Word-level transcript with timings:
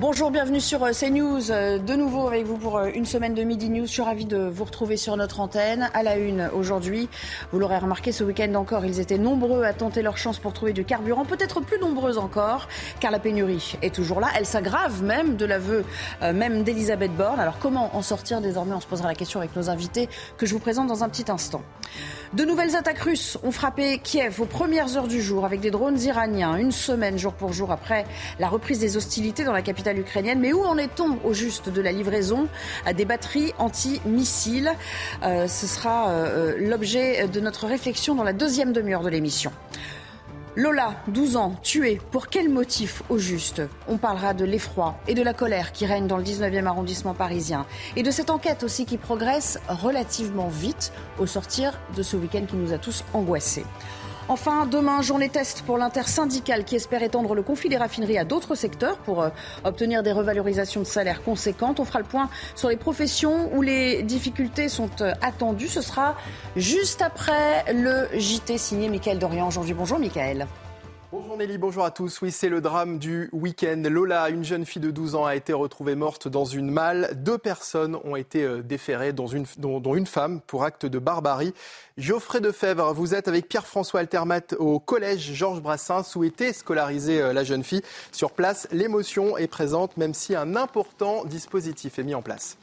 Bonjour, 0.00 0.30
bienvenue 0.30 0.58
sur 0.58 0.82
euh, 0.84 0.92
CNews. 0.92 1.50
Euh, 1.50 1.78
de 1.78 1.94
nouveau 1.94 2.26
avec 2.26 2.46
vous 2.46 2.56
pour 2.56 2.78
euh, 2.78 2.88
une 2.94 3.04
semaine 3.04 3.34
de 3.34 3.42
Midi 3.42 3.68
News. 3.68 3.84
Je 3.84 3.90
suis 3.90 4.00
ravie 4.00 4.24
de 4.24 4.38
vous 4.38 4.64
retrouver 4.64 4.96
sur 4.96 5.18
notre 5.18 5.38
antenne. 5.38 5.90
À 5.92 6.02
la 6.02 6.16
une 6.16 6.48
aujourd'hui, 6.54 7.10
vous 7.52 7.58
l'aurez 7.58 7.76
remarqué, 7.76 8.10
ce 8.10 8.24
week-end 8.24 8.54
encore, 8.54 8.86
ils 8.86 9.00
étaient 9.00 9.18
nombreux 9.18 9.64
à 9.64 9.74
tenter 9.74 10.00
leur 10.00 10.16
chance 10.16 10.38
pour 10.38 10.54
trouver 10.54 10.72
du 10.72 10.86
carburant, 10.86 11.26
peut-être 11.26 11.60
plus 11.60 11.78
nombreux 11.78 12.16
encore, 12.16 12.68
car 13.00 13.10
la 13.10 13.18
pénurie 13.18 13.76
est 13.82 13.94
toujours 13.94 14.20
là. 14.20 14.28
Elle 14.34 14.46
s'aggrave 14.46 15.02
même 15.02 15.36
de 15.36 15.44
l'aveu 15.44 15.84
même 16.22 16.62
d'Elisabeth 16.62 17.14
Borne. 17.14 17.38
Alors 17.38 17.58
comment 17.58 17.94
en 17.94 18.00
sortir 18.00 18.40
désormais? 18.40 18.74
On 18.74 18.80
se 18.80 18.86
posera 18.86 19.08
la 19.08 19.14
question 19.14 19.40
avec 19.40 19.54
nos 19.56 19.68
invités 19.68 20.08
que 20.38 20.46
je 20.46 20.54
vous 20.54 20.60
présente 20.60 20.86
dans 20.86 21.04
un 21.04 21.10
petit 21.10 21.30
instant. 21.30 21.60
De 22.32 22.46
nouvelles 22.46 22.76
attaques 22.76 23.00
russes 23.00 23.36
ont 23.42 23.50
frappé 23.50 23.98
Kiev 23.98 24.40
aux 24.40 24.46
premières 24.46 24.96
heures 24.96 25.06
du 25.06 25.20
jour 25.20 25.44
avec 25.44 25.60
des 25.60 25.70
drones 25.70 26.00
iraniens, 26.00 26.56
une 26.56 26.72
semaine 26.72 27.18
jour 27.18 27.34
pour 27.34 27.52
jour 27.52 27.70
après 27.70 28.06
la 28.38 28.48
reprise 28.48 28.78
des 28.78 28.96
hostilités 28.96 29.44
dans 29.44 29.52
la 29.52 29.60
capitale 29.60 29.81
Mais 30.36 30.52
où 30.52 30.62
en 30.62 30.78
est-on 30.78 31.18
au 31.24 31.32
juste 31.32 31.68
de 31.68 31.80
la 31.80 31.92
livraison 31.92 32.48
à 32.86 32.92
des 32.92 33.04
batteries 33.04 33.52
anti-missiles? 33.58 34.72
Euh, 35.22 35.48
Ce 35.48 35.66
sera 35.66 36.10
euh, 36.10 36.56
l'objet 36.58 37.28
de 37.28 37.40
notre 37.40 37.66
réflexion 37.66 38.14
dans 38.14 38.24
la 38.24 38.32
deuxième 38.32 38.72
demi-heure 38.72 39.02
de 39.02 39.08
l'émission. 39.08 39.52
Lola, 40.54 40.96
12 41.08 41.36
ans, 41.36 41.54
tuée. 41.62 41.98
Pour 42.10 42.28
quel 42.28 42.50
motif 42.50 43.02
au 43.08 43.16
juste? 43.16 43.62
On 43.88 43.96
parlera 43.96 44.34
de 44.34 44.44
l'effroi 44.44 44.96
et 45.08 45.14
de 45.14 45.22
la 45.22 45.32
colère 45.32 45.72
qui 45.72 45.86
règne 45.86 46.06
dans 46.06 46.18
le 46.18 46.24
19e 46.24 46.66
arrondissement 46.66 47.14
parisien. 47.14 47.64
Et 47.96 48.02
de 48.02 48.10
cette 48.10 48.28
enquête 48.28 48.62
aussi 48.62 48.84
qui 48.84 48.98
progresse 48.98 49.58
relativement 49.68 50.48
vite 50.48 50.92
au 51.18 51.24
sortir 51.24 51.80
de 51.96 52.02
ce 52.02 52.18
week-end 52.18 52.44
qui 52.46 52.56
nous 52.56 52.74
a 52.74 52.78
tous 52.78 53.02
angoissés. 53.14 53.64
Enfin, 54.28 54.66
demain, 54.66 55.02
journée 55.02 55.28
test 55.28 55.62
pour 55.62 55.78
l'intersyndicale 55.78 56.64
qui 56.64 56.76
espère 56.76 57.02
étendre 57.02 57.34
le 57.34 57.42
conflit 57.42 57.68
des 57.68 57.76
raffineries 57.76 58.18
à 58.18 58.24
d'autres 58.24 58.54
secteurs 58.54 58.96
pour 58.98 59.20
euh, 59.20 59.30
obtenir 59.64 60.02
des 60.02 60.12
revalorisations 60.12 60.80
de 60.80 60.86
salaire 60.86 61.22
conséquentes. 61.22 61.80
On 61.80 61.84
fera 61.84 61.98
le 61.98 62.04
point 62.04 62.30
sur 62.54 62.68
les 62.68 62.76
professions 62.76 63.50
où 63.54 63.62
les 63.62 64.02
difficultés 64.02 64.68
sont 64.68 64.90
euh, 65.00 65.12
attendues. 65.22 65.68
Ce 65.68 65.82
sera 65.82 66.16
juste 66.56 67.02
après 67.02 67.64
le 67.72 68.08
JT 68.18 68.58
signé 68.58 68.88
Michael 68.88 69.18
Dorian. 69.18 69.48
Aujourd'hui, 69.48 69.74
bonjour 69.74 69.98
Michael. 69.98 70.46
Bonjour 71.12 71.36
Nelly, 71.36 71.58
bonjour 71.58 71.84
à 71.84 71.90
tous. 71.90 72.22
Oui, 72.22 72.32
c'est 72.32 72.48
le 72.48 72.62
drame 72.62 72.98
du 72.98 73.28
week-end. 73.34 73.82
Lola, 73.84 74.30
une 74.30 74.44
jeune 74.44 74.64
fille 74.64 74.80
de 74.80 74.90
12 74.90 75.14
ans, 75.14 75.26
a 75.26 75.36
été 75.36 75.52
retrouvée 75.52 75.94
morte 75.94 76.26
dans 76.26 76.46
une 76.46 76.70
malle. 76.70 77.10
Deux 77.16 77.36
personnes 77.36 77.98
ont 78.04 78.16
été 78.16 78.42
euh, 78.44 78.62
déférées, 78.62 79.12
dont 79.12 79.26
une, 79.26 79.44
dont 79.58 79.94
une 79.94 80.06
femme, 80.06 80.40
pour 80.40 80.64
acte 80.64 80.86
de 80.86 80.98
barbarie. 80.98 81.52
Geoffrey 81.98 82.40
Defebvre, 82.40 82.94
vous 82.94 83.14
êtes 83.14 83.28
avec 83.28 83.46
Pierre-François 83.46 84.00
Altermat 84.00 84.54
au 84.58 84.80
collège 84.80 85.34
Georges 85.34 85.60
Brassens 85.60 86.16
où 86.16 86.24
était 86.24 86.54
scolarisée 86.54 87.20
euh, 87.20 87.34
la 87.34 87.44
jeune 87.44 87.62
fille. 87.62 87.82
Sur 88.10 88.32
place, 88.32 88.66
l'émotion 88.72 89.36
est 89.36 89.48
présente, 89.48 89.98
même 89.98 90.14
si 90.14 90.34
un 90.34 90.56
important 90.56 91.26
dispositif 91.26 91.98
est 91.98 92.04
mis 92.04 92.14
en 92.14 92.22
place. 92.22 92.56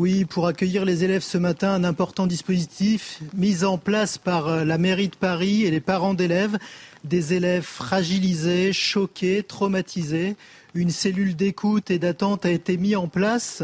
Oui, 0.00 0.24
pour 0.24 0.46
accueillir 0.46 0.86
les 0.86 1.04
élèves 1.04 1.20
ce 1.20 1.36
matin, 1.36 1.74
un 1.74 1.84
important 1.84 2.26
dispositif 2.26 3.20
mis 3.34 3.64
en 3.66 3.76
place 3.76 4.16
par 4.16 4.48
euh, 4.48 4.64
la 4.64 4.78
mairie 4.78 5.08
de 5.08 5.14
Paris 5.14 5.64
et 5.64 5.70
les 5.70 5.82
parents 5.82 6.14
d'élèves. 6.14 6.56
Des 7.04 7.34
élèves 7.34 7.64
fragilisés, 7.64 8.72
choqués, 8.72 9.42
traumatisés. 9.42 10.36
Une 10.72 10.88
cellule 10.88 11.36
d'écoute 11.36 11.90
et 11.90 11.98
d'attente 11.98 12.46
a 12.46 12.50
été 12.50 12.78
mise 12.78 12.96
en 12.96 13.08
place. 13.08 13.62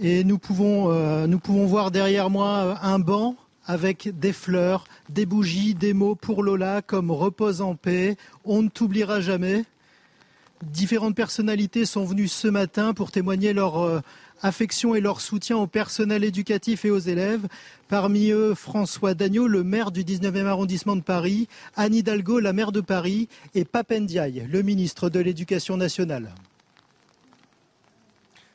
Et 0.00 0.24
nous 0.24 0.38
pouvons, 0.38 0.90
euh, 0.90 1.26
nous 1.26 1.38
pouvons 1.38 1.66
voir 1.66 1.90
derrière 1.90 2.30
moi 2.30 2.78
un 2.82 2.98
banc 2.98 3.36
avec 3.66 4.18
des 4.18 4.32
fleurs, 4.32 4.86
des 5.10 5.26
bougies, 5.26 5.74
des 5.74 5.92
mots 5.92 6.14
pour 6.14 6.42
Lola 6.42 6.80
comme 6.80 7.10
repose 7.10 7.60
en 7.60 7.74
paix, 7.74 8.16
on 8.46 8.62
ne 8.62 8.68
t'oubliera 8.70 9.20
jamais. 9.20 9.66
Différentes 10.62 11.14
personnalités 11.14 11.84
sont 11.84 12.04
venues 12.04 12.28
ce 12.28 12.48
matin 12.48 12.94
pour 12.94 13.10
témoigner 13.10 13.52
leur 13.52 13.78
euh, 13.82 14.00
affection 14.42 14.94
et 14.94 15.00
leur 15.00 15.20
soutien 15.20 15.56
au 15.58 15.66
personnel 15.66 16.24
éducatif 16.24 16.84
et 16.84 16.90
aux 16.90 16.98
élèves. 16.98 17.46
Parmi 17.88 18.30
eux, 18.30 18.54
François 18.54 19.14
Dagneau, 19.14 19.48
le 19.48 19.62
maire 19.62 19.90
du 19.90 20.02
19e 20.02 20.46
arrondissement 20.46 20.96
de 20.96 21.02
Paris, 21.02 21.48
Anne 21.76 21.94
Hidalgo, 21.94 22.40
la 22.40 22.52
maire 22.52 22.72
de 22.72 22.80
Paris, 22.80 23.28
et 23.54 23.64
Papendiaï, 23.64 24.46
le 24.50 24.62
ministre 24.62 25.10
de 25.10 25.20
l'Éducation 25.20 25.76
nationale. 25.76 26.34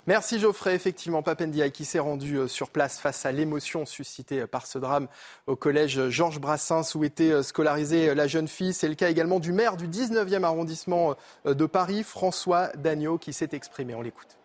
Merci 0.08 0.40
Geoffrey. 0.40 0.74
Effectivement, 0.74 1.22
Papendiaï 1.22 1.72
qui 1.72 1.86
s'est 1.86 2.00
rendu 2.00 2.38
euh, 2.38 2.48
sur 2.48 2.72
place 2.72 3.00
face 3.00 3.24
à 3.28 3.32
l'émotion 3.32 3.86
suscitée 3.86 4.42
euh, 4.42 4.48
par 4.48 4.66
ce 4.66 4.80
drame 4.80 5.08
au 5.46 5.56
collège 5.56 6.10
Georges 6.10 6.40
Brassens 6.40 6.96
où 6.96 7.04
était 7.04 7.32
euh, 7.32 7.44
scolarisée 7.44 8.16
la 8.16 8.26
jeune 8.26 8.48
fille. 8.48 8.74
C'est 8.74 8.90
le 8.90 8.96
cas 8.96 9.12
également 9.12 9.40
du 9.40 9.54
maire 9.54 9.78
du 9.78 9.88
19e 9.88 10.44
arrondissement 10.44 11.16
de 11.46 11.66
Paris, 11.66 12.04
François 12.04 12.70
Dagneau, 12.78 13.20
qui 13.20 13.32
s'est 13.32 13.50
exprimé. 13.52 13.94
On 13.94 14.02
l'écoute. 14.02 14.41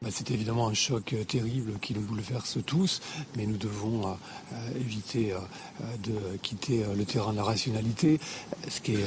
Bah, 0.00 0.10
c'est 0.12 0.30
évidemment 0.30 0.68
un 0.68 0.74
choc 0.74 1.12
euh, 1.12 1.24
terrible 1.24 1.72
qui 1.80 1.92
nous 1.92 2.02
bouleverse 2.02 2.58
tous, 2.64 3.00
mais 3.36 3.46
nous 3.46 3.56
devons 3.56 4.06
euh, 4.06 4.12
euh, 4.52 4.78
éviter 4.78 5.34
de 6.04 6.36
quitter 6.40 6.84
le 6.96 7.04
terrain 7.04 7.32
de 7.32 7.38
la 7.38 7.42
rationalité. 7.42 8.20
Ce 8.68 8.80
qui 8.80 8.94
est 8.94 9.06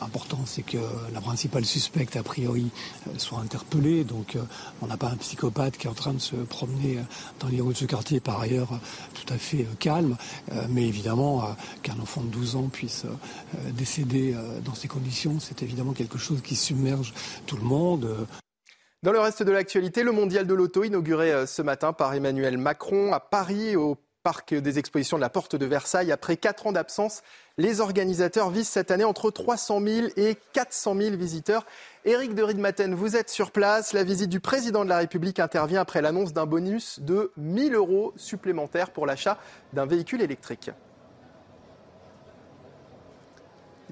important, 0.00 0.40
c'est 0.46 0.62
que 0.62 0.78
la 1.12 1.20
principale 1.20 1.64
suspecte, 1.64 2.16
a 2.16 2.22
priori, 2.22 2.70
soit 3.16 3.38
interpellée. 3.38 4.04
Donc 4.04 4.36
on 4.82 4.86
n'a 4.86 4.96
pas 4.96 5.08
un 5.08 5.16
psychopathe 5.16 5.78
qui 5.78 5.86
est 5.86 5.90
en 5.90 5.94
train 5.94 6.12
de 6.12 6.18
se 6.18 6.36
promener 6.36 6.98
dans 7.40 7.48
les 7.48 7.60
rues 7.60 7.72
de 7.72 7.78
ce 7.78 7.84
quartier, 7.84 8.20
par 8.20 8.40
ailleurs 8.40 8.78
tout 9.14 9.32
à 9.32 9.38
fait 9.38 9.66
calme. 9.78 10.16
mais 10.68 10.86
évidemment, 10.86 11.56
qu'un 11.82 11.98
enfant 12.00 12.22
de 12.22 12.28
12 12.28 12.56
ans 12.56 12.68
puisse 12.68 13.04
décéder 13.72 14.34
dans 14.64 14.74
ces 14.74 14.88
conditions, 14.88 15.38
c'est 15.40 15.62
évidemment 15.62 15.92
quelque 15.92 16.18
chose 16.18 16.42
qui 16.42 16.56
submerge 16.56 17.14
tout 17.46 17.56
le 17.56 17.64
monde. 17.64 18.26
Dans 19.04 19.12
le 19.12 19.20
reste 19.20 19.44
de 19.44 19.52
l'actualité, 19.52 20.02
le 20.02 20.10
mondial 20.10 20.44
de 20.44 20.54
l'auto 20.54 20.82
inauguré 20.82 21.32
euh, 21.32 21.46
ce 21.46 21.62
matin 21.62 21.92
par 21.92 22.14
Emmanuel 22.14 22.58
Macron 22.58 23.12
à 23.12 23.20
Paris 23.20 23.76
au 23.76 23.96
parc 24.24 24.54
des 24.54 24.80
expositions 24.80 25.16
de 25.16 25.20
la 25.20 25.30
Porte 25.30 25.54
de 25.54 25.66
Versailles. 25.66 26.10
Après 26.10 26.36
quatre 26.36 26.66
ans 26.66 26.72
d'absence, 26.72 27.22
les 27.58 27.80
organisateurs 27.80 28.50
visent 28.50 28.66
cette 28.66 28.90
année 28.90 29.04
entre 29.04 29.30
300 29.30 29.80
000 29.80 30.08
et 30.16 30.36
400 30.52 30.96
000 30.96 31.16
visiteurs. 31.16 31.64
Éric 32.06 32.34
de 32.34 32.42
Riedmaten, 32.42 32.92
vous 32.92 33.14
êtes 33.14 33.30
sur 33.30 33.52
place. 33.52 33.92
La 33.92 34.02
visite 34.02 34.30
du 34.30 34.40
président 34.40 34.82
de 34.82 34.88
la 34.88 34.98
République 34.98 35.38
intervient 35.38 35.80
après 35.80 36.02
l'annonce 36.02 36.32
d'un 36.32 36.46
bonus 36.46 36.98
de 36.98 37.30
1 37.38 37.68
000 37.70 37.74
euros 37.74 38.12
supplémentaires 38.16 38.90
pour 38.90 39.06
l'achat 39.06 39.38
d'un 39.74 39.86
véhicule 39.86 40.22
électrique. 40.22 40.72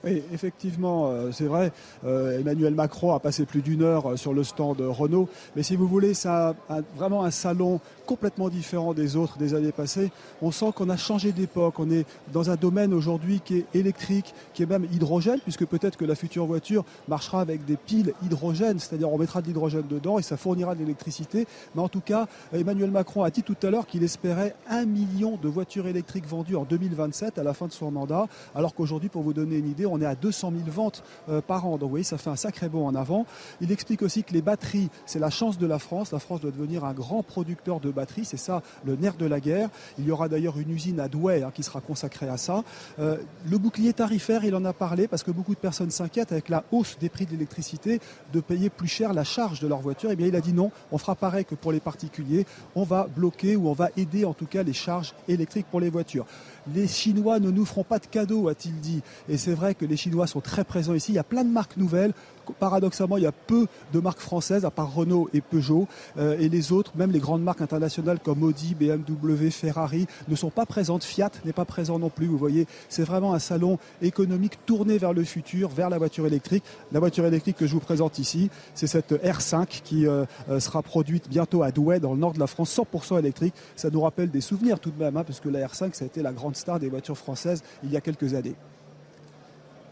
Oui, 0.04 0.22
effectivement, 0.32 1.10
euh, 1.10 1.30
c'est 1.32 1.46
vrai. 1.46 1.72
Euh, 2.04 2.38
Emmanuel 2.38 2.74
Macron 2.74 3.14
a 3.14 3.20
passé 3.20 3.46
plus 3.46 3.62
d'une 3.62 3.82
heure 3.82 4.12
euh, 4.12 4.16
sur 4.16 4.34
le 4.34 4.44
stand 4.44 4.76
de 4.76 4.84
Renault. 4.84 5.28
Mais 5.54 5.62
si 5.62 5.76
vous 5.76 5.88
voulez, 5.88 6.12
a 6.26 6.54
vraiment 6.96 7.24
un 7.24 7.30
salon 7.30 7.80
complètement 8.06 8.49
différent 8.49 8.94
des 8.94 9.17
autres 9.17 9.37
des 9.37 9.55
années 9.55 9.72
passées. 9.72 10.11
On 10.41 10.50
sent 10.50 10.72
qu'on 10.75 10.89
a 10.89 10.97
changé 10.97 11.33
d'époque. 11.33 11.78
On 11.78 11.91
est 11.91 12.06
dans 12.33 12.50
un 12.50 12.56
domaine 12.56 12.94
aujourd'hui 12.94 13.41
qui 13.44 13.59
est 13.59 13.67
électrique, 13.75 14.34
qui 14.55 14.62
est 14.62 14.67
même 14.67 14.87
hydrogène, 14.93 15.41
puisque 15.41 15.67
peut-être 15.67 15.97
que 15.97 16.05
la 16.05 16.15
future 16.15 16.47
voiture 16.47 16.84
marchera 17.09 17.41
avec 17.41 17.65
des 17.65 17.77
piles 17.77 18.15
hydrogène, 18.22 18.78
c'est-à-dire 18.78 19.12
on 19.12 19.19
mettra 19.19 19.43
de 19.43 19.49
l'hydrogène 19.49 19.87
dedans 19.89 20.19
et 20.19 20.22
ça 20.22 20.37
fournira 20.37 20.75
de 20.75 20.81
l'électricité. 20.81 21.47
Mais 21.75 21.83
en 21.83 21.89
tout 21.89 22.00
cas, 22.00 22.27
Emmanuel 22.53 22.91
Macron 22.91 23.25
a 23.25 23.31
dit 23.31 23.43
tout 23.43 23.56
à 23.62 23.71
l'heure 23.71 23.87
qu'il 23.87 24.03
espérait 24.03 24.55
un 24.69 24.87
million 24.87 25.37
de 25.37 25.49
voitures 25.49 25.87
électriques 25.87 26.27
vendues 26.27 26.56
en 26.56 26.65
2027 26.65 27.38
à 27.38 27.43
la 27.43 27.53
fin 27.53 27.67
de 27.67 27.73
son 27.73 27.91
mandat, 27.91 28.28
alors 28.55 28.75
qu'aujourd'hui, 28.75 29.09
pour 29.09 29.23
vous 29.23 29.33
donner 29.33 29.56
une 29.56 29.69
idée, 29.69 29.87
on 29.87 30.00
est 30.00 30.06
à 30.06 30.15
200 30.15 30.53
000 30.56 30.71
ventes 30.71 31.03
euh, 31.28 31.41
par 31.41 31.67
an. 31.67 31.73
Donc 31.73 31.83
vous 31.83 31.88
voyez, 31.91 32.05
ça 32.05 32.19
fait 32.19 32.31
un 32.31 32.37
sacré 32.37 32.69
bond 32.69 32.87
en 32.87 32.94
avant. 32.94 33.27
Il 33.61 33.73
explique 33.73 34.03
aussi 34.03 34.23
que 34.23 34.33
les 34.33 34.43
batteries, 34.43 34.88
c'est 35.06 35.19
la 35.19 35.31
chance 35.31 35.59
de 35.59 35.67
la 35.67 35.78
France. 35.78 36.12
La 36.12 36.19
France 36.19 36.41
doit 36.41 36.50
devenir 36.50 36.84
un 36.84 36.93
grand 36.93 37.23
producteur 37.23 37.81
de 37.81 37.91
batteries. 37.96 38.24
C'est 38.24 38.36
ça 38.36 38.62
le 38.84 38.94
nerf 38.94 39.16
de 39.16 39.26
la 39.26 39.40
guerre. 39.40 39.68
Il 39.98 40.06
y 40.06 40.12
aura 40.12 40.28
d'ailleurs 40.28 40.58
une 40.58 40.70
usine 40.70 41.00
à 41.00 41.08
Douai 41.08 41.42
hein, 41.42 41.50
qui 41.52 41.64
sera 41.64 41.80
consacrée 41.80 42.28
à 42.28 42.36
ça. 42.36 42.62
Euh, 43.00 43.16
le 43.50 43.58
bouclier 43.58 43.92
tarifaire, 43.92 44.44
il 44.44 44.54
en 44.54 44.64
a 44.64 44.72
parlé 44.72 45.08
parce 45.08 45.25
que 45.25 45.32
beaucoup 45.32 45.54
de 45.54 45.60
personnes 45.60 45.90
s'inquiètent 45.90 46.31
avec 46.31 46.48
la 46.48 46.62
hausse 46.70 46.96
des 47.00 47.08
prix 47.08 47.26
de 47.26 47.32
l'électricité 47.32 48.00
de 48.32 48.40
payer 48.40 48.70
plus 48.70 48.88
cher 48.88 49.12
la 49.12 49.25
charge 49.25 49.58
de 49.58 49.66
leur 49.66 49.81
voiture. 49.81 50.10
Eh 50.12 50.16
bien, 50.16 50.28
il 50.28 50.37
a 50.37 50.40
dit 50.40 50.52
non, 50.52 50.70
on 50.93 50.98
fera 50.98 51.16
pareil 51.16 51.44
que 51.44 51.56
pour 51.56 51.72
les 51.72 51.81
particuliers. 51.81 52.46
On 52.76 52.84
va 52.84 53.08
bloquer 53.08 53.56
ou 53.56 53.69
on 53.69 53.72
va 53.72 53.90
aider 53.96 54.25
en 54.25 54.34
tout 54.34 54.46
cas 54.46 54.62
les 54.62 54.72
charges 54.72 55.14
électriques 55.26 55.66
pour 55.70 55.81
les 55.81 55.90
voitures. 55.90 56.26
Les 56.75 56.87
Chinois 56.87 57.38
ne 57.40 57.50
nous 57.50 57.64
feront 57.64 57.84
pas 57.84 57.99
de 57.99 58.06
cadeaux, 58.06 58.49
a-t-il 58.49 58.78
dit. 58.81 59.02
Et 59.28 59.38
c'est 59.38 59.54
vrai 59.54 59.75
que 59.75 59.84
les 59.84 59.96
Chinois 59.96 60.26
sont 60.26 60.40
très 60.40 60.64
présents 60.64 60.94
ici. 60.94 61.12
Il 61.12 61.14
y 61.14 61.19
a 61.19 61.25
plein 61.25 61.44
de 61.44 61.50
marques 61.50 61.76
nouvelles 61.76 62.12
paradoxalement, 62.52 63.16
il 63.16 63.25
y 63.25 63.26
a 63.26 63.32
peu 63.32 63.66
de 63.93 64.00
marques 64.00 64.20
françaises, 64.20 64.64
à 64.64 64.70
part 64.70 64.94
Renault 64.94 65.28
et 65.32 65.40
Peugeot. 65.40 65.87
Euh, 66.19 66.37
et 66.38 66.48
les 66.48 66.72
autres, 66.72 66.93
même 66.96 67.10
les 67.10 67.19
grandes 67.19 67.43
marques 67.43 67.60
internationales 67.60 68.19
comme 68.22 68.43
Audi, 68.43 68.75
BMW, 68.75 69.50
Ferrari, 69.50 70.06
ne 70.28 70.34
sont 70.34 70.50
pas 70.50 70.66
présentes. 70.66 71.04
Fiat 71.04 71.31
n'est 71.44 71.52
pas 71.52 71.64
présent 71.64 71.98
non 71.98 72.10
plus. 72.10 72.26
Vous 72.26 72.38
voyez, 72.38 72.66
c'est 72.88 73.04
vraiment 73.04 73.34
un 73.34 73.38
salon 73.38 73.78
économique 74.02 74.64
tourné 74.66 74.98
vers 74.98 75.12
le 75.12 75.25
futur, 75.25 75.69
vers 75.69 75.90
la 75.90 75.98
voiture 75.98 76.26
électrique. 76.26 76.64
La 76.93 77.00
voiture 77.00 77.26
électrique 77.26 77.56
que 77.56 77.66
je 77.66 77.72
vous 77.72 77.81
présente 77.81 78.19
ici, 78.19 78.50
c'est 78.75 78.87
cette 78.87 79.12
R5 79.12 79.82
qui 79.82 80.06
euh, 80.06 80.25
euh, 80.49 80.60
sera 80.60 80.82
produite 80.82 81.28
bientôt 81.28 81.62
à 81.62 81.70
Douai, 81.70 82.00
dans 82.00 82.12
le 82.12 82.19
nord 82.19 82.32
de 82.32 82.40
la 82.40 82.46
France, 82.46 82.76
100% 82.76 83.19
électrique. 83.19 83.54
Ça 83.76 83.90
nous 83.90 84.00
rappelle 84.00 84.31
des 84.31 84.40
souvenirs 84.40 84.81
tout 84.81 84.90
de 84.90 85.02
même, 85.02 85.16
hein, 85.16 85.25
parce 85.25 85.40
que 85.40 85.49
la 85.49 85.66
R5, 85.66 85.94
ça 85.94 86.04
a 86.04 86.06
été 86.06 86.22
la 86.22 86.32
grande 86.32 86.56
star 86.56 86.78
des 86.78 86.88
voitures 86.88 87.19
françaises 87.19 87.62
il 87.82 87.90
y 87.90 87.96
a 87.96 88.00
quelques 88.00 88.34
années. 88.34 88.54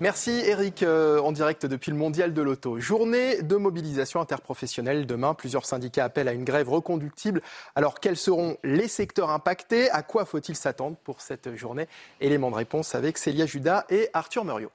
Merci 0.00 0.30
Eric, 0.30 0.82
euh, 0.82 1.20
en 1.20 1.30
direct 1.30 1.66
depuis 1.66 1.92
le 1.92 1.96
Mondial 1.96 2.34
de 2.34 2.42
l'Auto. 2.42 2.80
Journée 2.80 3.42
de 3.42 3.54
mobilisation 3.54 4.20
interprofessionnelle 4.20 5.06
demain. 5.06 5.34
Plusieurs 5.34 5.64
syndicats 5.64 6.04
appellent 6.04 6.26
à 6.26 6.32
une 6.32 6.42
grève 6.42 6.68
reconductible. 6.68 7.42
Alors 7.76 8.00
quels 8.00 8.16
seront 8.16 8.56
les 8.64 8.88
secteurs 8.88 9.30
impactés? 9.30 9.88
À 9.90 10.02
quoi 10.02 10.24
faut-il 10.24 10.56
s'attendre 10.56 10.96
pour 11.04 11.20
cette 11.20 11.54
journée? 11.54 11.86
Élément 12.20 12.50
de 12.50 12.56
réponse 12.56 12.96
avec 12.96 13.18
Célia 13.18 13.46
Judas 13.46 13.84
et 13.88 14.08
Arthur 14.14 14.44
Muriot. 14.44 14.72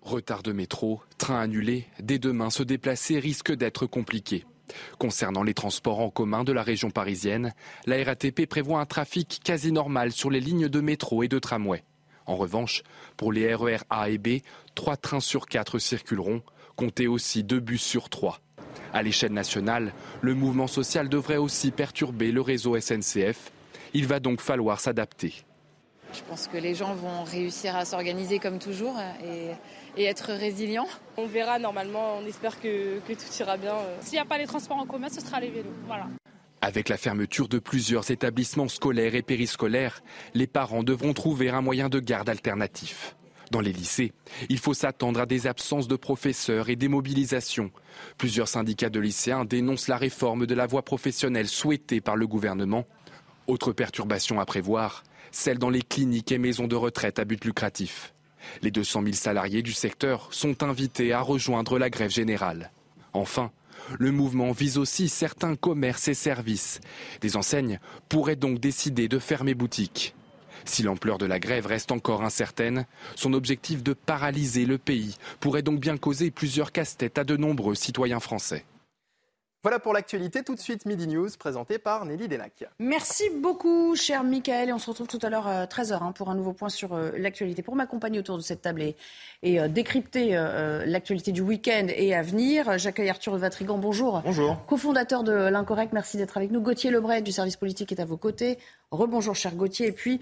Retard 0.00 0.42
de 0.42 0.52
métro, 0.52 1.02
train 1.18 1.40
annulé, 1.40 1.86
dès 2.00 2.18
demain 2.18 2.48
se 2.48 2.62
déplacer 2.62 3.18
risque 3.18 3.52
d'être 3.52 3.84
compliqué. 3.84 4.46
Concernant 4.98 5.42
les 5.42 5.54
transports 5.54 6.00
en 6.00 6.08
commun 6.08 6.44
de 6.44 6.52
la 6.52 6.62
région 6.62 6.90
parisienne, 6.90 7.52
la 7.84 8.02
RATP 8.02 8.46
prévoit 8.46 8.80
un 8.80 8.86
trafic 8.86 9.40
quasi 9.44 9.70
normal 9.70 10.12
sur 10.12 10.30
les 10.30 10.40
lignes 10.40 10.68
de 10.68 10.80
métro 10.80 11.22
et 11.22 11.28
de 11.28 11.38
tramway. 11.38 11.84
En 12.28 12.36
revanche, 12.36 12.82
pour 13.16 13.32
les 13.32 13.54
RER 13.54 13.78
A 13.88 14.10
et 14.10 14.18
B, 14.18 14.40
trois 14.74 14.98
trains 14.98 15.18
sur 15.18 15.46
quatre 15.46 15.78
circuleront, 15.78 16.42
comptez 16.76 17.08
aussi 17.08 17.42
deux 17.42 17.58
bus 17.58 17.82
sur 17.82 18.10
trois. 18.10 18.40
À 18.92 19.02
l'échelle 19.02 19.32
nationale, 19.32 19.94
le 20.20 20.34
mouvement 20.34 20.66
social 20.66 21.08
devrait 21.08 21.38
aussi 21.38 21.70
perturber 21.70 22.30
le 22.30 22.42
réseau 22.42 22.78
SNCF. 22.78 23.50
Il 23.94 24.06
va 24.06 24.20
donc 24.20 24.42
falloir 24.42 24.78
s'adapter. 24.78 25.34
Je 26.12 26.20
pense 26.28 26.48
que 26.48 26.58
les 26.58 26.74
gens 26.74 26.94
vont 26.94 27.24
réussir 27.24 27.74
à 27.74 27.86
s'organiser 27.86 28.38
comme 28.38 28.58
toujours 28.58 28.96
et, 29.24 30.04
être 30.04 30.32
résilients. 30.32 30.88
On 31.16 31.26
verra 31.26 31.58
normalement, 31.58 32.18
on 32.18 32.26
espère 32.26 32.60
que, 32.60 32.98
que 33.00 33.12
tout 33.14 33.40
ira 33.40 33.56
bien. 33.56 33.74
S'il 34.00 34.14
n'y 34.14 34.20
a 34.20 34.26
pas 34.26 34.38
les 34.38 34.46
transports 34.46 34.78
en 34.78 34.86
commun, 34.86 35.08
ce 35.08 35.20
sera 35.20 35.40
les 35.40 35.50
vélos. 35.50 35.72
Voilà. 35.86 36.06
Avec 36.60 36.88
la 36.88 36.96
fermeture 36.96 37.48
de 37.48 37.58
plusieurs 37.58 38.10
établissements 38.10 38.68
scolaires 38.68 39.14
et 39.14 39.22
périscolaires, 39.22 40.02
les 40.34 40.46
parents 40.46 40.82
devront 40.82 41.14
trouver 41.14 41.50
un 41.50 41.60
moyen 41.60 41.88
de 41.88 42.00
garde 42.00 42.28
alternatif. 42.28 43.14
Dans 43.50 43.60
les 43.60 43.72
lycées, 43.72 44.12
il 44.48 44.58
faut 44.58 44.74
s'attendre 44.74 45.20
à 45.20 45.26
des 45.26 45.46
absences 45.46 45.88
de 45.88 45.96
professeurs 45.96 46.68
et 46.68 46.76
des 46.76 46.88
mobilisations. 46.88 47.70
Plusieurs 48.18 48.48
syndicats 48.48 48.90
de 48.90 49.00
lycéens 49.00 49.44
dénoncent 49.44 49.88
la 49.88 49.96
réforme 49.96 50.46
de 50.46 50.54
la 50.54 50.66
voie 50.66 50.84
professionnelle 50.84 51.48
souhaitée 51.48 52.00
par 52.00 52.16
le 52.16 52.26
gouvernement. 52.26 52.84
Autre 53.46 53.72
perturbation 53.72 54.40
à 54.40 54.44
prévoir, 54.44 55.04
celle 55.30 55.58
dans 55.58 55.70
les 55.70 55.82
cliniques 55.82 56.32
et 56.32 56.38
maisons 56.38 56.66
de 56.66 56.76
retraite 56.76 57.18
à 57.18 57.24
but 57.24 57.42
lucratif. 57.44 58.12
Les 58.62 58.70
200 58.70 59.02
000 59.02 59.14
salariés 59.14 59.62
du 59.62 59.72
secteur 59.72 60.28
sont 60.32 60.62
invités 60.62 61.12
à 61.12 61.20
rejoindre 61.20 61.78
la 61.78 61.88
grève 61.88 62.10
générale. 62.10 62.70
Enfin, 63.14 63.50
le 63.98 64.10
mouvement 64.10 64.52
vise 64.52 64.78
aussi 64.78 65.08
certains 65.08 65.56
commerces 65.56 66.08
et 66.08 66.14
services. 66.14 66.80
Des 67.20 67.36
enseignes 67.36 67.78
pourraient 68.08 68.36
donc 68.36 68.58
décider 68.58 69.08
de 69.08 69.18
fermer 69.18 69.54
boutique. 69.54 70.14
Si 70.64 70.82
l'ampleur 70.82 71.18
de 71.18 71.26
la 71.26 71.38
grève 71.38 71.66
reste 71.66 71.92
encore 71.92 72.22
incertaine, 72.22 72.86
son 73.14 73.32
objectif 73.32 73.82
de 73.82 73.94
paralyser 73.94 74.66
le 74.66 74.78
pays 74.78 75.16
pourrait 75.40 75.62
donc 75.62 75.80
bien 75.80 75.96
causer 75.96 76.30
plusieurs 76.30 76.72
casse-têtes 76.72 77.18
à 77.18 77.24
de 77.24 77.36
nombreux 77.36 77.74
citoyens 77.74 78.20
français. 78.20 78.64
Voilà 79.68 79.80
pour 79.80 79.92
l'actualité. 79.92 80.42
Tout 80.42 80.54
de 80.54 80.60
suite, 80.60 80.86
Midi 80.86 81.06
News, 81.06 81.28
présenté 81.38 81.76
par 81.76 82.06
Nelly 82.06 82.26
Denac. 82.26 82.64
Merci 82.78 83.24
beaucoup, 83.28 83.94
cher 83.96 84.24
Michael. 84.24 84.70
Et 84.70 84.72
on 84.72 84.78
se 84.78 84.88
retrouve 84.88 85.08
tout 85.08 85.18
à 85.20 85.28
l'heure 85.28 85.46
à 85.46 85.66
13h 85.66 86.02
hein, 86.02 86.12
pour 86.12 86.30
un 86.30 86.34
nouveau 86.34 86.54
point 86.54 86.70
sur 86.70 86.94
euh, 86.94 87.10
l'actualité. 87.18 87.60
Pour 87.60 87.76
m'accompagner 87.76 88.18
autour 88.18 88.38
de 88.38 88.42
cette 88.42 88.62
table 88.62 88.80
et, 88.80 88.96
et 89.42 89.60
euh, 89.60 89.68
décrypter 89.68 90.30
euh, 90.32 90.86
l'actualité 90.86 91.32
du 91.32 91.42
week-end 91.42 91.88
et 91.94 92.14
à 92.14 92.22
venir, 92.22 92.78
j'accueille 92.78 93.10
Arthur 93.10 93.36
Vatrigan. 93.36 93.76
Bonjour. 93.76 94.22
Bonjour. 94.24 94.56
Cofondateur 94.64 95.22
de 95.22 95.32
L'Incorrect. 95.32 95.92
Merci 95.92 96.16
d'être 96.16 96.38
avec 96.38 96.50
nous. 96.50 96.62
Gauthier 96.62 96.90
Lebret 96.90 97.20
du 97.20 97.32
service 97.32 97.56
politique 97.56 97.92
est 97.92 98.00
à 98.00 98.06
vos 98.06 98.16
côtés. 98.16 98.56
Rebonjour, 98.90 99.34
cher 99.34 99.54
Gauthier. 99.54 99.88
Et 99.88 99.92
puis, 99.92 100.20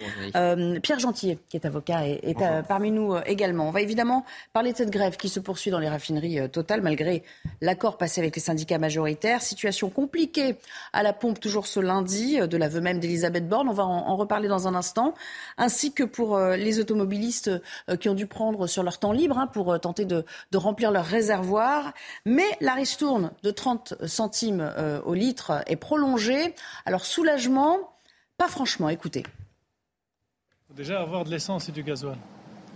Pierre 0.82 0.98
Gentillet, 0.98 1.38
qui 1.48 1.56
est 1.56 1.66
avocat, 1.66 2.06
est, 2.06 2.20
est 2.24 2.62
parmi 2.66 2.90
nous 2.90 3.16
également. 3.26 3.68
On 3.68 3.70
va 3.70 3.80
évidemment 3.80 4.24
parler 4.52 4.72
de 4.72 4.76
cette 4.76 4.90
grève 4.90 5.16
qui 5.16 5.28
se 5.28 5.40
poursuit 5.40 5.70
dans 5.70 5.78
les 5.78 5.88
raffineries 5.88 6.50
totales, 6.50 6.82
malgré 6.82 7.22
l'accord 7.60 7.96
passé 7.96 8.20
avec 8.20 8.34
les 8.34 8.42
syndicats 8.42 8.78
majoritaires. 8.78 9.42
Situation 9.42 9.90
compliquée 9.90 10.56
à 10.92 11.02
la 11.02 11.12
pompe 11.12 11.40
toujours 11.40 11.66
ce 11.66 11.80
lundi, 11.80 12.40
euh, 12.40 12.46
de 12.46 12.56
l'aveu 12.56 12.80
même 12.80 12.98
d'Elisabeth 12.98 13.48
Borne. 13.48 13.68
On 13.68 13.72
va 13.72 13.84
en, 13.84 14.16
reparler 14.16 14.48
dans 14.48 14.66
un 14.66 14.74
instant. 14.74 15.14
Ainsi 15.58 15.92
que 15.92 16.02
pour 16.02 16.36
euh, 16.36 16.56
les 16.56 16.80
automobilistes 16.80 17.50
euh, 17.88 17.96
qui 17.96 18.08
ont 18.08 18.14
dû 18.14 18.26
prendre 18.26 18.66
sur 18.66 18.82
leur 18.82 18.98
temps 18.98 19.12
libre 19.12 19.38
hein, 19.38 19.46
pour 19.46 19.78
tenter 19.80 20.04
de, 20.04 20.24
remplir 20.54 20.90
leur 20.90 21.04
réservoir. 21.04 21.92
Mais 22.24 22.46
la 22.60 22.74
ristourne 22.74 23.30
de 23.42 23.50
30 23.50 23.94
centimes 24.06 24.72
au 25.04 25.12
litre 25.14 25.62
est 25.66 25.76
prolongée. 25.76 26.54
Alors 26.86 27.04
soulagement, 27.04 27.95
pas 28.36 28.48
franchement. 28.48 28.88
Écoutez. 28.88 29.22
Il 29.22 30.68
faut 30.68 30.74
déjà 30.74 31.00
avoir 31.00 31.24
de 31.24 31.30
l'essence 31.30 31.68
et 31.68 31.72
du 31.72 31.82
gasoil, 31.82 32.16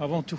avant 0.01 0.23
tout. 0.23 0.39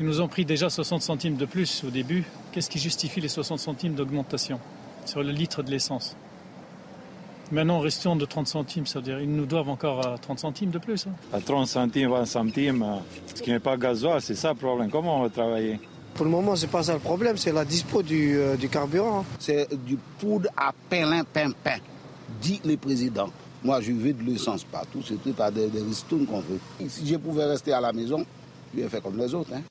Ils 0.00 0.06
nous 0.06 0.20
ont 0.20 0.28
pris 0.28 0.44
déjà 0.44 0.70
60 0.70 1.02
centimes 1.02 1.36
de 1.36 1.44
plus 1.44 1.84
au 1.84 1.90
début. 1.90 2.24
Qu'est-ce 2.52 2.70
qui 2.70 2.78
justifie 2.78 3.20
les 3.20 3.28
60 3.28 3.58
centimes 3.58 3.94
d'augmentation 3.94 4.58
sur 5.04 5.22
le 5.22 5.30
litre 5.30 5.62
de 5.62 5.70
l'essence? 5.70 6.16
Maintenant, 7.52 7.80
restons 7.80 8.14
de 8.14 8.24
30 8.24 8.46
centimes, 8.46 8.86
c'est-à-dire 8.86 9.20
ils 9.20 9.30
nous 9.30 9.44
doivent 9.44 9.68
encore 9.68 10.20
30 10.20 10.38
euh, 10.38 10.40
centimes 10.40 10.70
de 10.70 10.78
plus. 10.78 11.06
Hein. 11.06 11.12
À 11.32 11.40
30 11.40 11.66
centimes, 11.66 12.10
20 12.10 12.24
centimes, 12.24 12.82
euh, 12.82 12.96
ce 13.34 13.42
qui 13.42 13.50
n'est 13.50 13.58
pas 13.58 13.76
gasoil, 13.76 14.22
c'est 14.22 14.36
ça 14.36 14.50
le 14.50 14.54
problème. 14.54 14.88
Comment 14.88 15.18
on 15.18 15.22
va 15.22 15.30
travailler? 15.30 15.80
Pour 16.14 16.24
le 16.24 16.30
moment, 16.30 16.54
c'est 16.54 16.68
pas 16.68 16.84
ça 16.84 16.94
le 16.94 17.00
problème, 17.00 17.36
c'est 17.36 17.52
la 17.52 17.64
dispo 17.64 18.02
du, 18.02 18.36
euh, 18.38 18.56
carburant. 18.70 19.24
C'est 19.38 19.68
du 19.84 19.96
poudre 20.18 20.48
à 20.56 20.72
pelin 20.88 21.24
pimpin, 21.24 21.78
dit 22.40 22.60
le 22.64 22.76
président. 22.76 23.30
Moi, 23.62 23.80
je 23.80 23.92
veux 23.92 24.12
de 24.12 24.22
l'essence 24.22 24.64
partout, 24.64 25.02
c'est 25.02 25.22
tout 25.22 25.34
à 25.38 25.50
des, 25.50 25.68
des 25.68 25.80
qu'on 26.26 26.40
veut. 26.40 26.58
Si 26.88 27.06
je 27.06 27.16
pouvais 27.16 27.44
rester 27.44 27.72
à 27.72 27.80
la 27.80 27.92
maison, 27.92 28.24
je 28.74 28.80
vais 28.80 28.88
faire 28.88 29.02
comme 29.02 29.18
les 29.18 29.34
autres. 29.34 29.52
Hein. 29.54 29.62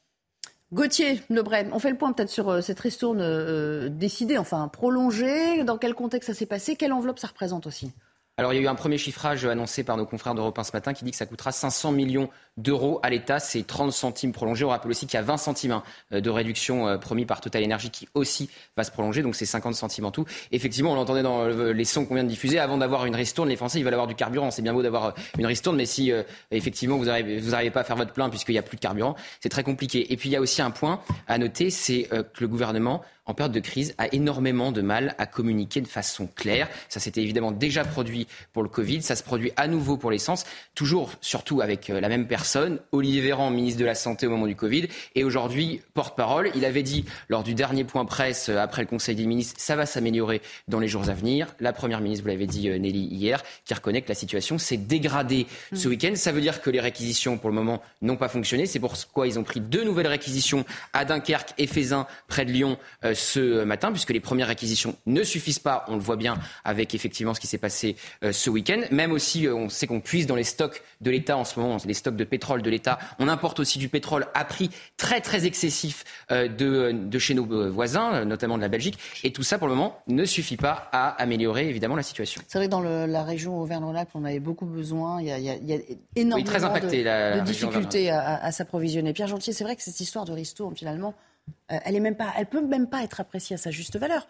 Gauthier 0.72 1.22
Lebret, 1.30 1.68
on 1.74 1.80
fait 1.80 1.90
le 1.90 1.98
point 1.98 2.14
peut-être 2.14 2.30
sur 2.30 2.50
euh, 2.50 2.62
cette 2.62 2.80
ristourne 2.80 3.22
euh, 3.22 3.90
décidée, 3.90 4.38
enfin 4.38 4.68
prolongée. 4.68 5.64
Dans 5.64 5.80
quel 5.80 5.96
contexte 5.96 6.28
ça 6.28 6.36
s'est 6.36 6.46
passé? 6.46 6.76
Quelle 6.76 6.94
enveloppe 6.94 7.18
ça 7.18 7.28
représente 7.28 7.66
aussi? 7.66 7.92
Alors 8.40 8.54
il 8.54 8.56
y 8.56 8.60
a 8.60 8.62
eu 8.64 8.68
un 8.68 8.76
premier 8.76 8.98
chiffrage 8.98 9.44
annoncé 9.44 9.84
par 9.84 9.98
nos 9.98 10.06
confrères 10.06 10.34
d'Europe 10.34 10.58
1 10.58 10.64
ce 10.64 10.72
matin 10.72 10.94
qui 10.94 11.04
dit 11.04 11.12
que 11.12 11.18
ça 11.18 11.26
coûtera 11.26 11.52
500 11.52 11.92
millions 11.92 12.30
d'euros 12.56 13.02
à 13.04 13.10
l'État. 13.10 13.38
C'est 13.38 13.68
30 13.68 13.92
centimes 13.92 14.32
prolongés. 14.32 14.64
On 14.64 14.70
rappelle 14.70 14.92
aussi 14.92 15.08
qu'il 15.08 15.16
y 15.16 15.22
a 15.22 15.24
20 15.24 15.36
centimes 15.36 15.74
hein, 15.74 15.84
de 16.12 16.30
réduction 16.30 16.88
euh, 16.88 16.98
promis 16.98 17.26
par 17.26 17.42
Total 17.42 17.62
Energy 17.62 17.90
qui 17.90 18.08
aussi 18.14 18.50
va 18.78 18.86
se 18.86 18.92
prolonger. 18.92 19.24
Donc 19.24 19.36
c'est 19.36 19.46
50 19.46 19.76
centimes 19.76 20.06
en 20.06 20.12
tout. 20.12 20.24
Effectivement, 20.54 20.94
on 20.94 20.96
l'entendait 20.96 21.22
dans 21.22 21.48
les 21.48 21.84
sons 21.84 22.06
qu'on 22.06 22.16
vient 22.16 22.24
de 22.24 22.30
diffuser. 22.30 22.60
Avant 22.60 22.78
d'avoir 22.78 23.06
une 23.06 23.16
ristourne, 23.16 23.50
les 23.50 23.58
Français 23.58 23.80
ils 23.80 23.84
veulent 23.84 23.94
avoir 23.94 24.08
du 24.08 24.16
carburant. 24.16 24.52
C'est 24.52 24.62
bien 24.62 24.74
beau 24.74 24.84
d'avoir 24.84 25.06
euh, 25.08 25.12
une 25.38 25.46
ristourne, 25.46 25.76
mais 25.76 25.86
si 25.86 26.14
euh, 26.14 26.24
effectivement 26.52 26.96
vous 26.96 27.06
n'arrivez 27.06 27.72
pas 27.72 27.82
à 27.82 27.84
faire 27.84 27.98
votre 27.98 28.14
plein 28.14 28.30
puisqu'il 28.30 28.54
n'y 28.54 28.58
a 28.58 28.64
plus 28.64 28.78
de 28.78 28.82
carburant, 28.82 29.16
c'est 29.42 29.50
très 29.50 29.64
compliqué. 29.64 30.14
Et 30.14 30.16
puis 30.16 30.30
il 30.30 30.32
y 30.32 30.38
a 30.38 30.42
aussi 30.42 30.62
un 30.62 30.72
point 30.72 31.02
à 31.28 31.38
noter, 31.38 31.70
c'est 31.70 32.08
que 32.10 32.40
le 32.40 32.48
gouvernement 32.48 33.02
en 33.30 33.36
période 33.36 33.54
de 33.54 33.60
crise, 33.60 33.94
a 34.00 34.08
énormément 34.14 34.72
de 34.72 34.82
mal 34.82 35.14
à 35.20 35.28
communiquer 35.28 35.82
de 35.82 35.88
façon 35.88 36.28
claire. 36.36 36.68
Ça 36.90 37.00
s'était 37.00 37.22
évidemment 37.22 37.52
déjà 37.52 37.86
produit 37.86 38.28
pour 38.54 38.64
le 38.64 38.70
Covid, 38.70 39.04
ça 39.04 39.16
se 39.16 39.22
produit 39.22 39.52
à 39.56 39.68
nouveau 39.68 39.98
pour 39.98 40.10
l'essence, 40.10 40.46
toujours 40.74 41.12
surtout 41.22 41.62
avec 41.62 41.92
euh, 41.92 42.02
la 42.02 42.10
même 42.10 42.28
personne, 42.28 42.80
Olivier 42.92 43.22
Véran, 43.22 43.52
ministre 43.52 43.80
de 43.80 43.86
la 43.86 43.94
Santé 43.94 44.26
au 44.26 44.32
moment 44.32 44.48
du 44.48 44.56
Covid, 44.56 44.88
et 45.14 45.24
aujourd'hui 45.24 45.82
porte-parole. 45.94 46.50
Il 46.56 46.66
avait 46.66 46.82
dit 46.82 47.06
lors 47.30 47.44
du 47.44 47.54
dernier 47.54 47.84
point 47.84 48.04
presse 48.04 48.50
euh, 48.50 48.58
après 48.58 48.82
le 48.82 48.88
Conseil 48.88 49.16
des 49.16 49.28
ministres, 49.28 49.56
ça 49.60 49.76
va 49.76 49.86
s'améliorer 49.86 50.42
dans 50.68 50.80
les 50.80 50.88
jours 50.88 51.08
à 51.08 51.14
venir. 51.14 51.54
La 51.60 51.72
Première 51.72 52.02
ministre, 52.02 52.24
vous 52.24 52.30
l'avez 52.30 52.48
dit 52.48 52.68
euh, 52.68 52.80
Nelly 52.80 53.10
hier, 53.12 53.44
qui 53.64 53.76
reconnaît 53.76 54.02
que 54.02 54.10
la 54.10 54.16
situation 54.16 54.58
s'est 54.58 54.78
dégradée 54.78 55.46
ce 55.74 55.88
mm. 55.88 55.92
week-end. 55.92 56.12
Ça 56.16 56.32
veut 56.32 56.42
dire 56.42 56.64
que 56.64 56.72
les 56.72 56.80
réquisitions 56.80 57.38
pour 57.38 57.52
le 57.52 57.56
moment 57.56 57.84
n'ont 58.02 58.18
pas 58.18 58.28
fonctionné. 58.28 58.66
C'est 58.66 58.80
pourquoi 58.80 59.28
ils 59.28 59.38
ont 59.38 59.44
pris 59.44 59.60
deux 59.60 59.84
nouvelles 59.84 60.08
réquisitions 60.08 60.66
à 60.94 61.06
Dunkerque 61.06 61.54
et 61.60 61.68
Fézin, 61.68 62.08
près 62.28 62.44
de 62.44 62.52
Lyon, 62.52 62.78
ce 63.20 63.64
matin, 63.64 63.92
puisque 63.92 64.12
les 64.12 64.20
premières 64.20 64.48
réquisitions 64.48 64.96
ne 65.06 65.24
suffisent 65.24 65.60
pas. 65.60 65.86
On 65.88 65.96
le 65.96 66.02
voit 66.02 66.16
bien 66.16 66.38
avec 66.64 66.94
effectivement 66.96 67.34
ce 67.34 67.40
qui 67.40 67.48
s'est 67.48 67.58
passé 67.58 67.96
euh, 68.24 68.32
ce 68.32 68.50
week-end. 68.50 68.82
Même 68.92 69.12
aussi, 69.12 69.48
euh, 69.48 69.56
on 69.56 69.70
sait 69.70 69.88
qu'on 69.88 70.02
puise 70.02 70.28
dans 70.28 70.36
les 70.36 70.44
stocks 70.44 70.82
de 71.02 71.12
l'État 71.12 71.38
en 71.38 71.44
ce 71.44 71.60
moment, 71.60 71.78
les 71.86 71.94
stocks 71.94 72.16
de 72.16 72.24
pétrole 72.24 72.62
de 72.62 72.70
l'État. 72.70 73.00
On 73.20 73.28
importe 73.28 73.60
aussi 73.60 73.80
du 73.80 73.90
pétrole 73.90 74.28
à 74.34 74.46
prix 74.46 74.70
très 74.98 75.22
très 75.22 75.46
excessif 75.46 76.04
euh, 76.32 76.48
de, 76.48 76.92
de 76.94 77.20
chez 77.20 77.34
nos 77.34 77.46
voisins, 77.70 78.26
notamment 78.26 78.58
de 78.58 78.62
la 78.62 78.70
Belgique. 78.70 78.98
Et 79.24 79.32
tout 79.32 79.44
ça, 79.44 79.58
pour 79.58 79.68
le 79.68 79.76
moment, 79.76 80.02
ne 80.08 80.26
suffit 80.26 80.58
pas 80.58 80.90
à 80.92 81.10
améliorer 81.22 81.70
évidemment 81.70 81.96
la 81.96 82.04
situation. 82.04 82.42
C'est 82.48 82.58
vrai 82.58 82.68
que 82.68 82.72
dans 82.72 82.82
la 82.82 83.24
région 83.24 83.60
Auvergne-Rhône-Alpes, 83.60 84.10
on 84.14 84.26
avait 84.26 84.40
beaucoup 84.40 84.66
besoin. 84.66 85.22
Il 85.22 85.28
y 85.28 85.32
a, 85.32 85.38
il 85.38 85.44
y 85.44 85.74
a, 85.74 85.78
énormément 86.16 86.50
très 86.50 86.64
impacté, 86.64 87.04
de, 87.04 87.42
difficultés 87.42 88.10
à, 88.10 88.44
à, 88.44 88.52
s'approvisionner. 88.52 89.14
Pierre 89.14 89.28
Gentil, 89.28 89.54
c'est 89.54 89.64
vrai 89.64 89.76
que 89.76 89.84
cette 89.84 90.00
histoire 90.00 90.26
de 90.26 90.32
ristourne, 90.32 90.76
finalement, 90.76 91.10
euh, 91.10 91.29
elle 91.68 91.96
est 91.96 92.00
même 92.00 92.16
pas, 92.16 92.34
elle 92.38 92.48
peut 92.48 92.62
même 92.62 92.88
pas 92.88 93.04
être 93.04 93.20
appréciée 93.20 93.56
à 93.56 93.58
sa 93.58 93.72
juste 93.72 93.98
valeur. 93.98 94.28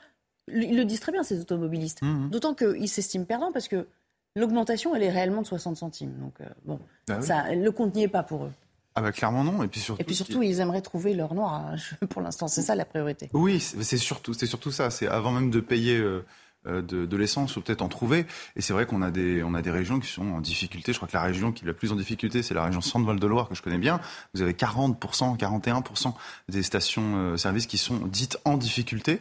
Ils 0.48 0.76
le 0.76 0.86
disent 0.86 1.00
très 1.00 1.12
bien 1.12 1.24
ces 1.24 1.40
automobilistes. 1.40 2.02
Mmh, 2.02 2.08
mmh. 2.08 2.30
D'autant 2.30 2.54
qu'ils 2.54 2.90
s'estiment 2.90 3.26
perdants 3.26 3.52
parce 3.52 3.68
que 3.68 3.88
l'augmentation 4.36 4.96
elle 4.96 5.04
est 5.04 5.12
réellement 5.12 5.42
de 5.42 5.48
60 5.48 5.78
centimes. 5.78 6.14
Donc 6.20 6.34
euh, 6.42 6.46
bon, 6.66 6.80
bah 7.08 7.22
ça, 7.22 7.54
le 7.54 7.72
compte 7.72 7.96
n'y 7.96 8.04
est 8.04 8.08
pas 8.08 8.24
pour 8.24 8.46
eux. 8.46 8.52
Ah 8.96 9.02
bah 9.02 9.12
clairement 9.12 9.44
non. 9.44 9.64
Et 9.64 9.68
puis 9.68 9.80
surtout, 9.80 10.02
et 10.02 10.04
puis 10.04 10.16
surtout 10.16 10.42
ils 10.44 10.60
aimeraient 10.60 10.82
trouver 10.82 11.14
leur 11.14 11.34
noir. 11.34 11.54
Hein, 11.54 11.76
pour 12.10 12.22
l'instant, 12.22 12.48
c'est 12.48 12.62
ça 12.62 12.76
la 12.76 12.86
priorité. 12.86 13.30
Oui, 13.34 13.60
c'est 13.60 13.98
surtout, 13.98 14.34
c'est 14.34 14.48
surtout 14.48 14.72
ça. 14.72 14.90
C'est 14.90 15.08
avant 15.08 15.32
même 15.32 15.52
de 15.52 15.60
payer. 15.60 15.98
Euh, 15.98 16.26
euh, 16.68 16.82
de, 16.82 17.18
l'essence 17.18 17.58
ou 17.58 17.62
peut-être 17.62 17.82
en 17.82 17.88
trouver. 17.88 18.26
Et 18.56 18.62
c'est 18.62 18.74
vrai 18.74 18.86
qu'on 18.86 19.02
a 19.02 19.12
des, 19.12 19.44
on 19.44 19.54
a 19.54 19.62
des 19.62 19.72
régions 19.72 20.00
qui 20.00 20.08
sont 20.08 20.28
en 20.32 20.42
difficulté. 20.42 20.94
Je 20.94 20.98
crois 20.98 21.08
que 21.08 21.16
la 21.16 21.24
région 21.24 21.52
qui 21.52 21.64
est 21.64 21.68
la 21.68 21.74
plus 21.74 21.92
en 21.92 21.96
difficulté, 21.96 22.44
c'est 22.44 22.54
la 22.54 22.64
région 22.64 22.82
Centre-Val 22.82 23.20
de 23.20 23.28
Loire 23.28 23.50
que 23.50 23.56
je 23.56 23.62
connais 23.62 23.78
bien. 23.78 24.00
Vous 24.34 24.42
avez 24.42 24.54
40%, 24.54 25.38
41% 25.38 26.14
des 26.48 26.64
stations-service 26.64 27.66
qui 27.66 27.78
sont 27.78 28.00
dites 28.08 28.38
en 28.46 28.58
difficulté. 28.58 29.20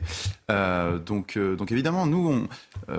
donc, 0.49 1.39
donc 1.39 1.73
évidemment, 1.73 2.07
nous, 2.07 2.29
on, 2.29 2.49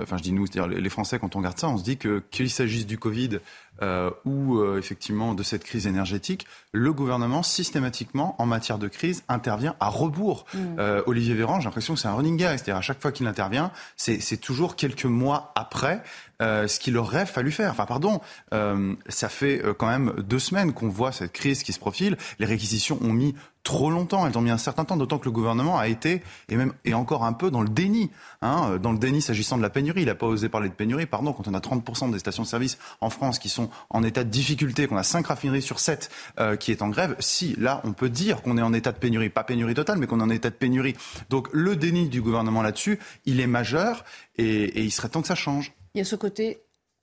enfin 0.02 0.16
je 0.16 0.22
dis 0.22 0.32
nous, 0.32 0.46
c'est-à-dire 0.46 0.68
les 0.68 0.90
Français, 0.90 1.18
quand 1.18 1.36
on 1.36 1.38
regarde 1.38 1.58
ça, 1.58 1.68
on 1.68 1.78
se 1.78 1.84
dit 1.84 1.96
que 1.96 2.22
qu'il 2.30 2.50
s'agisse 2.50 2.86
du 2.86 2.98
Covid 2.98 3.40
euh, 3.82 4.10
ou 4.24 4.58
euh, 4.58 4.78
effectivement 4.78 5.34
de 5.34 5.42
cette 5.42 5.64
crise 5.64 5.86
énergétique, 5.86 6.46
le 6.72 6.92
gouvernement 6.92 7.42
systématiquement 7.42 8.34
en 8.38 8.46
matière 8.46 8.78
de 8.78 8.88
crise 8.88 9.22
intervient 9.28 9.74
à 9.80 9.88
rebours. 9.88 10.44
Mm. 10.52 10.58
Euh, 10.78 11.02
Olivier 11.06 11.34
Véran, 11.34 11.60
j'ai 11.60 11.64
l'impression 11.64 11.94
que 11.94 12.00
c'est 12.00 12.08
un 12.08 12.14
running 12.14 12.36
gag, 12.36 12.56
c'est-à-dire 12.56 12.76
à 12.76 12.82
chaque 12.82 13.00
fois 13.00 13.12
qu'il 13.12 13.26
intervient, 13.26 13.72
c'est 13.96 14.40
toujours 14.40 14.76
quelques 14.76 15.06
mois 15.06 15.52
après 15.54 16.02
euh, 16.40 16.66
ce 16.66 16.80
qu'il 16.80 16.96
aurait 16.96 17.26
fallu 17.26 17.50
faire. 17.50 17.70
Enfin, 17.72 17.86
pardon, 17.86 18.20
euh, 18.54 18.94
ça 19.08 19.28
fait 19.28 19.62
euh, 19.64 19.74
quand 19.74 19.88
même 19.88 20.14
deux 20.18 20.38
semaines 20.38 20.72
qu'on 20.72 20.88
voit 20.88 21.12
cette 21.12 21.32
crise 21.32 21.62
qui 21.62 21.72
se 21.72 21.78
profile. 21.78 22.16
Les 22.38 22.46
réquisitions 22.46 22.98
ont 23.02 23.12
mis 23.12 23.34
trop 23.62 23.90
longtemps, 23.90 24.26
elles 24.26 24.38
ont 24.38 24.40
mis 24.40 24.50
un 24.50 24.56
certain 24.56 24.86
temps, 24.86 24.96
d'autant 24.96 25.18
que 25.18 25.26
le 25.26 25.32
gouvernement 25.32 25.78
a 25.78 25.86
été, 25.86 26.22
et 26.48 26.56
même 26.56 26.72
et 26.86 26.94
encore 26.94 27.26
un 27.26 27.34
peu 27.34 27.50
dans 27.50 27.60
le 27.60 27.68
déni. 27.68 28.10
Hein, 28.40 28.78
dans 28.78 28.92
le 28.92 28.98
déni 28.98 29.20
s'agissant 29.20 29.58
de 29.58 29.62
la 29.62 29.68
pénurie. 29.68 30.00
Il 30.00 30.06
n'a 30.06 30.14
pas 30.14 30.26
osé 30.26 30.48
parler 30.48 30.70
de 30.70 30.74
pénurie. 30.74 31.04
Pardon, 31.04 31.34
quand 31.34 31.46
on 31.46 31.52
a 31.52 31.58
30% 31.60 32.10
des 32.10 32.18
stations-service 32.18 32.78
en 33.02 33.10
France 33.10 33.38
qui 33.38 33.50
sont 33.50 33.68
en 33.90 34.02
état 34.02 34.24
de 34.24 34.30
difficulté, 34.30 34.86
qu'on 34.86 34.96
a 34.96 35.02
5 35.02 35.26
raffineries 35.26 35.60
sur 35.60 35.78
7 35.78 36.10
qui 36.58 36.72
est 36.72 36.80
en 36.80 36.88
grève, 36.88 37.16
si, 37.18 37.54
là, 37.58 37.82
on 37.84 37.92
peut 37.92 38.08
dire 38.08 38.40
qu'on 38.40 38.56
est 38.56 38.62
en 38.62 38.72
état 38.72 38.92
de 38.92 38.98
pénurie. 38.98 39.28
Pas 39.28 39.44
pénurie 39.44 39.74
totale, 39.74 39.98
mais 39.98 40.06
qu'on 40.06 40.20
est 40.20 40.24
en 40.24 40.30
état 40.30 40.48
de 40.48 40.54
pénurie. 40.54 40.96
Donc 41.28 41.48
le 41.52 41.76
déni 41.76 42.08
du 42.08 42.22
gouvernement 42.22 42.62
là-dessus, 42.62 42.98
il 43.26 43.40
est 43.40 43.46
majeur 43.46 44.06
et, 44.38 44.46
et 44.46 44.82
il 44.82 44.90
serait 44.90 45.10
temps 45.10 45.20
que 45.20 45.28
ça 45.28 45.34
change. 45.34 45.74
Il 45.94 45.98
y 45.98 46.00
a 46.00 46.04
ce 46.04 46.16
côté 46.16 46.60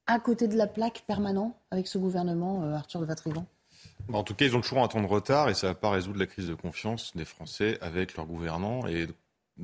à 0.08 0.20
côté 0.20 0.48
de 0.48 0.56
la 0.56 0.68
plaque 0.68 1.04
permanent 1.06 1.60
avec 1.70 1.88
ce 1.88 1.98
gouvernement, 1.98 2.64
euh, 2.64 2.76
Arthur 2.76 3.02
de 3.02 3.06
Vatrigan 3.06 3.46
En 4.12 4.24
tout 4.24 4.34
cas, 4.34 4.46
ils 4.46 4.56
ont 4.56 4.62
toujours 4.62 4.82
un 4.82 4.88
temps 4.88 5.02
de 5.02 5.08
retard 5.08 5.50
et 5.50 5.54
ça 5.54 5.68
ne 5.68 5.74
va 5.74 5.76
pas 5.76 5.90
résoudre 5.90 6.20
la 6.20 6.28
crise 6.28 6.48
de 6.48 6.54
confiance 6.54 7.16
des 7.16 7.26
Français 7.26 7.78
avec 7.82 8.16
leurs 8.16 8.26
gouvernants 8.26 8.88
et 8.88 9.08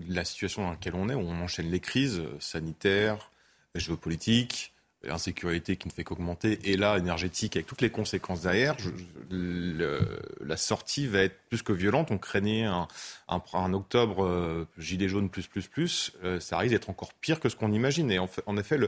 la 0.07 0.25
situation 0.25 0.63
dans 0.63 0.71
laquelle 0.71 0.95
on 0.95 1.07
est, 1.09 1.13
où 1.13 1.21
on 1.21 1.41
enchaîne 1.41 1.69
les 1.69 1.79
crises 1.79 2.21
sanitaires, 2.39 3.31
géopolitiques, 3.75 4.72
l'insécurité 5.03 5.75
qui 5.75 5.87
ne 5.87 5.93
fait 5.93 6.03
qu'augmenter, 6.03 6.59
et 6.63 6.77
là, 6.77 6.97
énergétique, 6.97 7.55
avec 7.55 7.67
toutes 7.67 7.81
les 7.81 7.89
conséquences 7.89 8.41
derrière, 8.41 8.75
la 9.29 10.57
sortie 10.57 11.07
va 11.07 11.23
être 11.23 11.35
plus 11.49 11.61
que 11.61 11.73
violente. 11.73 12.11
On 12.11 12.17
craignait 12.17 12.63
un, 12.63 12.87
un, 13.27 13.73
octobre 13.73 14.23
euh, 14.23 14.67
gilet 14.77 15.07
jaune 15.07 15.29
plus, 15.29 15.47
plus, 15.47 15.67
plus. 15.67 16.13
Euh, 16.23 16.39
ça 16.39 16.57
risque 16.57 16.73
d'être 16.73 16.89
encore 16.89 17.13
pire 17.13 17.39
que 17.39 17.49
ce 17.49 17.55
qu'on 17.55 17.71
imagine. 17.71 18.11
Et 18.11 18.19
en, 18.19 18.57
effet, 18.57 18.79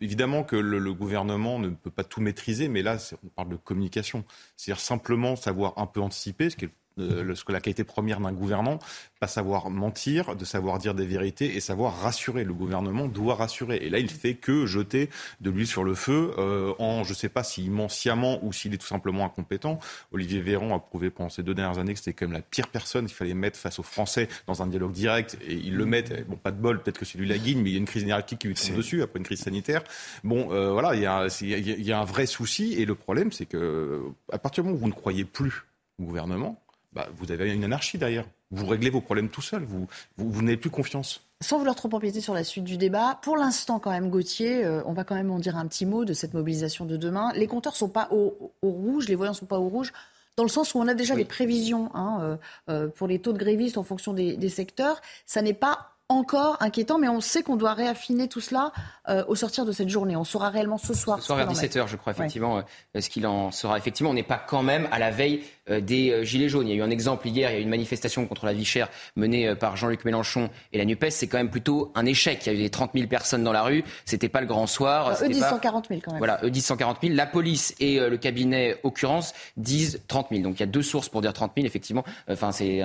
évidemment 0.00 0.42
que 0.42 0.56
le, 0.56 0.78
le, 0.78 0.92
gouvernement 0.92 1.58
ne 1.58 1.68
peut 1.68 1.90
pas 1.90 2.04
tout 2.04 2.20
maîtriser, 2.20 2.68
mais 2.68 2.82
là, 2.82 2.98
on 3.24 3.28
parle 3.28 3.48
de 3.50 3.56
communication. 3.56 4.24
C'est-à-dire 4.56 4.80
simplement 4.80 5.36
savoir 5.36 5.74
un 5.76 5.86
peu 5.86 6.00
anticiper, 6.00 6.50
ce 6.50 6.56
qui 6.56 6.66
est 6.66 6.70
ce 6.98 7.44
que 7.44 7.52
la 7.52 7.60
qualité 7.60 7.84
première 7.84 8.20
d'un 8.20 8.32
gouvernant, 8.32 8.78
pas 9.20 9.26
savoir 9.26 9.70
mentir, 9.70 10.36
de 10.36 10.44
savoir 10.44 10.78
dire 10.78 10.94
des 10.94 11.06
vérités 11.06 11.56
et 11.56 11.60
savoir 11.60 12.00
rassurer. 12.00 12.44
Le 12.44 12.54
gouvernement 12.54 13.06
doit 13.06 13.34
rassurer. 13.34 13.76
Et 13.82 13.90
là, 13.90 13.98
il 13.98 14.10
fait 14.10 14.34
que 14.34 14.66
jeter 14.66 15.10
de 15.40 15.50
l'huile 15.50 15.66
sur 15.66 15.84
le 15.84 15.94
feu 15.94 16.32
euh, 16.38 16.72
en, 16.78 17.04
je 17.04 17.10
ne 17.10 17.14
sais 17.14 17.28
pas 17.28 17.42
s'il 17.42 17.70
ment 17.70 17.88
sciemment 17.88 18.38
ou 18.42 18.52
s'il 18.52 18.74
est 18.74 18.78
tout 18.78 18.86
simplement 18.86 19.24
incompétent. 19.24 19.78
Olivier 20.12 20.40
Véran 20.40 20.74
a 20.74 20.78
prouvé 20.78 21.10
pendant 21.10 21.30
ces 21.30 21.42
deux 21.42 21.54
dernières 21.54 21.78
années 21.78 21.92
que 21.94 21.98
c'était 21.98 22.12
quand 22.12 22.26
même 22.26 22.36
la 22.36 22.42
pire 22.42 22.68
personne 22.68 23.06
qu'il 23.06 23.16
fallait 23.16 23.34
mettre 23.34 23.58
face 23.58 23.78
aux 23.78 23.84
Français 23.84 24.28
dans 24.46 24.62
un 24.62 24.66
dialogue 24.66 24.92
direct. 24.92 25.36
Et 25.46 25.54
il 25.54 25.76
le 25.76 25.86
met. 25.86 26.04
Bon, 26.28 26.36
pas 26.36 26.52
de 26.52 26.60
bol, 26.60 26.82
peut-être 26.82 26.98
que 26.98 27.04
c'est 27.04 27.18
lui 27.18 27.28
la 27.28 27.38
guigne, 27.38 27.60
mais 27.62 27.70
il 27.70 27.72
y 27.72 27.76
a 27.76 27.80
une 27.80 27.86
crise 27.86 28.02
énergétique 28.04 28.40
qui 28.40 28.48
lui 28.48 28.54
tombe 28.54 28.76
dessus 28.76 29.02
après 29.02 29.18
une 29.18 29.24
crise 29.24 29.40
sanitaire. 29.40 29.82
Bon, 30.24 30.52
euh, 30.52 30.72
voilà, 30.72 30.94
il 30.94 31.02
y, 31.02 31.06
a, 31.06 31.26
il 31.40 31.82
y 31.82 31.92
a 31.92 32.00
un 32.00 32.04
vrai 32.04 32.26
souci. 32.26 32.74
Et 32.74 32.84
le 32.84 32.94
problème, 32.94 33.32
c'est 33.32 33.46
que 33.46 34.02
à 34.32 34.38
partir 34.38 34.62
du 34.62 34.68
moment 34.68 34.78
où 34.78 34.82
vous 34.82 34.88
ne 34.88 34.94
croyez 34.94 35.24
plus 35.24 35.64
au 35.98 36.04
gouvernement, 36.04 36.60
bah, 36.98 37.06
vous 37.16 37.30
avez 37.30 37.54
une 37.54 37.62
anarchie 37.62 37.96
derrière. 37.96 38.24
Vous 38.50 38.66
réglez 38.66 38.90
vos 38.90 39.00
problèmes 39.00 39.28
tout 39.28 39.40
seul, 39.40 39.62
vous, 39.62 39.86
vous, 40.16 40.42
n'avez 40.42 40.56
plus 40.56 40.68
confiance. 40.68 41.22
Sans 41.40 41.58
vouloir 41.58 41.76
trop 41.76 41.88
empiéter 41.92 42.20
sur 42.20 42.34
la 42.34 42.42
suite 42.42 42.64
du 42.64 42.76
débat, 42.76 43.20
pour 43.22 43.36
l'instant 43.36 43.78
quand 43.78 43.92
même, 43.92 44.10
Gauthier, 44.10 44.64
euh, 44.64 44.82
on 44.84 44.94
va 44.94 45.04
quand 45.04 45.14
même 45.14 45.30
en 45.30 45.38
dire 45.38 45.56
un 45.56 45.68
petit 45.68 45.86
mot 45.86 46.04
de 46.04 46.12
cette 46.12 46.34
mobilisation 46.34 46.86
de 46.86 46.96
demain. 46.96 47.32
Les 47.36 47.46
compteurs 47.46 47.74
ne 47.74 47.76
sont 47.76 47.88
pas 47.88 48.08
au, 48.10 48.52
rouge, 48.62 49.06
les 49.06 49.14
voyants 49.14 49.30
ne 49.30 49.36
sont 49.36 49.46
pas 49.46 49.60
au 49.60 49.68
rouge, 49.68 49.92
dans 50.34 50.42
le 50.42 50.48
sens 50.48 50.74
où 50.74 50.80
on 50.80 50.88
a 50.88 50.94
déjà 50.94 51.14
des 51.14 51.24
prévisions 51.24 51.88
hein, 51.94 52.18
euh, 52.20 52.36
euh, 52.68 52.88
pour 52.88 53.06
les 53.06 53.20
taux 53.20 53.32
de 53.32 53.38
grévistes 53.38 53.78
en 53.78 53.84
fonction 53.84 54.12
des, 54.12 54.36
des 54.36 54.48
secteurs. 54.48 55.00
Ça 55.24 55.40
n'est 55.40 55.54
pas 55.54 55.98
encore 56.08 56.56
inquiétant, 56.60 56.98
mais 56.98 57.08
on 57.08 57.20
sait 57.20 57.42
qu'on 57.42 57.56
doit 57.56 57.74
réaffiner 57.74 58.28
tout 58.28 58.40
cela 58.40 58.72
euh, 59.08 59.24
au 59.28 59.34
sortir 59.34 59.66
de 59.66 59.72
cette 59.72 59.90
journée. 59.90 60.16
On 60.16 60.24
saura 60.24 60.48
réellement 60.48 60.78
ce 60.78 60.94
soir. 60.94 61.18
Ce 61.20 61.26
soir 61.26 61.38
vers 61.38 61.50
17h, 61.50 61.86
je 61.86 61.96
crois, 61.96 62.12
effectivement, 62.12 62.58
euh, 62.58 63.00
ce 63.00 63.10
qu'il 63.10 63.26
en 63.26 63.50
sera. 63.50 63.76
Effectivement, 63.76 64.10
on 64.10 64.14
n'est 64.14 64.22
pas 64.22 64.38
quand 64.38 64.62
même 64.62 64.88
à 64.90 64.98
la 64.98 65.10
veille 65.10 65.42
euh, 65.42 65.57
des 65.68 66.24
Gilets 66.24 66.48
jaunes. 66.48 66.68
Il 66.68 66.70
y 66.70 66.72
a 66.74 66.76
eu 66.76 66.82
un 66.82 66.90
exemple 66.90 67.28
hier, 67.28 67.50
il 67.50 67.54
y 67.54 67.56
a 67.56 67.60
eu 67.60 67.62
une 67.62 67.68
manifestation 67.68 68.26
contre 68.26 68.46
la 68.46 68.52
vie 68.52 68.64
chère 68.64 68.88
menée 69.16 69.54
par 69.54 69.76
Jean-Luc 69.76 70.04
Mélenchon 70.04 70.50
et 70.72 70.78
la 70.78 70.84
NUPES. 70.84 71.10
C'est 71.10 71.26
quand 71.26 71.38
même 71.38 71.50
plutôt 71.50 71.92
un 71.94 72.06
échec. 72.06 72.46
Il 72.46 72.58
y 72.58 72.62
a 72.62 72.66
eu 72.66 72.70
30 72.70 72.92
000 72.94 73.06
personnes 73.08 73.44
dans 73.44 73.52
la 73.52 73.62
rue. 73.62 73.84
C'était 74.04 74.28
pas 74.28 74.40
le 74.40 74.46
grand 74.46 74.66
soir. 74.66 75.16
eux 75.22 75.28
disent 75.28 75.44
140 75.44 75.88
000 75.88 76.00
quand 76.04 76.12
même. 76.12 76.18
Voilà, 76.18 76.40
eux 76.42 76.50
disent 76.50 76.66
140 76.66 76.98
000. 77.02 77.14
La 77.14 77.26
police 77.26 77.74
et 77.80 77.98
le 77.98 78.16
cabinet, 78.16 78.76
occurrence, 78.82 79.34
disent 79.56 80.00
30 80.08 80.28
000. 80.30 80.42
Donc 80.42 80.56
il 80.56 80.60
y 80.60 80.62
a 80.64 80.66
deux 80.66 80.82
sources 80.82 81.08
pour 81.08 81.20
dire 81.20 81.32
30 81.32 81.52
000, 81.56 81.66
effectivement. 81.66 82.04
Enfin, 82.28 82.52
c'est 82.52 82.82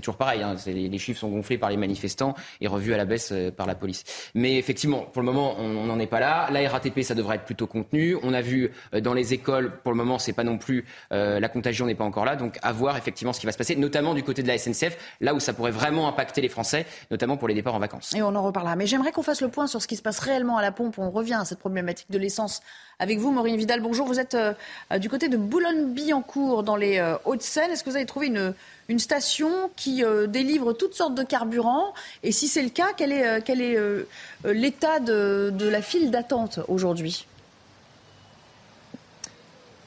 toujours 0.00 0.16
pareil. 0.16 0.42
Hein. 0.42 0.56
Les, 0.66 0.88
les 0.88 0.98
chiffres 0.98 1.20
sont 1.20 1.28
gonflés 1.28 1.58
par 1.58 1.70
les 1.70 1.76
manifestants 1.76 2.34
et 2.60 2.66
revus 2.66 2.94
à 2.94 2.96
la 2.96 3.04
baisse 3.04 3.30
euh, 3.32 3.50
par 3.50 3.66
la 3.66 3.74
police. 3.74 4.04
Mais 4.34 4.58
effectivement, 4.58 5.00
pour 5.00 5.22
le 5.22 5.26
moment, 5.26 5.56
on 5.58 5.84
n'en 5.86 5.98
est 5.98 6.06
pas 6.06 6.20
là. 6.20 6.48
La 6.50 6.68
RATP, 6.68 7.02
ça 7.02 7.14
devrait 7.14 7.36
être 7.36 7.44
plutôt 7.44 7.66
contenu. 7.66 8.16
On 8.22 8.34
a 8.34 8.40
vu 8.40 8.70
euh, 8.94 9.00
dans 9.00 9.14
les 9.14 9.34
écoles, 9.34 9.78
pour 9.82 9.92
le 9.92 9.96
moment, 9.96 10.18
c'est 10.18 10.32
pas 10.32 10.44
non 10.44 10.58
plus 10.58 10.84
euh, 11.12 11.40
la 11.40 11.48
contagion 11.48 11.86
n'est 11.86 11.94
pas 11.94 12.04
encore 12.04 12.15
Donc 12.38 12.58
à 12.62 12.72
voir 12.72 12.96
effectivement 12.96 13.32
ce 13.32 13.40
qui 13.40 13.46
va 13.46 13.52
se 13.52 13.58
passer, 13.58 13.76
notamment 13.76 14.14
du 14.14 14.22
côté 14.22 14.42
de 14.42 14.48
la 14.48 14.58
SNCF, 14.58 14.96
là 15.20 15.34
où 15.34 15.40
ça 15.40 15.52
pourrait 15.52 15.70
vraiment 15.70 16.08
impacter 16.08 16.40
les 16.40 16.48
Français, 16.48 16.86
notamment 17.10 17.36
pour 17.36 17.48
les 17.48 17.54
départs 17.54 17.74
en 17.74 17.78
vacances. 17.78 18.14
Et 18.14 18.22
on 18.22 18.34
en 18.34 18.42
reparlera. 18.42 18.76
Mais 18.76 18.86
j'aimerais 18.86 19.12
qu'on 19.12 19.22
fasse 19.22 19.40
le 19.40 19.48
point 19.48 19.66
sur 19.66 19.82
ce 19.82 19.86
qui 19.86 19.96
se 19.96 20.02
passe 20.02 20.18
réellement 20.18 20.56
à 20.56 20.62
la 20.62 20.72
pompe. 20.72 20.98
On 20.98 21.10
revient 21.10 21.34
à 21.34 21.44
cette 21.44 21.58
problématique 21.58 22.10
de 22.10 22.18
l'essence 22.18 22.62
avec 22.98 23.18
vous, 23.18 23.30
Maureen 23.30 23.56
Vidal. 23.56 23.80
Bonjour, 23.80 24.06
vous 24.06 24.18
êtes 24.18 24.36
du 24.98 25.10
côté 25.10 25.28
de 25.28 25.36
Boulogne-Billancourt 25.36 26.62
dans 26.62 26.76
les 26.76 27.16
Hauts-de-Seine. 27.26 27.70
Est-ce 27.70 27.84
que 27.84 27.90
vous 27.90 27.96
avez 27.96 28.06
trouvé 28.06 28.28
une 28.88 28.98
station 28.98 29.70
qui 29.76 30.04
euh, 30.04 30.26
délivre 30.26 30.72
toutes 30.72 30.94
sortes 30.94 31.14
de 31.14 31.22
carburants? 31.22 31.92
Et 32.22 32.32
si 32.32 32.48
c'est 32.48 32.62
le 32.62 32.70
cas, 32.70 32.88
quel 32.96 33.12
est, 33.12 33.26
euh, 33.26 33.40
euh, 34.44 34.52
l'état 34.52 35.00
de 35.00 35.68
la 35.68 35.82
file 35.82 36.10
d'attente 36.10 36.60
aujourd'hui? 36.68 37.26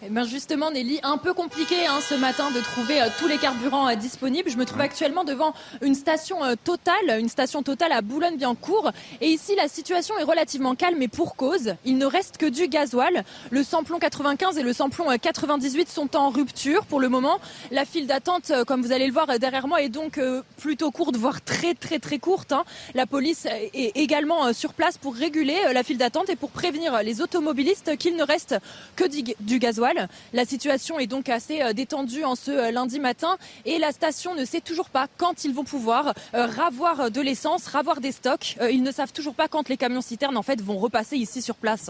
Eh 0.02 0.10
ben 0.10 0.24
justement, 0.24 0.72
Nelly, 0.72 1.02
un 1.04 1.18
peu 1.18 1.34
compliqué 1.34 1.76
hein, 1.86 2.00
ce 2.00 2.16
matin 2.16 2.52
de 2.52 2.62
trouver 2.62 3.02
euh, 3.02 3.08
tous 3.20 3.28
les 3.28 3.38
carburants 3.38 3.90
euh, 3.90 3.96
disponibles. 3.96 4.50
Je 4.50 4.56
me 4.56 4.64
trouve 4.64 4.80
actuellement 4.80 5.26
devant 5.26 5.54
une 5.82 5.94
station 5.94 6.42
euh, 6.42 6.56
totale, 6.64 7.20
une 7.20 7.28
station 7.28 7.64
totale 7.64 7.92
à 7.92 8.02
Boulogne-Billancourt. 8.02 8.94
Et 9.20 9.28
ici, 9.28 9.56
la 9.58 9.68
situation 9.68 10.18
est 10.18 10.24
relativement 10.24 10.74
calme 10.76 11.02
et 11.02 11.10
pour 11.10 11.36
cause. 11.36 11.76
Il 11.84 11.98
ne 11.98 12.06
reste 12.06 12.38
que 12.38 12.46
du 12.46 12.70
gasoil. 12.70 13.26
Le 13.50 13.62
samplon 13.62 14.00
95 14.00 14.58
et 14.58 14.64
le 14.64 14.72
samplon 14.72 15.08
98 15.22 15.90
sont 15.90 16.16
en 16.16 16.30
rupture 16.30 16.86
pour 16.86 17.02
le 17.02 17.10
moment. 17.10 17.38
La 17.70 17.84
file 17.84 18.08
d'attente, 18.08 18.54
comme 18.68 18.82
vous 18.82 18.94
allez 18.94 19.08
le 19.08 19.14
voir 19.14 19.28
derrière 19.38 19.68
moi, 19.68 19.82
est 19.82 19.90
donc 19.90 20.18
plutôt 20.56 20.92
courte, 20.92 21.18
voire 21.18 21.42
très 21.42 21.74
très 21.74 22.00
très 22.00 22.20
courte. 22.20 22.54
Hein. 22.54 22.64
La 22.96 23.06
police 23.06 23.48
est 23.74 23.98
également 23.98 24.54
sur 24.54 24.74
place 24.74 24.98
pour 24.98 25.16
réguler 25.16 25.58
la 25.74 25.84
file 25.84 25.98
d'attente 25.98 26.30
et 26.30 26.38
pour 26.38 26.52
prévenir 26.52 27.04
les 27.04 27.22
automobilistes 27.22 27.98
qu'il 27.98 28.16
ne 28.16 28.24
reste 28.24 28.56
que 28.96 29.04
du 29.06 29.60
gasoil. 29.60 29.89
La 30.34 30.46
situation 30.46 31.00
est 31.00 31.08
donc 31.08 31.30
assez 31.30 31.62
euh, 31.62 31.74
détendue 31.74 32.24
en 32.24 32.36
ce 32.36 32.52
euh, 32.52 32.72
lundi 32.72 33.00
matin 33.00 33.38
et 33.66 33.80
la 33.80 33.92
station 33.92 34.36
ne 34.36 34.46
sait 34.46 34.62
toujours 34.62 34.90
pas 34.90 35.08
quand 35.18 35.44
ils 35.44 35.54
vont 35.54 35.64
pouvoir 35.64 36.14
euh, 36.34 36.46
ravoir 36.46 37.12
de 37.12 37.22
l'essence, 37.22 37.68
ravoir 37.68 38.02
des 38.02 38.12
stocks. 38.12 38.58
Ils 38.72 38.84
ne 38.84 38.92
savent 38.92 39.14
toujours 39.14 39.36
pas 39.36 39.48
quand 39.48 39.70
les 39.70 39.78
camions 39.78 40.02
citernes 40.02 40.38
en 40.38 40.44
fait 40.44 40.62
vont 40.62 40.78
repasser 40.78 41.18
ici 41.18 41.42
sur 41.42 41.56
place. 41.56 41.90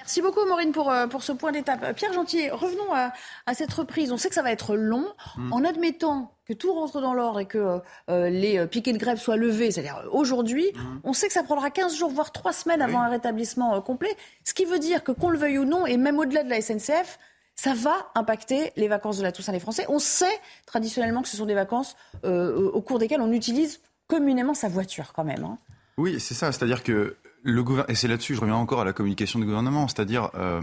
Merci 0.00 0.22
beaucoup 0.22 0.44
Maureen 0.46 0.72
pour, 0.72 0.92
pour 1.10 1.22
ce 1.22 1.32
point 1.32 1.52
d'étape. 1.52 1.94
Pierre 1.94 2.12
Gentil, 2.12 2.50
revenons 2.50 2.92
à, 2.92 3.12
cette 3.54 3.72
reprise. 3.72 4.12
On 4.12 4.16
sait 4.16 4.28
que 4.28 4.34
ça 4.34 4.42
va 4.42 4.50
être 4.50 4.74
long. 4.74 5.06
Mm. 5.36 5.52
En 5.52 5.64
admettant 5.64 6.34
que 6.46 6.52
tout 6.52 6.72
rentre 6.72 7.00
dans 7.00 7.14
l'ordre 7.14 7.40
et 7.40 7.46
que 7.46 7.80
les 8.08 8.66
piquets 8.66 8.92
de 8.92 8.98
grève 8.98 9.18
soient 9.18 9.36
levés, 9.36 9.70
c'est-à-dire 9.70 10.02
aujourd'hui, 10.10 10.66
mm. 10.74 11.00
on 11.04 11.12
sait 11.12 11.28
que 11.28 11.32
ça 11.32 11.42
prendra 11.42 11.70
15 11.70 11.96
jours, 11.96 12.10
voire 12.10 12.32
3 12.32 12.52
semaines 12.52 12.82
avant 12.82 13.00
un 13.00 13.08
rétablissement 13.08 13.80
complet. 13.80 14.14
Ce 14.44 14.54
qui 14.54 14.64
veut 14.64 14.78
dire 14.78 15.04
que 15.04 15.12
qu'on 15.12 15.30
le 15.30 15.38
veuille 15.38 15.58
ou 15.58 15.64
non, 15.64 15.86
et 15.86 15.96
même 15.96 16.18
au-delà 16.18 16.42
de 16.42 16.50
la 16.50 16.60
SNCF, 16.60 17.18
ça 17.62 17.74
va 17.74 18.10
impacter 18.14 18.72
les 18.76 18.88
vacances 18.88 19.18
de 19.18 19.22
la 19.22 19.32
Toussaint 19.32 19.52
des 19.52 19.60
Français. 19.60 19.84
On 19.90 19.98
sait 19.98 20.40
traditionnellement 20.64 21.20
que 21.20 21.28
ce 21.28 21.36
sont 21.36 21.44
des 21.44 21.54
vacances 21.54 21.94
euh, 22.24 22.70
au 22.70 22.80
cours 22.80 22.98
desquelles 22.98 23.20
on 23.20 23.32
utilise 23.32 23.80
communément 24.06 24.54
sa 24.54 24.68
voiture 24.68 25.12
quand 25.12 25.24
même. 25.24 25.44
Hein. 25.44 25.58
Oui, 25.98 26.18
c'est 26.20 26.32
ça. 26.32 26.52
C'est-à-dire 26.52 26.82
que 26.82 27.16
le 27.42 27.64
et 27.88 27.94
c'est 27.94 28.08
là-dessus, 28.08 28.34
je 28.34 28.40
reviens 28.40 28.56
encore 28.56 28.80
à 28.80 28.84
la 28.84 28.92
communication 28.92 29.38
du 29.38 29.46
gouvernement, 29.46 29.88
c'est-à-dire 29.88 30.30
euh, 30.34 30.60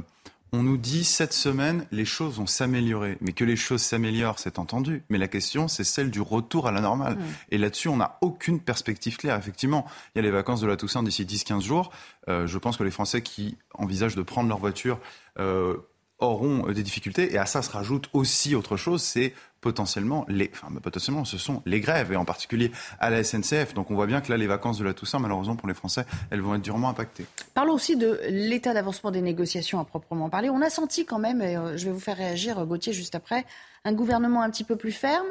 On 0.54 0.64
nous 0.64 0.78
dit 0.78 1.04
cette 1.04 1.34
semaine, 1.34 1.86
les 1.92 2.06
choses 2.06 2.38
vont 2.38 2.46
s'améliorer. 2.46 3.18
Mais 3.22 3.34
que 3.34 3.44
les 3.44 3.56
choses 3.56 3.82
s'améliorent, 3.82 4.40
c'est 4.40 4.60
entendu. 4.60 5.04
Mais 5.10 5.18
la 5.18 5.28
question, 5.28 5.68
c'est 5.68 5.84
celle 5.84 6.10
du 6.10 6.22
retour 6.22 6.68
à 6.68 6.72
la 6.72 6.82
normale. 6.82 7.16
Mm. 7.16 7.22
Et 7.52 7.58
là-dessus, 7.58 7.90
on 7.90 7.98
n'a 7.98 8.18
aucune 8.22 8.60
perspective 8.60 9.18
claire. 9.18 9.38
Effectivement, 9.38 9.86
il 10.14 10.20
y 10.20 10.20
a 10.20 10.22
les 10.22 10.32
vacances 10.32 10.62
de 10.62 10.68
la 10.68 10.78
Toussaint 10.78 11.04
d'ici 11.04 11.26
10-15 11.26 11.62
jours. 11.62 11.92
Euh, 12.30 12.48
je 12.48 12.58
pense 12.58 12.78
que 12.78 12.84
les 12.84 12.92
Français 12.92 13.22
qui 13.22 13.58
envisagent 13.74 14.16
de 14.16 14.22
prendre 14.22 14.48
leur 14.48 14.60
voiture 14.60 15.00
euh, 15.40 15.76
auront 16.20 16.68
euh, 16.68 16.74
des 16.74 16.84
difficultés. 16.84 17.34
Et 17.34 17.38
à 17.38 17.46
ça 17.46 17.62
se 17.62 17.72
rajoute 17.72 18.10
aussi 18.14 18.56
autre 18.56 18.78
chose, 18.78 19.02
c'est 19.02 19.34
potentiellement 19.62 20.24
les, 20.28 20.52
enfin 20.54 20.68
potentiellement, 20.82 21.26
ce 21.26 21.38
sont 21.38 21.62
les 21.66 21.80
grèves 21.80 22.12
et 22.12 22.16
en 22.16 22.26
particulier 22.26 22.72
à 23.00 23.10
la 23.10 23.24
SNCF. 23.24 23.74
Donc 23.74 23.92
on 23.92 23.96
voit 23.96 24.06
bien 24.06 24.22
que 24.22 24.32
là, 24.32 24.38
les 24.38 24.48
vacances 24.48 24.78
de 24.78 24.84
la 24.84 24.94
Toussaint, 24.94 25.20
malheureusement 25.20 25.56
pour 25.56 25.68
les 25.68 25.74
Français, 25.74 26.06
elles 26.30 26.42
vont 26.42 26.56
être 26.56 26.62
durement 26.62 26.90
impactées. 26.90 27.26
Parlons 27.54 27.74
aussi 27.74 27.96
de 27.96 28.20
l'état 28.30 28.74
d'avancement 28.74 29.12
des 29.12 29.22
négociations 29.22 29.80
à 29.80 29.86
proprement 29.86 30.30
parler. 30.30 30.50
On 30.50 30.62
a 30.62 30.70
senti 30.70 31.06
quand 31.06 31.20
même, 31.20 31.42
et 31.42 31.58
euh, 31.58 31.76
je 31.76 31.86
vais 31.86 31.92
vous 31.92 32.00
faire 32.00 32.18
réagir, 32.18 32.60
euh, 32.60 32.66
Gauthier, 32.66 32.94
juste 32.94 33.16
après, 33.16 33.46
un 33.84 33.94
gouvernement 33.94 34.42
un 34.42 34.50
petit 34.50 34.64
peu 34.64 34.76
plus 34.76 34.92
ferme. 34.92 35.28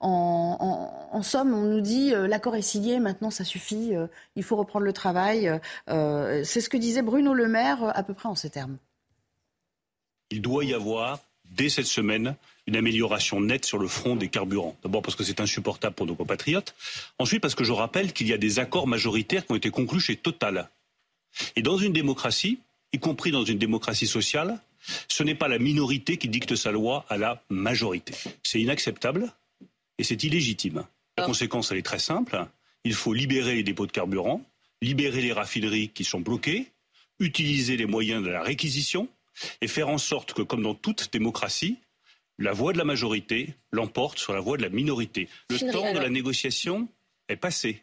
En, 0.00 1.22
somme, 1.22 1.54
on 1.54 1.62
nous 1.62 1.80
dit 1.80 2.10
l'accord 2.10 2.56
est 2.56 2.62
signé, 2.62 2.98
maintenant 2.98 3.30
ça 3.30 3.44
suffit, 3.44 3.92
il 4.34 4.42
faut 4.42 4.56
reprendre 4.56 4.84
le 4.84 4.92
travail. 4.92 5.60
C'est 5.86 6.60
ce 6.60 6.68
que 6.68 6.76
disait 6.76 7.02
Bruno 7.02 7.34
Le 7.34 7.46
Maire 7.46 7.92
à 7.96 8.02
peu 8.02 8.14
près 8.14 8.28
en 8.28 8.34
ces 8.34 8.50
termes. 8.50 8.78
Il 10.30 10.42
doit 10.42 10.64
y 10.64 10.74
avoir, 10.74 11.20
dès 11.44 11.68
cette 11.68 11.86
semaine, 11.86 12.36
une 12.66 12.76
amélioration 12.76 13.40
nette 13.40 13.64
sur 13.64 13.78
le 13.78 13.86
front 13.86 14.16
des 14.16 14.28
carburants. 14.28 14.76
D'abord 14.82 15.02
parce 15.02 15.14
que 15.14 15.24
c'est 15.24 15.40
insupportable 15.40 15.94
pour 15.94 16.06
nos 16.06 16.16
compatriotes. 16.16 16.74
Ensuite 17.18 17.40
parce 17.40 17.54
que 17.54 17.64
je 17.64 17.72
rappelle 17.72 18.12
qu'il 18.12 18.26
y 18.26 18.32
a 18.32 18.38
des 18.38 18.58
accords 18.58 18.88
majoritaires 18.88 19.46
qui 19.46 19.52
ont 19.52 19.56
été 19.56 19.70
conclus 19.70 20.00
chez 20.00 20.16
Total. 20.16 20.68
Et 21.54 21.62
dans 21.62 21.78
une 21.78 21.92
démocratie, 21.92 22.58
y 22.92 22.98
compris 22.98 23.30
dans 23.30 23.44
une 23.44 23.58
démocratie 23.58 24.06
sociale, 24.06 24.58
ce 25.08 25.22
n'est 25.22 25.34
pas 25.34 25.48
la 25.48 25.58
minorité 25.58 26.16
qui 26.16 26.28
dicte 26.28 26.56
sa 26.56 26.70
loi 26.70 27.04
à 27.08 27.18
la 27.18 27.42
majorité. 27.50 28.14
C'est 28.42 28.60
inacceptable 28.60 29.32
et 29.98 30.04
c'est 30.04 30.22
illégitime. 30.24 30.84
La 31.16 31.24
conséquence, 31.24 31.70
elle 31.70 31.78
est 31.78 31.82
très 31.82 31.98
simple. 31.98 32.46
Il 32.84 32.94
faut 32.94 33.12
libérer 33.12 33.54
les 33.54 33.62
dépôts 33.62 33.86
de 33.86 33.92
carburant, 33.92 34.42
libérer 34.82 35.22
les 35.22 35.32
raffineries 35.32 35.88
qui 35.88 36.04
sont 36.04 36.20
bloquées, 36.20 36.66
utiliser 37.18 37.76
les 37.76 37.86
moyens 37.86 38.22
de 38.22 38.28
la 38.28 38.42
réquisition 38.42 39.08
et 39.60 39.68
faire 39.68 39.88
en 39.88 39.98
sorte 39.98 40.32
que, 40.32 40.42
comme 40.42 40.62
dans 40.62 40.74
toute 40.74 41.12
démocratie, 41.12 41.78
la 42.38 42.52
voix 42.52 42.72
de 42.72 42.78
la 42.78 42.84
majorité 42.84 43.54
l'emporte 43.70 44.18
sur 44.18 44.32
la 44.32 44.40
voix 44.40 44.56
de 44.56 44.62
la 44.62 44.68
minorité. 44.68 45.28
Le 45.50 45.72
temps 45.72 45.92
de 45.92 45.98
la 45.98 46.10
négociation 46.10 46.88
est 47.28 47.36
passé. 47.36 47.82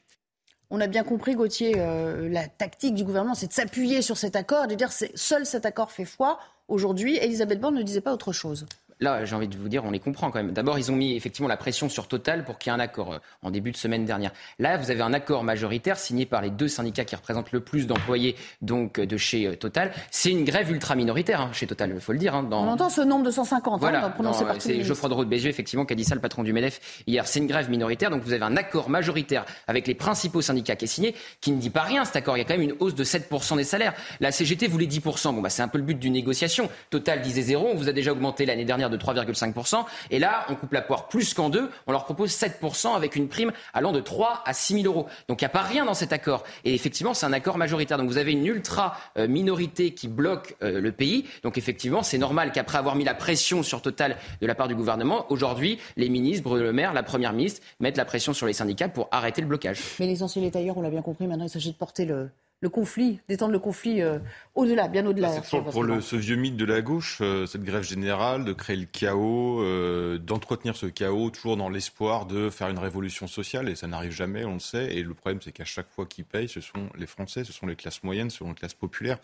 On 0.69 0.79
a 0.79 0.87
bien 0.87 1.03
compris, 1.03 1.35
Gauthier, 1.35 1.73
euh, 1.77 2.27
la 2.29 2.47
tactique 2.47 2.95
du 2.95 3.03
gouvernement, 3.03 3.35
c'est 3.35 3.47
de 3.47 3.53
s'appuyer 3.53 4.01
sur 4.01 4.17
cet 4.17 4.35
accord, 4.35 4.67
de 4.67 4.75
dire 4.75 4.89
que 4.89 5.05
seul 5.15 5.45
cet 5.45 5.65
accord 5.65 5.91
fait 5.91 6.05
foi. 6.05 6.39
Aujourd'hui, 6.67 7.17
Elisabeth 7.17 7.59
Borne 7.59 7.75
ne 7.75 7.83
disait 7.83 8.01
pas 8.01 8.13
autre 8.13 8.31
chose. 8.31 8.65
Là, 9.03 9.25
j'ai 9.25 9.35
envie 9.35 9.49
de 9.49 9.57
vous 9.57 9.67
dire, 9.67 9.83
on 9.83 9.91
les 9.91 9.99
comprend 9.99 10.31
quand 10.31 10.41
même. 10.41 10.53
D'abord, 10.53 10.79
ils 10.79 10.89
ont 10.91 10.95
mis 10.95 11.15
effectivement 11.15 11.49
la 11.49 11.57
pression 11.57 11.89
sur 11.89 12.07
Total 12.07 12.45
pour 12.45 12.57
qu'il 12.57 12.71
y 12.71 12.73
ait 12.73 12.77
un 12.77 12.79
accord 12.79 13.13
euh, 13.13 13.17
en 13.41 13.51
début 13.51 13.71
de 13.71 13.75
semaine 13.75 14.05
dernière. 14.05 14.31
Là, 14.59 14.77
vous 14.77 14.91
avez 14.91 15.01
un 15.01 15.13
accord 15.13 15.43
majoritaire 15.43 15.97
signé 15.97 16.25
par 16.25 16.41
les 16.41 16.49
deux 16.49 16.69
syndicats 16.69 17.03
qui 17.03 17.13
représentent 17.15 17.51
le 17.51 17.59
plus 17.59 17.85
d'employés 17.85 18.37
donc 18.61 18.99
euh, 18.99 19.05
de 19.05 19.17
chez 19.17 19.45
euh, 19.47 19.55
Total. 19.57 19.91
C'est 20.09 20.31
une 20.31 20.45
grève 20.45 20.71
ultra 20.71 20.95
minoritaire 20.95 21.41
hein, 21.41 21.49
chez 21.51 21.67
Total, 21.67 21.91
il 21.93 21.99
faut 21.99 22.13
le 22.13 22.17
dire. 22.17 22.33
hein, 22.33 22.43
dans- 22.43 22.63
On 22.63 22.69
entend 22.69 22.89
ce 22.89 23.01
nombre 23.01 23.25
de 23.25 23.31
150 23.31 23.73
hein, 23.73 23.77
voilà, 23.79 24.09
prononcé 24.09 24.41
non, 24.45 24.47
par 24.47 24.61
c'est. 24.61 24.81
Geoffroy 24.83 25.09
de 25.09 25.25
BG 25.29 25.49
effectivement 25.49 25.85
qui 25.85 25.91
a 25.91 25.95
dit 25.97 26.05
ça, 26.05 26.15
le 26.15 26.21
patron 26.21 26.43
du 26.43 26.53
MEDEF 26.53 27.03
hier. 27.05 27.27
C'est 27.27 27.39
une 27.39 27.47
grève 27.47 27.69
minoritaire, 27.69 28.09
donc 28.09 28.21
vous 28.23 28.31
avez 28.31 28.43
un 28.45 28.55
accord 28.55 28.89
majoritaire 28.89 29.45
avec 29.67 29.85
les 29.85 29.95
principaux 29.95 30.41
syndicats 30.41 30.77
qui 30.77 30.85
est 30.85 30.87
signé, 30.87 31.13
qui 31.41 31.51
ne 31.51 31.59
dit 31.59 31.69
pas 31.69 31.81
rien 31.81 32.05
cet 32.05 32.15
accord. 32.15 32.37
Il 32.37 32.39
y 32.39 32.43
a 32.43 32.45
quand 32.45 32.53
même 32.53 32.61
une 32.69 32.75
hausse 32.79 32.95
de 32.95 33.03
7% 33.03 33.57
des 33.57 33.63
salaires. 33.65 33.93
La 34.21 34.31
CGT 34.31 34.67
voulait 34.67 34.85
10%. 34.87 35.33
Bon, 35.35 35.41
bah, 35.41 35.49
c'est 35.49 35.61
un 35.61 35.67
peu 35.67 35.77
le 35.77 35.83
but 35.83 35.99
d'une 35.99 36.13
négociation. 36.13 36.69
Total 36.89 37.21
disait 37.21 37.41
zéro. 37.41 37.67
On 37.71 37.75
vous 37.75 37.89
a 37.89 37.91
déjà 37.91 38.11
augmenté 38.13 38.45
l'année 38.45 38.65
dernière 38.65 38.89
de 38.93 38.97
3,5%. 38.97 39.85
Et 40.11 40.19
là, 40.19 40.45
on 40.49 40.55
coupe 40.55 40.71
la 40.71 40.81
poire 40.81 41.07
plus 41.07 41.33
qu'en 41.33 41.49
deux. 41.49 41.69
On 41.87 41.91
leur 41.91 42.05
propose 42.05 42.31
7% 42.31 42.95
avec 42.95 43.15
une 43.15 43.27
prime 43.27 43.51
allant 43.73 43.91
de 43.91 43.99
3 43.99 44.43
à 44.45 44.53
6 44.53 44.81
000 44.81 44.85
euros. 44.85 45.07
Donc 45.27 45.41
il 45.41 45.43
n'y 45.43 45.47
a 45.47 45.49
pas 45.49 45.61
rien 45.61 45.85
dans 45.85 45.93
cet 45.93 46.13
accord. 46.13 46.43
Et 46.63 46.73
effectivement, 46.73 47.13
c'est 47.13 47.25
un 47.25 47.33
accord 47.33 47.57
majoritaire. 47.57 47.97
Donc 47.97 48.07
vous 48.07 48.17
avez 48.17 48.31
une 48.31 48.45
ultra 48.45 48.97
euh, 49.17 49.27
minorité 49.27 49.93
qui 49.93 50.07
bloque 50.07 50.55
euh, 50.63 50.79
le 50.79 50.91
pays. 50.91 51.25
Donc 51.43 51.57
effectivement, 51.57 52.03
c'est 52.03 52.17
normal 52.17 52.51
qu'après 52.51 52.77
avoir 52.77 52.95
mis 52.95 53.03
la 53.03 53.13
pression 53.13 53.63
sur 53.63 53.81
Total 53.81 54.17
de 54.39 54.47
la 54.47 54.55
part 54.55 54.67
du 54.67 54.75
gouvernement, 54.75 55.25
aujourd'hui, 55.29 55.79
les 55.97 56.09
ministres, 56.09 56.43
Bruno 56.43 56.63
Le 56.63 56.73
Maire, 56.73 56.93
la 56.93 57.03
première 57.03 57.33
ministre, 57.33 57.61
mettent 57.79 57.97
la 57.97 58.05
pression 58.05 58.33
sur 58.33 58.47
les 58.47 58.53
syndicats 58.53 58.87
pour 58.87 59.09
arrêter 59.11 59.41
le 59.41 59.47
blocage. 59.47 59.81
Mais 59.99 60.07
l'essentiel 60.07 60.45
est 60.45 60.55
ailleurs, 60.55 60.77
on 60.77 60.81
l'a 60.81 60.89
bien 60.89 61.01
compris. 61.01 61.27
Maintenant, 61.27 61.45
il 61.45 61.49
s'agit 61.49 61.71
de 61.71 61.77
porter 61.77 62.05
le, 62.05 62.29
le 62.63 62.69
conflit, 62.69 63.19
d'étendre 63.27 63.51
le 63.51 63.59
conflit 63.59 64.01
euh, 64.01 64.19
au-delà, 64.55 64.87
bien 64.87 65.05
au-delà. 65.05 65.29
C'est 65.33 65.41
toujours 65.41 65.65
pour 65.65 65.83
le, 65.83 65.99
ce 66.01 66.15
vieux 66.15 66.37
mythe 66.37 66.55
de 66.55 66.63
la 66.63 66.81
gauche, 66.81 67.17
euh, 67.21 67.45
cette 67.45 67.63
grève 67.63 67.83
générale, 67.83 68.45
de 68.45 68.53
créer 68.53 68.77
le 68.77 68.85
chaos, 68.85 69.61
euh, 69.61 70.17
d'entretenir 70.17 70.75
ce 70.77 70.85
chaos, 70.85 71.29
toujours 71.29 71.57
dans 71.57 71.67
l'espoir 71.67 72.25
de 72.25 72.49
faire 72.49 72.69
une 72.69 72.79
révolution 72.79 73.27
sociale, 73.27 73.67
et 73.67 73.75
ça 73.75 73.87
n'arrive 73.87 74.11
jamais, 74.13 74.45
on 74.45 74.53
le 74.53 74.59
sait. 74.59 74.95
Et 74.95 75.03
le 75.03 75.13
problème, 75.13 75.41
c'est 75.43 75.51
qu'à 75.51 75.65
chaque 75.65 75.89
fois 75.91 76.05
qu'ils 76.05 76.23
payent, 76.23 76.47
ce 76.47 76.61
sont 76.61 76.89
les 76.97 77.05
Français, 77.05 77.43
ce 77.43 77.51
sont 77.51 77.67
les 77.67 77.75
classes 77.75 78.01
moyennes, 78.01 78.29
ce 78.29 78.37
sont 78.37 78.47
les 78.47 78.55
classes 78.55 78.73
populaires. 78.73 79.19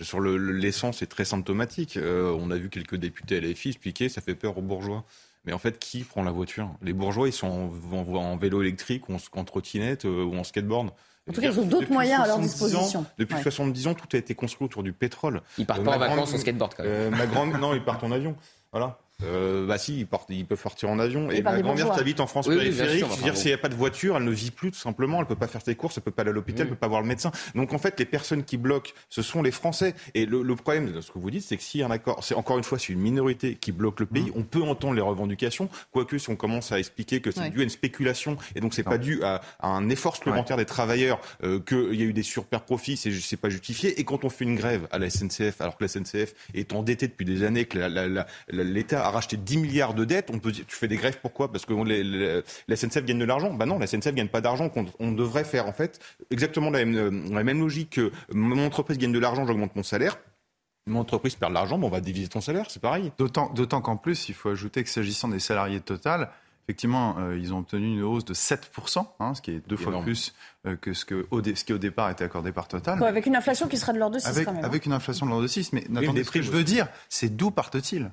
Sur 0.00 0.18
le- 0.18 0.36
le- 0.36 0.52
l'essence, 0.52 0.98
c'est 0.98 1.06
très 1.08 1.24
symptomatique. 1.24 1.96
On 2.02 2.50
a 2.50 2.56
vu 2.56 2.68
quelques 2.70 2.96
députés 2.96 3.36
LFI 3.40 3.68
expliquer, 3.68 4.08
ça 4.08 4.20
fait 4.20 4.34
peur 4.34 4.58
aux 4.58 4.62
bourgeois. 4.62 5.04
Mais 5.46 5.52
en 5.52 5.58
fait, 5.58 5.78
qui 5.78 6.02
prend 6.02 6.22
la 6.24 6.32
voiture? 6.32 6.68
Les 6.82 6.92
bourgeois, 6.92 7.28
ils 7.28 7.32
sont 7.32 7.70
en, 7.92 7.96
en- 7.96 8.14
en 8.16 8.36
vélo 8.36 8.60
électrique, 8.62 9.08
ou 9.08 9.14
en, 9.14 9.18
en 9.40 9.44
trottinette 9.44 10.04
ou 10.04 10.34
en 10.36 10.42
skateboard. 10.44 10.90
En 11.28 11.32
tout 11.32 11.40
cas, 11.40 11.50
ils 11.50 11.58
ont 11.60 11.64
d'autres 11.64 11.80
Depuis 11.82 11.92
moyens 11.92 12.22
à 12.22 12.26
leur 12.26 12.36
70 12.36 12.50
ans- 12.64 12.66
disposition. 12.68 13.06
depuis 13.18 13.34
Ouais. 13.36 13.42
70 13.42 13.86
ans, 13.86 13.94
tout 13.94 14.08
a 14.14 14.18
été 14.18 14.34
construit 14.34 14.64
autour 14.64 14.82
du 14.82 14.92
pétrole. 14.92 15.42
Ils 15.58 15.66
partent 15.66 15.80
Euh, 15.80 15.84
pas 15.84 15.90
en 15.90 15.98
ma 15.98 15.98
vacances 15.98 16.16
grande- 16.30 16.34
en 16.34 16.38
skateboard 16.40 16.74
quand 16.76 16.82
même. 16.82 16.92
euh, 16.92 17.10
ma 17.10 17.26
grande, 17.26 17.52
non, 17.60 17.74
ils 17.74 17.84
partent 17.84 18.02
en 18.04 18.10
avion. 18.10 18.34
Voilà. 18.72 18.98
Euh, 19.24 19.66
bah 19.66 19.78
si, 19.78 19.98
ils, 20.00 20.06
partent, 20.06 20.30
ils 20.30 20.46
peuvent 20.46 20.62
partir 20.62 20.88
en 20.90 20.98
avion. 20.98 21.30
Et 21.30 21.42
ma 21.42 21.60
grand-mère 21.60 21.92
qui 21.92 22.00
habite 22.00 22.20
en 22.20 22.26
France 22.26 22.46
Oui, 22.46 22.54
oui, 22.56 22.60
périphérique, 22.64 22.98
sûr, 22.98 23.06
je 23.06 23.12
veux 23.12 23.14
enfin, 23.18 23.24
dire, 23.24 23.36
s'il 23.36 23.46
n'y 23.48 23.54
a 23.54 23.58
pas 23.58 23.68
de 23.68 23.74
voiture, 23.74 24.16
elle 24.16 24.24
ne 24.24 24.30
vit 24.30 24.50
plus 24.50 24.70
tout 24.70 24.78
simplement. 24.78 25.20
Elle 25.20 25.26
peut 25.26 25.36
pas 25.36 25.46
faire 25.46 25.62
ses 25.62 25.74
courses, 25.74 25.98
elle 25.98 26.02
peut 26.04 26.10
pas 26.10 26.22
aller 26.22 26.30
à 26.30 26.34
l'hôpital, 26.34 26.62
elle 26.66 26.70
peut 26.70 26.76
pas 26.76 26.88
voir 26.88 27.02
le 27.02 27.06
médecin. 27.08 27.30
Donc 27.54 27.72
en 27.72 27.78
fait, 27.78 27.98
les 27.98 28.06
personnes 28.06 28.44
qui 28.44 28.56
bloquent, 28.56 28.90
ce 29.08 29.22
sont 29.22 29.42
les 29.42 29.50
Français. 29.50 29.94
Et 30.14 30.26
le, 30.26 30.42
le 30.42 30.56
problème 30.56 30.92
de 30.92 31.00
ce 31.00 31.10
que 31.10 31.18
vous 31.18 31.30
dites, 31.30 31.42
c'est 31.42 31.56
que 31.56 31.62
s'il 31.62 31.80
y 31.80 31.82
a 31.82 31.86
un 31.86 31.90
accord, 31.90 32.24
c'est 32.24 32.34
encore 32.34 32.58
une 32.58 32.64
fois, 32.64 32.78
c'est 32.78 32.92
une 32.92 33.00
minorité 33.00 33.56
qui 33.56 33.72
bloque 33.72 34.00
le 34.00 34.06
pays. 34.06 34.30
On 34.34 34.42
peut 34.42 34.62
entendre 34.62 34.94
les 34.94 35.00
revendications, 35.02 35.68
quoique 35.92 36.16
si 36.18 36.30
on 36.30 36.36
commence 36.36 36.72
à 36.72 36.78
expliquer 36.78 37.20
que 37.20 37.30
c'est 37.30 37.40
Ouais. 37.40 37.50
dû 37.50 37.60
à 37.60 37.62
une 37.62 37.70
spéculation 37.70 38.36
et 38.54 38.60
donc 38.60 38.74
c'est 38.74 38.82
pas 38.82 38.98
dû 38.98 39.22
à, 39.22 39.40
à 39.60 39.68
un 39.68 39.88
effort 39.88 40.14
supplémentaire 40.16 40.56
des 40.58 40.66
travailleurs, 40.66 41.20
euh, 41.42 41.58
qu'il 41.60 41.94
y 41.94 42.02
a 42.02 42.04
eu 42.04 42.12
des 42.12 42.22
super 42.22 42.62
profits, 42.62 42.96
c'est 42.96 43.10
c'est 43.12 43.36
pas 43.38 43.48
justifié. 43.48 43.98
Et 43.98 44.04
quand 44.04 44.24
on 44.24 44.30
fait 44.30 44.44
une 44.44 44.56
grève 44.56 44.86
à 44.92 44.98
la 44.98 45.08
SNCF, 45.10 45.60
alors 45.60 45.76
que 45.76 45.84
la 45.84 45.88
SNCF 45.88 46.34
est 46.54 46.72
endettée 46.74 47.08
depuis 47.08 47.24
des 47.24 47.42
années, 47.44 47.64
que 47.64 47.78
l'État 48.50 49.09
a 49.10 49.12
racheté 49.12 49.36
10 49.36 49.58
milliards 49.58 49.94
de 49.94 50.04
dettes, 50.04 50.30
on 50.32 50.38
peut 50.38 50.52
dire, 50.52 50.64
tu 50.66 50.74
fais 50.76 50.88
des 50.88 50.96
grèves 50.96 51.18
pourquoi? 51.20 51.52
Parce 51.52 51.66
que 51.66 51.72
on- 51.72 51.84
les- 51.84 52.02
les- 52.02 52.42
la 52.68 52.76
SNCF 52.76 53.04
gagne 53.04 53.18
de 53.18 53.24
l'argent. 53.24 53.52
Bah 53.52 53.66
non, 53.66 53.78
la 53.78 53.86
SNCF 53.86 54.14
gagne 54.14 54.28
pas 54.28 54.40
d'argent. 54.40 54.70
On, 54.98 55.12
devrait 55.12 55.44
faire 55.44 55.66
en 55.66 55.72
fait 55.72 55.98
exactement 56.30 56.70
la 56.70 56.84
même, 56.84 56.96
euh, 56.96 57.34
la 57.34 57.44
même 57.44 57.60
logique 57.60 57.90
que 57.90 58.12
mon 58.32 58.64
entreprise 58.64 58.98
gagne 58.98 59.12
de 59.12 59.18
l'argent, 59.18 59.46
j'augmente 59.46 59.76
mon 59.76 59.82
salaire. 59.82 60.18
Mon 60.86 61.00
entreprise 61.00 61.34
perd 61.36 61.50
de 61.52 61.54
l'argent, 61.54 61.76
bon, 61.78 61.88
on 61.88 61.90
va 61.90 62.00
diviser 62.00 62.28
ton 62.28 62.40
salaire, 62.40 62.66
c'est 62.70 62.80
pareil. 62.80 63.12
D'autant 63.18 63.80
qu'en 63.82 63.96
plus, 63.96 64.28
il 64.28 64.34
faut 64.34 64.48
ajouter 64.48 64.82
que 64.82 64.88
s'agissant 64.88 65.28
des 65.28 65.38
salariés 65.38 65.78
de 65.78 65.84
Total, 65.84 66.30
effectivement, 66.66 67.16
euh, 67.18 67.36
ils 67.38 67.52
ont 67.52 67.58
obtenu 67.58 67.86
une 67.98 68.02
hausse 68.02 68.24
de 68.24 68.32
7%, 68.34 69.06
hein, 69.20 69.34
ce 69.34 69.42
qui 69.42 69.50
est 69.52 69.68
deux 69.68 69.76
fois 69.76 69.88
Énorme. 69.88 70.04
plus 70.04 70.34
euh, 70.66 70.76
que 70.76 70.92
ce, 70.94 71.04
que 71.04 71.26
au 71.30 71.40
dé- 71.42 71.54
ce 71.54 71.64
qui 71.64 71.72
au 71.72 71.78
départ 71.78 72.10
était 72.10 72.24
accordé 72.24 72.50
par 72.52 72.66
Total. 72.68 72.98
Ouais, 73.00 73.08
avec 73.08 73.26
une 73.26 73.36
inflation 73.36 73.68
qui 73.68 73.76
sera 73.76 73.92
de 73.92 73.98
l'ordre 73.98 74.14
de 74.16 74.20
6 74.20 74.28
avec, 74.28 74.44
quand 74.46 74.52
même. 74.52 74.64
hein. 74.64 74.66
avec 74.68 74.86
une 74.86 74.92
inflation 74.92 75.26
de 75.26 75.30
l'ordre 75.30 75.42
de 75.44 75.48
6. 75.48 75.72
Mais 75.72 75.84
mais 75.88 76.00
attendez, 76.02 76.24
ce 76.24 76.30
que 76.30 76.42
je 76.42 76.50
veux 76.50 76.64
dire, 76.64 76.88
c'est 77.08 77.36
d'où 77.36 77.50
partent-ils? 77.50 78.10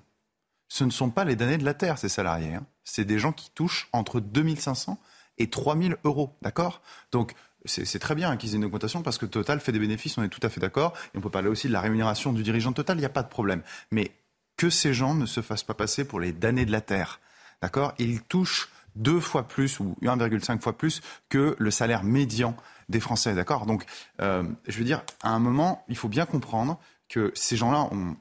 Ce 0.69 0.83
ne 0.83 0.89
sont 0.89 1.09
pas 1.09 1.23
les 1.25 1.35
damnés 1.35 1.57
de 1.57 1.65
la 1.65 1.73
terre, 1.73 1.97
ces 1.97 2.09
salariés. 2.09 2.55
hein. 2.55 2.65
C'est 2.83 3.05
des 3.05 3.19
gens 3.19 3.31
qui 3.31 3.49
touchent 3.51 3.89
entre 3.93 4.19
2500 4.19 4.99
et 5.37 5.49
3000 5.49 5.97
euros, 6.03 6.35
d'accord? 6.41 6.81
Donc, 7.11 7.33
c'est 7.65 7.99
très 7.99 8.15
bien 8.15 8.37
qu'ils 8.37 8.53
aient 8.53 8.57
une 8.57 8.65
augmentation 8.65 9.01
parce 9.01 9.17
que 9.17 9.25
Total 9.25 9.59
fait 9.59 9.71
des 9.71 9.79
bénéfices, 9.79 10.17
on 10.17 10.23
est 10.23 10.29
tout 10.29 10.39
à 10.43 10.49
fait 10.49 10.59
d'accord. 10.61 10.93
Et 11.13 11.17
on 11.17 11.21
peut 11.21 11.29
parler 11.29 11.49
aussi 11.49 11.67
de 11.67 11.73
la 11.73 11.81
rémunération 11.81 12.33
du 12.33 12.43
dirigeant 12.43 12.71
Total, 12.73 12.97
il 12.97 13.01
n'y 13.01 13.05
a 13.05 13.09
pas 13.09 13.23
de 13.23 13.29
problème. 13.29 13.61
Mais 13.91 14.11
que 14.55 14.69
ces 14.69 14.93
gens 14.93 15.13
ne 15.13 15.25
se 15.25 15.41
fassent 15.41 15.63
pas 15.63 15.73
passer 15.73 16.05
pour 16.05 16.19
les 16.19 16.31
damnés 16.31 16.65
de 16.65 16.71
la 16.71 16.81
terre, 16.81 17.19
d'accord? 17.61 17.93
Ils 17.99 18.21
touchent 18.21 18.69
deux 18.95 19.19
fois 19.19 19.47
plus 19.47 19.79
ou 19.79 19.95
1,5 20.01 20.61
fois 20.61 20.77
plus 20.77 21.01
que 21.29 21.55
le 21.59 21.71
salaire 21.71 22.03
médian 22.03 22.55
des 22.89 22.99
Français, 22.99 23.35
d'accord? 23.35 23.65
Donc, 23.65 23.85
euh, 24.21 24.43
je 24.67 24.77
veux 24.77 24.85
dire, 24.85 25.03
à 25.21 25.29
un 25.29 25.39
moment, 25.39 25.83
il 25.87 25.95
faut 25.97 26.09
bien 26.09 26.25
comprendre 26.25 26.79
que 27.09 27.31
ces 27.35 27.55
gens-là 27.55 27.87
ont 27.91 28.15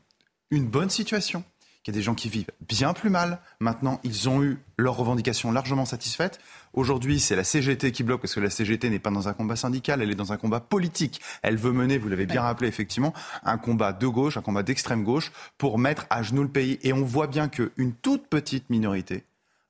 une 0.50 0.66
bonne 0.66 0.90
situation, 0.90 1.44
qu'il 1.86 1.94
y 1.94 1.98
a 1.98 2.00
des 2.00 2.02
gens 2.02 2.16
qui 2.16 2.28
vivent 2.28 2.50
bien 2.68 2.92
plus 2.94 3.10
mal. 3.10 3.38
Maintenant, 3.60 4.00
ils 4.02 4.28
ont 4.28 4.42
eu 4.42 4.58
leurs 4.76 4.96
revendications 4.96 5.52
largement 5.52 5.84
satisfaites. 5.84 6.40
Aujourd'hui, 6.72 7.20
c'est 7.20 7.36
la 7.36 7.44
CGT 7.44 7.92
qui 7.92 8.02
bloque 8.02 8.22
parce 8.22 8.34
que 8.34 8.40
la 8.40 8.50
CGT 8.50 8.90
n'est 8.90 8.98
pas 8.98 9.12
dans 9.12 9.28
un 9.28 9.34
combat 9.34 9.54
syndical, 9.54 10.02
elle 10.02 10.10
est 10.10 10.16
dans 10.16 10.32
un 10.32 10.36
combat 10.36 10.58
politique. 10.58 11.20
Elle 11.42 11.56
veut 11.56 11.70
mener, 11.70 11.96
vous 11.96 12.08
l'avez 12.08 12.26
bien 12.26 12.42
rappelé 12.42 12.66
effectivement, 12.66 13.14
un 13.44 13.56
combat 13.56 13.92
de 13.92 14.08
gauche, 14.08 14.36
un 14.36 14.42
combat 14.42 14.64
d'extrême 14.64 15.04
gauche 15.04 15.30
pour 15.58 15.78
mettre 15.78 16.06
à 16.10 16.24
genoux 16.24 16.42
le 16.42 16.48
pays. 16.48 16.80
Et 16.82 16.92
on 16.92 17.04
voit 17.04 17.28
bien 17.28 17.48
qu'une 17.48 17.92
toute 18.02 18.26
petite 18.26 18.68
minorité 18.68 19.22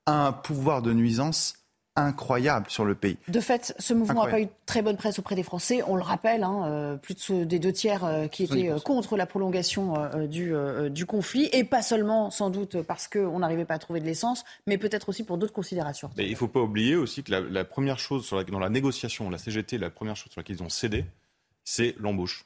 a 0.06 0.28
un 0.28 0.32
pouvoir 0.32 0.80
de 0.80 0.94
nuisance 0.94 1.65
incroyable 1.96 2.66
sur 2.68 2.84
le 2.84 2.94
pays. 2.94 3.16
De 3.28 3.40
fait, 3.40 3.74
ce 3.78 3.94
mouvement 3.94 4.24
n'a 4.24 4.30
pas 4.30 4.40
eu 4.40 4.48
très 4.66 4.82
bonne 4.82 4.96
presse 4.96 5.18
auprès 5.18 5.34
des 5.34 5.42
Français. 5.42 5.80
On 5.86 5.96
le 5.96 6.02
rappelle, 6.02 6.44
hein, 6.44 6.64
euh, 6.66 6.96
plus 6.96 7.30
de, 7.30 7.44
des 7.44 7.58
deux 7.58 7.72
tiers 7.72 8.04
euh, 8.04 8.28
qui 8.28 8.44
étaient 8.44 8.70
euh, 8.70 8.78
contre 8.78 9.16
la 9.16 9.26
prolongation 9.26 9.94
du, 10.28 10.52
du, 10.90 11.06
conflit. 11.06 11.48
Et 11.52 11.64
pas 11.64 11.82
seulement, 11.82 12.30
sans 12.30 12.50
doute, 12.50 12.82
parce 12.82 13.08
qu'on 13.08 13.38
n'arrivait 13.38 13.64
pas 13.64 13.74
à 13.74 13.78
trouver 13.78 14.00
de 14.00 14.04
l'essence, 14.04 14.44
mais 14.66 14.78
peut-être 14.78 15.08
aussi 15.08 15.24
pour 15.24 15.38
d'autres 15.38 15.52
considérations. 15.52 16.10
il 16.18 16.30
ne 16.30 16.36
faut 16.36 16.48
pas 16.48 16.60
oublier 16.60 16.96
aussi 16.96 17.22
que 17.22 17.32
la, 17.32 17.64
première 17.64 17.98
chose 17.98 18.24
sur 18.24 18.44
dans 18.44 18.58
la 18.58 18.68
négociation, 18.68 19.30
la 19.30 19.38
CGT, 19.38 19.78
la 19.78 19.90
première 19.90 20.16
chose 20.16 20.30
sur 20.30 20.40
laquelle 20.40 20.56
ils 20.56 20.62
ont 20.62 20.68
cédé, 20.68 21.04
c'est 21.64 21.94
l'embauche. 21.98 22.44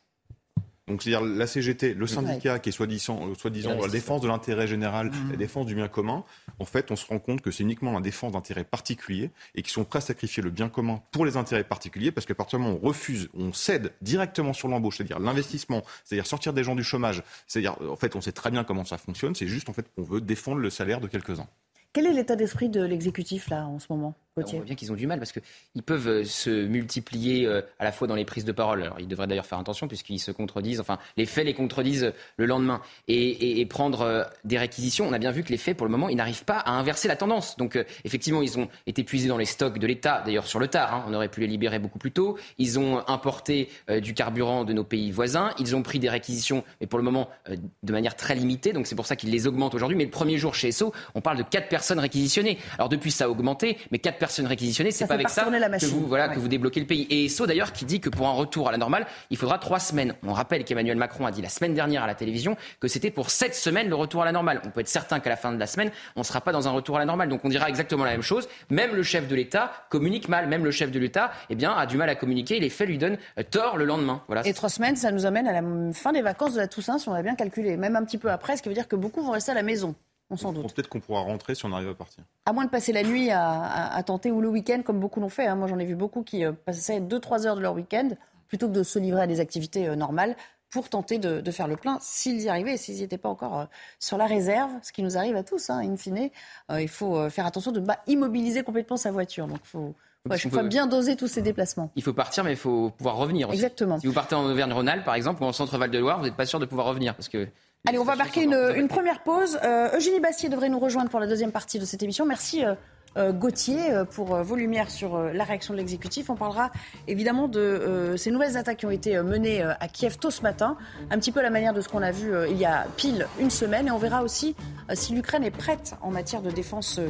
Donc, 0.90 1.02
c'est-à-dire 1.02 1.26
la 1.26 1.46
CGT, 1.46 1.94
le 1.94 2.06
syndicat 2.06 2.58
qui 2.58 2.70
est 2.70 2.72
soi-disant, 2.72 3.28
euh, 3.28 3.34
soi 3.34 3.50
la 3.50 3.88
défense 3.88 4.20
de 4.20 4.28
l'intérêt 4.28 4.66
général, 4.66 5.06
mmh. 5.08 5.30
la 5.30 5.36
défense 5.36 5.66
du 5.66 5.74
bien 5.76 5.88
commun, 5.88 6.24
en 6.58 6.64
fait, 6.64 6.90
on 6.90 6.96
se 6.96 7.06
rend 7.06 7.20
compte 7.20 7.40
que 7.40 7.50
c'est 7.50 7.62
uniquement 7.62 7.92
la 7.92 8.00
défense 8.00 8.32
d'intérêts 8.32 8.64
particuliers 8.64 9.30
et 9.54 9.62
qui 9.62 9.70
sont 9.70 9.84
prêts 9.84 9.98
à 9.98 10.00
sacrifier 10.00 10.42
le 10.42 10.50
bien 10.50 10.68
commun 10.68 11.00
pour 11.12 11.24
les 11.24 11.36
intérêts 11.36 11.64
particuliers 11.64 12.10
parce 12.10 12.26
que 12.26 12.32
partir 12.32 12.58
du 12.58 12.64
moment 12.64 12.76
où 12.76 12.80
on 12.82 12.88
refuse, 12.88 13.28
on 13.34 13.52
cède 13.52 13.92
directement 14.02 14.52
sur 14.52 14.66
l'embauche, 14.66 14.96
c'est-à-dire 14.96 15.20
l'investissement, 15.20 15.84
c'est-à-dire 16.04 16.26
sortir 16.26 16.52
des 16.52 16.64
gens 16.64 16.74
du 16.74 16.82
chômage, 16.82 17.22
c'est-à-dire, 17.46 17.76
en 17.88 17.96
fait, 17.96 18.16
on 18.16 18.20
sait 18.20 18.32
très 18.32 18.50
bien 18.50 18.64
comment 18.64 18.84
ça 18.84 18.98
fonctionne, 18.98 19.34
c'est 19.36 19.46
juste, 19.46 19.68
en 19.68 19.72
fait, 19.72 19.86
qu'on 19.94 20.02
veut 20.02 20.20
défendre 20.20 20.58
le 20.58 20.70
salaire 20.70 21.00
de 21.00 21.06
quelques-uns. 21.06 21.46
Quel 21.92 22.06
est 22.06 22.12
l'état 22.12 22.36
d'esprit 22.36 22.68
de 22.68 22.82
l'exécutif, 22.82 23.48
là, 23.48 23.66
en 23.66 23.78
ce 23.78 23.86
moment? 23.90 24.14
On 24.36 24.42
voit 24.42 24.64
bien 24.64 24.74
qu'ils 24.76 24.92
ont 24.92 24.96
du 24.96 25.06
mal 25.06 25.18
parce 25.18 25.32
qu'ils 25.32 25.82
peuvent 25.82 26.08
euh, 26.08 26.24
se 26.24 26.50
multiplier 26.50 27.46
euh, 27.46 27.62
à 27.78 27.84
la 27.84 27.92
fois 27.92 28.06
dans 28.06 28.14
les 28.14 28.24
prises 28.24 28.44
de 28.44 28.52
parole. 28.52 28.82
Alors, 28.82 29.00
ils 29.00 29.08
devraient 29.08 29.26
d'ailleurs 29.26 29.46
faire 29.46 29.58
attention 29.58 29.88
puisqu'ils 29.88 30.20
se 30.20 30.30
contredisent. 30.30 30.80
Enfin, 30.80 30.98
les 31.16 31.26
faits 31.26 31.44
les 31.44 31.54
contredisent 31.54 32.12
le 32.36 32.46
lendemain. 32.46 32.80
Et, 33.08 33.66
prendre 33.70 34.00
euh, 34.00 34.24
des 34.44 34.58
réquisitions, 34.58 35.06
on 35.06 35.12
a 35.12 35.18
bien 35.18 35.30
vu 35.30 35.44
que 35.44 35.50
les 35.50 35.56
faits, 35.56 35.76
pour 35.76 35.86
le 35.86 35.92
moment, 35.92 36.08
ils 36.08 36.16
n'arrivent 36.16 36.44
pas 36.44 36.58
à 36.58 36.72
inverser 36.72 37.08
la 37.08 37.16
tendance. 37.16 37.56
Donc, 37.56 37.78
effectivement, 38.04 38.42
ils 38.42 38.58
ont 38.58 38.68
été 38.86 39.04
puisés 39.04 39.28
dans 39.28 39.36
les 39.36 39.44
stocks 39.44 39.78
de 39.78 39.86
l'État, 39.86 40.22
d'ailleurs 40.24 40.46
sur 40.46 40.58
le 40.58 40.66
tard. 40.66 40.94
Hein. 40.94 41.04
on 41.06 41.14
aurait 41.14 41.28
pu 41.28 41.40
les 41.40 41.46
libérer 41.46 41.78
beaucoup 41.78 41.98
plus 41.98 42.10
tôt. 42.10 42.36
Ils 42.58 42.78
ont 42.78 43.06
importé 43.08 43.68
du 44.02 44.14
carburant 44.14 44.64
de 44.64 44.72
nos 44.72 44.82
pays 44.82 45.12
voisins. 45.12 45.50
Ils 45.58 45.76
ont 45.76 45.82
pris 45.82 45.98
des 45.98 46.08
réquisitions, 46.08 46.64
mais 46.80 46.86
pour 46.86 46.98
le 46.98 47.04
moment, 47.04 47.28
de 47.48 47.92
manière 47.92 48.16
très 48.16 48.34
limitée. 48.34 48.72
Donc, 48.72 48.86
c'est 48.86 48.96
pour 48.96 49.06
ça 49.06 49.14
qu'ils 49.14 49.30
les 49.30 49.46
augmentent 49.46 49.74
aujourd'hui. 49.74 49.96
Mais 49.96 50.04
le 50.04 50.10
premier 50.10 50.36
jour 50.36 50.54
chez 50.54 50.68
ESSO, 50.68 50.92
on 51.14 51.20
parle 51.20 51.38
de 51.38 51.44
4 51.44 51.68
personnes 51.68 52.00
réquisitionnées. 52.00 52.58
Alors, 52.74 52.88
depuis, 52.88 53.10
ça 53.12 53.26
a 53.26 53.28
augmenté, 53.28 53.78
mais 53.92 53.98
4 53.98 54.18
personnes 54.20 54.46
réquisitionnées, 54.46 54.92
c'est 54.92 55.08
pas 55.08 55.14
avec 55.14 55.28
ça 55.28 55.44
que 55.44 55.86
vous, 55.86 56.06
voilà, 56.06 56.28
que 56.28 56.38
vous 56.38 56.46
débloquez 56.46 56.78
le 56.78 56.86
pays. 56.86 57.08
Et 57.10 57.24
ESSO 57.24 57.46
d'ailleurs 57.46 57.72
qui 57.72 57.84
dit 57.84 58.00
que 58.00 58.08
pour 58.08 58.28
un 58.28 58.32
retour 58.32 58.68
à 58.68 58.72
la 58.72 58.78
normale, 58.78 59.06
il 59.30 59.36
faudra 59.36 59.58
trois 59.58 59.80
semaines. 59.80 60.14
On 60.22 60.32
rappelle 60.32 60.64
qu'Emmanuel 60.64 60.96
Macron 60.96 61.26
a 61.26 61.32
dit 61.32 61.42
la 61.42 61.48
semaine 61.48 61.74
dernière 61.74 62.04
à 62.04 62.06
la 62.06 62.14
télévision 62.14 62.56
que 62.78 62.86
c'était 62.86 63.10
pour 63.10 63.30
sept 63.30 63.56
semaines 63.56 63.88
le 63.88 63.96
retour 63.96 64.22
à 64.22 64.24
la 64.24 64.32
normale. 64.32 64.62
On 64.64 64.70
peut 64.70 64.80
être 64.80 64.88
certain 64.88 65.18
qu'à 65.18 65.30
la 65.30 65.36
fin 65.36 65.52
de 65.52 65.58
la 65.58 65.66
semaine, 65.66 65.90
on 66.14 66.20
ne 66.20 66.24
sera 66.24 66.40
pas 66.40 66.52
dans 66.52 66.68
un 66.68 66.70
retour 66.70 66.96
à 66.96 66.98
la 67.00 67.06
normale. 67.06 67.28
Donc 67.28 67.44
on 67.44 67.48
dira 67.48 67.68
exactement 67.68 68.04
la 68.04 68.12
même 68.12 68.22
chose. 68.22 68.48
Même 68.68 68.94
le 68.94 69.02
chef 69.02 69.26
de 69.26 69.34
l'État 69.34 69.72
communique 69.88 70.28
mal. 70.28 70.46
Même 70.46 70.64
le 70.64 70.70
chef 70.70 70.90
de 70.90 70.98
l'État 71.00 71.32
eh 71.48 71.54
bien, 71.54 71.72
a 71.72 71.86
du 71.86 71.96
mal 71.96 72.08
à 72.08 72.14
communiquer. 72.14 72.60
Les 72.60 72.70
faits 72.70 72.86
lui 72.86 72.98
donnent 72.98 73.18
euh, 73.38 73.42
tort 73.42 73.76
le 73.76 73.84
lendemain. 73.86 74.22
Voilà. 74.26 74.46
Et 74.46 74.54
trois 74.54 74.68
semaines, 74.68 74.96
ça 74.96 75.10
nous 75.10 75.26
amène 75.26 75.48
à 75.48 75.52
la 75.52 75.62
fin 75.92 76.12
des 76.12 76.22
vacances 76.22 76.54
de 76.54 76.58
la 76.58 76.68
Toussaint, 76.68 76.98
si 76.98 77.08
on 77.08 77.14
a 77.14 77.22
bien 77.22 77.34
calculé. 77.34 77.76
Même 77.76 77.96
un 77.96 78.04
petit 78.04 78.18
peu 78.18 78.30
après, 78.30 78.56
ce 78.56 78.62
qui 78.62 78.68
veut 78.68 78.74
dire 78.74 78.88
que 78.88 78.96
beaucoup 78.96 79.22
vont 79.22 79.32
rester 79.32 79.52
à 79.52 79.54
la 79.54 79.62
maison. 79.62 79.94
On 80.30 80.36
s'en 80.36 80.52
doute. 80.52 80.72
Peut-être 80.72 80.88
qu'on 80.88 81.00
pourra 81.00 81.20
rentrer 81.22 81.54
si 81.54 81.64
on 81.66 81.72
arrive 81.72 81.88
à 81.88 81.94
partir. 81.94 82.22
À 82.46 82.52
moins 82.52 82.64
de 82.64 82.70
passer 82.70 82.92
la 82.92 83.02
nuit 83.02 83.30
à, 83.30 84.02
tenter 84.06 84.30
ou 84.30 84.40
le 84.40 84.48
week-end, 84.48 84.82
comme 84.84 85.00
beaucoup 85.00 85.20
l'ont 85.20 85.28
fait. 85.28 85.46
Hein. 85.46 85.56
Moi, 85.56 85.66
j'en 85.66 85.78
ai 85.78 85.84
vu 85.84 85.96
beaucoup 85.96 86.22
qui 86.22 86.44
euh, 86.44 86.52
passaient 86.52 87.00
2-3 87.00 87.46
heures 87.46 87.56
de 87.56 87.60
leur 87.60 87.74
week-end 87.74 88.10
plutôt 88.48 88.68
que 88.68 88.72
de 88.72 88.82
se 88.82 88.98
livrer 88.98 89.22
à 89.22 89.26
des 89.26 89.40
activités 89.40 89.88
euh, 89.88 89.96
normales 89.96 90.36
pour 90.70 90.88
tenter 90.88 91.18
de, 91.18 91.50
faire 91.50 91.66
le 91.66 91.74
plein 91.74 91.98
s'ils 92.00 92.42
y 92.42 92.48
arrivaient 92.48 92.74
et 92.74 92.76
s'ils 92.76 92.94
n'y 92.94 93.02
étaient 93.02 93.18
pas 93.18 93.28
encore 93.28 93.58
euh, 93.58 93.64
sur 93.98 94.16
la 94.16 94.26
réserve, 94.26 94.70
ce 94.82 94.92
qui 94.92 95.02
nous 95.02 95.18
arrive 95.18 95.34
à 95.34 95.42
tous, 95.42 95.68
hein, 95.68 95.80
in 95.80 95.96
fine. 95.96 96.30
il 96.78 96.88
faut 96.88 97.28
faire 97.28 97.44
attention 97.44 97.72
de 97.72 97.80
ne 97.80 97.86
pas 97.86 97.98
immobiliser 98.06 98.62
complètement 98.62 98.96
sa 98.96 99.10
voiture. 99.10 99.48
Donc, 99.48 99.58
il 99.64 99.68
faut, 99.68 99.94
faut 100.28 100.62
bien 100.62 100.86
doser 100.86 101.16
tous 101.16 101.26
ces 101.26 101.42
déplacements. 101.42 101.90
Il 101.96 102.04
faut 102.04 102.12
partir, 102.12 102.44
mais 102.44 102.52
il 102.52 102.56
faut 102.56 102.90
pouvoir 102.90 103.16
revenir 103.16 103.48
aussi. 103.48 103.56
Exactement. 103.56 103.98
Si 103.98 104.06
vous 104.06 104.12
partez 104.12 104.36
en 104.36 104.44
Auvergne-Rhône-Alpes, 104.44 105.04
par 105.04 105.16
exemple, 105.16 105.42
ou 105.42 105.46
en 105.46 105.52
centre-Val 105.52 105.90
de 105.90 105.98
Loire, 105.98 106.18
vous 106.18 106.26
n'êtes 106.26 106.36
pas 106.36 106.46
sûr 106.46 106.60
de 106.60 106.66
pouvoir 106.66 106.86
revenir 106.86 107.16
parce 107.16 107.28
que 107.28 107.48
Allez, 107.88 107.98
on 107.98 108.04
va 108.04 108.14
marquer 108.14 108.42
une, 108.42 108.88
première 108.88 109.22
pause. 109.22 109.58
Euh, 109.64 109.96
Eugénie 109.96 110.20
Bastier 110.20 110.50
devrait 110.50 110.68
nous 110.68 110.78
rejoindre 110.78 111.08
pour 111.08 111.18
la 111.18 111.26
deuxième 111.26 111.50
partie 111.50 111.78
de 111.78 111.86
cette 111.86 112.02
émission. 112.02 112.26
Merci. 112.26 112.64
Euh, 112.64 112.74
euh, 113.16 113.32
Gauthier 113.32 113.90
pour 114.12 114.36
vos 114.36 114.54
lumières 114.54 114.88
sur 114.88 115.18
la 115.18 115.42
réaction 115.42 115.74
de 115.74 115.78
l'exécutif. 115.78 116.30
On 116.30 116.36
parlera 116.36 116.70
évidemment 117.08 117.48
de 117.48 118.14
ces 118.16 118.30
nouvelles 118.30 118.56
attaques 118.56 118.76
qui 118.76 118.86
ont 118.86 118.90
été 118.92 119.20
menées 119.20 119.62
à 119.62 119.88
Kiev 119.88 120.18
tôt 120.18 120.30
ce 120.30 120.42
matin, 120.42 120.76
un 121.10 121.18
petit 121.18 121.32
peu 121.32 121.42
la 121.42 121.50
manière 121.50 121.74
de 121.74 121.80
ce 121.80 121.88
qu'on 121.88 122.02
a 122.02 122.12
vu 122.12 122.30
il 122.48 122.56
y 122.56 122.64
a 122.64 122.86
pile 122.96 123.26
une 123.40 123.50
semaine. 123.50 123.88
Et 123.88 123.90
on 123.90 123.98
verra 123.98 124.22
aussi 124.22 124.54
si 124.94 125.12
l'Ukraine 125.12 125.42
est 125.42 125.50
prête 125.50 125.96
en 126.02 126.12
matière 126.12 126.40
de 126.40 126.52
défense 126.52 127.00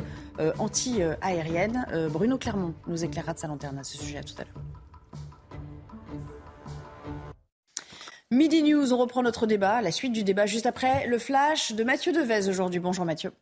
anti-aérienne. 0.59 1.85
Bruno 2.11 2.39
Clermont 2.39 2.73
nous 2.87 3.05
éclairera 3.05 3.35
de 3.35 3.39
sa 3.39 3.49
lanterne 3.49 3.79
à 3.79 3.85
ce 3.85 3.99
sujet 3.99 4.17
à 4.17 4.23
tout 4.23 4.37
à 4.39 4.45
l'heure. 4.45 4.70
Midi 8.33 8.63
News, 8.63 8.93
on 8.93 8.97
reprend 8.97 9.25
notre 9.25 9.47
débat, 9.47 9.83
la 9.83 9.91
suite 9.91 10.13
du 10.13 10.23
débat 10.23 10.47
juste 10.47 10.65
après 10.65 11.05
le 11.09 11.19
flash 11.19 11.73
de 11.73 11.83
Mathieu 11.83 12.13
Devez 12.13 12.49
aujourd'hui. 12.49 12.79
Bonjour 12.79 13.05
Mathieu. 13.05 13.33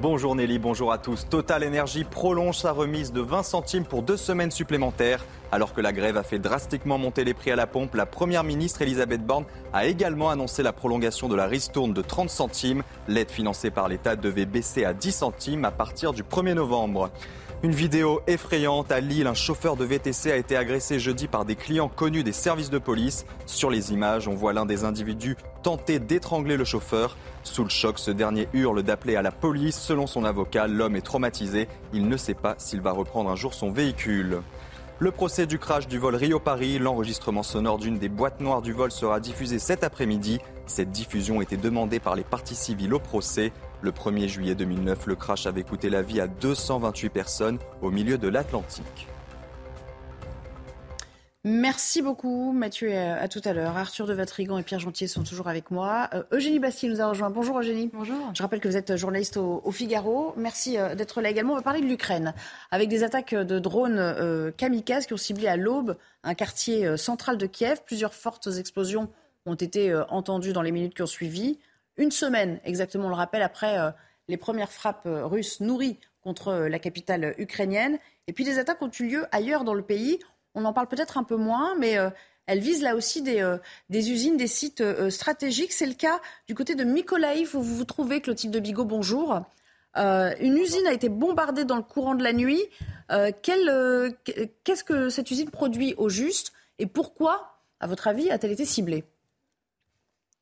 Bonjour 0.00 0.34
Nelly, 0.34 0.58
bonjour 0.58 0.90
à 0.90 0.96
tous. 0.96 1.28
Total 1.28 1.62
Energy 1.62 2.04
prolonge 2.04 2.56
sa 2.56 2.72
remise 2.72 3.12
de 3.12 3.20
20 3.20 3.42
centimes 3.42 3.84
pour 3.84 4.02
deux 4.02 4.16
semaines 4.16 4.50
supplémentaires. 4.50 5.22
Alors 5.52 5.74
que 5.74 5.82
la 5.82 5.92
grève 5.92 6.16
a 6.16 6.22
fait 6.22 6.38
drastiquement 6.38 6.96
monter 6.96 7.24
les 7.24 7.34
prix 7.34 7.50
à 7.50 7.56
la 7.56 7.66
pompe, 7.66 7.94
la 7.94 8.06
première 8.06 8.42
ministre 8.42 8.80
Elisabeth 8.80 9.26
Borne 9.26 9.44
a 9.74 9.84
également 9.84 10.30
annoncé 10.30 10.62
la 10.62 10.72
prolongation 10.72 11.28
de 11.28 11.36
la 11.36 11.46
ristourne 11.46 11.92
de 11.92 12.00
30 12.00 12.30
centimes. 12.30 12.84
L'aide 13.06 13.30
financée 13.30 13.70
par 13.70 13.88
l'État 13.88 14.16
devait 14.16 14.46
baisser 14.46 14.86
à 14.86 14.94
10 14.94 15.12
centimes 15.12 15.66
à 15.66 15.72
partir 15.72 16.14
du 16.14 16.22
1er 16.22 16.54
novembre. 16.54 17.10
Une 17.62 17.72
vidéo 17.72 18.20
effrayante 18.26 18.92
à 18.92 19.00
Lille, 19.00 19.26
un 19.26 19.34
chauffeur 19.34 19.76
de 19.76 19.84
VTC 19.84 20.30
a 20.30 20.36
été 20.36 20.56
agressé 20.56 20.98
jeudi 20.98 21.26
par 21.26 21.46
des 21.46 21.56
clients 21.56 21.88
connus 21.88 22.22
des 22.22 22.32
services 22.32 22.68
de 22.68 22.78
police. 22.78 23.24
Sur 23.46 23.70
les 23.70 23.94
images, 23.94 24.28
on 24.28 24.34
voit 24.34 24.52
l'un 24.52 24.66
des 24.66 24.84
individus 24.84 25.36
tenter 25.62 25.98
d'étrangler 25.98 26.58
le 26.58 26.66
chauffeur. 26.66 27.16
Sous 27.44 27.64
le 27.64 27.70
choc, 27.70 27.98
ce 27.98 28.10
dernier 28.10 28.46
hurle 28.52 28.82
d'appeler 28.82 29.16
à 29.16 29.22
la 29.22 29.32
police. 29.32 29.80
Selon 29.80 30.06
son 30.06 30.24
avocat, 30.24 30.66
l'homme 30.66 30.96
est 30.96 31.00
traumatisé. 31.00 31.66
Il 31.94 32.08
ne 32.08 32.16
sait 32.18 32.34
pas 32.34 32.56
s'il 32.58 32.82
va 32.82 32.92
reprendre 32.92 33.30
un 33.30 33.36
jour 33.36 33.54
son 33.54 33.70
véhicule. 33.70 34.42
Le 34.98 35.10
procès 35.10 35.46
du 35.46 35.58
crash 35.58 35.88
du 35.88 35.98
vol 35.98 36.14
Rio-Paris, 36.14 36.78
l'enregistrement 36.78 37.42
sonore 37.42 37.78
d'une 37.78 37.98
des 37.98 38.08
boîtes 38.08 38.40
noires 38.40 38.62
du 38.62 38.72
vol 38.72 38.90
sera 38.90 39.18
diffusé 39.18 39.58
cet 39.58 39.82
après-midi. 39.82 40.40
Cette 40.66 40.90
diffusion 40.90 41.40
était 41.40 41.56
demandée 41.56 42.00
par 42.00 42.16
les 42.16 42.24
parties 42.24 42.54
civiles 42.54 42.94
au 42.94 42.98
procès. 42.98 43.52
Le 43.82 43.90
1er 43.90 44.28
juillet 44.28 44.54
2009, 44.54 45.06
le 45.06 45.14
crash 45.16 45.46
avait 45.46 45.62
coûté 45.62 45.90
la 45.90 46.02
vie 46.02 46.20
à 46.20 46.26
228 46.26 47.10
personnes 47.10 47.58
au 47.82 47.90
milieu 47.90 48.18
de 48.18 48.28
l'Atlantique. 48.28 49.06
Merci 51.48 52.02
beaucoup 52.02 52.50
Mathieu 52.50 52.88
et 52.88 52.98
à 52.98 53.28
tout 53.28 53.40
à 53.44 53.52
l'heure. 53.52 53.76
Arthur 53.76 54.08
de 54.08 54.12
Vatrigan 54.12 54.58
et 54.58 54.64
Pierre 54.64 54.80
Gentier 54.80 55.06
sont 55.06 55.22
toujours 55.22 55.46
avec 55.46 55.70
moi. 55.70 56.10
Euh, 56.12 56.24
Eugénie 56.32 56.58
Bastille 56.58 56.88
nous 56.88 57.00
a 57.00 57.06
rejoint. 57.06 57.30
Bonjour 57.30 57.60
Eugénie. 57.60 57.88
Bonjour. 57.92 58.16
Je 58.34 58.42
rappelle 58.42 58.58
que 58.58 58.66
vous 58.66 58.76
êtes 58.76 58.96
journaliste 58.96 59.36
au, 59.36 59.70
Figaro. 59.70 60.34
Merci 60.36 60.76
euh, 60.76 60.96
d'être 60.96 61.20
là 61.20 61.30
également. 61.30 61.52
On 61.52 61.56
va 61.56 61.62
parler 61.62 61.82
de 61.82 61.86
l'Ukraine 61.86 62.34
avec 62.72 62.88
des 62.88 63.04
attaques 63.04 63.32
de 63.32 63.60
drones 63.60 64.00
euh, 64.00 64.50
kamikazes 64.50 65.06
qui 65.06 65.12
ont 65.12 65.18
ciblé 65.18 65.46
à 65.46 65.56
l'aube 65.56 65.96
un 66.24 66.34
quartier 66.34 66.96
central 66.96 67.38
de 67.38 67.46
Kiev. 67.46 67.80
Plusieurs 67.86 68.14
fortes 68.14 68.48
explosions 68.58 69.08
ont 69.44 69.54
été 69.54 69.94
entendues 70.08 70.52
dans 70.52 70.62
les 70.62 70.72
minutes 70.72 70.94
qui 70.94 71.02
ont 71.02 71.06
suivi 71.06 71.60
une 71.96 72.10
semaine 72.10 72.60
exactement, 72.64 73.06
on 73.06 73.10
le 73.10 73.14
rappelle, 73.14 73.42
après 73.42 73.78
euh, 73.78 73.90
les 74.28 74.36
premières 74.36 74.72
frappes 74.72 75.06
euh, 75.06 75.26
russes 75.26 75.60
nourries 75.60 75.98
contre 76.22 76.48
euh, 76.48 76.68
la 76.68 76.78
capitale 76.78 77.34
ukrainienne. 77.38 77.98
Et 78.26 78.32
puis 78.32 78.44
des 78.44 78.58
attaques 78.58 78.82
ont 78.82 78.90
eu 78.98 79.04
lieu 79.04 79.26
ailleurs 79.32 79.64
dans 79.64 79.74
le 79.74 79.82
pays. 79.82 80.18
On 80.54 80.64
en 80.64 80.72
parle 80.72 80.88
peut-être 80.88 81.18
un 81.18 81.24
peu 81.24 81.36
moins, 81.36 81.74
mais 81.76 81.96
elles 82.46 82.60
visent 82.60 82.80
là 82.80 82.96
aussi 82.96 83.20
des, 83.20 83.42
usines, 83.90 84.38
des 84.38 84.46
sites 84.46 84.82
stratégiques. 85.10 85.72
C'est 85.72 85.84
le 85.84 85.92
cas 85.92 86.18
du 86.48 86.54
côté 86.54 86.74
de 86.74 86.82
Mykolaiv 86.82 87.54
où 87.54 87.60
vous 87.60 87.76
vous 87.76 87.84
trouvez, 87.84 88.22
Clotilde 88.22 88.54
de 88.54 88.58
Bigot, 88.58 88.86
bonjour. 88.86 89.42
une 89.94 90.56
usine 90.56 90.86
a 90.86 90.94
été 90.94 91.10
bombardée 91.10 91.66
dans 91.66 91.76
le 91.76 91.82
courant 91.82 92.14
de 92.14 92.24
la 92.24 92.32
nuit. 92.32 92.62
Qu'est-ce 93.42 94.82
que 94.82 95.10
cette 95.10 95.30
usine 95.30 95.50
produit 95.50 95.94
au 95.98 96.08
juste 96.08 96.54
et 96.78 96.86
pourquoi, 96.86 97.60
à 97.80 97.86
votre 97.86 98.08
avis, 98.08 98.30
a-t-elle 98.30 98.52
été 98.52 98.64
ciblée? 98.64 99.04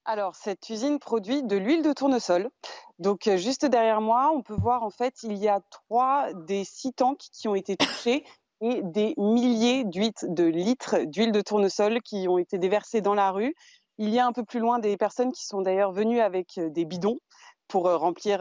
Alors, 0.06 0.36
cette 0.36 0.68
usine 0.68 0.98
produit 0.98 1.42
de 1.42 1.56
l'huile 1.56 1.82
de 1.82 1.92
tournesol. 1.94 2.50
Donc, 2.98 3.26
euh, 3.26 3.38
juste 3.38 3.64
derrière 3.64 4.02
moi, 4.02 4.30
on 4.34 4.42
peut 4.42 4.54
voir 4.54 4.82
en 4.82 4.90
fait, 4.90 5.22
il 5.22 5.36
y 5.36 5.48
a 5.48 5.60
trois 5.70 6.32
des 6.34 6.64
six 6.64 6.92
tanks 6.92 7.26
qui 7.32 7.48
ont 7.48 7.54
été 7.54 7.76
touchés 7.76 8.24
et 8.60 8.82
des 8.82 9.14
milliers 9.16 9.84
de 9.84 10.44
litres 10.44 10.98
d'huile 11.06 11.32
de 11.32 11.40
tournesol 11.40 12.02
qui 12.02 12.28
ont 12.28 12.38
été 12.38 12.58
déversés 12.58 13.00
dans 13.00 13.14
la 13.14 13.30
rue. 13.30 13.54
Il 13.96 14.10
y 14.10 14.18
a 14.18 14.26
un 14.26 14.32
peu 14.32 14.44
plus 14.44 14.60
loin 14.60 14.78
des 14.78 14.96
personnes 14.98 15.32
qui 15.32 15.46
sont 15.46 15.62
d'ailleurs 15.62 15.92
venues 15.92 16.20
avec 16.20 16.58
euh, 16.58 16.68
des 16.68 16.84
bidons 16.84 17.18
pour 17.66 17.86
euh, 17.86 17.96
remplir, 17.96 18.40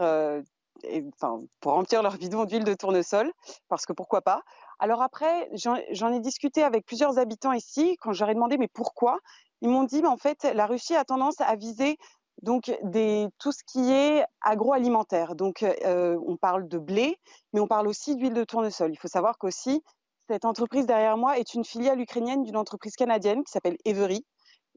pour 1.60 1.72
remplir 1.72 2.02
leur 2.02 2.18
bidon 2.18 2.44
d'huile 2.44 2.64
de 2.64 2.74
tournesol, 2.74 3.32
parce 3.68 3.86
que 3.86 3.94
pourquoi 3.94 4.20
pas. 4.20 4.42
Alors 4.78 5.00
après, 5.00 5.48
j'en 5.54 6.12
ai 6.12 6.20
discuté 6.20 6.62
avec 6.62 6.84
plusieurs 6.84 7.18
habitants 7.18 7.52
ici 7.52 7.96
quand 8.00 8.12
j'aurais 8.12 8.34
demandé 8.34 8.58
mais 8.58 8.68
pourquoi 8.68 9.18
ils 9.64 9.70
m'ont 9.70 9.84
dit, 9.84 10.04
en 10.04 10.18
fait, 10.18 10.44
la 10.44 10.66
Russie 10.66 10.94
a 10.94 11.04
tendance 11.04 11.40
à 11.40 11.56
viser 11.56 11.96
donc 12.42 12.70
des, 12.82 13.28
tout 13.38 13.50
ce 13.50 13.62
qui 13.66 13.90
est 13.90 14.22
agroalimentaire. 14.42 15.34
Donc 15.34 15.62
euh, 15.62 16.18
on 16.26 16.36
parle 16.36 16.68
de 16.68 16.76
blé, 16.76 17.18
mais 17.54 17.60
on 17.60 17.66
parle 17.66 17.88
aussi 17.88 18.14
d'huile 18.14 18.34
de 18.34 18.44
tournesol. 18.44 18.92
Il 18.92 18.98
faut 18.98 19.08
savoir 19.08 19.38
qu'aussi 19.38 19.82
cette 20.28 20.44
entreprise 20.44 20.84
derrière 20.84 21.16
moi 21.16 21.38
est 21.38 21.54
une 21.54 21.64
filiale 21.64 21.98
ukrainienne 21.98 22.42
d'une 22.42 22.58
entreprise 22.58 22.94
canadienne 22.94 23.42
qui 23.42 23.52
s'appelle 23.52 23.78
Every. 23.86 24.26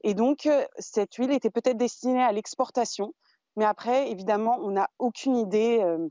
Et 0.04 0.14
donc 0.14 0.46
euh, 0.46 0.64
cette 0.78 1.14
huile 1.16 1.32
était 1.32 1.50
peut-être 1.50 1.76
destinée 1.76 2.22
à 2.22 2.32
l'exportation, 2.32 3.12
mais 3.56 3.66
après 3.66 4.10
évidemment 4.10 4.56
on 4.62 4.70
n'a 4.70 4.88
aucune 4.98 5.36
idée. 5.36 5.80
Euh, 5.82 6.08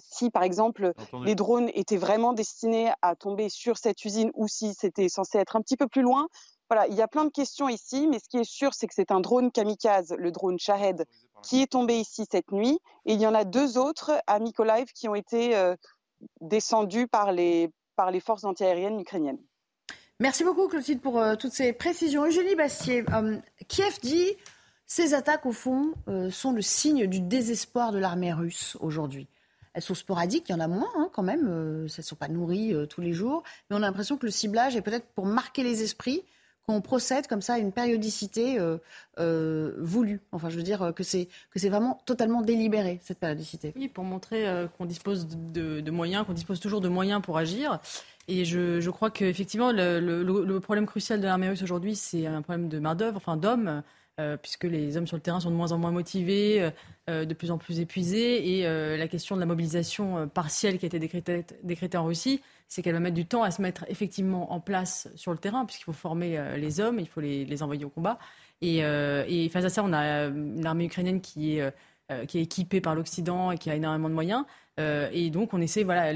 si 0.00 0.28
par 0.28 0.42
exemple 0.42 0.92
les 1.24 1.34
drones 1.34 1.70
étaient 1.72 1.96
vraiment 1.96 2.34
destinés 2.34 2.90
à 3.00 3.16
tomber 3.16 3.48
sur 3.48 3.78
cette 3.78 4.04
usine 4.04 4.30
ou 4.34 4.46
si 4.46 4.74
c'était 4.74 5.08
censé 5.08 5.38
être 5.38 5.56
un 5.56 5.62
petit 5.62 5.78
peu 5.78 5.86
plus 5.86 6.02
loin, 6.02 6.28
voilà, 6.68 6.86
il 6.88 6.94
y 6.94 7.02
a 7.02 7.08
plein 7.08 7.24
de 7.24 7.30
questions 7.30 7.68
ici, 7.68 8.06
mais 8.08 8.18
ce 8.18 8.28
qui 8.28 8.38
est 8.38 8.48
sûr, 8.48 8.74
c'est 8.74 8.86
que 8.86 8.94
c'est 8.94 9.10
un 9.10 9.20
drone 9.20 9.50
kamikaze, 9.50 10.14
le 10.18 10.30
drone 10.30 10.58
Shahed, 10.58 11.06
qui 11.42 11.62
est 11.62 11.68
tombé 11.72 11.98
ici 11.98 12.26
cette 12.30 12.52
nuit. 12.52 12.78
Et 13.06 13.14
il 13.14 13.20
y 13.20 13.26
en 13.26 13.34
a 13.34 13.44
deux 13.44 13.78
autres 13.78 14.12
à 14.26 14.38
Mykolaiv 14.38 14.92
qui 14.92 15.08
ont 15.08 15.14
été 15.14 15.56
euh, 15.56 15.76
descendus 16.40 17.06
par 17.06 17.32
les, 17.32 17.70
par 17.96 18.10
les 18.10 18.20
forces 18.20 18.44
antiaériennes 18.44 19.00
ukrainiennes. 19.00 19.40
Merci 20.20 20.44
beaucoup, 20.44 20.66
Clotilde, 20.68 21.00
pour 21.00 21.18
euh, 21.18 21.36
toutes 21.36 21.52
ces 21.52 21.72
précisions. 21.72 22.26
Eugénie 22.26 22.56
Bastier, 22.56 23.04
euh, 23.12 23.38
Kiev 23.68 23.98
dit 24.02 24.36
ces 24.90 25.12
attaques, 25.12 25.44
au 25.44 25.52
fond, 25.52 25.92
euh, 26.08 26.30
sont 26.30 26.50
le 26.50 26.62
signe 26.62 27.06
du 27.06 27.20
désespoir 27.20 27.92
de 27.92 27.98
l'armée 27.98 28.32
russe 28.32 28.74
aujourd'hui. 28.80 29.28
Elles 29.74 29.82
sont 29.82 29.94
sporadiques, 29.94 30.48
il 30.48 30.52
y 30.52 30.54
en 30.54 30.60
a 30.60 30.66
moins 30.66 30.90
hein, 30.96 31.10
quand 31.12 31.22
même, 31.22 31.46
euh, 31.46 31.86
elles 31.86 31.94
ne 31.98 32.02
sont 32.02 32.16
pas 32.16 32.28
nourries 32.28 32.72
euh, 32.72 32.86
tous 32.86 33.02
les 33.02 33.12
jours, 33.12 33.42
mais 33.68 33.76
on 33.76 33.82
a 33.82 33.86
l'impression 33.86 34.16
que 34.16 34.24
le 34.24 34.32
ciblage 34.32 34.76
est 34.76 34.80
peut-être 34.80 35.06
pour 35.14 35.26
marquer 35.26 35.62
les 35.62 35.82
esprits 35.82 36.24
qu'on 36.68 36.82
procède 36.82 37.26
comme 37.26 37.40
ça 37.40 37.54
à 37.54 37.58
une 37.58 37.72
périodicité 37.72 38.60
euh, 38.60 38.76
euh, 39.18 39.72
voulue. 39.78 40.20
Enfin, 40.32 40.50
je 40.50 40.56
veux 40.56 40.62
dire 40.62 40.82
euh, 40.82 40.92
que 40.92 41.02
c'est 41.02 41.28
que 41.50 41.58
c'est 41.58 41.70
vraiment 41.70 41.98
totalement 42.04 42.42
délibéré 42.42 43.00
cette 43.02 43.18
périodicité. 43.18 43.72
Oui, 43.74 43.88
pour 43.88 44.04
montrer 44.04 44.46
qu'on 44.76 44.84
dispose 44.84 45.26
de, 45.28 45.90
moyens, 45.90 46.26
qu'on 46.26 46.34
dispose 46.34 46.60
toujours 46.60 46.82
de 46.82 46.88
moyens 46.88 47.22
pour 47.22 47.38
agir. 47.38 47.80
Et 48.28 48.44
je, 48.44 48.80
je 48.80 48.90
crois 48.90 49.10
qu'effectivement, 49.10 49.72
le, 49.72 49.98
le, 49.98 50.60
problème 50.60 50.84
crucial 50.84 51.20
de 51.20 51.24
l'armée 51.24 51.48
russe 51.48 51.62
aujourd'hui, 51.62 51.96
c'est 51.96 52.26
un 52.26 52.42
problème 52.42 52.68
de 52.68 52.78
main-d'œuvre, 52.78 53.16
enfin 53.16 53.38
d'hommes, 53.38 53.82
euh, 54.18 54.36
puisque 54.36 54.64
les 54.64 54.96
hommes 54.96 55.06
sur 55.06 55.16
le 55.16 55.22
terrain 55.22 55.40
sont 55.40 55.50
de 55.50 55.56
moins 55.56 55.72
en 55.72 55.78
moins 55.78 55.92
motivés, 55.92 56.70
euh, 57.08 57.24
de 57.24 57.34
plus 57.34 57.50
en 57.50 57.58
plus 57.58 57.80
épuisés. 57.80 58.58
Et 58.58 58.66
euh, 58.66 58.96
la 58.96 59.08
question 59.08 59.34
de 59.34 59.40
la 59.40 59.46
mobilisation 59.46 60.18
euh, 60.18 60.26
partielle 60.26 60.78
qui 60.78 60.86
a 60.86 60.88
été 60.88 60.98
décrétée, 60.98 61.96
en 61.96 62.04
Russie, 62.04 62.40
c'est 62.68 62.82
qu'elle 62.82 62.92
va 62.92 63.00
mettre 63.00 63.14
du 63.14 63.26
temps 63.26 63.42
à 63.42 63.50
se 63.50 63.62
mettre 63.62 63.84
effectivement 63.88 64.52
en 64.52 64.60
place 64.60 65.08
sur 65.14 65.32
le 65.32 65.38
terrain, 65.38 65.64
puisqu'il 65.64 65.84
faut 65.84 65.92
former 65.92 66.38
euh, 66.38 66.56
les 66.56 66.80
hommes, 66.80 67.00
il 67.00 67.08
faut 67.08 67.20
les, 67.20 67.62
envoyer 67.62 67.84
au 67.84 67.88
combat. 67.88 68.18
Et, 68.60 68.84
euh, 68.84 69.48
face 69.48 69.64
à 69.64 69.70
ça, 69.70 69.82
on 69.82 69.92
a 69.92 70.26
euh, 70.26 70.30
une 70.30 70.66
armée 70.66 70.84
ukrainienne 70.84 71.20
qui 71.20 71.56
est, 71.56 71.72
euh, 72.10 72.24
qui 72.26 72.38
est 72.38 72.42
équipée 72.42 72.80
par 72.80 72.94
l'Occident 72.94 73.50
et 73.52 73.58
qui 73.58 73.70
a 73.70 73.74
énormément 73.74 74.08
de 74.08 74.14
moyens. 74.14 74.44
Euh, 74.78 75.08
et 75.12 75.30
donc, 75.30 75.54
on 75.54 75.60
essaie, 75.60 75.82
voilà, 75.82 76.12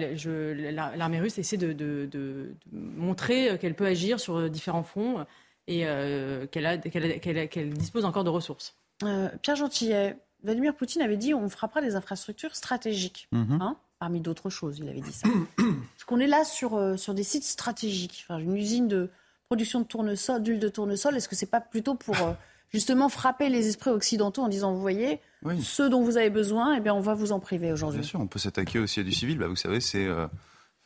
l'armée 0.96 1.20
russe 1.20 1.38
essaie 1.38 1.56
de 1.56 2.54
montrer 2.70 3.58
qu'elle 3.58 3.74
peut 3.74 3.86
agir 3.86 4.20
sur 4.20 4.50
différents 4.50 4.84
fronts 4.84 5.24
et 5.68 5.86
euh, 5.86 6.46
qu'elle 6.46 7.70
dispose 7.74 8.04
encore 8.04 8.24
de 8.24 8.30
ressources. 8.30 8.76
Euh, 9.04 9.28
Pierre 9.42 9.56
Gentillet, 9.56 10.16
Vladimir 10.42 10.74
Poutine 10.74 11.02
avait 11.02 11.16
dit 11.16 11.34
on 11.34 11.48
frappera 11.48 11.80
les 11.80 11.94
infrastructures 11.96 12.54
stratégiques, 12.56 13.28
Mhm. 13.32 13.58
hein, 13.60 13.76
parmi 13.98 14.20
d'autres 14.20 14.50
choses, 14.50 14.78
il 14.78 14.88
avait 14.88 15.00
dit 15.00 15.12
ça. 15.12 15.28
Parce 15.56 16.04
qu'on 16.06 16.18
est 16.20 16.26
là 16.26 16.44
sur, 16.44 16.74
euh, 16.74 16.96
sur 16.96 17.14
des 17.14 17.22
sites 17.22 17.44
stratégiques, 17.44 18.24
enfin, 18.28 18.38
une 18.38 18.56
usine 18.56 18.88
de 18.88 19.10
production 19.46 19.80
de 19.80 19.84
tournesol, 19.86 20.42
d'huile 20.42 20.58
de 20.60 20.68
tournesol, 20.68 21.16
est-ce 21.16 21.28
que 21.28 21.36
c'est 21.36 21.46
pas 21.50 21.60
plutôt 21.60 21.94
pour 21.94 22.16
euh, 22.22 22.32
justement 22.70 23.08
frapper 23.08 23.48
les 23.50 23.68
esprits 23.68 23.90
occidentaux 23.90 24.42
en 24.42 24.48
disant 24.48 24.72
vous 24.72 24.80
voyez, 24.80 25.20
Oui. 25.42 25.62
ce 25.62 25.82
dont 25.82 26.02
vous 26.02 26.16
avez 26.16 26.30
besoin, 26.30 26.74
eh 26.76 26.80
bien, 26.80 26.94
on 26.94 27.00
va 27.00 27.14
vous 27.14 27.32
en 27.32 27.38
priver 27.40 27.70
aujourd'hui 27.72 28.00
Bien 28.00 28.08
sûr, 28.08 28.20
on 28.20 28.26
peut 28.26 28.38
s'attaquer 28.38 28.78
aussi 28.78 29.00
à 29.00 29.02
du 29.02 29.12
civil. 29.12 29.38
Bah, 29.38 29.46
vous 29.48 29.56
savez, 29.56 29.80
c'est 29.80 30.06
euh, 30.06 30.26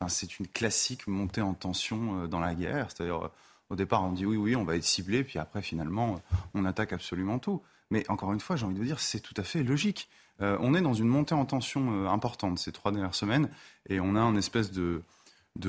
enfin, 0.01 0.09
c'est 0.09 0.39
une 0.39 0.49
classique 0.49 1.07
montée 1.07 1.43
en 1.43 1.55
tension 1.55 2.25
euh, 2.25 2.27
dans 2.27 2.41
la 2.41 2.55
guerre. 2.55 2.89
C'est-à-dire, 2.91 3.25
euh, 3.27 3.29
au 3.71 3.77
départ, 3.77 4.05
on 4.05 4.13
dit 4.13 4.27
oui, 4.27 4.37
oui, 4.37 4.57
on 4.57 4.65
va 4.65 4.77
être 4.77 4.85
ciblé, 4.85 5.25
puis 5.25 5.39
après, 5.39 5.63
finalement, 5.63 6.21
on 6.55 6.65
attaque 6.65 6.93
absolument 6.93 7.39
tout. 7.39 7.63
Mais 7.91 8.09
encore 8.09 8.33
une 8.33 8.41
fois, 8.41 8.57
j'ai 8.57 8.65
envie 8.65 8.75
de 8.75 8.81
vous 8.81 8.87
dire, 8.87 9.01
c'est 9.01 9.21
tout 9.21 9.35
à 9.37 9.43
fait 9.43 9.63
logique. 9.63 10.09
Euh, 10.43 10.57
on 10.61 10.75
est 10.75 10.81
dans 10.81 10.95
une 10.95 11.09
montée 11.09 11.35
en 11.35 11.45
tension 11.45 12.05
euh, 12.05 12.09
importante 12.09 12.59
ces 12.59 12.73
trois 12.73 12.93
dernières 12.93 13.15
semaines, 13.15 13.49
et 13.89 14.01
on 14.01 14.15
a 14.17 14.21
un 14.21 14.37
espèce 14.37 14.71
de 14.71 15.03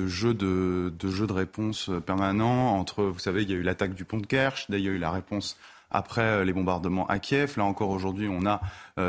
jeu 0.06 0.34
de, 0.34 1.32
réponse 1.32 1.90
permanent 2.04 2.76
entre, 2.78 3.04
vous 3.04 3.18
savez, 3.18 3.42
il 3.42 3.50
y 3.50 3.54
a 3.54 3.56
eu 3.56 3.62
l'attaque 3.62 3.94
du 3.94 4.04
pont 4.04 4.18
de 4.18 4.26
Kerch, 4.26 4.66
il 4.68 4.78
y 4.78 4.88
a 4.88 4.90
eu 4.90 4.98
la 4.98 5.10
réponse 5.10 5.56
après 5.90 6.22
euh, 6.22 6.44
les 6.44 6.52
bombardements 6.52 7.06
à 7.06 7.18
Kiev. 7.18 7.54
Là 7.56 7.64
encore 7.64 7.90
aujourd'hui, 7.90 8.28
on 8.30 8.46
a 8.46 8.60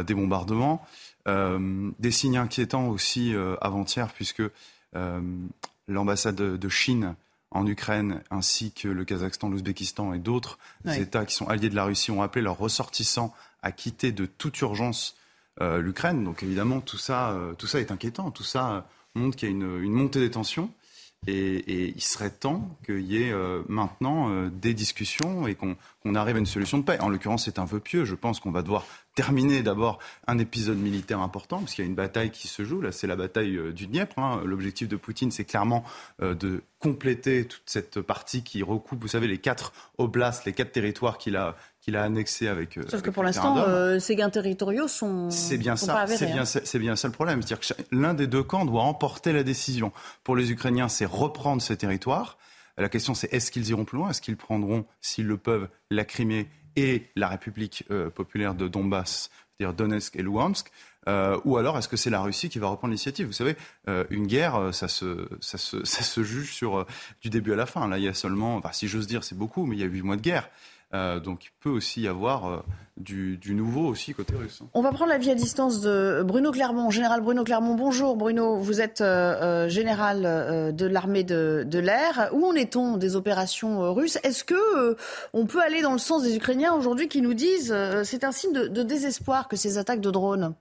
des 0.04 0.14
bombardements. 0.14 0.86
Des 1.28 2.12
signes 2.12 2.38
inquiétants 2.38 2.88
aussi 2.88 3.36
avant-hier, 3.62 4.12
puisque 4.14 4.42
l'ambassade 5.88 6.36
de, 6.36 6.58
de 6.58 6.70
Chine 6.70 7.16
en 7.52 7.66
Ukraine, 7.66 8.22
ainsi 8.30 8.72
que 8.72 8.88
le 8.88 9.06
Kazakhstan, 9.06 9.50
l'Ouzbékistan 9.50 10.14
et 10.14 10.20
d'autres. 10.20 10.60
États 10.86 11.26
qui 11.26 11.34
sont 11.34 11.48
alliés 11.48 11.70
de 11.70 11.76
la 11.76 11.86
Russie 11.86 12.12
ont 12.12 12.22
appelé 12.22 12.44
leurs 12.44 12.58
ressortissants 12.58 13.34
à 13.64 13.72
quitter 13.72 14.12
de 14.12 14.26
toute 14.26 14.60
urgence 14.62 15.16
euh, 15.62 15.82
l'Ukraine. 15.82 16.24
Donc 16.24 16.44
évidemment, 16.44 16.80
tout 16.80 16.98
ça, 16.98 17.32
euh, 17.32 17.54
tout 17.54 17.68
ça 17.68 17.80
est 17.80 17.92
inquiétant. 17.92 18.32
Tout 18.32 18.44
ça 18.44 18.72
euh, 18.72 18.82
montre 19.16 19.36
qu'il 19.36 19.50
y 19.50 19.52
a 19.52 19.56
une, 19.56 19.84
une 19.84 19.94
montée 19.94 20.20
des 20.20 20.32
tensions. 20.32 20.72
Et, 21.28 21.94
il 21.96 22.02
serait 22.02 22.30
temps 22.30 22.78
qu'il 22.86 23.02
y 23.02 23.22
ait 23.22 23.32
euh, 23.32 23.62
maintenant 23.68 24.30
euh, 24.30 24.50
des 24.50 24.74
discussions 24.74 25.48
et 25.48 25.56
qu'on 25.56 25.76
arrive 26.16 26.38
à 26.38 26.40
une 26.40 26.46
solution 26.46 26.78
de 26.78 26.84
paix. 26.84 26.98
En 27.02 27.10
l'occurrence, 27.10 27.46
c'est 27.46 27.60
un 27.60 27.66
vœu 27.66 27.80
pieux. 27.80 28.06
Je 28.06 28.16
pense 28.16 28.40
qu'on 28.40 28.52
va 28.52 28.62
devoir 28.62 28.86
terminer 29.16 29.62
d'abord 29.62 30.00
un 30.28 30.38
épisode 30.38 30.78
militaire 30.78 31.20
important, 31.20 31.60
parce 31.60 31.74
qu'il 31.74 31.84
y 31.84 31.88
a 31.88 31.90
une 31.90 31.96
bataille 31.96 32.32
qui 32.32 32.48
se 32.48 32.64
joue. 32.64 32.80
Là, 32.80 32.94
c'est 32.94 33.08
la 33.08 33.18
bataille 33.18 33.58
euh, 33.58 33.74
du 33.74 33.88
Dniepr. 33.88 34.18
hein. 34.18 34.42
L'objectif 34.46 34.88
de 34.88 34.96
Poutine, 34.96 35.30
c'est 35.30 35.44
clairement 35.46 35.84
de 36.22 36.64
compléter 36.80 37.46
toute 37.46 37.64
cette 37.66 38.00
partie 38.00 38.44
qui 38.44 38.64
recoupe, 38.64 39.02
vous 39.02 39.10
savez, 39.10 39.28
les 39.28 39.38
quatre 39.38 39.74
oblasts, 39.98 40.46
les 40.46 40.54
quatre 40.54 40.72
territoires 40.72 41.18
qu'il 41.18 41.36
a, 41.36 41.58
qu'il 41.82 41.96
a 41.96 42.04
annexés 42.04 42.48
avec. 42.48 42.78
euh, 42.78 42.84
Sauf 42.90 43.02
que 43.02 43.10
pour 43.10 43.24
l'instant, 43.24 43.58
euh, 43.58 44.00
ces 44.00 44.16
gains 44.16 44.30
territoriaux 44.30 44.88
sont, 44.88 45.30
C'est 45.30 45.58
bien 45.58 45.76
sont 45.76 45.86
ça, 45.88 45.94
pas 45.94 46.00
avérés, 46.02 46.18
c'est 46.18 46.26
bien, 46.26 46.42
hein. 46.42 46.46
ça- 46.46 46.62
c'est 46.64 46.80
bien 46.80 46.96
ça 46.96 47.08
le 47.08 47.14
problème. 47.14 47.42
C'est-à-dire 47.42 47.60
que 47.76 47.84
l'un 47.96 48.14
des 48.14 48.28
deux 48.28 48.44
camps 48.44 48.66
doit 48.66 48.84
emporter 48.84 49.32
la 49.34 49.44
décision. 49.44 49.92
Pour 50.24 50.36
les 50.36 50.52
Ukrainiens, 50.52 50.90
c'est 50.90 51.06
reprendre 51.06 51.62
ces 51.62 51.78
territoires. 51.78 52.38
La 52.78 52.90
question, 52.90 53.14
c'est 53.14 53.34
est-ce 53.34 53.52
qu'ils 53.52 53.70
iront 53.70 53.86
plus 53.86 53.98
loin? 53.98 54.10
Est-ce 54.10 54.22
qu'ils 54.22 54.38
prendront, 54.38 54.86
s'ils 55.02 55.28
le 55.28 55.38
peuvent, 55.38 55.68
la 55.92 56.06
Crimée 56.06 56.48
et 56.76 57.10
la 57.16 57.28
République 57.28 57.84
euh, 57.92 58.10
populaire 58.10 58.56
de 58.56 58.68
Donbass, 58.70 59.30
c'est-à-dire 59.58 59.74
Donetsk 59.76 60.16
et 60.16 60.22
Luhansk? 60.22 60.72
Euh, 61.08 61.40
ou 61.46 61.58
alors 61.58 61.78
est-ce 61.78 61.88
que 61.88 61.98
c'est 61.98 62.10
la 62.10 62.22
Russie 62.22 62.50
qui 62.50 62.60
va 62.60 62.68
reprendre 62.68 62.92
l'initiative? 62.92 63.26
Vous 63.28 63.34
savez, 63.34 63.56
euh, 63.88 64.04
une 64.10 64.28
guerre, 64.28 64.74
ça 64.74 64.88
se, 64.88 65.28
ça, 65.42 65.58
se, 65.58 65.84
ça 65.86 66.04
se 66.04 66.24
juge 66.24 66.54
sur 66.54 66.80
euh, 66.80 66.86
du 67.22 67.30
début 67.30 67.52
à 67.54 67.56
la 67.56 67.66
fin. 67.66 67.88
Là, 67.88 67.98
il 67.98 68.04
y 68.04 68.08
a 68.08 68.14
seulement, 68.14 68.58
enfin, 68.58 68.72
si 68.74 68.88
j'ose 68.88 69.08
dire, 69.08 69.24
c'est 69.24 69.38
beaucoup, 69.38 69.66
mais 69.66 69.76
il 69.76 69.80
y 69.80 69.84
a 69.84 69.88
huit 69.88 70.02
mois 70.02 70.16
de 70.18 70.22
guerre. 70.22 70.50
Euh, 70.96 71.20
donc 71.20 71.46
il 71.46 71.50
peut 71.60 71.70
aussi 71.70 72.02
y 72.02 72.08
avoir 72.08 72.48
euh, 72.48 72.60
du, 72.98 73.38
du 73.38 73.54
nouveau 73.54 73.86
aussi 73.86 74.16
côté 74.16 74.34
russe. 74.36 74.60
hein. 74.64 74.68
On 74.74 74.82
va 74.82 74.92
prendre 74.92 75.12
la 75.12 75.20
vie 75.20 75.30
à 75.30 75.36
distance 75.36 75.82
de 75.82 76.24
Bruno 76.26 76.52
Clermont, 76.52 76.90
général 76.90 77.22
Bruno 77.22 77.44
Clermont. 77.44 77.76
Bonjour 77.76 78.16
Bruno, 78.18 78.58
vous 78.58 78.82
êtes 78.82 79.02
euh, 79.02 79.66
euh, 79.66 79.70
général 79.70 80.24
euh, 80.26 80.72
de 80.72 80.88
l'armée 80.88 81.24
de, 81.24 81.64
de 81.68 81.78
l'air. 81.78 82.32
Où 82.34 82.44
en 82.44 82.56
est-on 82.56 82.98
des 82.98 83.16
opérations 83.16 83.84
euh, 83.84 83.92
russes? 83.92 84.18
Est-ce 84.24 84.44
que 84.44 84.56
euh, 84.80 84.96
on 85.34 85.46
peut 85.46 85.62
aller 85.62 85.84
dans 85.84 85.92
le 85.92 86.00
sens 86.00 86.24
des 86.24 86.36
Ukrainiens 86.36 86.74
aujourd'hui 86.74 87.08
qui 87.08 87.22
nous 87.22 87.36
disent 87.36 87.72
euh, 87.72 88.04
c'est 88.04 88.24
un 88.24 88.32
signe 88.32 88.54
de, 88.54 88.68
de 88.68 88.82
désespoir 88.82 89.48
que 89.48 89.56
ces 89.58 89.78
attaques 89.78 90.02
de 90.02 90.10
drones? 90.10 90.56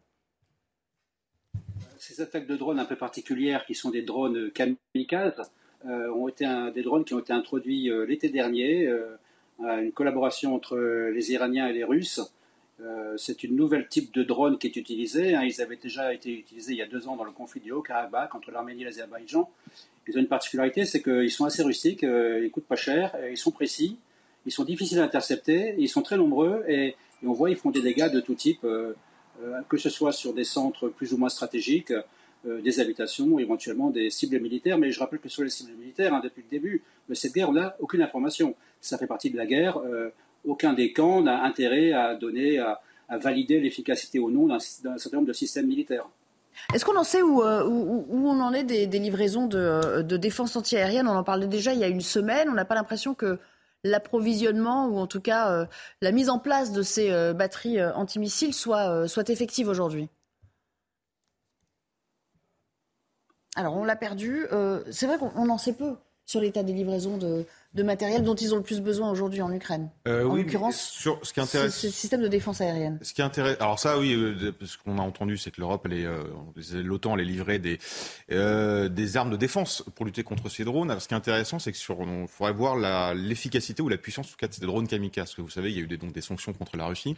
Ces 1.99 2.21
attaques 2.21 2.47
de 2.47 2.57
drones 2.57 2.79
un 2.81 2.85
peu 2.85 2.97
particulières, 2.97 3.65
qui 3.65 3.75
sont 3.75 3.91
des 3.91 4.03
drones 4.03 4.51
kamikazes, 4.51 5.41
euh, 5.87 6.13
ont 6.13 6.29
été 6.29 6.45
un- 6.45 6.71
des 6.71 6.83
drones 6.83 7.05
qui 7.05 7.15
ont 7.15 7.19
été 7.21 7.33
introduits 7.33 7.91
euh, 7.91 8.05
l'été 8.05 8.29
dernier, 8.29 8.87
euh, 8.87 9.17
une 9.61 9.93
collaboration 9.93 10.55
entre 10.55 10.77
les 10.79 11.33
Iraniens 11.33 11.69
et 11.69 11.73
les 11.73 11.85
Russes. 11.85 12.21
Euh, 12.81 13.17
c'est 13.17 13.43
une 13.43 13.57
nouvelle 13.57 13.89
type 13.89 14.15
de 14.15 14.23
drone 14.23 14.57
qui 14.59 14.69
est 14.69 14.77
utilisée. 14.77 15.35
hein. 15.35 15.43
Ils 15.43 15.61
avaient 15.61 15.77
déjà 15.77 16.15
été 16.15 16.31
utilisés 16.33 16.73
il 16.73 16.79
y 16.79 16.83
a 16.83 16.87
deux 16.87 17.09
ans 17.09 17.17
dans 17.17 17.25
le 17.25 17.33
conflit 17.33 17.61
du 17.61 17.73
Haut-Karabakh 17.73 18.35
entre 18.35 18.53
l'Arménie 18.53 18.83
et 18.83 18.85
l'Azerbaïdjan. 18.85 19.51
Ils 20.07 20.17
ont 20.17 20.21
une 20.21 20.29
particularité, 20.29 20.85
c'est 20.85 21.03
qu'ils 21.03 21.31
sont 21.31 21.45
assez 21.45 21.63
rustiques, 21.63 22.05
euh, 22.05 22.45
ils 22.45 22.51
coûtent 22.51 22.67
pas 22.67 22.77
cher, 22.77 23.15
ils 23.31 23.37
sont 23.37 23.51
précis, 23.51 23.99
ils 24.47 24.53
sont 24.53 24.65
difficiles 24.65 25.01
à 25.01 25.05
intercepter, 25.05 25.75
ils 25.79 25.89
sont 25.89 26.03
très 26.03 26.17
nombreux 26.17 26.65
et, 26.69 26.95
on 27.25 27.33
voit 27.33 27.51
ils 27.51 27.57
font 27.57 27.71
des 27.71 27.83
dégâts 27.83 28.13
de 28.13 28.21
tout 28.21 28.37
type, 28.37 28.63
euh, 28.63 28.95
que 29.69 29.77
ce 29.77 29.91
soit 29.91 30.13
sur 30.13 30.33
des 30.33 30.45
centres 30.45 30.89
plus 30.89 31.13
ou 31.13 31.19
moins 31.19 31.29
stratégiques, 31.29 31.93
des 32.45 32.81
habitations, 32.81 33.39
éventuellement 33.39 33.91
des 33.91 34.11
cibles 34.11 34.41
militaires. 34.41 34.79
Mais 34.79 34.91
je 34.91 35.01
rappelle 35.01 35.19
que 35.19 35.29
sur 35.29 35.43
les 35.43 35.51
cibles 35.51 35.73
militaires, 35.79 36.15
hein, 36.15 36.21
depuis 36.23 36.43
le 36.43 36.49
début 36.49 36.83
de 37.09 37.15
cette 37.15 37.35
guerre, 37.35 37.51
on 37.51 37.53
n'a 37.53 37.77
aucune 37.81 38.03
information. 38.03 38.55
Ça 38.81 38.99
fait 38.99 39.07
partie 39.07 39.31
de 39.31 39.37
la 39.37 39.47
guerre. 39.47 39.79
euh, 39.79 40.11
aucun 40.45 40.73
des 40.73 40.93
camps 40.93 41.21
n'a 41.21 41.43
intérêt 41.43 41.93
à 41.93 42.15
donner, 42.15 42.59
à, 42.59 42.81
valider 43.19 43.59
l'efficacité 43.59 44.19
ou 44.19 44.31
non 44.31 44.47
d'un 44.47 44.59
certain 44.61 45.17
nombre 45.17 45.29
de 45.29 45.33
systèmes 45.33 45.67
militaires. 45.67 46.07
Est-ce 46.75 46.85
qu'on 46.85 46.97
en 46.97 47.05
sait 47.05 47.23
où, 47.23 47.43
euh, 47.43 47.65
on 47.65 48.41
en 48.41 48.53
est 48.53 48.65
des, 48.65 48.87
des 48.87 48.99
livraisons 48.99 49.47
de, 49.47 50.03
de 50.03 50.17
défense 50.17 50.55
antiaérienne? 50.55 51.09
On 51.09 51.17
en 51.17 51.25
parlait 51.25 51.47
déjà 51.47 51.73
il 51.73 51.81
y 51.81 51.85
a 51.85 51.89
une 51.89 52.01
semaine. 52.01 52.49
On 52.49 52.55
n'a 52.55 52.65
pas 52.65 52.75
l'impression 52.75 53.15
que 53.15 53.39
l'approvisionnement 53.83 54.87
ou 54.89 54.99
en 54.99 55.07
tout 55.07 55.21
cas 55.21 55.69
la 56.03 56.13
mise 56.13 56.31
en 56.31 56.39
place 56.39 56.73
de 56.73 56.83
ces 56.83 57.11
batteries 57.35 57.83
antimissiles 57.85 58.53
soit, 58.53 59.07
soit 59.07 59.31
effective 59.31 59.69
aujourd'hui 59.69 60.09
Alors 63.59 63.77
on 63.77 63.85
l'a 63.85 63.97
perdu. 63.97 64.47
c'est 64.91 65.07
vrai 65.07 65.19
qu'on 65.19 65.49
en 65.49 65.59
sait 65.59 65.73
peu 65.73 65.97
sur 66.29 66.43
l'état 66.43 66.63
des 66.63 66.75
livraisons 66.75 67.17
de, 67.17 67.47
de 67.73 67.83
matériel 67.83 68.23
dont 68.23 68.35
ils 68.35 68.53
ont 68.53 68.59
le 68.59 68.63
plus 68.63 68.83
besoin 68.83 69.11
aujourd'hui 69.11 69.41
en 69.41 69.51
Ukraine. 69.51 69.89
Euh, 70.07 70.27
en 70.27 70.35
oui, 70.35 70.43
l'occurrence, 70.43 70.79
sur 70.79 71.19
ce 71.23 71.33
qui 71.33 71.41
intéresse, 71.41 71.75
c'est 71.75 71.87
le 71.87 71.93
système 71.93 72.21
de 72.21 72.29
défense 72.29 72.61
aérienne. 72.61 72.99
Ce 73.01 73.15
qui 73.15 73.23
intéresse, 73.23 73.57
alors 73.61 73.79
ça, 73.79 73.99
oui, 73.99 74.13
euh, 74.13 74.53
ce 74.63 74.77
qu'on 74.77 74.99
a 74.99 75.01
entendu, 75.01 75.39
c'est 75.39 75.51
que 75.51 75.59
l'Europe, 75.59 75.87
elle 75.87 75.95
est, 75.95 76.05
euh, 76.05 76.23
l'OTAN, 76.75 77.15
elle 77.15 77.23
est 77.23 77.31
livrée 77.31 77.59
des 77.59 77.79
euh, 78.31 78.91
des 78.91 79.17
armes 79.17 79.31
de 79.31 79.37
défense 79.37 79.83
pour 79.95 80.05
lutter 80.05 80.23
contre 80.23 80.51
ces 80.51 80.65
drones. 80.65 80.91
Alors, 80.91 81.01
ce 81.01 81.09
qui 81.09 81.15
est 81.15 81.17
intéressant, 81.17 81.59
c'est 81.59 81.73
que 81.73 81.79
sur, 81.79 81.99
on 81.99 82.27
faudrait 82.27 82.53
voir 82.53 82.77
l'efficacité 83.15 83.81
ou 83.81 83.89
la 83.89 83.97
puissance, 83.97 84.27
en 84.27 84.31
tout 84.31 84.37
cas, 84.37 84.49
de 84.49 84.53
ces 84.53 84.67
drones 84.67 84.87
kamikazes. 84.87 85.29
Parce 85.29 85.35
que 85.35 85.43
vous 85.43 85.51
savez, 85.51 85.71
il 85.71 85.79
y 85.79 85.81
a 85.81 85.83
eu 85.83 85.87
des, 85.87 85.97
donc 85.97 86.13
des 86.13 86.21
sanctions 86.21 86.53
contre 86.53 86.77
la 86.77 86.87
Russie. 86.87 87.17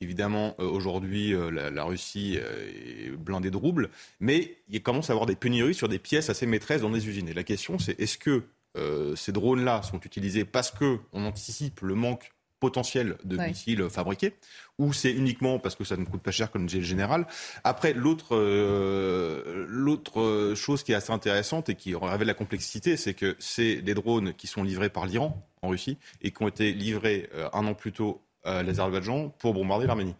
Évidemment, 0.00 0.54
euh, 0.60 0.64
aujourd'hui, 0.64 1.34
euh, 1.34 1.50
la, 1.50 1.70
la, 1.70 1.84
Russie 1.84 2.36
est 2.36 3.10
blindée 3.10 3.50
de 3.50 3.56
roubles, 3.56 3.90
mais 4.20 4.58
il 4.68 4.82
commence 4.82 5.10
à 5.10 5.12
avoir 5.12 5.26
des 5.26 5.34
pénuries 5.34 5.74
sur 5.74 5.88
des 5.88 5.98
pièces 5.98 6.30
assez 6.30 6.46
maîtresses 6.46 6.82
dans 6.82 6.90
des 6.90 7.08
usines. 7.08 7.28
Et 7.28 7.34
la 7.34 7.44
question, 7.44 7.78
c'est 7.78 7.98
est-ce 8.00 8.16
que 8.16 8.44
euh, 8.76 9.16
ces 9.16 9.32
drones-là 9.32 9.82
sont 9.82 10.00
utilisés 10.00 10.44
parce 10.44 10.70
qu'on 10.70 11.00
anticipe 11.12 11.80
le 11.80 11.94
manque 11.94 12.32
potentiel 12.60 13.16
de 13.22 13.36
missiles 13.36 13.88
fabriqués, 13.88 14.34
ou 14.78 14.92
c'est 14.92 15.12
uniquement 15.12 15.60
parce 15.60 15.76
que 15.76 15.84
ça 15.84 15.96
ne 15.96 16.04
coûte 16.04 16.22
pas 16.22 16.32
cher 16.32 16.50
comme 16.50 16.66
disait 16.66 16.80
le 16.80 16.84
général? 16.84 17.26
Après, 17.62 17.92
l'autre 17.92 18.30
euh, 18.32 19.64
l'autre 19.68 20.54
chose 20.56 20.82
qui 20.82 20.90
est 20.90 20.96
assez 20.96 21.12
intéressante 21.12 21.68
et 21.68 21.76
qui 21.76 21.94
révèle 21.94 22.26
la 22.26 22.34
complexité, 22.34 22.96
c'est 22.96 23.14
que 23.14 23.36
c'est 23.38 23.76
des 23.76 23.94
drones 23.94 24.34
qui 24.34 24.48
sont 24.48 24.64
livrés 24.64 24.90
par 24.90 25.06
l'Iran 25.06 25.40
en 25.62 25.68
Russie 25.68 25.98
et 26.20 26.32
qui 26.32 26.42
ont 26.42 26.48
été 26.48 26.72
livrés 26.72 27.30
euh, 27.34 27.48
un 27.52 27.64
an 27.64 27.74
plus 27.74 27.92
tôt 27.92 28.22
l'Azerbaïdjan 28.44 29.30
pour 29.38 29.54
bombarder 29.54 29.86
l'Arménie. 29.86 30.14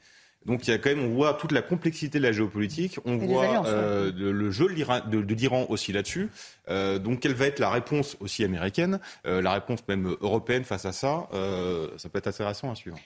Donc 0.48 0.66
il 0.66 0.70
y 0.70 0.72
a 0.72 0.78
quand 0.78 0.88
même, 0.88 1.04
on 1.04 1.14
voit 1.14 1.34
toute 1.34 1.52
la 1.52 1.62
complexité 1.62 2.18
de 2.18 2.24
la 2.24 2.32
géopolitique, 2.32 2.98
on 3.04 3.18
voit 3.18 3.66
euh, 3.66 4.10
le, 4.16 4.50
jeu 4.50 4.66
de, 4.68 5.34
l'Iran 5.34 5.66
aussi 5.68 5.92
là-dessus. 5.92 6.30
Euh, 6.70 6.98
donc 6.98 7.20
quelle 7.20 7.34
va 7.34 7.46
être 7.46 7.58
la 7.58 7.70
réponse 7.70 8.16
aussi 8.20 8.44
américaine, 8.44 9.00
euh, 9.26 9.42
la 9.42 9.52
réponse 9.52 9.80
même 9.88 10.16
européenne 10.20 10.64
face 10.64 10.86
à 10.86 10.92
ça 10.92 11.28
euh, 11.34 11.88
Ça 11.98 12.08
peut 12.08 12.18
être 12.18 12.28
intéressant 12.28 12.70
à 12.70 12.74
suivre. 12.74 12.96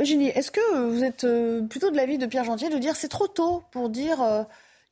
Eugénie, 0.00 0.28
est-ce 0.28 0.50
que 0.50 0.88
vous 0.90 1.04
êtes 1.04 1.26
plutôt 1.68 1.90
de 1.92 1.96
l'avis 1.96 2.18
de 2.18 2.26
Pierre 2.26 2.44
Gentier 2.44 2.70
de 2.70 2.78
dire 2.78 2.96
c'est 2.96 3.08
trop 3.08 3.28
tôt 3.28 3.62
pour 3.70 3.88
dire 3.88 4.18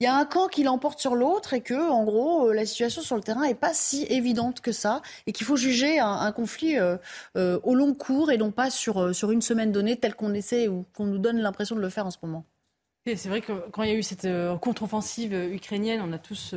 il 0.01 0.05
y 0.05 0.07
a 0.07 0.17
un 0.17 0.25
camp 0.25 0.47
qui 0.47 0.63
l'emporte 0.63 1.01
sur 1.01 1.17
l'autre 1.17 1.55
et 1.55 1.61
que, 1.61 1.75
en 1.75 2.05
gros, 2.05 2.49
euh, 2.49 2.55
la 2.55 2.65
situation 2.65 3.03
sur 3.03 3.17
le 3.17 3.23
terrain 3.23 3.43
n'est 3.47 3.55
pas 3.55 3.75
si 3.75 4.05
évidente 4.05 4.61
que 4.61 4.71
ça 4.71 5.03
et 5.27 5.33
qu'il 5.33 5.45
faut 5.45 5.57
juger 5.57 5.99
un, 5.99 6.31
conflit 6.31 6.79
euh, 6.79 6.97
euh, 7.37 7.59
au 7.65 7.75
long 7.75 7.95
cours 7.95 8.31
et 8.31 8.39
non 8.39 8.53
pas 8.53 8.71
sur, 8.71 9.13
sur 9.13 9.33
une 9.33 9.43
semaine 9.43 9.73
donnée 9.73 9.97
tel 9.97 10.15
qu'on 10.15 10.35
essaie 10.35 10.69
ou 10.69 10.87
qu'on 10.95 11.07
nous 11.07 11.19
donne 11.19 11.39
l'impression 11.39 11.75
de 11.75 11.81
le 11.81 11.89
faire 11.89 12.07
en 12.07 12.13
ce 12.13 12.19
moment. 12.23 12.45
C'est 13.07 13.29
vrai 13.29 13.41
que 13.41 13.53
quand 13.71 13.83
il 13.83 13.89
y 13.89 13.93
a 13.93 13.97
eu 13.97 14.03
cette 14.03 14.29
contre-offensive 14.61 15.33
ukrainienne, 15.33 16.03
on 16.05 16.13
a 16.13 16.19
tous 16.19 16.55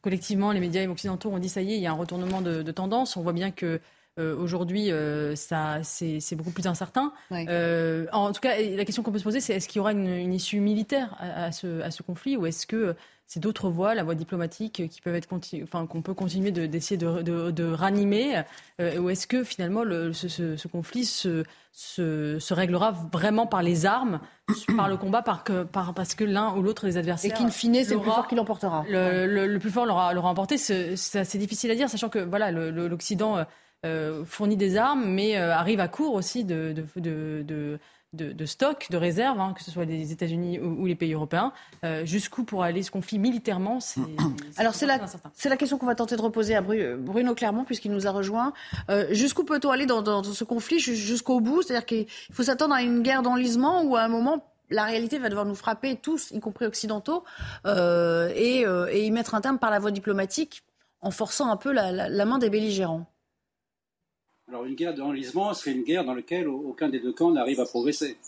collectivement, 0.00 0.50
les 0.50 0.58
médias 0.58 0.88
occidentaux 0.88 1.30
ont 1.30 1.38
dit 1.38 1.50
ça 1.50 1.60
y 1.60 1.74
est, 1.74 1.76
il 1.76 1.82
y 1.82 1.86
a 1.86 1.90
un 1.90 1.96
retournement 1.96 2.40
de, 2.40 2.62
de 2.62 2.72
tendance. 2.72 3.16
On 3.16 3.22
voit 3.22 3.34
bien 3.34 3.50
que 3.50 3.78
euh, 4.18 4.36
aujourd'hui, 4.36 4.92
euh, 4.92 5.34
ça, 5.36 5.78
c'est, 5.82 6.36
beaucoup 6.36 6.50
plus 6.50 6.66
incertain. 6.66 7.12
Euh, 7.32 8.06
en 8.12 8.32
tout 8.32 8.42
cas, 8.42 8.60
la 8.60 8.84
question 8.84 9.02
qu'on 9.02 9.10
peut 9.10 9.18
se 9.18 9.24
poser, 9.24 9.40
c'est 9.40 9.54
est-ce 9.54 9.68
qu'il 9.68 9.78
y 9.78 9.80
aura 9.80 9.92
une, 9.92 10.34
issue 10.34 10.60
militaire 10.60 11.16
à, 11.18 11.50
ce, 11.50 11.80
à, 11.80 11.90
ce, 11.90 12.02
conflit 12.02 12.36
ou 12.36 12.44
est-ce 12.44 12.66
que 12.66 12.94
c'est 13.26 13.40
d'autres 13.40 13.70
voies, 13.70 13.94
la 13.94 14.04
voie 14.04 14.14
diplomatique, 14.14 14.82
qui 14.90 15.00
peuvent 15.00 15.14
être 15.14 15.28
enfin, 15.62 15.86
qu'on 15.86 16.02
peut 16.02 16.12
continuer 16.12 16.50
d'essayer 16.50 16.98
de, 16.98 17.22
de, 17.22 17.72
ranimer 17.72 18.42
Ou 18.78 19.08
est-ce 19.08 19.26
que 19.26 19.44
finalement 19.44 19.82
le, 19.82 20.12
ce, 20.12 20.68
conflit 20.68 21.06
se, 21.06 21.44
se, 21.72 22.38
se, 22.38 22.52
réglera 22.52 22.92
vraiment 23.12 23.46
par 23.46 23.62
les 23.62 23.86
armes, 23.86 24.20
par 24.76 24.88
le 24.88 24.98
combat, 24.98 25.22
par 25.22 25.42
que, 25.42 25.62
par, 25.62 25.94
parce 25.94 26.14
que 26.14 26.24
l'un 26.24 26.54
ou 26.54 26.60
l'autre 26.60 26.84
des 26.84 26.98
adversaires. 26.98 27.32
Et 27.32 27.34
qu'in 27.34 27.48
fine, 27.48 27.82
c'est 27.82 27.94
le 27.94 28.00
plus 28.00 28.10
fort 28.10 28.28
qui 28.28 28.34
l'emportera. 28.34 28.84
Le, 28.86 29.56
plus 29.56 29.70
fort 29.70 29.86
l'aura, 29.86 30.14
emporté. 30.14 30.58
C'est, 30.58 30.92
assez 31.14 31.38
difficile 31.38 31.70
à 31.70 31.74
dire, 31.74 31.88
sachant 31.88 32.10
que 32.10 32.18
voilà, 32.18 32.50
l'Occident 32.50 33.46
fournit 34.24 34.56
des 34.56 34.76
armes, 34.76 35.04
mais 35.06 35.36
euh, 35.36 35.54
arrive 35.54 35.80
à 35.80 35.88
court 35.88 36.14
aussi 36.14 36.44
de, 36.44 36.72
de, 36.96 37.78
de, 38.12 38.32
de 38.32 38.46
stock, 38.46 38.86
de 38.90 38.96
réserves, 38.96 39.40
hein, 39.40 39.54
que 39.56 39.64
ce 39.64 39.70
soit 39.70 39.84
les 39.84 40.12
États-Unis 40.12 40.60
ou, 40.60 40.86
les 40.86 40.94
pays 40.94 41.14
européens. 41.14 41.52
Euh, 41.84 42.04
jusqu'où 42.04 42.44
pour 42.44 42.62
aller 42.62 42.82
ce 42.82 42.90
conflit 42.90 43.18
militairement 43.18 43.80
c'est, 43.80 44.00
Alors 44.56 44.74
c'est 44.74 44.86
la, 44.86 44.98
question 45.56 45.78
qu'on 45.78 45.86
va 45.86 45.94
tenter 45.94 46.16
de 46.16 46.22
reposer 46.22 46.54
à 46.54 46.60
Bruno 46.60 47.34
Clermont, 47.34 47.64
puisqu'il 47.64 47.90
nous 47.90 48.06
a 48.06 48.10
rejoint. 48.10 48.52
jusqu'où 49.10 49.44
peut-on 49.44 49.70
aller 49.70 49.86
dans, 49.86 50.02
dans, 50.02 50.22
ce 50.22 50.44
conflit? 50.44 50.78
Jusqu'au 50.78 51.40
bout? 51.40 51.62
C'est-à-dire 51.62 51.86
qu'il 51.86 52.06
faut 52.32 52.44
s'attendre 52.44 52.74
à 52.74 52.82
une 52.82 53.02
guerre 53.02 53.22
d'enlisement 53.22 53.82
ou 53.82 53.96
à 53.96 54.02
un 54.02 54.08
moment 54.08 54.46
la 54.70 54.84
réalité 54.84 55.18
va 55.18 55.28
devoir 55.28 55.44
nous 55.44 55.54
frapper 55.54 55.96
tous, 55.96 56.30
y 56.30 56.40
compris 56.40 56.64
occidentaux, 56.64 57.24
et, 57.66 58.64
et, 58.64 59.04
y 59.04 59.10
mettre 59.10 59.34
un 59.34 59.40
terme 59.40 59.58
par 59.58 59.70
la 59.70 59.80
voie 59.80 59.90
diplomatique 59.90 60.62
en 61.00 61.10
forçant 61.10 61.50
un 61.50 61.56
peu 61.56 61.72
la 61.72 62.24
main 62.24 62.38
des 62.38 62.48
belligérants. 62.48 63.11
Alors 64.52 64.66
une 64.66 64.74
guerre 64.74 64.92
d'enlisement 64.92 65.54
serait 65.54 65.72
une 65.72 65.82
guerre 65.82 66.04
dans 66.04 66.12
laquelle 66.12 66.46
aucun 66.46 66.90
des 66.90 67.00
deux 67.00 67.14
camps 67.14 67.30
n'arrive 67.30 67.58
à 67.58 67.64
progresser. 67.64 68.18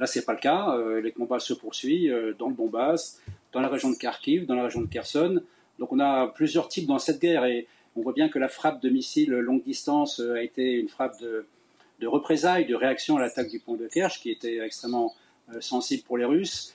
Là, 0.00 0.06
ce 0.06 0.18
n'est 0.18 0.24
pas 0.24 0.32
le 0.32 0.38
cas. 0.38 0.74
Euh, 0.74 1.02
les 1.02 1.12
combats 1.12 1.40
se 1.40 1.52
poursuivent 1.52 2.10
euh, 2.10 2.32
dans 2.38 2.48
le 2.48 2.54
Donbass, 2.54 3.20
dans 3.52 3.60
la 3.60 3.68
région 3.68 3.90
de 3.90 3.96
Kharkiv, 3.96 4.46
dans 4.46 4.54
la 4.54 4.62
région 4.62 4.80
de 4.80 4.86
Kherson. 4.86 5.42
Donc 5.78 5.92
on 5.92 6.00
a 6.00 6.28
plusieurs 6.28 6.68
types 6.68 6.86
dans 6.86 6.98
cette 6.98 7.20
guerre 7.20 7.44
et 7.44 7.66
on 7.96 8.00
voit 8.00 8.14
bien 8.14 8.30
que 8.30 8.38
la 8.38 8.48
frappe 8.48 8.80
de 8.80 8.88
missiles 8.88 9.30
longue 9.30 9.62
distance 9.62 10.20
euh, 10.20 10.36
a 10.36 10.42
été 10.42 10.72
une 10.72 10.88
frappe 10.88 11.20
de 11.20 12.06
représailles, 12.06 12.64
de 12.64 12.74
réaction 12.74 13.18
à 13.18 13.20
l'attaque 13.20 13.50
du 13.50 13.58
pont 13.58 13.74
de 13.74 13.88
Kerch, 13.88 14.22
qui 14.22 14.30
était 14.30 14.60
extrêmement 14.60 15.14
sensible 15.60 16.02
pour 16.04 16.16
les 16.16 16.24
Russes. 16.24 16.74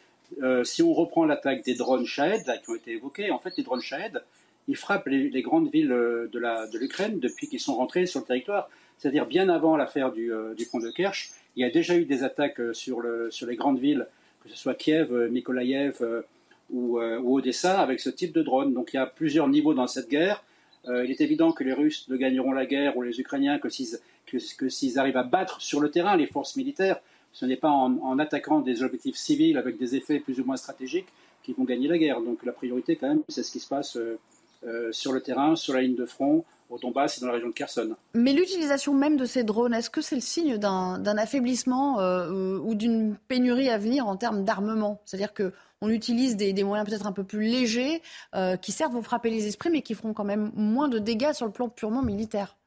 si 0.63 0.84
on 0.84 0.93
reprend 0.93 1.25
l'attaque 1.25 1.63
des 1.63 1.73
drones 1.73 2.06
Shahed, 2.06 2.43
qui 2.43 2.69
ont 2.69 2.75
été 2.75 2.91
évoqués, 2.91 3.32
en 3.32 3.39
fait, 3.39 3.53
les 3.58 3.63
drones 3.63 3.82
Shahed, 3.82 4.21
ils 4.67 4.75
frappent 4.75 5.08
les, 5.08 5.41
grandes 5.41 5.71
villes 5.71 5.88
de 5.88 6.77
l'Ukraine 6.77 7.19
depuis 7.19 7.47
qu'ils 7.47 7.62
sont 7.62 7.75
rentrés 7.75 8.06
sur 8.06 8.19
le 8.19 8.25
territoire 8.25 8.69
c'est-à-dire 8.97 9.25
bien 9.25 9.49
avant 9.49 9.75
l'affaire 9.75 10.12
du, 10.12 10.32
euh, 10.32 10.56
pont 10.71 10.79
de 10.79 10.89
Kerch, 10.89 11.32
il 11.56 11.62
y 11.62 11.65
a 11.65 11.69
déjà 11.69 11.95
eu 11.95 12.06
des 12.06 12.23
attaques 12.23 12.60
euh, 12.60 12.73
sur, 12.73 13.01
les 13.01 13.56
grandes 13.56 13.79
villes, 13.79 14.08
que 14.43 14.49
ce 14.49 14.58
soit 14.58 14.75
Kiev, 14.75 15.13
euh, 15.13 15.29
Mykolaïev 15.29 16.23
ou, 16.71 16.99
Odessa, 16.99 17.82
avec 17.82 17.99
ce 17.99 18.10
type 18.10 18.34
de 18.34 18.41
drone. 18.41 18.73
Donc 18.73 18.93
il 18.93 18.95
y 18.95 18.99
a 18.99 19.06
plusieurs 19.06 19.47
niveaux 19.47 19.73
dans 19.73 19.86
cette 19.86 20.10
guerre. 20.10 20.43
il 20.88 21.12
est 21.12 21.21
évident 21.21 21.51
que 21.51 21.63
les 21.63 21.73
Russes 21.73 22.08
ne 22.10 22.15
gagneront 22.17 22.51
la 22.51 22.65
guerre, 22.65 22.97
ou 22.97 23.03
les 23.03 23.19
Ukrainiens, 23.19 23.60
que 23.60 23.69
s'ils 23.69 24.99
arrivent 24.99 25.17
à 25.17 25.23
battre 25.23 25.62
sur 25.62 25.79
le 25.82 25.91
terrain 25.91 26.15
les 26.17 26.25
forces 26.25 26.56
militaires. 26.56 26.99
Ce 27.32 27.45
n'est 27.45 27.58
pas 27.58 27.69
en, 27.69 28.17
attaquant 28.17 28.60
des 28.60 28.82
objectifs 28.82 29.17
civils 29.17 29.58
avec 29.58 29.77
des 29.77 29.95
effets 29.95 30.19
plus 30.19 30.39
ou 30.39 30.45
moins 30.45 30.58
stratégiques 30.58 31.10
qu'ils 31.43 31.56
vont 31.56 31.65
gagner 31.65 31.88
la 31.88 31.97
guerre. 31.97 32.21
Donc 32.21 32.43
la 32.43 32.53
priorité, 32.53 32.95
quand 32.95 33.10
même, 33.10 33.21
c'est 33.27 33.43
ce 33.43 33.51
qui 33.51 33.60
se 33.60 33.67
passe 33.67 33.97
sur 34.91 35.12
le 35.12 35.21
terrain, 35.21 35.56
sur 35.56 35.73
la 35.75 35.82
ligne 35.82 35.95
de 35.95 36.06
front, 36.06 36.43
au 36.69 36.78
Donbass 36.78 37.17
et 37.17 37.21
dans 37.21 37.28
la 37.28 37.34
région 37.34 37.49
de 37.49 37.54
Kherson. 37.54 37.95
Mais 38.13 38.34
l'utilisation 38.34 38.93
même 38.93 39.17
de 39.17 39.26
ces 39.26 39.43
drones, 39.43 39.73
est-ce 39.73 39.89
que 39.89 40.02
c'est 40.02 40.15
le 40.15 40.21
signe 40.21 40.58
d'un 40.58 41.17
affaiblissement 41.17 41.99
euh, 41.99 42.58
ou 42.60 42.76
d'une 42.76 43.15
pénurie 43.28 43.69
à 43.69 43.78
venir 43.78 44.08
en 44.08 44.15
termes 44.15 44.43
d'armement? 44.43 45.02
C'est-à-dire 45.06 45.34
qu'on 45.34 45.89
utilise 45.89 46.36
des, 46.36 46.63
moyens 46.63 46.88
peut-être 46.88 47.08
un 47.08 47.12
peu 47.12 47.23
plus 47.23 47.41
légers 47.41 48.02
euh, 48.36 48.56
qui 48.58 48.71
certes 48.71 48.93
vont 48.93 49.04
frapper 49.04 49.30
les 49.30 49.47
esprits 49.47 49.69
mais 49.69 49.82
qui 49.82 49.93
feront 49.93 50.13
quand 50.13 50.23
même 50.23 50.52
moins 50.56 50.88
de 50.88 50.99
dégâts 50.99 51.34
sur 51.34 51.45
le 51.45 51.52
plan 51.52 51.69
purement 51.69 52.02
militaire 52.02 52.58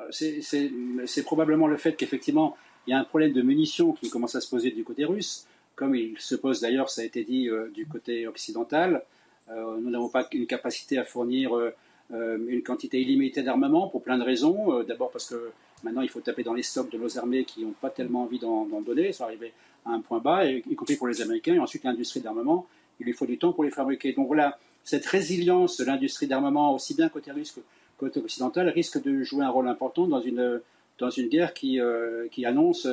euh, 0.00 0.10
C'est 0.10 1.22
probablement 1.22 1.66
le 1.66 1.76
fait 1.76 1.94
qu'effectivement 1.94 2.56
il 2.86 2.90
y 2.90 2.94
a 2.94 2.98
un 2.98 3.04
problème 3.04 3.32
de 3.32 3.42
munitions 3.42 3.92
qui 3.92 4.08
commence 4.08 4.34
à 4.34 4.40
se 4.40 4.48
poser 4.48 4.70
du 4.70 4.84
côté 4.84 5.04
russe, 5.04 5.46
comme 5.74 5.94
il 5.94 6.18
se 6.18 6.34
pose 6.34 6.60
d'ailleurs, 6.60 6.88
ça 6.88 7.02
a 7.02 7.04
été 7.04 7.24
dit, 7.24 7.48
du 7.74 7.86
côté 7.86 8.26
occidental. 8.26 9.02
nous 9.48 9.90
n'avons 9.90 10.08
pas 10.08 10.26
une 10.32 10.46
capacité 10.46 10.96
à 10.96 11.04
fournir 11.04 11.54
euh, 11.54 11.74
une 12.12 12.62
quantité 12.62 13.00
illimitée 13.00 13.42
d'armement 13.42 13.88
pour 13.88 14.02
plein 14.02 14.18
de 14.18 14.24
raisons. 14.24 14.78
Euh, 14.78 14.82
d'abord 14.82 15.10
parce 15.10 15.28
que 15.28 15.50
maintenant 15.84 16.02
il 16.02 16.08
faut 16.08 16.20
taper 16.20 16.42
dans 16.42 16.54
les 16.54 16.62
stocks 16.62 16.90
de 16.90 16.98
nos 16.98 17.18
armées 17.18 17.44
qui 17.44 17.64
n'ont 17.64 17.74
pas 17.80 17.90
tellement 17.90 18.22
envie 18.22 18.38
d'en 18.38 18.66
donner, 18.80 19.12
ça 19.12 19.24
arriver 19.24 19.52
à 19.86 19.90
un 19.92 20.00
point 20.00 20.18
bas, 20.18 20.44
y 20.44 20.74
compris 20.74 20.96
pour 20.96 21.08
les 21.08 21.22
Américains. 21.22 21.54
Et 21.54 21.58
ensuite 21.58 21.84
l'industrie 21.84 22.20
d'armement, 22.20 22.66
il 22.98 23.06
lui 23.06 23.12
faut 23.12 23.26
du 23.26 23.38
temps 23.38 23.52
pour 23.52 23.64
les 23.64 23.70
fabriquer. 23.70 24.12
Donc 24.12 24.26
voilà, 24.26 24.58
cette 24.84 25.06
résilience 25.06 25.78
de 25.78 25.84
l'industrie 25.84 26.26
d'armement, 26.26 26.74
aussi 26.74 26.94
bien 26.94 27.08
côté 27.08 27.30
russe 27.30 27.52
que 27.52 27.60
côté 27.96 28.20
occidental, 28.20 28.68
risque 28.68 29.02
de 29.02 29.22
jouer 29.22 29.44
un 29.44 29.50
rôle 29.50 29.68
important 29.68 30.06
dans 30.06 30.20
une, 30.20 30.60
dans 30.98 31.10
une 31.10 31.28
guerre 31.28 31.54
qui, 31.54 31.80
euh, 31.80 32.28
qui 32.30 32.44
annonce 32.44 32.86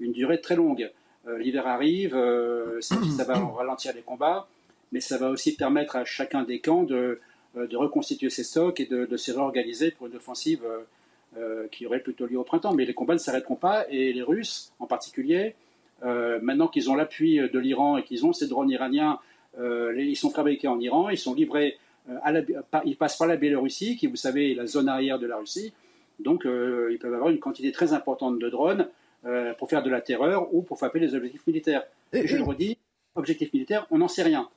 une 0.00 0.12
durée 0.12 0.40
très 0.40 0.56
longue. 0.56 0.90
L'hiver 1.38 1.66
arrive, 1.66 2.12
ça, 2.80 2.96
ça, 3.16 3.24
va 3.24 3.38
ralentir 3.56 3.94
les 3.94 4.02
combats, 4.02 4.48
mais 4.92 5.00
ça 5.00 5.18
va 5.18 5.30
aussi 5.30 5.56
permettre 5.56 5.96
à 5.96 6.04
chacun 6.04 6.42
des 6.42 6.60
camps 6.60 6.84
de, 6.84 6.94
euh, 6.94 7.20
de 7.56 7.76
reconstituer 7.76 8.30
ses 8.30 8.44
stocks 8.44 8.80
et 8.80 8.86
de, 8.86 9.16
se 9.16 9.32
réorganiser 9.32 9.90
pour 9.90 10.06
une 10.06 10.16
offensive 10.16 10.62
euh, 10.64 10.80
euh, 11.36 11.68
qui 11.70 11.86
aurait 11.86 12.00
plutôt 12.00 12.26
lieu 12.26 12.38
au 12.38 12.44
printemps. 12.44 12.74
Mais 12.74 12.84
les 12.84 12.94
combats 12.94 13.14
ne 13.14 13.18
s'arrêteront 13.18 13.56
pas 13.56 13.86
et 13.90 14.12
les 14.12 14.22
Russes 14.22 14.72
en 14.78 14.86
particulier, 14.86 15.54
maintenant 16.04 16.66
qu'ils 16.66 16.90
ont 16.90 16.96
l'appui 16.96 17.36
de 17.36 17.58
l'Iran 17.60 17.96
et 17.96 18.02
qu'ils 18.02 18.26
ont 18.26 18.32
ces 18.32 18.48
drones 18.48 18.70
iraniens, 18.70 19.20
ils 19.56 20.16
sont 20.16 20.30
fabriqués 20.30 20.66
en 20.66 20.80
Iran, 20.80 21.10
ils 21.10 21.18
sont 21.18 21.32
livrés, 21.32 21.78
à 22.22 22.32
la, 22.32 22.40
ils 22.84 22.96
passent 22.96 23.16
par 23.16 23.28
la 23.28 23.36
Biélorussie, 23.36 23.96
qui 23.96 24.08
vous 24.08 24.16
savez 24.16 24.50
est 24.50 24.54
la 24.56 24.66
zone 24.66 24.88
arrière 24.88 25.20
de 25.20 25.28
la 25.28 25.36
Russie. 25.36 25.72
Donc, 26.18 26.42
ils 26.44 26.98
peuvent 27.00 27.14
avoir 27.14 27.30
une 27.30 27.38
quantité 27.38 27.70
très 27.70 27.92
importante 27.92 28.40
de 28.40 28.48
drones 28.50 28.88
pour 29.58 29.70
faire 29.70 29.84
de 29.84 29.90
la 29.90 30.00
terreur 30.00 30.52
ou 30.52 30.62
pour 30.62 30.76
frapper 30.76 30.98
les 30.98 31.14
objectifs 31.14 31.46
militaires. 31.46 31.84
je 32.12 32.36
le 32.36 32.42
redis, 32.42 32.78
objectifs 33.14 33.52
militaires, 33.52 33.86
on 33.92 33.98
n'en 33.98 34.08
sait 34.08 34.24
rien. 34.24 34.48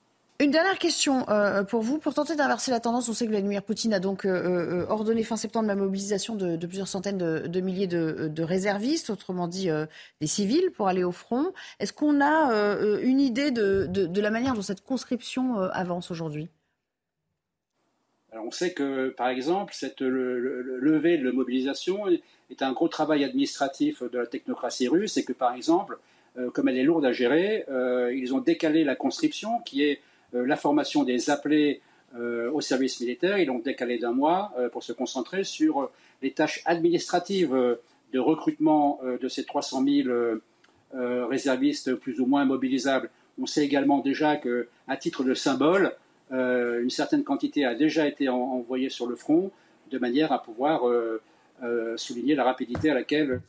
Une 0.42 0.52
dernière 0.52 0.78
question 0.78 1.28
euh, 1.30 1.64
pour 1.64 1.82
vous. 1.82 1.98
Pour 1.98 2.14
tenter 2.14 2.36
d'inverser 2.36 2.70
la 2.70 2.82
tendance, 2.82 3.08
on 3.08 3.14
sait 3.14 3.24
que 3.24 3.30
Vladimir 3.30 3.64
Poutine 3.64 3.94
a 3.94 4.02
donc 4.02 4.26
euh, 4.26 4.84
euh, 4.84 4.86
ordonné 4.90 5.24
fin 5.24 5.38
septembre 5.38 5.68
la 5.68 5.76
mobilisation 5.76 6.36
de, 6.36 6.58
plusieurs 6.66 6.90
centaines 6.90 7.18
de, 7.18 7.62
milliers 7.62 7.88
de, 7.88 8.44
réservistes, 8.44 9.10
autrement 9.10 9.48
dit 9.48 9.70
des 10.20 10.28
civils, 10.28 10.72
pour 10.76 10.90
aller 10.90 11.06
au 11.06 11.14
front. 11.14 11.54
Est-ce 11.80 11.94
qu'on 11.94 12.20
a 12.20 12.52
une 13.02 13.22
idée 13.22 13.52
de, 13.52 14.20
la 14.20 14.30
manière 14.30 14.56
dont 14.56 14.62
cette 14.62 14.84
conscription 14.84 15.58
avance 15.58 16.12
aujourd'hui? 16.12 16.50
On 18.34 18.52
sait 18.52 18.74
que, 18.74 19.10
par 19.10 19.30
exemple, 19.30 19.74
cette 19.74 20.02
levée 20.02 21.18
de 21.18 21.32
mobilisation 21.32 22.08
est 22.50 22.62
un 22.62 22.74
gros 22.74 22.90
travail 22.90 23.24
administratif 23.24 24.04
de 24.04 24.20
la 24.20 24.28
technocratie 24.28 24.90
russe 24.90 25.16
et 25.16 25.24
que, 25.24 25.34
par 25.34 25.54
exemple, 25.54 25.98
comme 26.54 26.68
elle 26.68 26.78
est 26.78 26.84
lourde 26.84 27.06
à 27.06 27.14
gérer, 27.14 27.66
ils 28.14 28.34
ont 28.34 28.42
décalé 28.42 28.84
la 28.84 28.96
conscription 28.96 29.62
qui 29.62 29.84
est 29.84 30.02
euh, 30.02 30.02
la 30.44 30.56
formation 30.56 31.04
des 31.04 31.30
appelés 31.30 31.82
euh, 32.18 32.50
au 32.52 32.62
service 32.62 33.00
militaire. 33.02 33.38
Ils 33.38 33.48
l'ont 33.48 33.60
décalé 33.60 33.98
d'un 33.98 34.12
mois 34.12 34.54
euh, 34.58 34.70
pour 34.70 34.84
se 34.84 34.94
concentrer 34.94 35.44
sur 35.44 35.90
les 36.22 36.32
tâches 36.32 36.62
administratives 36.66 37.78
de 38.14 38.20
recrutement 38.20 39.00
de 39.22 39.28
ces 39.28 39.44
300 39.44 39.84
000 39.84 40.10
réservistes 40.94 41.94
plus 41.96 42.22
ou 42.22 42.26
moins 42.26 42.46
mobilisables. 42.46 43.10
On 43.40 43.46
sait 43.46 43.66
également 43.66 44.00
déjà 44.00 44.38
qu'à 44.38 44.98
titre 44.98 45.26
de 45.26 45.34
symbole, 45.34 45.94
une 46.32 46.90
certaine 46.90 47.26
quantité 47.26 47.66
a 47.66 47.76
déjà 47.76 48.08
été 48.08 48.30
envoyée 48.30 48.90
sur 48.90 49.08
le 49.08 49.18
front 49.18 49.52
de 49.92 50.00
manière 50.00 50.32
à 50.32 50.42
pouvoir 50.42 50.84
souligner 51.98 52.36
la 52.36 52.46
rapidité 52.46 52.90
à 52.90 52.94
laquelle 52.94 53.42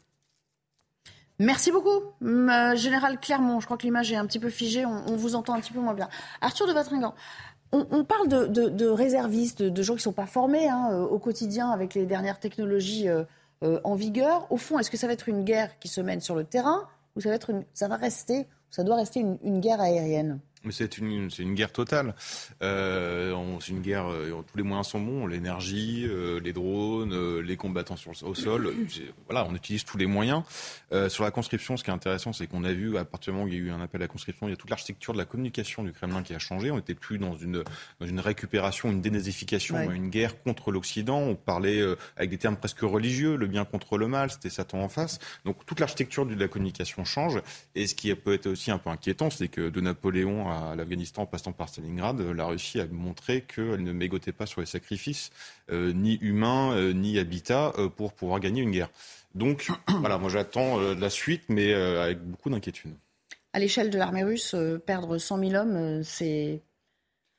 Merci 1.38 1.70
beaucoup, 1.70 2.00
euh, 2.22 2.76
Général 2.76 3.20
Clermont. 3.20 3.60
Je 3.60 3.66
crois 3.66 3.76
que 3.76 3.82
l'image 3.82 4.10
est 4.10 4.16
un 4.16 4.26
petit 4.26 4.38
peu 4.38 4.48
figée, 4.48 4.86
on, 4.86 5.16
vous 5.16 5.34
entend 5.34 5.54
un 5.54 5.60
petit 5.60 5.72
peu 5.72 5.80
moins 5.80 5.92
bien. 5.92 6.08
Arthur 6.40 6.66
de 6.66 6.72
Vatringan, 6.72 7.14
on, 7.72 8.04
parle 8.04 8.28
de, 8.28 8.86
réservistes, 8.86 9.62
de, 9.62 9.82
gens 9.82 9.94
qui 9.94 9.98
ne 9.98 10.02
sont 10.02 10.12
pas 10.12 10.26
formés 10.26 10.68
hein, 10.68 10.88
euh, 10.92 11.02
au 11.02 11.18
quotidien 11.18 11.70
avec 11.70 11.92
les 11.92 12.06
dernières 12.06 12.40
technologies 12.40 13.08
euh, 13.08 13.24
en 13.84 13.94
vigueur. 13.96 14.46
Au 14.50 14.56
fond, 14.56 14.78
est-ce 14.78 14.90
que 14.90 14.96
ça 14.96 15.06
va 15.06 15.12
être 15.12 15.28
une 15.28 15.44
guerre 15.44 15.78
qui 15.78 15.88
se 15.88 16.00
mène 16.00 16.20
sur 16.20 16.36
le 16.36 16.44
terrain 16.44 16.88
ou 17.16 17.20
ça 17.20 17.88
va, 17.88 17.96
rester, 17.96 18.46
ça 18.70 18.82
doit 18.82 18.96
rester 18.96 19.20
une 19.20 19.60
guerre 19.60 19.80
aérienne? 19.80 20.40
C'est 20.70 20.98
une, 20.98 21.30
une, 21.38 21.54
guerre 21.54 21.72
totale. 21.72 22.14
Euh, 22.62 23.34
c'est 23.60 23.72
une 23.72 23.82
guerre, 23.82 24.10
euh, 24.10 24.30
tous 24.50 24.56
les 24.56 24.62
moyens 24.62 24.88
sont 24.88 25.00
bons, 25.00 25.26
l'énergie, 25.26 26.06
euh, 26.06 26.40
les 26.40 26.52
drones, 26.52 27.12
euh, 27.12 27.40
les 27.40 27.56
combattants 27.56 27.96
sur, 27.96 28.12
au 28.22 28.34
sol. 28.34 28.72
Voilà, 29.28 29.46
on 29.48 29.54
utilise 29.54 29.84
tous 29.84 29.96
les 29.96 30.06
moyens. 30.06 30.42
sur 31.08 31.24
la 31.24 31.30
conscription, 31.30 31.76
ce 31.76 31.84
qui 31.84 31.90
est 31.90 31.94
intéressant, 31.94 32.32
c'est 32.32 32.46
qu'on 32.46 32.64
a 32.64 32.72
vu, 32.72 32.96
à 32.96 33.04
partir 33.04 33.32
du 33.32 33.38
moment 33.38 33.46
où 33.46 33.52
il 33.52 33.54
y 33.54 33.56
a 33.58 33.60
eu 33.60 33.70
un 33.70 33.80
appel 33.80 34.00
à 34.00 34.04
la 34.04 34.08
conscription, 34.08 34.48
il 34.48 34.50
y 34.50 34.54
a 34.54 34.56
toute 34.56 34.70
l'architecture 34.70 35.12
de 35.12 35.18
la 35.18 35.24
communication 35.24 35.82
du 35.82 35.92
Kremlin 35.92 36.22
qui 36.22 36.34
a 36.34 36.38
changé. 36.38 36.70
On 36.70 36.76
n'était 36.76 36.94
plus 36.94 37.18
dans 37.18 37.36
une, 37.36 37.62
dans 38.00 38.06
une 38.06 38.20
récupération, 38.20 38.90
une 38.90 39.00
dénazification, 39.00 39.90
une 39.90 40.10
guerre 40.10 40.42
contre 40.42 40.72
l'Occident. 40.72 41.18
On 41.18 41.34
parlait 41.34 41.82
avec 42.16 42.30
des 42.30 42.38
termes 42.38 42.56
presque 42.56 42.80
religieux, 42.80 43.36
le 43.36 43.46
bien 43.46 43.64
contre 43.64 43.98
le 43.98 44.08
mal, 44.08 44.30
c'était 44.30 44.50
Satan 44.50 44.80
en 44.80 44.88
face. 44.88 45.18
Donc 45.44 45.64
toute 45.66 45.80
l'architecture 45.80 46.26
de 46.26 46.34
la 46.34 46.48
communication 46.48 47.04
change. 47.04 47.40
Et 47.74 47.86
ce 47.86 47.94
qui 47.94 48.14
peut 48.14 48.34
être 48.34 48.46
aussi 48.46 48.70
un 48.70 48.78
peu 48.78 48.90
inquiétant, 48.90 49.30
c'est 49.30 49.48
que 49.48 49.68
de 49.68 49.80
Napoléon 49.80 50.45
à 50.50 50.66
à 50.70 50.74
l'Afghanistan 50.74 51.22
en 51.22 51.26
passant 51.26 51.52
par 51.52 51.68
Stalingrad, 51.68 52.20
la 52.20 52.46
Russie 52.46 52.80
a 52.80 52.86
montré 52.86 53.42
qu'elle 53.42 53.82
ne 53.82 53.92
mégotait 53.92 54.32
pas 54.32 54.46
sur 54.46 54.60
les 54.60 54.66
sacrifices, 54.66 55.30
euh, 55.70 55.92
ni 55.92 56.14
humains, 56.16 56.72
euh, 56.74 56.92
ni 56.92 57.18
habitat, 57.18 57.72
euh, 57.78 57.88
pour 57.88 58.12
pouvoir 58.12 58.40
gagner 58.40 58.62
une 58.62 58.70
guerre. 58.70 58.90
Donc 59.34 59.68
voilà, 60.00 60.18
moi 60.18 60.30
j'attends 60.30 60.78
la 60.78 61.10
suite, 61.10 61.44
mais 61.48 61.72
avec 61.74 62.22
beaucoup 62.22 62.50
d'inquiétude. 62.50 62.92
À 63.52 63.58
l'échelle 63.58 63.90
de 63.90 63.98
l'armée 63.98 64.24
russe, 64.24 64.54
perdre 64.84 65.18
100 65.18 65.38
000 65.38 65.54
hommes, 65.54 66.02
c'est 66.02 66.60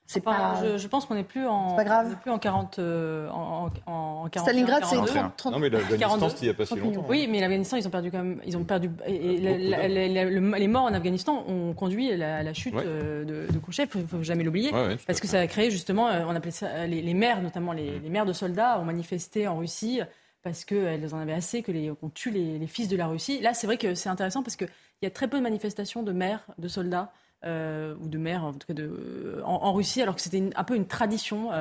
c'est 0.07 0.21
pas... 0.21 0.63
je, 0.77 0.87
pense 0.87 1.05
qu'on 1.05 1.15
n'est 1.15 1.25
plus 1.25 1.45
en 1.45 1.75
pas 1.75 1.83
grave. 1.83 2.15
plus 2.21 2.31
en 2.31 2.39
40 2.39 2.79
euh, 2.79 3.29
en, 3.29 3.69
en, 3.85 4.29
40 4.29 4.47
Stalingrad 4.47 4.85
c'est 4.85 4.95
30, 4.95 5.51
Non 5.51 5.59
mais 5.59 5.69
l'Afghanistan 5.69 6.29
c'était 6.29 6.41
il 6.41 6.43
n'y 6.45 6.49
a 6.49 6.53
pas 6.53 6.65
si 6.65 6.75
longtemps. 6.77 7.05
Oui, 7.09 7.27
mais 7.29 7.41
l'Afghanistan 7.41 7.75
ils 7.75 7.85
ont 7.87 7.91
perdu 7.91 8.09
quand 8.09 8.19
même 8.19 8.41
ils 8.45 8.55
ont 8.55 8.63
perdu 8.63 8.89
et, 9.05 9.37
les 9.37 10.67
morts 10.67 10.85
en 10.85 10.93
Afghanistan 10.93 11.43
ont 11.47 11.73
conduit 11.73 12.11
à 12.13 12.41
la, 12.41 12.53
chute 12.53 12.73
euh, 12.75 13.25
de, 13.25 13.51
de 13.51 13.59
Khrouchtchev, 13.59 13.89
faut, 13.89 13.99
faut 14.07 14.23
jamais 14.23 14.45
l'oublier. 14.45 14.71
Parce 15.05 15.19
que 15.19 15.27
ça 15.27 15.39
a 15.39 15.47
créé 15.47 15.71
justement 15.71 16.07
euh, 16.07 16.23
on 16.25 16.35
appelait 16.35 16.51
ça 16.51 16.87
les, 16.87 17.13
mères 17.13 17.41
notamment 17.41 17.73
les, 17.73 17.99
mères 18.09 18.25
de 18.25 18.33
soldats 18.33 18.79
ont 18.79 18.85
manifesté 18.85 19.45
en 19.47 19.57
Russie 19.57 19.99
parce 20.41 20.63
qu'elles 20.63 21.13
en 21.13 21.19
avaient 21.19 21.33
assez 21.33 21.63
que 21.63 21.73
les 21.73 21.91
qu'on 21.99 22.09
tue 22.09 22.31
les, 22.31 22.65
fils 22.67 22.87
de 22.87 22.95
la 22.95 23.07
Russie. 23.07 23.41
Là, 23.41 23.53
c'est 23.53 23.67
vrai 23.67 23.77
que 23.77 23.95
c'est 23.95 24.07
intéressant 24.07 24.43
parce 24.43 24.55
qu'il 24.55 24.69
y 25.01 25.05
a 25.05 25.09
très 25.09 25.27
peu 25.27 25.37
de 25.37 25.43
manifestations 25.43 26.03
de 26.03 26.13
mères 26.13 26.45
de 26.57 26.69
soldats 26.69 27.11
ou 27.43 28.07
de 28.07 28.17
maires, 28.17 28.43
en 28.43 28.53
tout 28.53 28.67
cas 28.67 28.73
de, 28.73 29.41
en, 29.45 29.73
Russie, 29.73 30.01
alors 30.01 30.15
que 30.15 30.21
c'était 30.21 30.49
un 30.55 30.63
peu 30.63 30.75
une 30.75 30.87
tradition. 30.87 31.51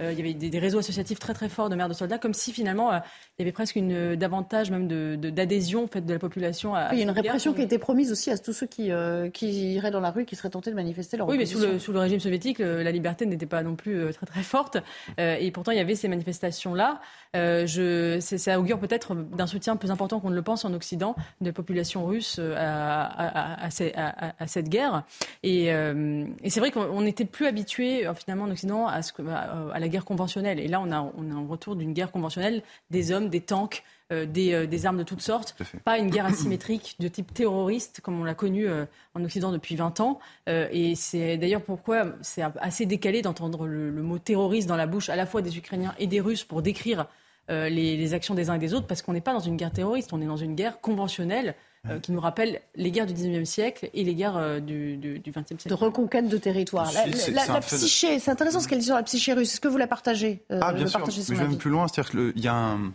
Euh, 0.00 0.04
euh, 0.04 0.12
il 0.12 0.18
y 0.18 0.20
avait 0.20 0.34
des, 0.34 0.58
réseaux 0.58 0.78
associatifs 0.78 1.18
très 1.18 1.34
très 1.34 1.48
forts 1.48 1.68
de 1.68 1.76
mères 1.76 1.88
de 1.88 1.94
soldats, 1.94 2.18
comme 2.18 2.34
si 2.34 2.52
finalement 2.52 2.92
il 2.92 3.00
y 3.38 3.42
avait 3.42 3.52
presque 3.52 3.76
une 3.76 4.16
davantage 4.16 4.70
même 4.70 4.88
d'adhésion 5.16 5.80
de, 5.80 5.84
en 5.84 5.88
fait, 5.88 6.00
de 6.00 6.12
la 6.12 6.18
population. 6.18 6.74
À, 6.74 6.90
il 6.92 6.98
y 6.98 7.00
a 7.00 7.04
une 7.04 7.10
répression 7.10 7.52
qui 7.52 7.60
a 7.60 7.64
été 7.64 7.78
promise 7.78 8.10
aussi 8.10 8.30
à 8.30 8.38
tous 8.38 8.52
ceux 8.52 8.66
qui, 8.66 8.90
qui 9.32 9.74
iraient 9.74 9.90
dans 9.90 10.00
la 10.00 10.10
rue, 10.10 10.24
qui 10.24 10.36
seraient 10.36 10.50
tentés 10.50 10.70
de 10.70 10.76
manifester 10.76 11.16
leur 11.16 11.28
Oui, 11.28 11.38
mais 11.38 11.46
sous 11.46 11.60
le, 11.60 11.78
sous 11.78 11.92
le, 11.92 12.00
régime 12.00 12.20
soviétique, 12.20 12.58
la 12.58 12.90
liberté 12.90 13.26
n'était 13.26 13.46
pas 13.46 13.62
non 13.62 13.76
plus 13.76 14.12
très 14.12 14.26
très 14.26 14.42
forte, 14.42 14.78
et 15.18 15.50
pourtant 15.52 15.72
il 15.72 15.78
y 15.78 15.80
avait 15.80 15.94
ces 15.94 16.08
manifestations 16.08 16.74
là. 16.74 17.00
Euh, 17.34 17.66
je, 17.66 18.20
ça 18.20 18.60
augure 18.60 18.78
peut-être 18.78 19.14
d'un 19.14 19.46
soutien 19.46 19.76
plus 19.76 19.90
important 19.90 20.20
qu'on 20.20 20.30
ne 20.30 20.36
le 20.36 20.42
pense 20.42 20.64
en 20.64 20.72
Occident 20.72 21.16
de 21.40 21.46
la 21.46 21.52
population 21.52 22.06
russe 22.06 22.36
euh, 22.38 22.54
à, 22.56 23.66
à, 23.66 24.46
cette 24.46 24.68
guerre. 24.68 25.02
Et, 25.42 25.72
euh, 25.72 26.26
et 26.42 26.50
c'est 26.50 26.60
vrai 26.60 26.70
qu'on 26.70 27.00
n'était 27.02 27.24
plus 27.24 27.46
habitué 27.46 28.08
finalement 28.14 28.44
en 28.44 28.50
Occident 28.50 28.86
à, 28.86 29.02
ce, 29.02 29.12
à, 29.28 29.80
la 29.84 29.88
guerre 29.88 30.04
conventionnelle. 30.04 30.58
Et 30.58 30.68
là, 30.68 30.80
on 30.80 30.90
a, 30.90 31.00
on 31.16 31.30
a 31.30 31.34
un 31.34 31.46
retour 31.46 31.76
d'une 31.76 31.92
guerre 31.92 32.10
conventionnelle, 32.10 32.62
des 32.90 33.12
hommes, 33.12 33.28
des 33.28 33.40
tanks. 33.40 33.82
des, 34.10 34.66
des, 34.66 34.86
armes 34.86 34.98
de 34.98 35.02
toutes 35.02 35.22
sortes, 35.22 35.56
pas 35.84 35.98
une 35.98 36.10
guerre 36.10 36.26
asymétrique 36.26 36.94
de 37.00 37.08
type 37.08 37.32
terroriste 37.32 38.00
comme 38.02 38.20
on 38.20 38.22
l'a 38.22 38.34
connu 38.34 38.68
en 39.14 39.24
Occident 39.24 39.50
depuis 39.50 39.76
20 39.76 39.98
ans. 40.00 40.20
et 40.46 40.94
c'est 40.94 41.36
d'ailleurs 41.38 41.62
pourquoi 41.62 42.14
c'est 42.20 42.42
assez 42.60 42.86
décalé 42.86 43.22
d'entendre 43.22 43.66
le, 43.66 43.90
le, 43.90 44.02
mot 44.02 44.18
terroriste 44.18 44.68
dans 44.68 44.76
la 44.76 44.86
bouche 44.86 45.08
à 45.08 45.16
la 45.16 45.26
fois 45.26 45.42
des 45.42 45.56
Ukrainiens 45.56 45.94
et 45.98 46.06
des 46.06 46.20
Russes 46.20 46.44
pour 46.44 46.62
décrire 46.62 47.08
euh, 47.50 47.68
les, 47.68 48.14
actions 48.14 48.34
des 48.34 48.48
uns 48.48 48.54
et 48.54 48.58
des 48.58 48.72
autres, 48.72 48.86
parce 48.86 49.02
qu'on 49.02 49.12
n'est 49.12 49.20
pas 49.20 49.34
dans 49.34 49.40
une 49.40 49.56
guerre 49.56 49.72
terroriste, 49.72 50.12
on 50.12 50.20
est 50.22 50.26
dans 50.26 50.36
une 50.36 50.54
guerre 50.54 50.80
conventionnelle 50.80 51.54
euh, 51.88 51.98
qui 51.98 52.12
nous 52.12 52.20
rappelle 52.20 52.62
les 52.76 52.90
guerres 52.90 53.06
du 53.06 53.12
19e 53.12 53.44
siècle 53.44 53.90
et 53.92 54.04
les 54.04 54.14
guerres 54.14 54.36
euh, 54.36 54.60
du, 54.60 54.96
du, 54.96 55.20
20e 55.20 55.46
siècle. 55.46 55.68
De 55.68 55.74
reconquête 55.74 56.28
de 56.28 56.38
territoire. 56.38 56.90
La, 56.92 57.60
psyché, 57.60 58.18
c'est 58.18 58.30
intéressant 58.30 58.60
ce 58.60 58.68
qu'elle 58.68 58.78
dit 58.78 58.86
sur 58.86 58.94
la 58.94 59.02
psyché 59.02 59.34
russe. 59.34 59.52
Est-ce 59.52 59.60
que 59.60 59.68
vous 59.68 59.76
la 59.76 59.86
partagez 59.86 60.42
Ah, 60.48 60.72
bien 60.72 60.86
sûr. 60.86 61.04
je 61.10 61.34
vais 61.34 61.42
même 61.42 61.58
plus 61.58 61.70
loin. 61.70 61.86
C'est-à-dire 61.88 62.10
qu'il 62.10 62.42
y 62.42 62.48
a 62.48 62.54
un. 62.54 62.92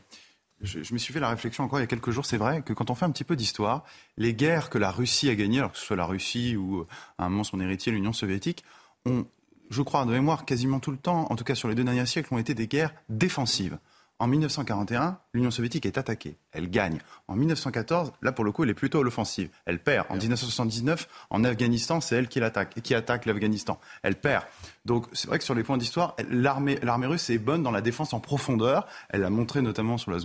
Je, 0.61 0.93
me 0.93 0.97
suis 0.97 1.13
fait 1.13 1.19
la 1.19 1.29
réflexion 1.29 1.63
encore 1.63 1.79
il 1.79 1.83
y 1.83 1.85
a 1.85 1.87
quelques 1.87 2.09
jours. 2.09 2.25
C'est 2.25 2.37
vrai 2.37 2.63
que 2.63 2.73
quand 2.73 2.89
on 2.89 2.95
fait 2.95 3.05
un 3.05 3.11
petit 3.11 3.23
peu 3.23 3.35
d'histoire, 3.35 3.85
les 4.17 4.33
guerres 4.33 4.69
que 4.69 4.77
la 4.77 4.91
Russie 4.91 5.29
a 5.29 5.35
gagnées, 5.35 5.59
alors 5.59 5.71
que 5.71 5.77
ce 5.77 5.85
soit 5.85 5.95
la 5.95 6.05
Russie 6.05 6.57
ou 6.57 6.85
à 7.17 7.25
un 7.25 7.29
moment 7.29 7.43
son 7.43 7.61
héritier, 7.61 7.91
l'Union 7.91 8.11
soviétique, 8.11 8.65
ont, 9.05 9.25
je 9.69 9.81
crois, 9.81 10.03
de 10.03 10.11
mémoire, 10.11 10.45
quasiment 10.45 10.79
tout 10.79 10.91
le 10.91 10.97
temps, 10.97 11.27
en 11.29 11.35
tout 11.35 11.43
cas 11.43 11.55
sur 11.55 11.69
les 11.69 11.75
deux 11.75 11.83
derniers 11.83 12.05
siècles, 12.07 12.33
ont 12.33 12.39
été 12.39 12.55
des 12.55 12.67
guerres 12.67 12.93
défensives. 13.07 13.77
En 14.22 14.28
1941, 14.28 15.17
l'Union 15.34 15.49
soviétique 15.49 15.86
est 15.86 15.97
attaquée. 15.97 16.36
Elle 16.51 16.70
gagne. 16.70 16.99
En 17.30 17.36
1914, 17.36 18.11
là 18.22 18.34
pour 18.34 18.43
le 18.43 18.51
coup, 18.51 18.63
elle 18.63 18.70
est 18.70 18.74
plutôt 18.74 18.99
à 18.99 19.03
l'offensive. 19.03 19.49
Elle 19.65 19.80
perd. 19.80 20.07
En 20.09 20.17
1979, 20.17 21.07
en 21.30 21.45
Afghanistan, 21.45 22.01
c'est 22.01 22.17
elle 22.17 22.28
qui 22.28 22.41
l'attaque, 22.41 22.82
qui 22.82 22.93
attaque 22.93 23.26
l'Afghanistan. 23.26 23.80
Elle 24.03 24.15
perd. 24.15 24.43
Donc 24.84 25.05
c'est 25.13 25.28
vrai 25.28 25.38
que 25.38 25.45
sur 25.45 25.55
les 25.55 25.63
points 25.63 25.78
d'histoire, 25.78 26.17
l'armée, 26.30 26.80
l'armée 26.84 27.07
russe 27.07 27.30
est 27.30 27.38
bonne 27.38 27.63
dans 27.63 27.72
la 27.72 27.82
défense 27.82 28.13
en 28.13 28.20
profondeur. 28.20 28.88
Elle 29.09 29.22
l'a 29.22 29.30
montré 29.30 29.61
notamment 29.61 29.97
sur 29.97 30.11
la, 30.11 30.17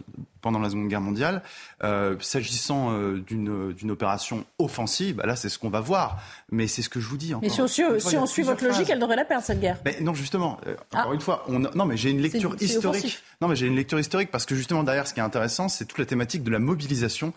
pendant 0.44 0.58
la 0.60 0.68
Seconde 0.68 0.88
Guerre 0.88 1.00
mondiale. 1.00 1.42
Euh, 1.82 2.16
s'agissant 2.20 2.92
euh, 2.92 3.18
d'une, 3.26 3.72
d'une 3.72 3.90
opération 3.90 4.44
offensive, 4.58 5.16
bah 5.16 5.26
là 5.26 5.36
c'est 5.36 5.48
ce 5.48 5.58
qu'on 5.58 5.70
va 5.70 5.80
voir. 5.80 6.22
Mais 6.52 6.68
c'est 6.68 6.82
ce 6.82 6.90
que 6.90 7.00
je 7.00 7.08
vous 7.08 7.16
dis. 7.16 7.34
Encore. 7.34 7.42
Mais 7.42 7.48
si 7.48 7.62
on, 7.62 7.66
suit, 7.66 7.82
si 7.98 8.16
on 8.18 8.26
suit 8.26 8.42
votre 8.42 8.62
logique, 8.62 8.88
elle 8.90 9.00
devrait 9.00 9.16
la 9.16 9.24
perdre 9.24 9.44
cette 9.44 9.60
guerre. 9.60 9.78
Mais 9.84 9.98
non, 10.02 10.12
justement. 10.12 10.60
Euh, 10.66 10.76
encore 10.92 11.10
ah. 11.12 11.14
une 11.14 11.20
fois, 11.20 11.44
on, 11.48 11.60
non 11.60 11.86
mais 11.86 11.96
j'ai 11.96 12.10
une 12.10 12.20
lecture 12.20 12.54
historique. 12.60 13.20
Non 13.40 13.48
mais 13.48 13.56
j'ai 13.56 13.66
une 13.66 13.74
lecture 13.74 13.98
historique 13.98 14.30
parce 14.30 14.44
que 14.44 14.54
justement 14.54 14.84
derrière, 14.84 15.08
ce 15.08 15.14
qui 15.14 15.20
est 15.20 15.24
intéressant, 15.24 15.68
c'est 15.68 15.86
toute 15.86 15.98
la 15.98 16.06
thématique 16.06 16.44
de 16.44 16.50
la 16.50 16.58
mobilisation 16.58 17.32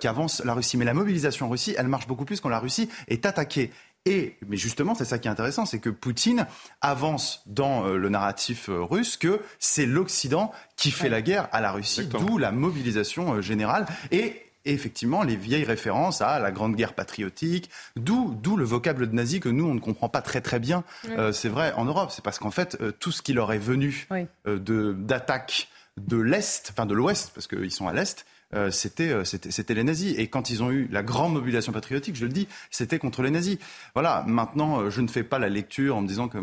qu'avance 0.00 0.42
la 0.44 0.54
Russie. 0.54 0.78
Mais 0.78 0.86
la 0.86 0.94
mobilisation 0.94 1.46
en 1.46 1.50
Russie, 1.50 1.74
elle 1.76 1.88
marche 1.88 2.06
beaucoup 2.06 2.24
plus 2.24 2.40
quand 2.40 2.48
la 2.48 2.58
Russie 2.58 2.88
est 3.08 3.26
attaquée. 3.26 3.70
Et, 4.06 4.36
mais 4.46 4.56
justement, 4.56 4.94
c'est 4.94 5.04
ça 5.04 5.18
qui 5.18 5.26
est 5.26 5.30
intéressant, 5.30 5.66
c'est 5.66 5.80
que 5.80 5.90
Poutine 5.90 6.46
avance 6.80 7.42
dans 7.46 7.84
euh, 7.84 7.96
le 7.96 8.08
narratif 8.08 8.68
euh, 8.68 8.80
russe 8.80 9.16
que 9.16 9.40
c'est 9.58 9.84
l'Occident 9.84 10.52
qui 10.76 10.92
fait 10.92 11.08
la 11.08 11.22
guerre 11.22 11.48
à 11.50 11.60
la 11.60 11.72
Russie, 11.72 12.06
d'où 12.06 12.38
la 12.38 12.52
mobilisation 12.52 13.34
euh, 13.34 13.42
générale. 13.42 13.84
Et 14.12 14.42
effectivement 14.64 15.22
les 15.22 15.36
vieilles 15.36 15.64
références 15.64 16.20
à 16.22 16.38
la 16.40 16.50
Grande 16.50 16.74
Guerre 16.74 16.94
patriotique, 16.94 17.70
d'où 17.94 18.36
d'où 18.42 18.56
le 18.56 18.64
vocable 18.64 19.08
de 19.08 19.14
nazi 19.14 19.38
que 19.38 19.48
nous 19.48 19.64
on 19.64 19.74
ne 19.74 19.80
comprend 19.80 20.08
pas 20.08 20.22
très 20.22 20.40
très 20.40 20.58
bien. 20.58 20.82
c'est 21.32 21.48
vrai 21.48 21.72
en 21.76 21.84
Europe, 21.84 22.10
c'est 22.12 22.24
parce 22.24 22.40
qu'en 22.40 22.50
fait 22.50 22.76
tout 22.98 23.12
ce 23.12 23.22
qui 23.22 23.32
leur 23.32 23.52
est 23.52 23.58
venu 23.58 24.08
de 24.44 24.92
d'attaques 24.92 25.68
de 25.98 26.16
l'Est, 26.16 26.70
enfin 26.72 26.84
de 26.84 26.94
l'Ouest, 26.94 27.30
parce 27.32 27.46
qu'ils 27.46 27.70
sont 27.70 27.86
à 27.86 27.92
l'Est, 27.92 28.26
euh, 28.54 28.70
c'était, 28.70 29.24
c'était, 29.24 29.50
c'était 29.50 29.74
les 29.74 29.84
nazis. 29.84 30.14
Et 30.18 30.28
quand 30.28 30.50
ils 30.50 30.62
ont 30.62 30.70
eu 30.70 30.88
la 30.90 31.02
grande 31.02 31.34
mobilisation 31.34 31.72
patriotique, 31.72 32.16
je 32.16 32.26
le 32.26 32.32
dis, 32.32 32.48
c'était 32.70 32.98
contre 32.98 33.22
les 33.22 33.30
nazis. 33.30 33.58
Voilà, 33.94 34.24
maintenant, 34.26 34.88
je 34.90 35.00
ne 35.00 35.08
fais 35.08 35.24
pas 35.24 35.38
la 35.38 35.48
lecture 35.48 35.96
en 35.96 36.02
me 36.02 36.08
disant 36.08 36.28
que 36.28 36.38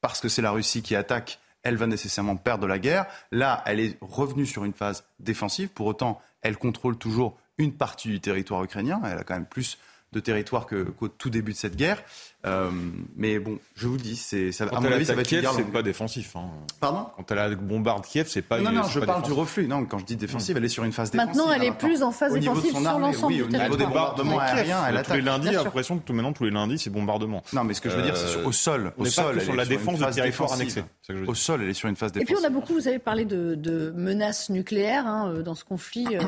parce 0.00 0.20
que 0.20 0.28
c'est 0.28 0.42
la 0.42 0.50
Russie 0.50 0.82
qui 0.82 0.94
attaque, 0.94 1.40
elle 1.62 1.76
va 1.76 1.86
nécessairement 1.86 2.36
perdre 2.36 2.66
la 2.66 2.78
guerre. 2.78 3.06
Là, 3.32 3.62
elle 3.66 3.80
est 3.80 3.98
revenue 4.00 4.46
sur 4.46 4.64
une 4.64 4.72
phase 4.72 5.04
défensive. 5.18 5.68
Pour 5.68 5.86
autant, 5.86 6.20
elle 6.42 6.56
contrôle 6.56 6.96
toujours 6.96 7.38
une 7.58 7.72
partie 7.72 8.08
du 8.08 8.20
territoire 8.20 8.62
ukrainien. 8.62 9.00
Elle 9.04 9.18
a 9.18 9.24
quand 9.24 9.34
même 9.34 9.46
plus 9.46 9.78
de 10.12 10.20
territoire 10.20 10.66
qu'au 10.66 11.08
tout 11.08 11.30
début 11.30 11.52
de 11.52 11.56
cette 11.56 11.76
guerre. 11.76 12.02
Euh, 12.46 12.70
mais 13.16 13.40
bon, 13.40 13.58
je 13.74 13.88
vous 13.88 13.94
le 13.94 14.00
dis, 14.00 14.14
c'est, 14.14 14.52
ça, 14.52 14.66
à 14.66 14.80
mon 14.80 14.92
avis, 14.92 15.04
ça 15.04 15.14
va 15.14 15.22
être 15.22 15.28
Kiev, 15.28 15.48
c'est 15.56 15.72
pas 15.72 15.82
défensif. 15.82 16.36
Hein. 16.36 16.50
Pardon? 16.80 17.06
Quand 17.16 17.34
elle 17.34 17.56
bombarde 17.56 18.04
Kiev, 18.06 18.26
c'est 18.28 18.42
pas. 18.42 18.60
Non, 18.60 18.70
non, 18.70 18.84
je 18.84 19.00
parle 19.00 19.22
du 19.22 19.32
reflux. 19.32 19.66
Non, 19.66 19.84
quand 19.84 19.98
je 19.98 20.04
dis 20.04 20.16
défensive, 20.16 20.56
elle 20.56 20.64
est 20.64 20.68
sur 20.68 20.84
une 20.84 20.92
phase 20.92 21.10
défensive. 21.10 21.36
Maintenant, 21.36 21.52
elle 21.52 21.64
est 21.64 21.72
plus 21.72 22.02
en 22.02 22.12
phase 22.12 22.32
défensive 22.32 22.70
sur 22.70 22.80
l'ensemble 22.80 23.32
oui, 23.32 23.36
du 23.36 23.42
au 23.42 23.48
niveau 23.48 23.76
des 23.76 23.84
bombardements 23.84 24.38
aériens, 24.38 24.84
elle 24.88 24.96
attaque. 24.96 25.08
Tous 25.08 25.14
les 25.14 25.22
lundis, 25.22 25.50
l'impression 25.50 25.98
que 25.98 26.04
tout 26.04 26.12
maintenant 26.12 26.32
tous 26.32 26.44
les 26.44 26.50
lundis, 26.50 26.78
c'est 26.78 26.90
bombardement. 26.90 27.42
Non, 27.52 27.64
mais 27.64 27.74
ce 27.74 27.80
que 27.80 27.90
je 27.90 27.96
veux 27.96 28.02
dire, 28.02 28.16
c'est 28.16 28.44
au 28.44 28.52
sol. 28.52 28.92
Au 28.96 29.04
sol, 29.04 29.40
sur 29.40 29.54
la 29.54 29.66
défense 29.66 29.98
du 29.98 30.10
territoire 30.10 30.52
annexé. 30.52 30.84
Au 31.26 31.34
sol, 31.34 31.62
elle 31.62 31.70
est 31.70 31.74
sur 31.74 31.88
une 31.88 31.96
phase 31.96 32.12
défensive. 32.12 32.30
Et 32.30 32.34
puis 32.34 32.44
on 32.44 32.46
a 32.46 32.50
beaucoup, 32.50 32.74
vous 32.74 32.88
avez 32.88 32.98
parlé 32.98 33.24
de 33.24 33.92
menaces 33.96 34.50
nucléaires 34.50 35.06
hein, 35.06 35.32
euh, 35.32 35.42
dans 35.42 35.54
ce 35.54 35.64
conflit 35.64 36.06
euh, 36.12 36.20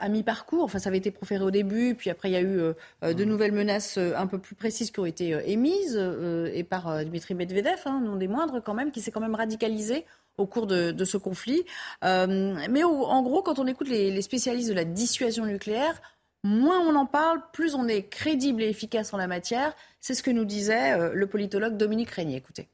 à 0.00 0.08
mi-parcours. 0.08 0.64
Enfin, 0.64 0.78
ça 0.78 0.88
avait 0.88 0.98
été 0.98 1.10
proféré 1.10 1.44
au 1.44 1.50
début, 1.50 1.94
puis 1.94 2.10
après 2.10 2.30
il 2.30 2.32
y 2.32 2.36
a 2.36 2.40
eu 2.40 2.58
euh, 2.58 3.14
de 3.14 3.24
nouvelles 3.24 3.52
menaces 3.52 3.98
un 3.98 4.26
peu 4.26 4.38
plus 4.38 4.54
précises 4.54 4.90
qui 4.90 5.00
ont 5.00 5.06
été 5.06 5.34
émises 5.44 5.96
et 6.52 6.64
par 6.64 7.04
Dmitri 7.04 7.34
Medvedev, 7.34 7.80
hein, 7.86 8.00
non 8.04 8.16
des 8.16 8.28
moindres 8.28 8.62
quand 8.62 8.74
même, 8.74 8.90
qui 8.90 9.00
s'est 9.00 9.10
quand 9.10 9.20
même 9.20 9.34
radicalisé 9.34 10.04
au 10.36 10.46
cours 10.46 10.66
de, 10.66 11.04
ce 11.04 11.16
conflit. 11.16 11.64
Euh, 12.04 12.54
mais 12.70 12.82
en 12.84 13.22
gros, 13.22 13.42
quand 13.42 13.58
on 13.58 13.66
écoute 13.66 13.88
les, 13.88 14.22
spécialistes 14.22 14.68
de 14.68 14.74
la 14.74 14.84
dissuasion 14.84 15.46
nucléaire, 15.46 16.00
moins 16.42 16.80
on 16.80 16.94
en 16.96 17.06
parle, 17.06 17.40
plus 17.52 17.74
on 17.74 17.88
est 17.88 18.08
crédible 18.08 18.62
et 18.62 18.68
efficace 18.68 19.14
en 19.14 19.16
la 19.16 19.26
matière. 19.26 19.74
C'est 20.00 20.14
ce 20.14 20.22
que 20.22 20.30
nous 20.30 20.44
disait 20.44 20.92
euh, 20.92 21.12
le 21.14 21.26
politologue 21.26 21.76
Dominique 21.76 22.10
Régnier. 22.10 22.36
Écoutez. 22.36 22.68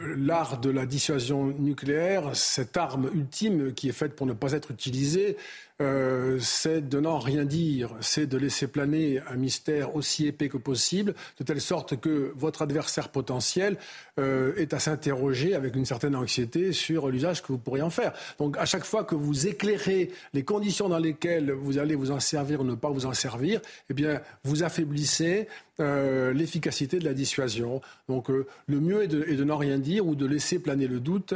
L'art 0.00 0.58
de 0.58 0.70
la 0.70 0.86
dissuasion 0.86 1.46
nucléaire, 1.46 2.34
cette 2.34 2.76
arme 2.76 3.08
ultime 3.14 3.72
qui 3.74 3.88
est 3.88 3.92
faite 3.92 4.16
pour 4.16 4.26
ne 4.26 4.32
pas 4.32 4.50
être 4.50 4.72
utilisée, 4.72 5.36
euh, 5.82 6.38
c'est 6.40 6.88
de 6.88 7.00
n'en 7.00 7.18
rien 7.18 7.44
dire, 7.44 7.90
c'est 8.00 8.26
de 8.26 8.36
laisser 8.36 8.68
planer 8.68 9.20
un 9.28 9.34
mystère 9.34 9.96
aussi 9.96 10.28
épais 10.28 10.48
que 10.48 10.56
possible, 10.56 11.14
de 11.40 11.44
telle 11.44 11.60
sorte 11.60 11.98
que 11.98 12.32
votre 12.36 12.62
adversaire 12.62 13.08
potentiel 13.08 13.76
euh, 14.20 14.54
est 14.56 14.72
à 14.72 14.78
s'interroger 14.78 15.56
avec 15.56 15.74
une 15.74 15.84
certaine 15.84 16.14
anxiété 16.14 16.72
sur 16.72 17.08
l'usage 17.08 17.42
que 17.42 17.48
vous 17.48 17.58
pourriez 17.58 17.82
en 17.82 17.90
faire. 17.90 18.12
Donc 18.38 18.56
à 18.56 18.66
chaque 18.66 18.84
fois 18.84 19.02
que 19.02 19.16
vous 19.16 19.48
éclairez 19.48 20.12
les 20.32 20.44
conditions 20.44 20.88
dans 20.88 20.98
lesquelles 20.98 21.50
vous 21.50 21.78
allez 21.78 21.96
vous 21.96 22.12
en 22.12 22.20
servir 22.20 22.60
ou 22.60 22.64
ne 22.64 22.76
pas 22.76 22.90
vous 22.90 23.06
en 23.06 23.14
servir, 23.14 23.60
eh 23.90 23.94
bien 23.94 24.20
vous 24.44 24.62
affaiblissez 24.62 25.48
euh, 25.80 26.32
l'efficacité 26.32 27.00
de 27.00 27.04
la 27.04 27.14
dissuasion. 27.14 27.80
Donc 28.08 28.28
le 28.28 28.80
mieux 28.80 29.02
est 29.02 29.08
de, 29.08 29.24
est 29.24 29.34
de 29.34 29.42
n'en 29.42 29.56
rien 29.56 29.78
dire 29.78 30.06
ou 30.06 30.14
de 30.14 30.24
laisser 30.24 30.60
planer 30.60 30.86
le 30.86 31.00
doute 31.00 31.34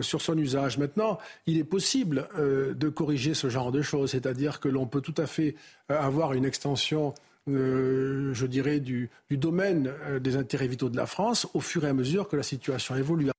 sur 0.00 0.22
son 0.22 0.38
usage. 0.38 0.78
Maintenant, 0.78 1.18
il 1.48 1.58
est 1.58 1.64
possible 1.64 2.28
de 2.38 2.88
corriger 2.88 3.34
ce 3.34 3.48
genre 3.56 3.72
de 3.72 3.82
choses. 3.82 4.10
C'est-à-dire 4.10 4.60
que 4.60 4.68
l'on 4.68 4.86
peut 4.86 5.00
tout 5.00 5.14
à 5.16 5.26
fait 5.26 5.54
euh, 5.90 5.98
avoir 5.98 6.34
une 6.34 6.44
extension 6.44 7.14
euh, 7.48 8.34
je 8.34 8.44
dirais, 8.44 8.80
du, 8.80 9.08
domaine 9.30 9.92
euh, 10.02 10.18
des 10.18 10.36
intérêts 10.36 10.66
vitaux 10.66 10.88
de 10.88 10.96
la 10.96 11.06
France 11.06 11.46
au 11.54 11.60
fur 11.60 11.84
et 11.84 11.88
à 11.88 11.92
mesure 11.92 12.28
que 12.28 12.36
la 12.36 12.42
situation 12.42 12.96
évolue. 12.96 13.30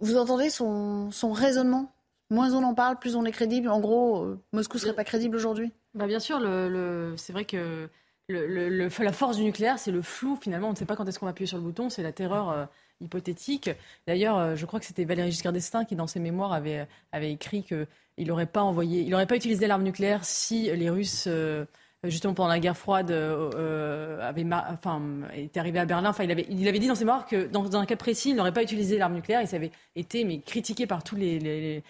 Vous 0.00 0.16
entendez 0.16 0.48
son, 0.48 1.10
raisonnement? 1.32 1.92
Moins 2.30 2.54
on 2.54 2.62
en 2.62 2.74
parle, 2.74 2.98
plus 2.98 3.16
on 3.16 3.24
est 3.26 3.32
crédible. 3.32 3.68
En 3.68 3.80
gros, 3.80 4.34
Moscou 4.52 4.78
serait 4.78 4.94
pas 4.94 5.04
crédible 5.04 5.36
aujourd'hui? 5.36 5.72
Bah 5.94 6.06
Bien 6.06 6.20
sûr, 6.20 6.40
le, 6.40 7.14
c'est 7.16 7.32
vrai 7.32 7.44
que 7.44 7.88
le, 8.28 8.88
la 8.88 9.12
force 9.12 9.36
du 9.36 9.44
nucléaire, 9.44 9.78
c'est 9.78 9.90
le 9.90 10.02
flou 10.02 10.36
finalement. 10.40 10.68
On 10.68 10.72
ne 10.72 10.76
sait 10.76 10.86
pas 10.86 10.96
quand 10.96 11.06
est-ce 11.06 11.18
qu'on 11.18 11.26
va 11.26 11.30
appuyer 11.30 11.48
sur 11.48 11.58
le 11.58 11.64
bouton, 11.64 11.90
c'est 11.90 12.02
la 12.02 12.12
terreur 12.12 12.68
hypothétique. 13.00 13.70
D'ailleurs, 14.06 14.56
je 14.56 14.66
crois 14.66 14.78
que 14.80 14.86
c'était 14.86 15.04
Valéry 15.04 15.30
Giscard 15.30 15.52
d'Estaing 15.52 15.84
qui, 15.84 15.96
dans 15.96 16.06
ses 16.06 16.20
mémoires, 16.20 16.52
avait, 16.52 16.86
avait 17.12 17.32
écrit 17.32 17.64
que 17.64 17.86
il 18.18 18.26
n'aurait 18.26 18.46
pas 18.46 18.62
envoyé, 18.62 19.02
il 19.02 19.10
n'aurait 19.10 19.26
pas 19.26 19.36
utilisé 19.36 19.66
l'arme 19.66 19.82
nucléaire 19.82 20.24
si 20.24 20.70
les 20.74 20.90
Russes, 20.90 21.24
euh, 21.28 21.64
justement 22.04 22.34
pendant 22.34 22.48
la 22.48 22.58
guerre 22.58 22.76
froide, 22.76 23.10
euh, 23.10 24.20
avaient, 24.20 24.44
enfin, 24.52 25.00
étaient 25.34 25.60
arrivés 25.60 25.78
à 25.78 25.84
Berlin. 25.84 26.10
Enfin, 26.10 26.24
il 26.24 26.30
avait, 26.30 26.46
il 26.50 26.66
avait 26.68 26.78
dit 26.78 26.88
dans 26.88 26.94
ses 26.94 27.04
mémoires 27.04 27.26
que 27.26 27.46
dans, 27.46 27.76
un 27.76 27.86
cas 27.86 27.96
précis, 27.96 28.30
il 28.30 28.36
n'aurait 28.36 28.52
pas 28.52 28.62
utilisé 28.62 28.98
l'arme 28.98 29.14
nucléaire. 29.14 29.40
Il 29.40 29.54
avait 29.54 29.70
été 29.96 30.24
mais 30.24 30.40
critiqué 30.40 30.86
par 30.86 31.04
tous 31.04 31.16
les, 31.16 31.38
les, 31.38 31.82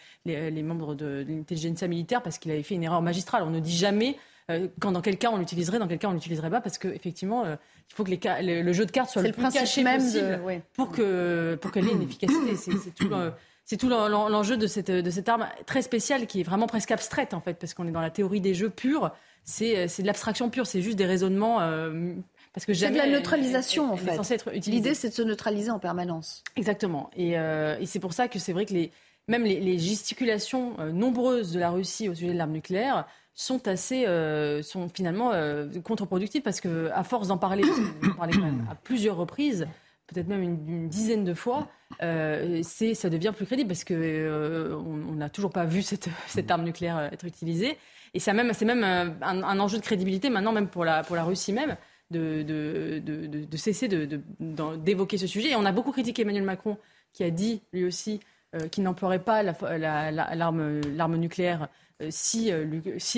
les, 0.51 0.63
membres 0.63 0.95
de, 0.95 1.25
l'intelligence 1.27 1.83
militaire 1.83 2.23
parce 2.23 2.39
qu'il 2.39 2.51
avait 2.53 2.63
fait 2.63 2.75
une 2.75 2.85
erreur 2.85 3.03
magistrale. 3.03 3.43
On 3.43 3.51
ne 3.51 3.61
dit 3.61 3.77
jamais 3.77 4.17
euh, 4.51 4.69
quand 4.81 4.93
dans 4.93 5.03
quel 5.03 5.19
cas 5.19 5.31
on 5.31 5.39
l'utiliserait, 5.39 5.79
dans 5.79 5.89
quel 5.89 5.99
cas 5.99 6.09
on 6.09 6.15
l'utiliserait 6.15 6.51
pas, 6.51 6.61
parce 6.61 6.79
qu'effectivement, 6.79 7.45
il 7.47 7.95
faut 7.95 8.05
que 8.05 8.11
les, 8.11 8.63
le, 8.63 8.73
jeu 8.73 8.85
de 8.85 8.91
cartes 8.91 9.11
soit 9.11 9.23
le, 9.23 9.33
plus 9.33 9.49
caché 9.51 9.83
même 9.83 10.01
possible 10.01 10.41
pour 10.75 10.91
que 10.91 11.59
pour 11.61 11.73
qu'elle 11.73 11.89
ait 11.89 11.93
une 11.93 12.03
efficacité. 12.03 12.55
C'est 12.57 12.95
tout. 12.95 13.11
C'est 13.69 13.77
tout 13.77 13.91
l'enjeu 13.91 14.57
de 14.57 14.67
cette, 14.67 14.91
de 14.91 15.11
cette 15.11 15.29
arme 15.29 15.47
très 15.67 15.83
spéciale 15.83 16.27
qui 16.27 16.41
est 16.41 16.43
vraiment 16.43 16.67
presque 16.67 16.91
abstraite 16.91 17.35
en 17.35 17.43
fait, 17.43 17.53
parce 17.53 17.75
qu'on 17.75 17.87
est 17.87 17.91
dans 17.91 18.01
la 18.01 18.09
théorie 18.09 18.41
des 18.41 18.55
jeux 18.55 18.71
purs. 18.71 19.11
C'est 19.45 19.85
de 19.85 20.07
l'abstraction 20.07 20.49
pure, 20.49 20.67
c'est 20.67 20.81
juste 20.81 20.97
des 20.97 21.05
raisonnements. 21.05 21.61
Euh, 21.61 22.15
parce 22.55 22.65
que 22.65 22.73
c'est 22.73 22.91
de 22.91 22.97
la 22.97 23.07
neutralisation 23.07 23.93
en 23.93 23.99
fait. 23.99 24.47
L'idée 24.67 24.95
c'est 24.95 25.11
de 25.11 25.15
se 25.15 25.21
neutraliser 25.21 25.71
en 25.71 25.79
permanence. 25.79 26.43
Exactement. 26.57 27.11
Et, 27.15 27.39
euh, 27.39 27.77
et 27.79 27.85
c'est 27.85 28.01
pour 28.01 28.15
ça 28.15 28.27
que 28.27 28.39
c'est 28.39 28.55
vrai 28.55 28.65
que 28.65 28.73
les, 28.73 28.91
même 29.29 29.45
les, 29.45 29.79
gesticulations 29.79 30.75
euh, 30.81 30.91
nombreuses 30.91 31.53
de 31.53 31.61
la 31.61 31.69
Russie 31.69 32.09
au 32.09 32.15
sujet 32.15 32.33
de 32.33 32.39
l'arme 32.39 32.53
nucléaire 32.53 33.07
sont 33.35 33.69
assez, 33.69 34.07
sont 34.63 34.89
finalement 34.89 35.33
contre-productives 35.85 36.41
parce 36.43 36.63
que 36.63 36.89
à 36.95 37.05
force 37.05 37.29
d'en 37.29 37.37
parler, 37.37 37.65
parler 38.17 38.33
quand 38.33 38.41
même 38.41 38.67
à 38.71 38.75
plusieurs 38.75 39.17
reprises, 39.17 39.69
peut-être 40.09 40.27
même 40.27 40.43
une, 40.43 40.89
dizaine 40.89 41.25
de 41.25 41.35
fois, 41.35 41.69
euh, 42.03 42.63
ça 42.63 43.11
devient 43.11 43.33
plus 43.37 43.47
crédible 43.47 43.69
parce 43.69 43.85
que 43.85 43.95
euh, 43.95 44.75
on 44.77 45.15
n'a 45.15 45.29
toujours 45.29 45.51
pas 45.51 45.65
vu 45.65 45.83
cette, 45.83 46.51
arme 46.51 46.65
nucléaire 46.65 46.99
euh, 46.99 47.09
être 47.13 47.27
utilisée. 47.27 47.79
Et 48.15 48.21
c'est 48.21 48.33
même 48.33 48.53
un, 49.23 49.61
enjeu 49.61 49.77
de 49.77 49.83
crédibilité 49.83 50.31
maintenant, 50.31 50.53
même 50.53 50.69
pour 50.69 50.85
la, 50.85 51.03
Russie 51.03 51.53
même, 51.53 51.77
de, 52.11 53.47
cesser 53.55 53.87
d'évoquer 53.87 55.19
ce 55.19 55.27
sujet. 55.27 55.51
Et 55.51 55.57
on 55.57 55.67
a 55.67 55.73
beaucoup 55.73 55.93
critiqué 55.93 56.23
Emmanuel 56.23 56.45
Macron, 56.45 56.79
qui 57.13 57.23
a 57.23 57.31
dit 57.31 57.61
lui 57.75 57.85
aussi 57.85 58.21
qu'il 58.73 58.83
n'emploierait 58.83 59.19
pas 59.19 59.43
l'arme, 59.43 61.17
nucléaire 61.19 61.69
si 62.09 62.51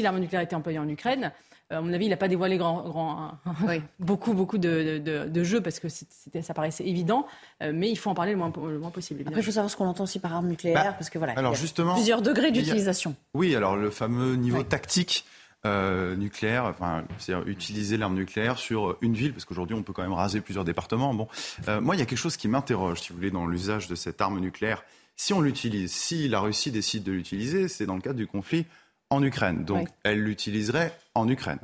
l'arme 0.03 0.19
nucléaire 0.19 0.43
était 0.43 0.57
employée 0.57 0.81
en 0.81 0.89
Ukraine. 0.89 1.31
Euh, 1.73 1.79
à 1.79 1.81
mon 1.81 1.93
avis, 1.93 2.07
il 2.07 2.11
n'a 2.11 2.17
pas 2.17 2.29
dévoilé 2.29 2.57
grand, 2.57 2.83
grand, 2.89 3.39
beaucoup, 4.01 4.35
beaucoup 4.35 4.59
de, 4.59 4.99
de, 4.99 5.45
jeux 5.45 5.61
parce 5.61 5.79
que 5.79 5.89
ça 5.89 6.55
paraissait 6.55 6.87
évident, 6.87 7.27
euh, 7.63 7.73
mais 7.75 7.91
il 7.91 7.97
faut 7.97 8.11
en 8.11 8.15
parler 8.15 8.33
le 8.33 8.39
moins, 8.39 8.53
le 8.69 8.79
moins 8.79 8.91
possible. 8.91 9.23
Après, 9.27 9.41
il 9.41 9.45
faut 9.45 9.53
savoir 9.53 9.71
ce 9.71 9.77
qu'on 9.77 9.87
entend 9.87 10.05
aussi 10.05 10.19
par 10.19 10.35
arme 10.35 10.49
nucléaire, 10.49 10.85
bah, 10.85 10.93
parce 10.93 11.11
que 11.11 11.19
voilà, 11.19 11.35
alors 11.35 11.53
il 11.53 11.57
y 11.57 11.59
a 11.59 11.61
justement, 11.61 11.95
plusieurs 11.95 12.23
degrés 12.23 12.51
d'utilisation. 12.51 13.15
Oui, 13.35 13.55
alors 13.55 13.77
le 13.77 13.91
fameux 13.91 14.35
niveau 14.35 14.63
tactique. 14.63 15.25
Euh, 15.67 16.17
nucléaire, 16.17 16.65
enfin, 16.65 17.05
c'est-à-dire 17.19 17.47
utiliser 17.47 17.99
l'arme 17.99 18.15
nucléaire 18.15 18.57
sur 18.57 18.97
une 19.03 19.13
ville, 19.13 19.35
parce 19.35 19.45
qu'aujourd'hui 19.45 19.77
on 19.77 19.83
peut 19.83 19.93
quand 19.93 20.01
même 20.01 20.15
raser 20.15 20.41
plusieurs 20.41 20.65
départements. 20.65 21.13
Bon, 21.13 21.29
moi 21.83 21.95
il 21.95 21.99
y 21.99 22.03
a 22.03 22.07
quelque 22.07 22.17
chose 22.17 22.39
qui 22.39 22.49
m'interroge, 22.49 23.03
si 23.03 23.11
vous 23.11 23.17
voulez, 23.17 23.31
dans 23.31 23.47
l'usage 23.47 23.87
de 23.87 23.95
cette 23.95 24.23
arme 24.23 24.39
nucléaire. 24.39 24.83
Si 25.17 25.35
on 25.35 25.43
l'utilise, 25.43 25.93
si 25.93 26.29
la 26.29 26.41
Russie 26.41 26.71
décide 26.71 27.03
de 27.03 27.13
l'utiliser, 27.13 27.69
c'est 27.69 27.85
dans 27.85 27.95
le 27.95 28.01
cadre 28.01 28.17
du 28.17 28.27
conflit 28.27 28.65
en 29.11 29.23
Ukraine. 29.23 29.65
Donc, 29.65 29.89
elle 30.05 30.23
l'utiliserait 30.23 30.97
en 31.15 31.29
Ukraine. 31.29 31.61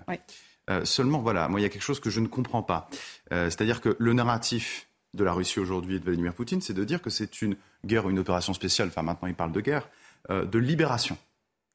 Euh, 0.68 0.84
seulement, 0.84 1.20
voilà, 1.20 1.48
moi, 1.48 1.60
il 1.60 1.62
y 1.62 1.66
a 1.66 1.68
quelque 1.68 1.82
chose 1.82 2.00
que 2.00 2.10
je 2.10 2.20
ne 2.20 2.26
comprends 2.26 2.62
pas. 2.62 2.88
Euh, 3.32 3.46
c'est-à-dire 3.46 3.80
que 3.80 3.96
le 3.98 4.12
narratif 4.12 4.88
de 5.14 5.24
la 5.24 5.32
Russie 5.32 5.60
aujourd'hui 5.60 5.96
et 5.96 5.98
de 5.98 6.04
Vladimir 6.04 6.34
Poutine, 6.34 6.60
c'est 6.60 6.74
de 6.74 6.84
dire 6.84 7.00
que 7.00 7.10
c'est 7.10 7.40
une 7.42 7.56
guerre 7.84 8.06
ou 8.06 8.10
une 8.10 8.18
opération 8.18 8.52
spéciale, 8.52 8.88
enfin 8.88 9.02
maintenant 9.02 9.28
il 9.28 9.34
parle 9.34 9.52
de 9.52 9.60
guerre, 9.60 9.88
euh, 10.30 10.44
de 10.44 10.58
libération. 10.58 11.16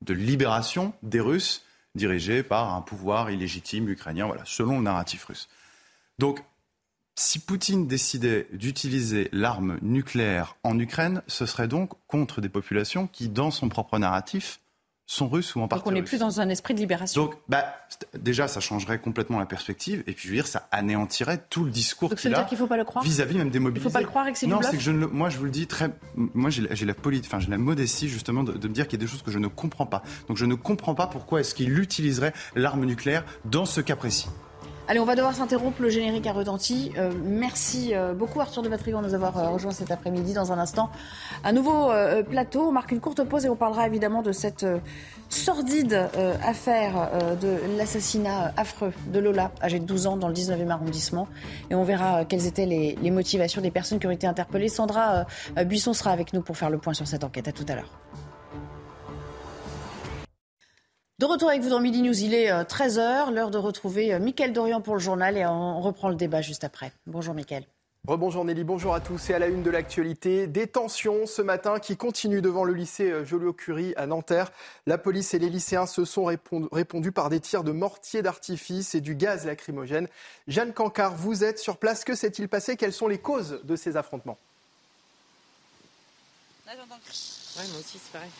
De 0.02 0.14
libération 0.14 0.94
des 1.04 1.20
Russes 1.20 1.64
dirigés 1.96 2.44
par 2.44 2.74
un 2.74 2.82
pouvoir 2.82 3.32
illégitime 3.32 3.90
ukrainien, 3.90 4.26
voilà, 4.26 4.44
selon 4.46 4.78
le 4.78 4.84
narratif 4.84 5.26
russe. 5.26 5.50
Donc, 6.20 6.44
si 7.16 7.40
Poutine 7.40 7.88
décidait 7.88 8.48
d'utiliser 8.54 9.30
l'arme 9.32 9.78
nucléaire 9.82 10.56
en 10.64 10.80
Ukraine, 10.80 11.22
ce 11.28 11.46
serait 11.46 11.68
donc 11.68 11.92
contre 12.08 12.42
des 12.42 12.50
populations 12.50 13.08
qui, 13.08 13.28
dans 13.28 13.52
son 13.52 13.70
propre 13.70 14.00
narratif, 14.00 14.60
sont 15.12 15.28
russes 15.28 15.56
ou 15.56 15.62
en 15.62 15.68
partie 15.68 15.84
Donc 15.84 15.92
on 15.92 15.94
n'est 15.94 16.04
plus 16.04 16.20
dans 16.20 16.40
un 16.40 16.48
esprit 16.50 16.74
de 16.74 16.80
libération. 16.80 17.26
Donc 17.26 17.36
bah, 17.50 17.66
déjà, 18.18 18.48
ça 18.48 18.60
changerait 18.60 19.00
complètement 19.00 19.40
la 19.40 19.46
perspective. 19.46 20.04
Et 20.08 20.14
puis, 20.14 20.24
je 20.24 20.30
veux 20.30 20.36
dire, 20.36 20.48
ça 20.48 20.68
anéantirait 20.72 21.44
tout 21.50 21.66
le 21.66 21.72
discours 21.72 22.16
qu'il 22.16 22.34
a. 22.34 22.44
qu'il 22.46 22.58
faut 22.58 22.68
pas 22.68 22.78
le 22.78 22.86
croire? 22.86 23.04
Vis-à-vis 23.04 23.38
même 23.38 23.50
des 23.50 23.60
mobilisés. 23.60 23.84
Il 23.84 23.88
ne 23.88 23.90
faut 23.90 23.94
pas 23.94 24.02
le 24.02 24.08
croire 24.08 24.28
et 24.28 24.32
que 24.32 24.38
c'est 24.38 24.48
Non, 24.48 24.62
c'est 24.62 24.78
que 24.78 24.84
je 24.84 24.92
ne, 24.92 25.06
moi, 25.06 25.30
je 25.30 25.38
vous 25.38 25.46
le 25.46 25.52
dis 25.52 25.68
très. 25.68 25.90
Moi, 26.16 26.50
j'ai 26.50 26.62
la, 26.62 26.94
enfin, 27.26 27.40
j'ai 27.40 27.50
la 27.50 27.58
modestie, 27.58 28.08
justement, 28.08 28.44
de, 28.44 28.54
me 28.54 28.74
dire 28.74 28.88
qu'il 28.88 29.00
y 29.00 29.02
a 29.02 29.06
des 29.06 29.12
choses 29.12 29.22
que 29.22 29.32
je 29.32 29.40
ne 29.40 29.48
comprends 29.48 29.86
pas. 29.86 30.02
Donc, 30.28 30.38
je 30.38 30.46
ne 30.46 30.56
comprends 30.56 30.96
pas 30.96 31.08
pourquoi 31.08 31.42
est-ce 31.42 31.56
qu'il 31.56 31.78
utiliserait 31.78 32.34
l'arme 32.56 32.86
nucléaire 32.86 33.26
dans 33.46 33.66
ce 33.66 33.82
cas 33.82 33.96
précis. 33.98 34.30
Allez, 34.88 35.00
on 35.00 35.06
va 35.06 35.16
devoir 35.16 35.34
s'interrompre. 35.34 35.82
Le 35.82 35.90
générique 35.90 36.28
a 36.28 36.34
retenti. 36.34 36.92
Euh, 36.98 37.12
merci 37.24 37.92
euh, 37.94 38.14
beaucoup, 38.14 38.42
Arthur 38.42 38.62
de 38.62 38.70
Vatrigan, 38.70 39.02
de 39.02 39.08
nous 39.08 39.14
avoir 39.14 39.38
euh, 39.38 39.50
rejoint 39.50 39.72
cet 39.72 39.92
après-midi. 39.92 40.34
Dans 40.34 40.52
un 40.52 40.58
instant, 40.58 40.90
un 41.44 41.54
nouveau 41.54 41.92
plateau. 42.30 42.68
On 42.68 42.72
marque 42.72 42.92
une 42.92 43.00
courte 43.00 43.24
pause 43.24 43.46
et 43.46 43.50
on 43.50 43.56
parlera 43.56 43.88
évidemment 43.88 44.22
de 44.22 44.32
cette 44.32 44.66
sordide 45.30 46.10
affaire 46.44 47.10
de 47.40 47.78
l'assassinat 47.78 48.54
affreux 48.58 48.94
de 49.08 49.20
Lola, 49.20 49.52
âgée 49.62 49.80
de 49.80 49.86
12 49.86 50.08
ans, 50.08 50.18
dans 50.18 50.28
le 50.28 50.34
19e 50.34 50.70
arrondissement. 50.70 51.28
Et 51.70 51.76
on 51.76 51.84
verra 51.84 52.26
quelles 52.26 52.46
étaient 52.46 52.66
les, 52.66 52.98
les 53.02 53.12
motivations 53.12 53.62
des 53.62 53.72
personnes 53.72 54.00
qui 54.00 54.08
ont 54.08 54.12
été 54.12 54.28
interpellées. 54.28 54.70
Sandra 54.70 55.26
Buisson 55.66 55.94
sera 55.94 56.12
avec 56.12 56.34
nous 56.34 56.42
pour 56.42 56.58
faire 56.58 56.70
le 56.70 56.78
point 56.78 56.94
sur 56.94 57.08
cette 57.08 57.24
enquête. 57.24 57.48
À 57.48 57.52
tout 57.52 57.66
à 57.68 57.76
l'heure. 57.76 57.90
De 61.22 61.28
retour 61.28 61.50
avec 61.50 61.62
vous 61.62 61.70
dans 61.70 61.80
Midi 61.80 62.02
News, 62.02 62.20
il 62.20 62.34
est 62.34 62.50
13h, 62.50 62.98
euh, 63.28 63.32
l'heure 63.32 63.52
de 63.52 63.60
retrouver 63.60 64.12
euh, 64.12 64.18
Mickaël 64.18 64.54
Dorian 64.54 64.82
pour 64.82 64.96
le 64.96 65.00
journal 65.00 65.38
et 65.38 65.46
on 65.46 65.80
reprend 65.80 66.10
le 66.10 66.16
débat 66.16 66.42
juste 66.42 66.64
après. 66.64 66.92
Bonjour 67.06 67.36
Mickaël. 67.36 67.64
Rebonjour 68.08 68.44
Nelly, 68.44 68.64
bonjour 68.64 68.96
à 68.96 69.02
tous. 69.02 69.30
Et 69.30 69.36
à 69.36 69.38
la 69.38 69.46
une 69.46 69.62
de 69.62 69.70
l'actualité, 69.70 70.48
des 70.48 70.66
tensions 70.66 71.28
ce 71.28 71.44
matin 71.44 71.78
qui 71.78 71.96
continuent 71.96 72.42
devant 72.42 72.64
le 72.64 72.74
lycée 72.74 73.12
euh, 73.12 73.24
Joliot-Curie 73.24 73.94
à 73.98 74.08
Nanterre. 74.08 74.52
La 74.88 74.98
police 74.98 75.36
et 75.36 75.38
les 75.38 75.52
lycéens 75.52 75.86
se 75.86 76.06
sont 76.06 76.26
répondus 76.26 77.12
par 77.12 77.30
des 77.30 77.40
tirs 77.40 77.64
de 77.64 77.72
mortier 77.72 78.24
d'artifice 78.24 78.96
et 78.96 79.00
du 79.00 79.14
gaz 79.14 79.46
lacrymogène. 79.46 80.08
Jeanne 80.48 80.74
Cancard, 80.74 81.14
vous 81.14 81.44
êtes 81.44 81.60
sur 81.60 81.78
place. 81.78 82.04
Que 82.04 82.16
s'est-il 82.16 82.48
passé? 82.50 82.78
Quelles 82.78 82.94
sont 82.94 83.08
les 83.08 83.20
causes 83.20 83.60
de 83.64 83.76
ces 83.76 83.96
affrontements? 83.96 84.40
Là, 86.66 86.72
j'entends. 86.76 86.96
Ouais, 86.96 87.68
moi 87.68 87.80
aussi, 87.80 88.00
c'est 88.04 88.12
pareil. 88.12 88.32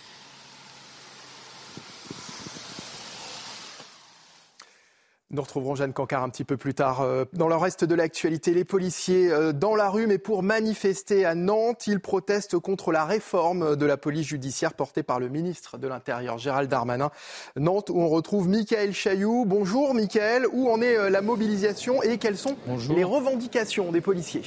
Nous 5.34 5.42
retrouverons 5.42 5.76
Jeanne 5.76 5.94
Cancard 5.94 6.24
un 6.24 6.30
petit 6.30 6.44
peu 6.44 6.58
plus 6.58 6.74
tard. 6.74 7.00
Euh, 7.00 7.24
dans 7.32 7.48
le 7.48 7.56
reste 7.56 7.86
de 7.86 7.96
l'actualité, 7.96 8.54
les 8.54 8.66
policiers 8.66 9.32
euh, 9.32 9.54
dans 9.54 9.76
la 9.76 9.90
rue, 9.90 10.06
mais 10.06 10.18
pour 10.18 10.44
manifester 10.44 11.24
à 11.26 11.36
Nantes, 11.36 11.88
ils 11.88 12.02
protestent 12.02 12.60
contre 12.60 12.92
la 12.92 13.06
réforme 13.06 13.78
de 13.78 13.86
la 13.86 13.96
police 13.96 14.28
judiciaire 14.28 14.74
portée 14.74 15.04
par 15.04 15.22
le 15.22 15.30
ministre 15.30 15.78
de 15.78 15.88
l'Intérieur, 15.88 16.38
Gérald 16.38 16.70
Darmanin. 16.70 17.12
Nantes, 17.56 17.90
où 17.90 18.02
on 18.02 18.10
retrouve 18.10 18.50
Michael 18.50 18.94
Chailloux. 18.94 19.46
Bonjour 19.48 19.94
Michael, 19.94 20.48
où 20.52 20.70
en 20.70 20.82
est 20.82 20.98
euh, 20.98 21.10
la 21.10 21.22
mobilisation 21.22 22.04
et 22.04 22.18
quelles 22.18 22.38
sont 22.38 22.58
les 22.94 23.06
revendications 23.06 23.94
des 23.94 24.02
policiers? 24.02 24.44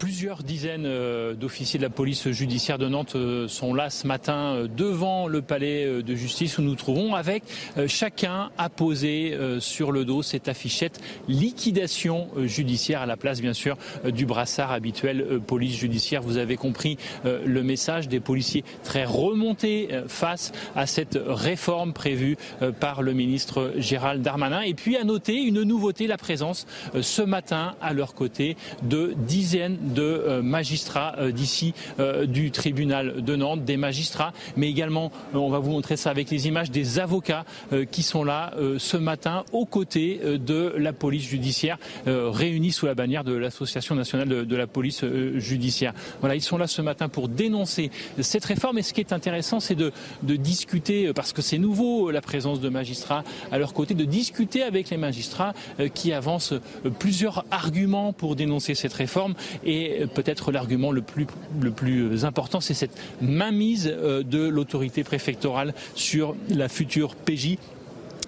Plusieurs 0.00 0.42
dizaines 0.42 0.86
euh, 0.86 1.34
d'officiers 1.34 1.78
de 1.78 1.84
la 1.84 1.90
police 1.90 2.30
judiciaire 2.30 2.78
de 2.78 2.88
Nantes 2.88 3.16
euh, 3.16 3.48
sont 3.48 3.74
là 3.74 3.90
ce 3.90 4.06
matin 4.06 4.54
euh, 4.54 4.66
devant 4.66 5.28
le 5.28 5.42
palais 5.42 6.02
de 6.02 6.14
justice 6.14 6.56
où 6.56 6.62
nous 6.62 6.74
trouvons 6.74 7.14
avec 7.14 7.42
chacun 7.86 8.50
apposé 8.56 9.36
sur 9.58 9.92
le 9.92 10.06
dos 10.06 10.22
cette 10.22 10.48
affichette 10.48 11.00
liquidation 11.28 12.28
judiciaire 12.44 13.02
à 13.02 13.06
la 13.06 13.18
place 13.18 13.40
bien 13.40 13.52
sûr 13.52 13.76
du 14.04 14.24
brassard 14.24 14.72
habituel 14.72 15.40
police 15.46 15.76
judiciaire. 15.76 16.22
Vous 16.22 16.38
avez 16.38 16.56
compris 16.56 16.96
le 17.24 17.62
message 17.62 18.08
des 18.08 18.20
policiers 18.20 18.64
très 18.84 19.04
remontés 19.04 19.88
face 20.06 20.52
à 20.76 20.86
cette 20.86 21.18
réforme 21.26 21.92
prévue 21.92 22.36
par 22.78 23.02
le 23.02 23.12
ministre 23.12 23.72
Gérald 23.76 24.22
Darmanin. 24.22 24.62
Et 24.62 24.74
puis 24.74 24.96
à 24.96 25.04
noter 25.04 25.36
une 25.36 25.62
nouveauté, 25.62 26.06
la 26.06 26.16
présence 26.16 26.66
ce 27.00 27.22
matin 27.22 27.74
à 27.82 27.92
leur 27.92 28.14
côté 28.14 28.56
de 28.82 29.14
dizaines 29.26 29.89
de 29.92 30.02
euh, 30.02 30.42
magistrats 30.42 31.14
euh, 31.18 31.32
d'ici 31.32 31.74
euh, 31.98 32.26
du 32.26 32.50
tribunal 32.50 33.22
de 33.22 33.36
Nantes, 33.36 33.64
des 33.64 33.76
magistrats, 33.76 34.32
mais 34.56 34.68
également, 34.68 35.12
on 35.34 35.50
va 35.50 35.58
vous 35.58 35.70
montrer 35.70 35.96
ça 35.96 36.10
avec 36.10 36.30
les 36.30 36.48
images, 36.48 36.70
des 36.70 36.98
avocats 36.98 37.44
qui 37.90 38.02
sont 38.02 38.24
là 38.24 38.52
ce 38.78 38.96
matin 38.96 39.44
aux 39.52 39.64
côtés 39.64 40.20
de 40.24 40.74
la 40.76 40.92
police 40.92 41.24
judiciaire, 41.24 41.78
réunis 42.06 42.72
sous 42.72 42.86
la 42.86 42.94
bannière 42.94 43.24
de 43.24 43.34
l'Association 43.34 43.94
nationale 43.94 44.28
de, 44.28 44.56
la 44.56 44.66
police 44.66 45.04
judiciaire. 45.36 45.94
Voilà, 46.20 46.34
ils 46.34 46.42
sont 46.42 46.58
là 46.58 46.66
ce 46.66 46.82
matin 46.82 47.08
pour 47.08 47.28
dénoncer 47.28 47.90
cette 48.20 48.44
réforme. 48.44 48.78
Et 48.78 48.82
ce 48.82 48.92
qui 48.92 49.00
est 49.00 49.12
intéressant, 49.12 49.60
c'est 49.60 49.74
de, 49.74 49.92
de 50.22 50.36
discuter, 50.36 51.12
parce 51.12 51.32
que 51.32 51.42
c'est 51.42 51.58
nouveau 51.58 52.10
la 52.10 52.20
présence 52.20 52.60
de 52.60 52.68
magistrats 52.68 53.24
à 53.50 53.58
leur 53.58 53.72
côté, 53.72 53.94
de 53.94 54.04
discuter 54.04 54.62
avec 54.62 54.90
les 54.90 54.96
magistrats 54.96 55.54
qui 55.94 56.12
avancent 56.12 56.54
plusieurs 56.98 57.44
arguments 57.50 58.12
pour 58.12 58.36
dénoncer 58.36 58.74
cette 58.74 58.92
réforme. 58.92 59.34
Et 59.64 59.79
et 59.80 60.06
peut-être 60.06 60.52
l'argument 60.52 60.92
le 60.92 61.02
plus, 61.02 61.26
plus 61.74 62.24
important, 62.24 62.60
c'est 62.60 62.74
cette 62.74 62.98
mainmise 63.20 63.92
euh, 63.92 64.22
de 64.22 64.46
l'autorité 64.46 65.04
préfectorale 65.04 65.74
sur 65.94 66.34
la 66.48 66.68
future 66.68 67.14
PJ 67.16 67.56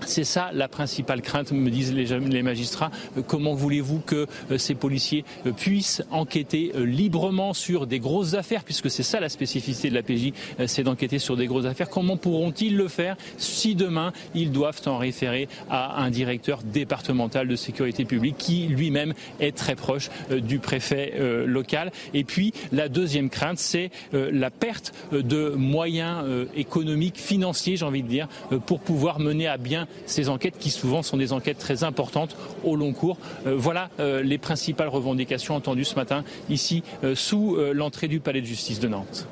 c'est 0.07 0.25
ça 0.25 0.51
la 0.53 0.69
principale 0.69 1.23
crainte, 1.23 1.53
me 1.53 1.71
disent 1.71 1.93
les, 1.93 2.43
magistrats. 2.43 2.91
Euh, 3.17 3.23
comment 3.27 3.55
voulez-vous 3.55 4.01
que 4.01 4.27
euh, 4.51 4.59
ces 4.59 4.75
policiers 4.75 5.25
euh, 5.47 5.53
puissent 5.53 6.03
enquêter 6.11 6.73
librement 6.77 7.53
sur 7.55 7.87
des 7.87 7.99
grosses 7.99 8.35
affaires, 8.35 8.65
puisque 8.65 8.91
c'est 8.91 9.03
ça 9.03 9.21
la 9.21 9.29
spécificité 9.29 9.91
de 9.91 9.95
la 9.95 10.03
PJ, 10.03 10.33
c'est 10.67 10.83
d'enquêter 10.83 11.19
sur 11.19 11.37
des 11.37 11.47
grosses 11.47 11.67
affaires. 11.67 11.89
Comment 11.89 12.17
pourront-ils 12.17 12.77
le 12.77 12.89
faire 12.89 13.17
si 13.37 13.75
demain 13.75 14.13
ils 14.35 14.51
doivent 14.51 14.81
en 14.87 14.99
référer 14.99 15.49
à 15.71 16.03
un 16.03 16.11
directeur 16.11 16.63
départemental 16.63 17.49
de 17.49 17.57
sécurité 17.57 18.05
publique 18.05 18.37
qui 18.39 18.67
lui-même 18.67 19.15
est 19.41 19.57
très 19.57 19.75
proche 19.75 20.11
du 20.31 20.59
préfet 20.59 21.15
local? 21.47 21.93
Et 22.15 22.25
puis 22.25 22.53
la 22.73 22.89
deuxième 22.89 23.31
crainte, 23.31 23.59
c'est 23.59 23.91
la 24.13 24.51
perte 24.51 24.93
de 25.13 25.51
moyens 25.51 26.25
économiques, 26.55 27.19
financiers, 27.19 27.77
j'ai 27.77 27.85
envie 27.85 28.03
de 28.03 28.09
dire, 28.09 28.29
pour 28.67 28.81
pouvoir 28.81 29.21
mener 29.21 29.47
à 29.47 29.57
bien 29.57 29.87
ces 30.07 30.29
enquêtes 30.29 30.59
qui 30.59 30.71
souvent 30.71 31.03
sont 31.03 31.17
des 31.17 31.33
enquêtes 31.33 31.59
très 31.59 31.85
importantes 31.85 32.37
au 32.65 32.77
long 32.77 32.93
cours. 32.93 33.19
Euh, 33.47 33.55
voilà 33.57 33.91
euh, 34.01 34.23
les 34.23 34.39
principales 34.39 34.89
revendications 34.89 35.55
entendues 35.55 35.85
ce 35.85 35.97
matin 35.97 36.25
ici 36.49 36.83
euh, 37.05 37.15
sous 37.15 37.57
l'entrée 37.73 38.09
du 38.09 38.21
palais 38.21 38.41
de 38.41 38.47
justice 38.47 38.81
de 38.81 38.89
Nantes. 38.89 39.27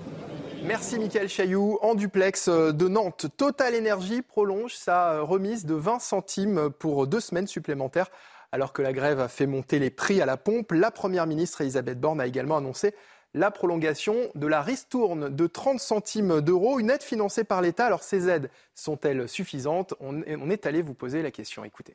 Merci 0.65 0.99
Michael 0.99 1.29
Chailloux. 1.29 1.79
En 1.83 1.95
duplex 1.95 2.49
de 2.49 2.89
Nantes, 2.89 3.27
Total 3.37 3.75
Energy 3.75 4.23
prolonge 4.23 4.75
sa 4.75 5.21
remise 5.21 5.65
de 5.65 5.75
20 5.75 5.99
centimes 5.99 6.71
pour 6.79 7.07
deux 7.07 7.21
semaines 7.21 7.47
supplémentaires. 7.47 8.11
Alors 8.53 8.73
que 8.73 8.83
la 8.83 8.93
grève 8.93 9.21
a 9.21 9.29
fait 9.29 9.47
monter 9.47 9.79
les 9.79 9.91
prix 9.91 10.21
à 10.21 10.27
la 10.27 10.37
pompe, 10.37 10.73
la 10.73 10.91
Première 10.91 11.27
ministre 11.27 11.61
Elisabeth 11.61 12.01
Borne 12.01 12.21
a 12.21 12.27
également 12.27 12.57
annoncé 12.57 12.95
la 13.35 13.51
prolongation 13.51 14.17
de 14.35 14.47
la 14.47 14.63
ristourne 14.63 15.35
de 15.35 15.47
30 15.47 15.79
centimes 15.79 16.41
d'euros, 16.41 16.79
une 16.79 16.91
aide 16.91 17.03
financée 17.03 17.45
par 17.45 17.63
l'État. 17.63 17.87
Alors 17.87 18.03
ces 18.03 18.29
aides 18.29 18.51
sont-elles 18.75 19.29
suffisantes? 19.29 19.95
On, 20.01 20.23
est 20.23 20.67
allé 20.67 20.83
vous 20.83 20.95
poser 20.95 21.23
la 21.23 21.31
question. 21.31 21.65
Écoutez. 21.65 21.95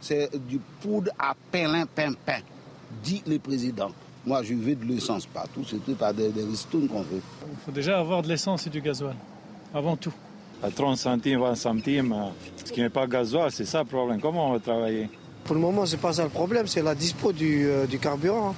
C'est 0.00 0.36
du 0.46 0.58
poudre 0.80 1.12
à 1.18 1.34
pain, 1.52 1.86
pain, 1.86 2.12
pain, 2.26 2.40
dit 3.02 3.22
le 3.26 3.38
président. 3.38 3.92
Moi, 4.26 4.42
je 4.42 4.54
veux 4.54 4.74
de 4.74 4.84
l'essence 4.86 5.26
partout, 5.26 5.64
c'est 5.64 5.78
pas 5.96 6.12
des, 6.12 6.30
des 6.30 6.44
ristournes 6.44 6.88
qu'on 6.88 7.02
veut. 7.02 7.20
Il 7.50 7.58
faut 7.64 7.70
déjà 7.70 8.00
avoir 8.00 8.22
de 8.22 8.28
l'essence 8.28 8.66
et 8.66 8.70
du 8.70 8.80
gasoil, 8.80 9.14
avant 9.72 9.96
tout. 9.96 10.14
À 10.62 10.70
30 10.70 10.96
centimes, 10.96 11.40
20 11.40 11.54
centimes, 11.54 12.16
ce 12.64 12.72
qui 12.72 12.80
n'est 12.80 12.88
pas 12.88 13.06
gasoil, 13.06 13.52
c'est 13.52 13.66
ça 13.66 13.80
le 13.80 13.84
problème. 13.84 14.20
Comment 14.20 14.48
on 14.48 14.52
va 14.54 14.60
travailler? 14.60 15.10
Pour 15.44 15.54
le 15.54 15.60
moment, 15.60 15.84
c'est 15.84 16.00
pas 16.00 16.14
ça 16.14 16.24
le 16.24 16.30
problème, 16.30 16.66
c'est 16.66 16.80
la 16.80 16.94
dispo 16.94 17.32
du, 17.32 17.66
euh, 17.66 17.86
du 17.86 17.98
carburant. 17.98 18.54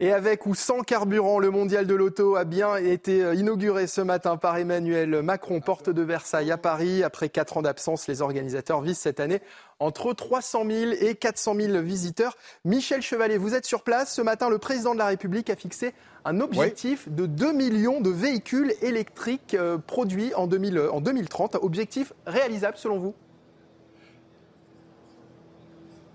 Et 0.00 0.12
avec 0.12 0.46
ou 0.46 0.54
sans 0.54 0.82
carburant, 0.82 1.40
le 1.40 1.50
mondial 1.50 1.84
de 1.84 1.94
l'auto 1.96 2.36
a 2.36 2.44
bien 2.44 2.76
été 2.76 3.24
euh, 3.24 3.34
inauguré 3.34 3.88
ce 3.88 4.00
matin 4.00 4.36
par 4.36 4.56
Emmanuel 4.56 5.22
Macron, 5.22 5.60
porte 5.60 5.90
de 5.90 6.02
Versailles 6.02 6.52
à 6.52 6.56
Paris. 6.56 7.02
Après 7.02 7.28
quatre 7.28 7.56
ans 7.56 7.62
d'absence, 7.62 8.06
les 8.06 8.22
organisateurs 8.22 8.80
visent 8.80 9.00
cette 9.00 9.18
année 9.18 9.40
entre 9.80 10.12
300 10.12 10.64
000 10.70 10.92
et 11.00 11.16
400 11.16 11.56
000 11.56 11.82
visiteurs. 11.82 12.36
Michel 12.64 13.02
Chevalier, 13.02 13.38
vous 13.38 13.56
êtes 13.56 13.66
sur 13.66 13.82
place. 13.82 14.14
Ce 14.14 14.22
matin, 14.22 14.48
le 14.48 14.58
président 14.58 14.92
de 14.92 15.00
la 15.00 15.06
République 15.06 15.50
a 15.50 15.56
fixé 15.56 15.94
un 16.24 16.38
objectif 16.38 17.08
de 17.08 17.26
2 17.26 17.52
millions 17.52 18.00
de 18.00 18.10
véhicules 18.10 18.74
électriques 18.82 19.54
euh, 19.54 19.78
produits 19.78 20.32
en, 20.36 20.46
2000, 20.46 20.78
en 20.92 21.00
2030. 21.00 21.56
Objectif 21.60 22.12
réalisable 22.24 22.76
selon 22.76 23.00
vous? 23.00 23.14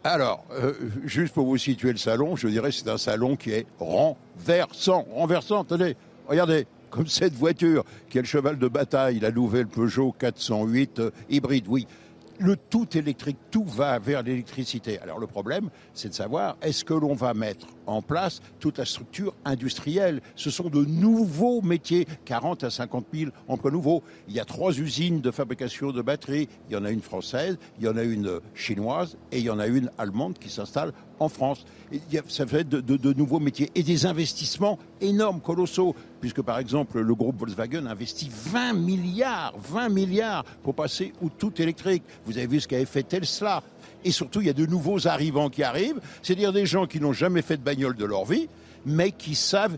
Alors, 0.03 0.43
euh, 0.51 0.73
juste 1.05 1.33
pour 1.33 1.45
vous 1.45 1.57
situer 1.57 1.93
le 1.93 1.97
salon, 1.97 2.35
je 2.35 2.49
dirais 2.49 2.71
c'est 2.73 2.89
un 2.89 2.97
salon 2.97 3.37
qui 3.37 3.51
est 3.51 3.65
renversant. 3.79 5.05
Renversant, 5.13 5.61
attendez, 5.61 5.95
regardez, 6.27 6.67
comme 6.89 7.07
cette 7.07 7.33
voiture 7.33 7.85
qui 8.09 8.17
est 8.17 8.21
le 8.21 8.27
cheval 8.27 8.59
de 8.59 8.67
bataille, 8.67 9.19
la 9.19 9.31
nouvelle 9.31 9.67
Peugeot 9.67 10.13
408 10.19 10.99
euh, 10.99 11.11
hybride, 11.29 11.65
oui 11.69 11.87
le 12.39 12.57
tout 12.57 12.97
électrique, 12.97 13.37
tout 13.51 13.63
va 13.63 13.99
vers 13.99 14.23
l'électricité. 14.23 14.99
Alors 14.99 15.19
le 15.19 15.27
problème, 15.27 15.69
c'est 15.93 16.09
de 16.09 16.13
savoir, 16.13 16.57
est-ce 16.61 16.83
que 16.83 16.93
l'on 16.93 17.13
va 17.13 17.33
mettre 17.33 17.67
en 17.87 18.01
place 18.01 18.41
toute 18.59 18.77
la 18.77 18.85
structure 18.85 19.33
industrielle 19.45 20.21
Ce 20.35 20.49
sont 20.49 20.69
de 20.69 20.85
nouveaux 20.85 21.61
métiers, 21.61 22.07
40 22.25 22.63
à 22.63 22.69
50 22.69 23.05
000 23.13 23.31
emplois 23.47 23.71
nouveaux. 23.71 24.03
Il 24.27 24.33
y 24.33 24.39
a 24.39 24.45
trois 24.45 24.77
usines 24.77 25.21
de 25.21 25.31
fabrication 25.31 25.91
de 25.91 26.01
batteries. 26.01 26.47
Il 26.69 26.73
y 26.73 26.77
en 26.77 26.85
a 26.85 26.91
une 26.91 27.01
française, 27.01 27.57
il 27.79 27.85
y 27.85 27.87
en 27.87 27.97
a 27.97 28.03
une 28.03 28.39
chinoise 28.53 29.17
et 29.31 29.39
il 29.39 29.45
y 29.45 29.49
en 29.49 29.59
a 29.59 29.67
une 29.67 29.89
allemande 29.97 30.37
qui 30.37 30.49
s'installe 30.49 30.93
en 31.19 31.29
France. 31.29 31.65
ça 32.27 32.45
fait 32.45 32.67
de, 32.67 33.13
nouveaux 33.13 33.39
métiers 33.39 33.71
et 33.75 33.83
des 33.83 34.05
investissements 34.05 34.79
énormes, 35.01 35.41
colossaux, 35.41 35.95
puisque 36.19 36.41
par 36.41 36.59
exemple 36.59 36.99
le 36.99 37.15
groupe 37.15 37.39
Volkswagen 37.39 37.85
investit 37.85 38.29
20 38.31 38.73
milliards, 38.73 39.53
20 39.57 39.89
milliards 39.89 40.43
pour 40.63 40.75
passer 40.75 41.13
au 41.21 41.29
tout 41.29 41.61
électrique. 41.61 42.03
Vous 42.25 42.37
avez 42.37 42.47
vu 42.47 42.59
ce 42.59 42.67
qu'avait 42.67 42.85
fait 42.85 43.03
Tesla. 43.03 43.63
Et 44.03 44.11
surtout, 44.11 44.41
il 44.41 44.47
y 44.47 44.49
a 44.49 44.53
de 44.53 44.65
nouveaux 44.65 45.07
arrivants 45.07 45.49
qui 45.49 45.63
arrivent, 45.63 45.99
c'est-à-dire 46.21 46.53
des 46.53 46.65
gens 46.65 46.85
qui 46.85 46.99
n'ont 46.99 47.13
jamais 47.13 47.41
fait 47.41 47.57
de 47.57 47.63
bagnole 47.63 47.95
de 47.95 48.05
leur 48.05 48.25
vie, 48.25 48.49
mais 48.85 49.11
qui 49.11 49.35
savent 49.35 49.77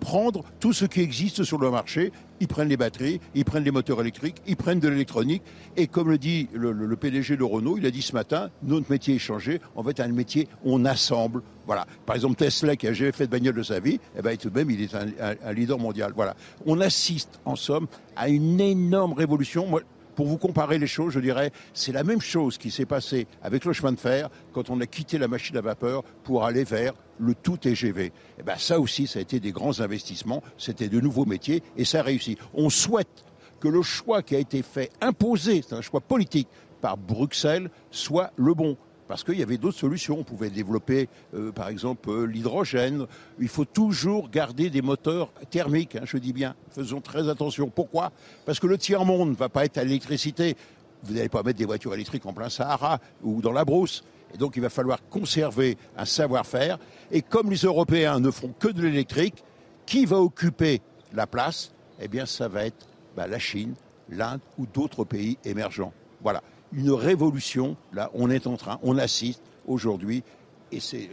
prendre 0.00 0.44
tout 0.60 0.72
ce 0.72 0.84
qui 0.84 1.00
existe 1.00 1.44
sur 1.44 1.58
le 1.58 1.70
marché. 1.70 2.12
Ils 2.40 2.48
prennent 2.48 2.68
les 2.68 2.76
batteries, 2.76 3.20
ils 3.34 3.44
prennent 3.44 3.62
les 3.62 3.70
moteurs 3.70 4.00
électriques, 4.00 4.36
ils 4.46 4.56
prennent 4.56 4.80
de 4.80 4.88
l'électronique. 4.88 5.42
Et 5.76 5.86
comme 5.86 6.10
le 6.10 6.18
dit 6.18 6.48
le, 6.52 6.96
PDG 6.96 7.36
de 7.36 7.44
Renault, 7.44 7.78
il 7.78 7.86
a 7.86 7.90
dit 7.90 8.02
ce 8.02 8.12
matin, 8.12 8.50
notre 8.62 8.90
métier 8.90 9.14
est 9.14 9.20
changé. 9.20 9.60
En 9.76 9.84
fait, 9.84 10.00
un 10.00 10.08
métier, 10.08 10.48
on 10.64 10.84
assemble. 10.84 11.42
Voilà. 11.66 11.86
Par 12.04 12.16
exemple, 12.16 12.34
Tesla, 12.34 12.74
qui 12.74 12.88
a 12.88 12.92
jamais 12.92 13.12
fait 13.12 13.26
de 13.26 13.30
bagnole 13.30 13.54
de 13.54 13.62
sa 13.62 13.78
vie, 13.78 14.00
eh 14.18 14.22
ben, 14.22 14.36
tout 14.36 14.50
de 14.50 14.58
même, 14.58 14.70
il 14.70 14.82
est 14.82 14.94
un, 14.94 15.52
leader 15.52 15.78
mondial. 15.78 16.12
Voilà. 16.16 16.34
On 16.66 16.80
assiste, 16.80 17.40
en 17.44 17.54
somme, 17.54 17.86
à 18.16 18.28
une 18.28 18.60
énorme 18.60 19.12
révolution. 19.12 19.68
Pour 20.14 20.26
vous 20.26 20.38
comparer 20.38 20.78
les 20.78 20.86
choses, 20.86 21.12
je 21.12 21.20
dirais, 21.20 21.50
c'est 21.74 21.92
la 21.92 22.04
même 22.04 22.20
chose 22.20 22.58
qui 22.58 22.70
s'est 22.70 22.86
passé 22.86 23.26
avec 23.42 23.64
le 23.64 23.72
chemin 23.72 23.92
de 23.92 24.00
fer 24.00 24.28
quand 24.52 24.70
on 24.70 24.80
a 24.80 24.86
quitté 24.86 25.18
la 25.18 25.28
machine 25.28 25.56
à 25.56 25.60
vapeur 25.60 26.02
pour 26.24 26.44
aller 26.44 26.64
vers 26.64 26.94
le 27.18 27.34
tout 27.34 27.56
TGV. 27.56 28.06
Et 28.06 28.12
eh 28.40 28.42
ben 28.42 28.56
ça 28.58 28.80
aussi, 28.80 29.06
ça 29.06 29.18
a 29.18 29.22
été 29.22 29.40
des 29.40 29.52
grands 29.52 29.80
investissements, 29.80 30.42
c'était 30.58 30.88
de 30.88 31.00
nouveaux 31.00 31.24
métiers 31.24 31.62
et 31.76 31.84
ça 31.84 32.00
a 32.00 32.02
réussi. 32.02 32.36
On 32.54 32.70
souhaite 32.70 33.24
que 33.60 33.68
le 33.68 33.82
choix 33.82 34.22
qui 34.22 34.34
a 34.34 34.38
été 34.38 34.62
fait, 34.62 34.90
imposé, 35.00 35.62
c'est 35.66 35.74
un 35.74 35.82
choix 35.82 36.00
politique 36.00 36.48
par 36.80 36.96
Bruxelles, 36.96 37.70
soit 37.90 38.32
le 38.36 38.54
bon 38.54 38.76
parce 39.12 39.24
qu'il 39.24 39.38
y 39.38 39.42
avait 39.42 39.58
d'autres 39.58 39.76
solutions. 39.76 40.20
On 40.20 40.24
pouvait 40.24 40.48
développer, 40.48 41.10
euh, 41.34 41.52
par 41.52 41.68
exemple, 41.68 42.08
euh, 42.08 42.24
l'hydrogène. 42.24 43.06
Il 43.38 43.48
faut 43.48 43.66
toujours 43.66 44.30
garder 44.30 44.70
des 44.70 44.80
moteurs 44.80 45.30
thermiques, 45.50 45.96
hein, 45.96 46.04
je 46.04 46.16
dis 46.16 46.32
bien. 46.32 46.54
Faisons 46.70 47.02
très 47.02 47.28
attention. 47.28 47.68
Pourquoi? 47.68 48.10
Parce 48.46 48.58
que 48.58 48.66
le 48.66 48.78
tiers-monde 48.78 49.28
ne 49.28 49.34
va 49.34 49.50
pas 49.50 49.66
être 49.66 49.76
à 49.76 49.84
l'électricité. 49.84 50.56
Vous 51.02 51.12
n'allez 51.12 51.28
pas 51.28 51.42
mettre 51.42 51.58
des 51.58 51.66
voitures 51.66 51.92
électriques 51.92 52.24
en 52.24 52.32
plein 52.32 52.48
Sahara 52.48 53.00
ou 53.22 53.42
dans 53.42 53.52
la 53.52 53.66
brousse. 53.66 54.02
Et 54.32 54.38
donc, 54.38 54.56
il 54.56 54.62
va 54.62 54.70
falloir 54.70 55.06
conserver 55.10 55.76
un 55.94 56.06
savoir-faire. 56.06 56.78
Et 57.10 57.20
comme 57.20 57.50
les 57.50 57.66
Européens 57.66 58.18
ne 58.18 58.30
font 58.30 58.54
que 58.58 58.68
de 58.68 58.80
l'électrique, 58.80 59.44
qui 59.84 60.06
va 60.06 60.20
occuper 60.20 60.80
la 61.12 61.26
place? 61.26 61.74
Eh 62.00 62.08
bien, 62.08 62.24
ça 62.24 62.48
va 62.48 62.64
être 62.64 62.86
bah, 63.14 63.26
la 63.26 63.38
Chine, 63.38 63.74
l'Inde 64.08 64.40
ou 64.56 64.64
d'autres 64.64 65.04
pays 65.04 65.36
émergents. 65.44 65.92
Voilà 66.22 66.42
une 66.72 66.90
révolution. 66.90 67.76
Là, 67.92 68.10
on 68.14 68.30
est 68.30 68.46
en 68.46 68.56
train, 68.56 68.78
on 68.82 68.98
assiste 68.98 69.42
aujourd'hui, 69.66 70.22
et 70.70 70.80
c'est 70.80 71.10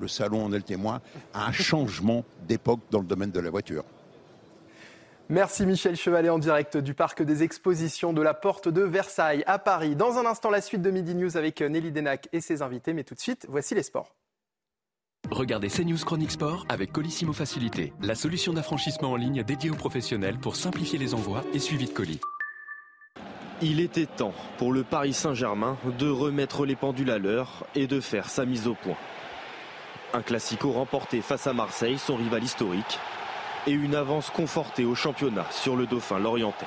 le, 0.00 0.08
salon 0.08 0.44
en 0.44 0.52
est 0.52 0.56
le 0.56 0.62
témoin, 0.62 1.00
à 1.34 1.46
un 1.46 1.52
changement 1.52 2.24
d'époque 2.46 2.80
dans 2.90 3.00
le 3.00 3.06
domaine 3.06 3.30
de 3.30 3.40
la 3.40 3.50
voiture. 3.50 3.84
Merci 5.28 5.64
Michel 5.64 5.96
Chevalet 5.96 6.28
en 6.28 6.38
direct 6.38 6.76
du 6.76 6.94
parc 6.94 7.22
des 7.22 7.42
expositions 7.42 8.12
de 8.12 8.20
la 8.20 8.34
Porte 8.34 8.68
de 8.68 8.82
Versailles 8.82 9.44
à 9.46 9.58
Paris. 9.58 9.96
Dans 9.96 10.18
un 10.18 10.26
instant, 10.26 10.50
la 10.50 10.60
suite 10.60 10.82
de 10.82 10.90
Midi 10.90 11.14
News 11.14 11.36
avec 11.36 11.62
Nelly 11.62 11.90
Denac 11.90 12.28
et 12.32 12.40
ses 12.40 12.60
invités. 12.60 12.92
Mais 12.92 13.04
tout 13.04 13.14
de 13.14 13.20
suite, 13.20 13.46
voici 13.48 13.74
les 13.74 13.82
sports. 13.82 14.14
Regardez 15.30 15.68
CNews 15.68 16.04
Chronique 16.04 16.32
Sport 16.32 16.66
avec 16.68 16.92
Colissimo 16.92 17.32
Facilité, 17.32 17.94
la 18.02 18.14
solution 18.14 18.52
d'affranchissement 18.52 19.12
en 19.12 19.16
ligne 19.16 19.42
dédiée 19.42 19.70
aux 19.70 19.76
professionnels 19.76 20.38
pour 20.38 20.56
simplifier 20.56 20.98
les 20.98 21.14
envois 21.14 21.42
et 21.54 21.58
suivi 21.58 21.86
de 21.86 21.92
colis. 21.92 22.20
Il 23.64 23.78
était 23.78 24.06
temps 24.06 24.34
pour 24.58 24.72
le 24.72 24.82
Paris 24.82 25.12
Saint-Germain 25.12 25.78
de 25.96 26.10
remettre 26.10 26.66
les 26.66 26.74
pendules 26.74 27.12
à 27.12 27.18
l'heure 27.18 27.64
et 27.76 27.86
de 27.86 28.00
faire 28.00 28.28
sa 28.28 28.44
mise 28.44 28.66
au 28.66 28.74
point. 28.74 28.96
Un 30.12 30.22
classico 30.22 30.72
remporté 30.72 31.20
face 31.20 31.46
à 31.46 31.52
Marseille, 31.52 31.96
son 31.96 32.16
rival 32.16 32.42
historique, 32.42 32.98
et 33.68 33.70
une 33.70 33.94
avance 33.94 34.30
confortée 34.30 34.84
au 34.84 34.96
championnat 34.96 35.46
sur 35.52 35.76
le 35.76 35.86
Dauphin 35.86 36.18
lorientais. 36.18 36.66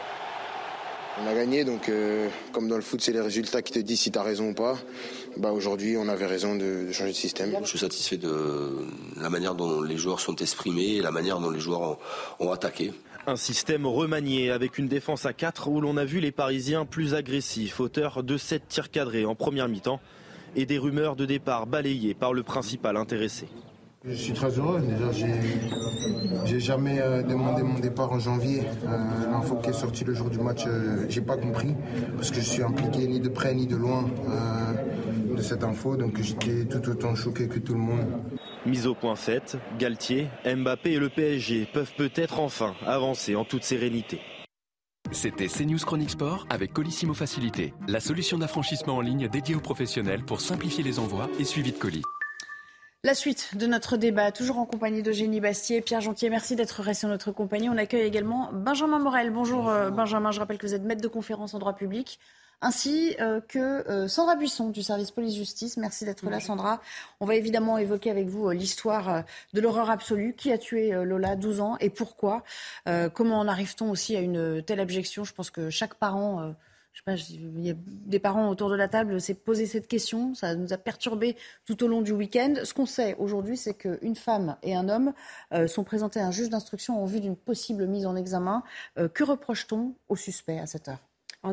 On 1.22 1.28
a 1.28 1.34
gagné, 1.34 1.66
donc 1.66 1.90
euh, 1.90 2.30
comme 2.54 2.70
dans 2.70 2.78
le 2.78 2.82
foot, 2.82 3.02
c'est 3.02 3.12
les 3.12 3.22
résultats 3.22 3.62
qui 3.62 3.74
te 3.74 3.80
disent 3.80 4.00
si 4.00 4.12
tu 4.12 4.20
as 4.20 4.24
raison 4.24 4.52
ou 4.52 4.54
pas. 4.54 4.78
Bah, 5.36 5.52
Aujourd'hui, 5.52 5.98
on 5.98 6.08
avait 6.08 6.26
raison 6.26 6.56
de, 6.56 6.94
changer 6.94 7.12
de 7.12 7.18
système. 7.18 7.58
Je 7.62 7.68
suis 7.68 7.80
satisfait 7.80 8.18
de 8.18 8.88
la 9.20 9.30
manière 9.30 9.56
dont 9.56 9.82
les 9.82 9.98
joueurs 9.98 10.22
sont 10.22 10.36
exprimés 10.38 10.96
et 10.96 11.02
la 11.02 11.12
manière 11.12 11.40
dont 11.40 11.52
les 11.52 11.60
joueurs 11.60 11.98
ont 12.40 12.52
attaqué. 12.54 12.94
Un 13.28 13.38
système 13.38 13.88
remanié 13.88 14.52
avec 14.52 14.78
une 14.78 14.88
défense 14.88 15.26
à 15.26 15.34
4 15.34 15.68
où 15.70 15.82
l'on 15.82 15.98
a 15.98 16.06
vu 16.06 16.20
les 16.20 16.32
Parisiens 16.32 16.86
plus 16.86 17.16
agressifs, 17.16 17.80
auteurs 17.80 18.22
de 18.22 18.38
7 18.38 18.68
tirs 18.68 18.92
cadrés 18.92 19.26
en 19.26 19.34
première 19.34 19.68
mi-temps 19.68 20.00
et 20.56 20.68
des 20.68 20.78
rumeurs 20.78 21.16
de 21.16 21.26
départ 21.26 21.66
balayées 21.66 22.14
par 22.14 22.34
le 22.34 22.44
principal 22.44 22.98
intéressé. 22.98 23.48
Je 24.08 24.14
suis 24.14 24.34
très 24.34 24.60
heureux. 24.60 24.82
Déjà, 24.82 25.12
j'ai 26.46 26.60
jamais 26.60 27.00
euh, 27.02 27.24
demandé 27.24 27.64
mon 27.64 27.80
départ 27.80 28.12
en 28.12 28.20
janvier. 28.20 28.62
Euh, 28.88 29.32
l'info 29.32 29.56
qui 29.56 29.70
est 29.70 29.74
sortie 29.74 30.04
le 30.04 30.14
jour 30.14 30.30
du 30.30 30.38
match, 30.38 30.64
euh, 30.68 31.06
j'ai 31.10 31.22
pas 31.22 31.38
compris 31.38 31.76
parce 32.16 32.30
que 32.30 32.38
je 32.38 32.46
suis 32.46 32.62
impliqué 32.62 33.08
ni 33.08 33.20
de 33.20 33.30
près 33.30 33.56
ni 33.56 33.66
de 33.66 33.76
loin 33.76 34.06
de 35.36 35.42
cette 35.42 35.64
info. 35.64 35.96
Donc 35.96 36.22
j'étais 36.22 36.66
tout 36.66 36.88
autant 36.88 37.16
choqué 37.16 37.48
que 37.48 37.58
tout 37.58 37.74
le 37.74 37.80
monde. 37.80 38.06
Mise 38.68 38.86
au 38.86 38.94
point 38.94 39.16
faite, 39.16 39.58
Galtier, 39.80 40.28
Mbappé 40.46 40.94
et 40.94 41.00
le 41.00 41.10
PSG 41.10 41.68
peuvent 41.74 41.94
peut-être 41.98 42.40
enfin 42.40 42.76
avancer 42.86 43.36
en 43.36 43.44
toute 43.44 43.64
sérénité. 43.64 44.20
C'était 45.12 45.48
CNews 45.48 45.78
Chronique 45.78 46.12
Sport 46.12 46.46
avec 46.50 46.74
Colissimo 46.74 47.14
Facilité, 47.14 47.74
la 47.88 48.00
solution 48.00 48.38
d'affranchissement 48.38 48.98
en 48.98 49.02
ligne 49.02 49.30
dédiée 49.30 49.56
aux 49.56 49.60
professionnels 49.60 50.24
pour 50.26 50.42
simplifier 50.42 50.84
les 50.84 51.00
envois 51.00 51.30
et 51.40 51.44
suivi 51.44 51.72
de 51.72 51.78
colis. 51.78 52.04
La 53.06 53.14
suite 53.14 53.56
de 53.56 53.68
notre 53.68 53.98
débat, 53.98 54.32
toujours 54.32 54.58
en 54.58 54.66
compagnie 54.66 55.04
d'Eugénie 55.04 55.40
Bastier. 55.40 55.80
Pierre 55.80 56.02
Gentier, 56.02 56.32
merci 56.32 56.56
d'être 56.56 56.82
resté 56.82 57.06
en 57.06 57.10
notre 57.10 57.32
compagnie. 57.32 57.70
On 57.70 57.78
accueille 57.78 58.08
également 58.08 58.50
Benjamin 58.52 58.98
Morel. 58.98 59.30
Bonjour 59.30 59.70
euh, 59.70 59.92
Benjamin, 59.92 60.32
je 60.32 60.40
rappelle 60.40 60.58
que 60.58 60.66
vous 60.66 60.74
êtes 60.74 60.82
maître 60.82 61.04
de 61.04 61.08
conférence 61.08 61.54
en 61.54 61.60
droit 61.60 61.74
public 61.74 62.20
ainsi 62.62 63.16
euh, 63.20 63.42
que 63.48 63.60
euh, 63.60 64.08
Sandra 64.08 64.36
Buisson 64.36 64.70
du 64.70 64.82
service 64.82 65.12
police-justice. 65.12 65.78
Merci 65.78 66.06
d'être 66.06 66.28
là, 66.28 66.40
Sandra. 66.40 66.82
On 67.20 67.28
va 67.28 67.36
évidemment 67.36 67.78
évoquer 67.78 68.10
avec 68.10 68.26
vous 68.26 68.50
l'histoire 68.50 69.24
de 69.54 69.62
l'horreur 69.62 69.92
absolue. 69.92 70.34
Qui 70.36 70.52
a 70.52 70.58
tué 70.58 70.90
Lola, 71.04 71.36
12 71.36 71.62
ans, 71.62 71.78
et 71.80 71.92
pourquoi 71.92 72.44
Comment 73.14 73.38
en 73.38 73.48
arrive-t-on 73.48 73.92
aussi 73.92 74.18
à 74.18 74.20
une 74.20 74.64
telle 74.64 74.80
abjection? 74.80 75.26
Je 75.26 75.34
pense 75.36 75.52
que 75.52 75.70
chaque 75.70 75.94
parent... 75.94 76.56
je 76.96 77.02
sais 77.02 77.04
pas, 77.06 77.16
il 77.30 77.66
y 77.66 77.70
a 77.70 77.76
des 77.78 78.20
parents 78.20 78.50
autour 78.50 78.70
de 78.70 78.76
la 78.76 78.88
table 78.88 79.22
s'est 79.22 79.34
posé 79.36 79.66
cette 79.66 79.88
question. 79.88 80.34
Ça 80.34 80.56
nous 80.56 80.74
a 80.74 80.78
perturbé 80.78 81.36
tout 81.66 81.84
au 81.84 81.88
long 81.88 82.02
du 82.02 82.14
week-end. 82.14 82.54
Ce 82.64 82.74
qu'on 82.74 82.86
sait 82.86 83.16
aujourd'hui, 83.20 83.58
c'est 83.58 83.74
qu'une 83.76 84.16
femme 84.16 84.56
et 84.64 84.76
un 84.76 84.88
homme 84.88 85.14
sont 85.68 85.84
présentés 85.84 86.22
à 86.22 86.28
un 86.28 86.32
juge 86.32 86.50
d'instruction 86.50 87.04
en 87.04 87.06
vue 87.06 87.20
d'une 87.20 87.36
possible 87.36 87.86
mise 87.86 88.06
en 88.06 88.16
examen. 88.16 88.64
que 88.96 89.24
reproche-t-on 89.24 89.94
au 90.08 90.16
suspect 90.16 90.58
à 90.58 90.68
cette 90.68 90.88
heure? 90.88 91.00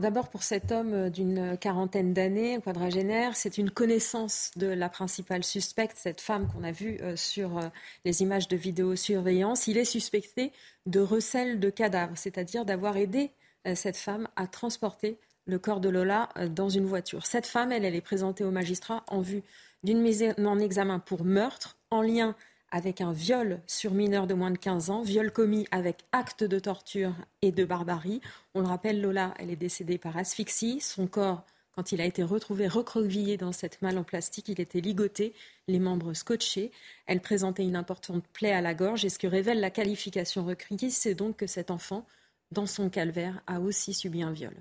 D'abord, 0.01 0.31
pour 0.31 0.43
cet 0.43 0.73
homme 0.73 1.11
d'une 1.11 1.59
quarantaine 1.59 2.15
d'années, 2.15 2.59
quadragénaire, 2.65 3.37
c'est 3.37 3.59
une 3.59 3.71
connaissance 3.71 4.51
de 4.57 4.67
la 4.67 4.89
principale 4.89 5.45
suspecte, 5.45 5.99
cette 5.99 6.23
femme 6.23 6.49
qu'on 6.49 6.65
a 6.65 6.73
vue 6.73 6.99
euh, 7.03 7.15
sur 7.15 7.59
euh, 7.59 7.69
les 8.07 8.23
images 8.23 8.49
de 8.49 8.57
vidéosurveillance. 8.57 9.67
Il 9.67 9.77
est 9.77 9.85
suspecté 9.85 10.51
de 10.87 11.01
recel 11.01 11.61
de 11.61 11.69
cadavres, 11.69 12.17
c'est-à-dire 12.17 12.65
d'avoir 12.65 12.97
aidé 12.97 13.33
euh, 13.67 13.75
cette 13.75 13.99
femme 13.99 14.29
à 14.35 14.47
transporter 14.47 15.19
le 15.47 15.59
corps 15.59 15.81
de 15.81 15.89
Lola 15.89 16.29
dans 16.51 16.69
une 16.69 16.87
voiture. 16.87 17.27
Cette 17.27 17.47
femme, 17.47 17.73
elle, 17.73 17.85
elle 17.85 17.95
est 17.95 18.01
présentée 18.01 18.45
au 18.45 18.51
magistrat 18.51 19.05
en 19.09 19.21
vue 19.21 19.43
d'une 19.83 20.01
mise 20.01 20.25
en 20.39 20.59
examen 20.59 20.99
pour 20.99 21.25
meurtre 21.25 21.77
en 21.91 22.03
lien 22.03 22.37
avec 22.73 23.03
un 23.03 23.13
viol 23.13 23.61
sur 23.67 23.93
mineur 23.93 24.27
de 24.27 24.35
moins 24.35 24.51
de 24.51 24.57
15 24.57 24.91
ans, 24.91 25.03
viol 25.03 25.31
commis 25.31 25.67
avec 25.71 26.05
acte 26.11 26.43
de 26.43 26.59
torture 26.59 27.13
et 27.43 27.53
de 27.53 27.65
barbarie. 27.65 28.23
On 28.55 28.61
le 28.61 28.67
rappelle, 28.67 29.01
Lola, 29.01 29.35
elle 29.39 29.51
est 29.51 29.57
décédée 29.57 29.99
par 29.99 30.17
asphyxie. 30.17 30.81
Son 30.81 31.07
corps, 31.07 31.45
quand 31.77 31.93
il 31.93 32.01
a 32.01 32.07
été 32.07 32.23
retrouvé 32.23 32.67
recroquevillé 32.69 33.37
dans 33.37 33.53
cette 33.53 33.83
malle 33.83 33.99
en 33.99 34.05
plastique, 34.05 34.49
il 34.49 34.59
était 34.59 34.81
ligoté, 34.81 35.35
les 35.69 35.79
membres 35.79 36.15
scotchés. 36.15 36.73
Elle 37.07 37.21
présentait 37.21 37.65
une 37.65 37.77
importante 37.77 38.25
plaie 38.33 38.53
à 38.53 38.63
la 38.63 38.73
gorge 38.73 39.05
et 39.05 39.11
ce 39.11 39.19
que 39.19 39.27
révèle 39.27 39.61
la 39.61 39.71
qualification 39.71 40.45
requise, 40.45 40.97
c'est 40.97 41.15
donc 41.15 41.37
que 41.37 41.47
cet 41.47 41.71
enfant, 41.71 42.07
dans 42.53 42.67
son 42.67 42.89
calvaire, 42.89 43.43
a 43.47 43.61
aussi 43.61 43.93
subi 43.93 44.23
un 44.23 44.33
viol. 44.33 44.55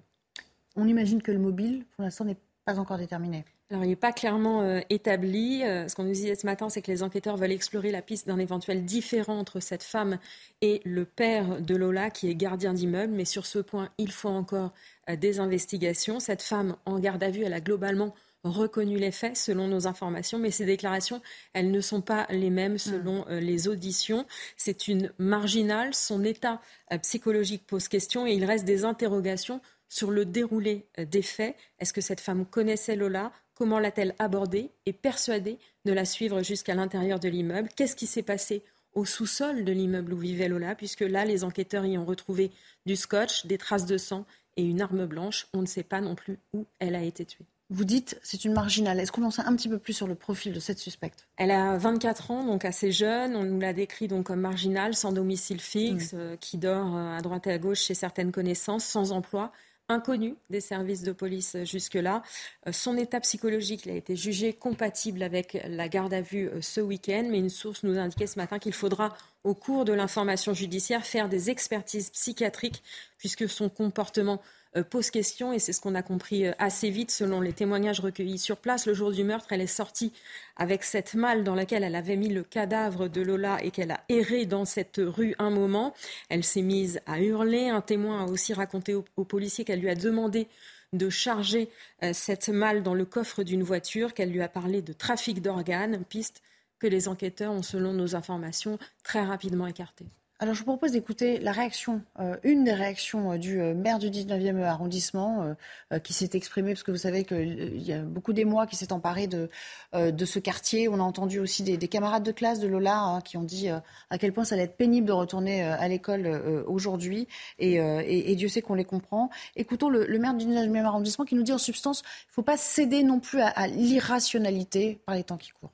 On 0.76 0.88
imagine 0.88 1.22
que 1.22 1.32
le 1.32 1.39
mobile, 1.39 1.86
pour 1.95 2.03
l'instant, 2.03 2.26
n'est 2.26 2.38
pas 2.65 2.80
encore 2.80 2.97
déterminé. 2.97 3.45
Alors, 3.72 3.86
il 3.86 3.88
n'est 3.88 3.95
pas 3.95 4.11
clairement 4.11 4.63
euh, 4.63 4.82
établi. 4.89 5.63
Euh, 5.63 5.88
ce 5.88 5.95
qu'on 5.95 6.03
nous 6.03 6.11
disait 6.11 6.36
ce 6.36 6.45
matin, 6.45 6.67
c'est 6.67 6.82
que 6.82 6.91
les 6.91 7.03
enquêteurs 7.03 7.38
veulent 7.38 7.53
explorer 7.53 7.89
la 7.89 8.01
piste 8.01 8.28
d'un 8.28 8.38
éventuel 8.38 8.84
différent 8.84 9.39
entre 9.39 9.61
cette 9.61 9.84
femme 9.84 10.19
et 10.61 10.82
le 10.84 11.05
père 11.05 11.61
de 11.61 11.76
Lola, 11.76 12.09
qui 12.09 12.30
est 12.30 12.36
gardien 12.36 12.74
d'immeuble. 12.74 13.13
Mais 13.13 13.24
sur 13.24 13.45
ce 13.45 13.59
point, 13.59 13.89
il 13.97 14.11
faut 14.11 14.30
encore 14.30 14.74
euh, 15.09 15.15
des 15.15 15.39
investigations. 15.39 16.19
Cette 16.19 16.41
femme, 16.41 16.76
en 16.86 16.99
garde 16.99 17.24
à 17.24 17.30
vue, 17.30 17.43
elle 17.43 17.53
a 17.53 17.61
globalement 17.61 18.13
reconnu 18.43 18.97
les 18.97 19.11
faits 19.11 19.38
selon 19.38 19.67
nos 19.67 19.88
informations, 19.88 20.39
mais 20.39 20.49
ces 20.49 20.65
déclarations, 20.65 21.22
elles 21.53 21.69
ne 21.69 21.80
sont 21.80 22.01
pas 22.01 22.26
les 22.32 22.49
mêmes 22.49 22.80
selon 22.80 23.24
mm. 23.30 23.38
les 23.38 23.67
auditions. 23.67 24.26
C'est 24.57 24.88
une 24.88 25.11
marginale. 25.19 25.93
Son 25.93 26.24
état 26.24 26.59
psychologique 27.03 27.67
pose 27.67 27.88
question 27.88 28.26
et 28.26 28.34
il 28.34 28.43
reste 28.43 28.65
des 28.65 28.84
interrogations 28.84 29.61
sur 29.91 30.09
le 30.09 30.25
déroulé 30.25 30.87
des 30.97 31.21
faits. 31.21 31.55
Est-ce 31.79 31.91
que 31.91 32.01
cette 32.01 32.21
femme 32.21 32.45
connaissait 32.45 32.95
Lola? 32.95 33.31
Comment 33.53 33.77
l'a-t-elle 33.77 34.15
abordée 34.17 34.71
et 34.85 34.93
persuadée 34.93 35.59
de 35.85 35.91
la 35.91 36.05
suivre 36.05 36.41
jusqu'à 36.41 36.73
l'intérieur 36.73 37.19
de 37.19 37.27
l'immeuble? 37.27 37.69
Qu'est-ce 37.75 37.95
qui 37.95 38.07
s'est 38.07 38.23
passé 38.23 38.63
au 38.93 39.05
sous-sol 39.05 39.63
de 39.63 39.71
l'immeuble 39.71 40.13
où 40.13 40.17
vivait 40.17 40.47
Lola, 40.47 40.75
puisque 40.75 41.01
là, 41.01 41.25
les 41.25 41.43
enquêteurs 41.43 41.85
y 41.85 41.97
ont 41.97 42.05
retrouvé 42.05 42.51
du 42.85 42.95
scotch, 42.95 43.45
des 43.45 43.57
traces 43.57 43.85
de 43.85 43.97
sang 43.97 44.25
et 44.57 44.63
une 44.63 44.81
arme 44.81 45.05
blanche. 45.05 45.47
On 45.53 45.61
ne 45.61 45.65
sait 45.65 45.83
pas 45.83 46.01
non 46.01 46.15
plus 46.15 46.39
où 46.53 46.65
elle 46.79 46.95
a 46.95 47.03
été 47.03 47.25
tuée. 47.25 47.45
Vous 47.69 47.85
dites 47.85 48.19
c'est 48.21 48.43
une 48.43 48.51
marginale. 48.51 48.99
Est-ce 48.99 49.13
qu'on 49.13 49.23
en 49.23 49.31
sait 49.31 49.43
un 49.43 49.55
petit 49.55 49.69
peu 49.69 49.77
plus 49.77 49.93
sur 49.93 50.07
le 50.07 50.15
profil 50.15 50.51
de 50.51 50.59
cette 50.59 50.79
suspecte? 50.79 51.27
Elle 51.37 51.51
a 51.51 51.77
24 51.77 52.31
ans, 52.31 52.43
donc 52.43 52.65
assez 52.65 52.91
jeune. 52.91 53.35
On 53.35 53.43
nous 53.43 53.59
l'a 53.59 53.71
décrit 53.71 54.09
donc 54.09 54.25
comme 54.25 54.41
marginale, 54.41 54.93
sans 54.93 55.13
domicile 55.13 55.61
fixe, 55.61 56.11
mmh. 56.11 56.17
euh, 56.17 56.35
qui 56.35 56.57
dort 56.57 56.97
euh, 56.97 57.17
à 57.17 57.21
droite 57.21 57.47
et 57.47 57.51
à 57.51 57.57
gauche 57.57 57.81
chez 57.81 57.93
certaines 57.93 58.33
connaissances, 58.33 58.83
sans 58.83 59.13
emploi 59.13 59.53
inconnu 59.91 60.35
des 60.49 60.61
services 60.61 61.03
de 61.03 61.11
police 61.11 61.57
jusque-là. 61.63 62.23
Euh, 62.67 62.71
son 62.71 62.97
état 62.97 63.19
psychologique 63.19 63.87
a 63.87 63.93
été 63.93 64.15
jugé 64.15 64.53
compatible 64.53 65.23
avec 65.23 65.61
la 65.67 65.87
garde 65.87 66.13
à 66.13 66.21
vue 66.21 66.49
ce 66.61 66.81
week-end, 66.81 67.27
mais 67.29 67.39
une 67.39 67.49
source 67.49 67.83
nous 67.83 67.97
indiquait 67.97 68.27
ce 68.27 68.39
matin 68.39 68.59
qu'il 68.59 68.73
faudra, 68.73 69.15
au 69.43 69.53
cours 69.53 69.85
de 69.85 69.93
l'information 69.93 70.53
judiciaire, 70.53 71.05
faire 71.05 71.29
des 71.29 71.49
expertises 71.49 72.09
psychiatriques 72.09 72.83
puisque 73.17 73.47
son 73.47 73.69
comportement 73.69 74.39
euh, 74.39 74.61
pose 74.80 75.11
question 75.11 75.51
et 75.51 75.59
c'est 75.59 75.74
ce 75.74 75.82
qu'on 75.82 75.95
a 75.95 76.01
compris 76.01 76.47
euh, 76.47 76.53
assez 76.57 76.89
vite 76.89 77.11
selon 77.11 77.41
les 77.41 77.51
témoignages 77.53 77.99
recueillis 77.99 78.38
sur 78.38 78.57
place. 78.57 78.86
Le 78.86 78.93
jour 78.93 79.11
du 79.11 79.24
meurtre, 79.24 79.51
elle 79.51 79.61
est 79.61 79.67
sortie 79.67 80.13
avec 80.55 80.84
cette 80.84 81.13
malle 81.13 81.43
dans 81.43 81.55
laquelle 81.55 81.84
elle 81.84 81.95
avait 81.95 82.15
mis 82.15 82.30
le 82.30 82.43
cadavre 82.43 83.09
de 83.09 83.22
Lola 83.22 83.61
et 83.63 83.72
qu'elle 83.72 83.91
a 83.91 84.01
erré 84.07 84.45
dans 84.45 84.65
cette 84.65 85.01
rue 85.03 85.36
un 85.39 85.49
moment. 85.49 85.93
Elle 86.30 86.43
s'est 86.43 86.61
mise 86.61 87.01
à 87.05 87.19
hurler. 87.19 87.67
Un 87.67 87.82
témoin 87.82 88.26
a 88.26 88.30
aussi 88.30 88.53
raconté 88.53 88.93
aux, 88.93 89.26
policiers 89.26 89.65
qu'elle 89.65 89.82
lui 89.82 89.89
a 89.89 89.95
demandé 89.95 90.47
de 90.93 91.09
charger 91.09 91.69
euh, 92.03 92.11
cette 92.13 92.49
malle 92.49 92.84
dans 92.84 92.93
le 92.93 93.05
coffre 93.05 93.43
d'une 93.43 93.63
voiture, 93.63 94.13
qu'elle 94.13 94.32
lui 94.32 94.41
a 94.41 94.49
parlé 94.49 94.82
de 94.82 94.93
trafic 94.93 95.41
d'organes, 95.41 96.03
piste 96.05 96.41
que 96.80 96.88
les 96.88 97.07
enquêteurs 97.07 97.51
ont, 97.51 97.61
selon 97.61 97.93
nos 97.93 98.15
informations, 98.15 98.80
très 99.03 99.22
rapidement 99.22 99.67
écartée. 99.67 100.07
Alors, 100.43 100.55
je 100.55 100.61
vous 100.61 100.65
propose 100.65 100.93
d'écouter 100.93 101.37
la 101.37 101.51
réaction, 101.51 102.01
euh, 102.19 102.35
une 102.41 102.63
des 102.63 102.73
réactions 102.73 103.33
euh, 103.33 103.37
du 103.37 103.61
euh, 103.61 103.75
maire 103.75 103.99
du 103.99 104.09
19e 104.09 104.63
arrondissement 104.63 105.55
qui 106.03 106.13
s'est 106.13 106.31
exprimé, 106.33 106.71
parce 106.71 106.81
que 106.81 106.89
vous 106.89 106.97
savez 106.97 107.25
qu'il 107.25 107.79
y 107.79 107.93
a 107.93 108.01
beaucoup 108.01 108.33
d'émois 108.33 108.65
qui 108.65 108.75
s'est 108.75 108.91
emparé 108.91 109.27
de, 109.27 109.49
de 109.93 110.25
ce 110.25 110.39
quartier. 110.39 110.87
On 110.87 110.95
a 110.95 111.03
entendu 111.03 111.39
aussi 111.39 111.61
des, 111.61 111.87
camarades 111.87 112.23
de 112.23 112.31
classe 112.31 112.59
de 112.59 112.67
Lola 112.67 112.97
hein, 112.97 113.21
qui 113.21 113.37
ont 113.37 113.43
dit 113.43 113.67
à 113.69 114.17
quel 114.17 114.33
point 114.33 114.45
ça 114.45 114.55
allait 114.55 114.63
être 114.63 114.77
pénible 114.77 115.07
de 115.07 115.11
retourner 115.11 115.63
à 115.63 115.87
l'école 115.87 116.27
aujourd'hui. 116.65 117.27
Et, 117.59 118.35
Dieu 118.35 118.47
sait 118.47 118.61
qu'on 118.61 118.75
les 118.75 118.85
comprend. 118.85 119.29
Écoutons 119.55 119.89
le, 119.89 120.07
maire 120.17 120.33
du 120.33 120.45
19e 120.45 120.85
arrondissement 120.85 121.25
qui 121.25 121.35
nous 121.35 121.43
dit 121.43 121.53
en 121.53 121.57
substance 121.57 122.01
il 122.01 122.29
ne 122.29 122.33
faut 122.33 122.43
pas 122.43 122.57
céder 122.57 123.03
non 123.03 123.19
plus 123.19 123.41
à 123.41 123.67
l'irrationalité 123.67 125.01
par 125.05 125.15
les 125.15 125.23
temps 125.23 125.37
qui 125.37 125.51
courent. 125.51 125.73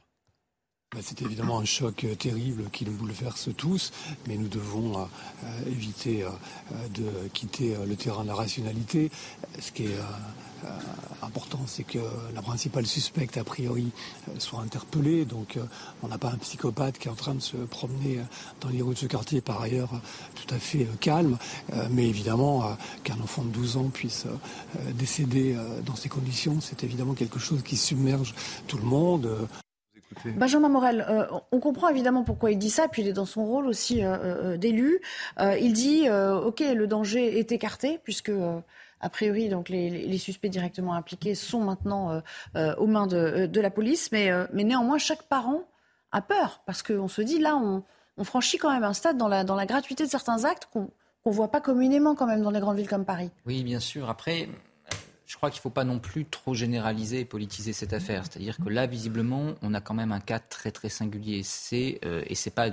Bah, 0.97 1.03
c'est 1.05 1.21
évidemment 1.21 1.59
un 1.59 1.65
choc 1.65 2.05
euh, 2.05 2.15
terrible 2.15 2.71
qui 2.71 2.83
nous 2.83 2.91
bouleverse 2.91 3.49
tous, 3.55 3.91
mais 4.25 4.35
nous 4.35 4.47
devons 4.47 4.97
euh, 4.97 5.05
euh, 5.43 5.69
éviter 5.71 6.25
de 6.95 7.05
quitter 7.33 7.75
le 7.85 7.95
terrain 7.95 8.23
de 8.23 8.29
la 8.29 8.33
rationalité. 8.33 9.11
Ce 9.59 9.71
qui 9.71 9.83
est 9.83 9.99
important, 11.21 11.59
c'est 11.67 11.83
que 11.83 11.99
la 12.33 12.41
principale 12.41 12.87
suspecte, 12.87 13.37
a 13.37 13.43
priori, 13.43 13.91
soit 14.39 14.59
interpellée. 14.61 15.25
Donc 15.25 15.59
on 16.01 16.07
n'a 16.07 16.17
pas 16.17 16.31
un 16.31 16.37
psychopathe 16.37 16.97
qui 16.97 17.07
est 17.07 17.11
en 17.11 17.15
train 17.15 17.35
de 17.35 17.41
se 17.41 17.57
promener 17.57 18.19
dans 18.61 18.69
les 18.69 18.81
rues 18.81 18.95
de 18.95 18.99
ce 18.99 19.05
quartier, 19.05 19.41
par 19.41 19.61
ailleurs 19.61 19.91
tout 20.35 20.53
à 20.53 20.57
fait 20.57 20.87
calme. 20.99 21.37
Mais 21.91 22.07
évidemment, 22.07 22.75
qu'un 23.03 23.19
enfant 23.21 23.43
de 23.43 23.49
12 23.49 23.77
ans 23.77 23.89
puisse 23.93 24.25
décéder 24.95 25.55
dans 25.85 25.95
ces 25.95 26.09
conditions, 26.09 26.57
c'est 26.59 26.83
évidemment 26.83 27.13
quelque 27.13 27.39
chose 27.39 27.61
qui 27.63 27.77
submerge 27.77 28.33
tout 28.67 28.77
le 28.77 28.85
monde. 28.85 29.47
Benjamin 30.25 30.69
Morel, 30.69 31.05
euh, 31.09 31.25
on 31.51 31.59
comprend 31.59 31.89
évidemment 31.89 32.23
pourquoi 32.23 32.51
il 32.51 32.57
dit 32.57 32.69
ça, 32.69 32.87
puis 32.87 33.01
il 33.01 33.07
est 33.07 33.13
dans 33.13 33.25
son 33.25 33.45
rôle 33.45 33.67
aussi 33.67 34.03
euh, 34.03 34.17
euh, 34.53 34.57
d'élu. 34.57 34.99
il 35.39 35.73
dit, 35.73 36.09
ok, 36.09 36.59
le 36.59 36.87
danger 36.87 37.39
est 37.39 37.51
écarté, 37.51 37.99
puisque 38.03 38.31
a 38.99 39.09
priori, 39.09 39.49
donc 39.49 39.69
les, 39.69 40.17
suspects 40.17 40.49
directement 40.49 40.93
impliqués 40.93 41.35
sont 41.35 41.61
maintenant 41.61 42.21
aux 42.55 42.87
mains 42.87 43.07
de, 43.07 43.59
la 43.59 43.69
police, 43.69 44.11
mais, 44.11 44.31
mais, 44.53 44.63
néanmoins, 44.63 44.97
chaque 44.97 45.23
parent 45.23 45.63
a 46.11 46.21
peur, 46.21 46.61
parce 46.65 46.83
qu'on 46.83 47.07
se 47.07 47.21
dit, 47.21 47.39
là, 47.39 47.55
on, 47.55 47.83
franchit 48.23 48.57
quand 48.57 48.71
même 48.71 48.83
un 48.83 48.93
stade 48.93 49.17
dans 49.17 49.27
la, 49.27 49.43
dans 49.43 49.55
la 49.55 49.67
gratuité 49.67 50.03
de 50.03 50.09
certains 50.09 50.43
actes 50.43 50.67
qu'on 50.73 50.89
ne 51.25 51.31
voit 51.31 51.51
pas 51.51 51.61
communément 51.61 52.15
quand 52.15 52.25
même 52.25 52.41
dans 52.41 52.49
les 52.49 52.59
grandes 52.59 52.77
villes 52.77 52.89
comme 52.89 53.05
Paris. 53.05 53.29
Oui, 53.45 53.63
bien 53.63 53.79
sûr. 53.79 54.09
Après, 54.09 54.49
je 55.27 55.35
crois 55.35 55.51
qu'il 55.51 55.59
ne 55.59 55.63
faut 55.63 55.69
pas 55.69 55.83
non 55.83 55.99
plus 55.99 56.25
trop 56.25 56.53
généraliser 56.53 57.19
et 57.19 57.25
politiser 57.25 57.73
cette 57.73 57.91
affaire. 57.91 58.23
C'est-à-dire 58.23 58.57
que 58.57 58.69
là, 58.69 58.87
visiblement, 58.87 59.55
on 59.61 59.73
a 59.73 59.81
quand 59.81 59.93
même 59.93 60.13
un 60.13 60.21
cas 60.21 60.39
très 60.39 60.71
très 60.71 60.87
singulier. 60.87 61.43
C'est 61.43 61.99
euh, 62.05 62.23
et 62.27 62.33
c'est 62.33 62.49
pas, 62.49 62.69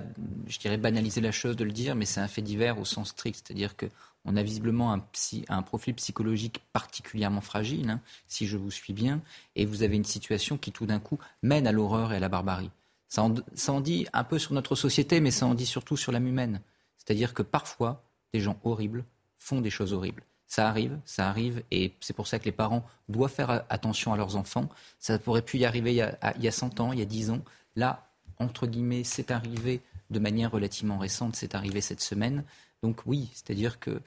je 0.46 0.58
dirais, 0.60 0.76
banaliser 0.76 1.20
la 1.20 1.32
chose 1.32 1.56
de 1.56 1.64
le 1.64 1.72
dire, 1.72 1.96
mais 1.96 2.04
c'est 2.04 2.20
un 2.20 2.28
fait 2.28 2.42
divers 2.42 2.78
au 2.78 2.84
sens 2.84 3.08
strict. 3.08 3.42
C'est-à-dire 3.44 3.76
que 3.76 3.86
on 4.24 4.36
a 4.36 4.42
visiblement 4.42 4.92
un, 4.92 5.62
profil 5.62 5.94
psychologique 5.94 6.62
particulièrement 6.72 7.42
fragile, 7.42 7.90
hein, 7.90 8.00
si 8.26 8.46
je 8.46 8.56
vous 8.56 8.70
suis 8.70 8.94
bien, 8.94 9.20
et 9.54 9.66
vous 9.66 9.82
avez 9.82 9.96
une 9.96 10.04
situation 10.04 10.56
qui 10.56 10.72
tout 10.72 10.86
d'un 10.86 11.00
coup 11.00 11.18
mène 11.42 11.66
à 11.66 11.72
l'horreur 11.72 12.12
et 12.12 12.16
à 12.16 12.20
la 12.20 12.30
barbarie. 12.30 12.70
Ça 13.08 13.28
ça 13.54 13.72
en 13.72 13.80
dit 13.80 14.06
un 14.12 14.24
peu 14.24 14.38
sur 14.38 14.54
notre 14.54 14.76
société, 14.76 15.20
mais 15.20 15.30
ça 15.30 15.44
en 15.44 15.54
dit 15.54 15.66
surtout 15.66 15.96
sur 15.96 16.12
l'âme 16.12 16.28
humaine. 16.28 16.60
C'est-à-dire 16.96 17.34
que 17.34 17.42
parfois, 17.42 18.02
des 18.32 18.40
gens 18.40 18.58
horribles 18.64 19.04
font 19.38 19.60
des 19.60 19.70
choses 19.70 19.92
horribles. 19.92 20.22
Ça 20.54 20.68
arrive, 20.68 21.00
ça 21.04 21.28
arrive, 21.28 21.64
et 21.72 21.94
c'est 21.98 22.12
pour 22.12 22.28
ça 22.28 22.38
que 22.38 22.44
les 22.44 22.52
parents 22.52 22.86
doivent 23.08 23.32
faire 23.32 23.64
attention 23.70 24.12
à 24.12 24.16
leurs 24.16 24.36
enfants. 24.36 24.68
Ça 25.00 25.18
pourrait 25.18 25.42
pu 25.42 25.58
y 25.58 25.64
arriver 25.64 25.90
il 25.90 25.96
y 25.96 26.00
a, 26.00 26.16
il 26.36 26.44
y 26.44 26.46
a 26.46 26.52
100 26.52 26.78
ans, 26.78 26.92
il 26.92 27.00
y 27.00 27.02
a 27.02 27.06
10 27.06 27.30
ans. 27.30 27.40
Là, 27.74 28.06
entre 28.38 28.68
guillemets, 28.68 29.02
c'est 29.02 29.32
arrivé 29.32 29.82
de 30.10 30.20
manière 30.20 30.52
relativement 30.52 30.96
récente, 30.96 31.34
c'est 31.34 31.56
arrivé 31.56 31.80
cette 31.80 32.00
semaine. 32.00 32.44
Donc 32.84 33.00
oui, 33.04 33.30
c'est-à-dire 33.32 33.80
qu'il 33.80 34.00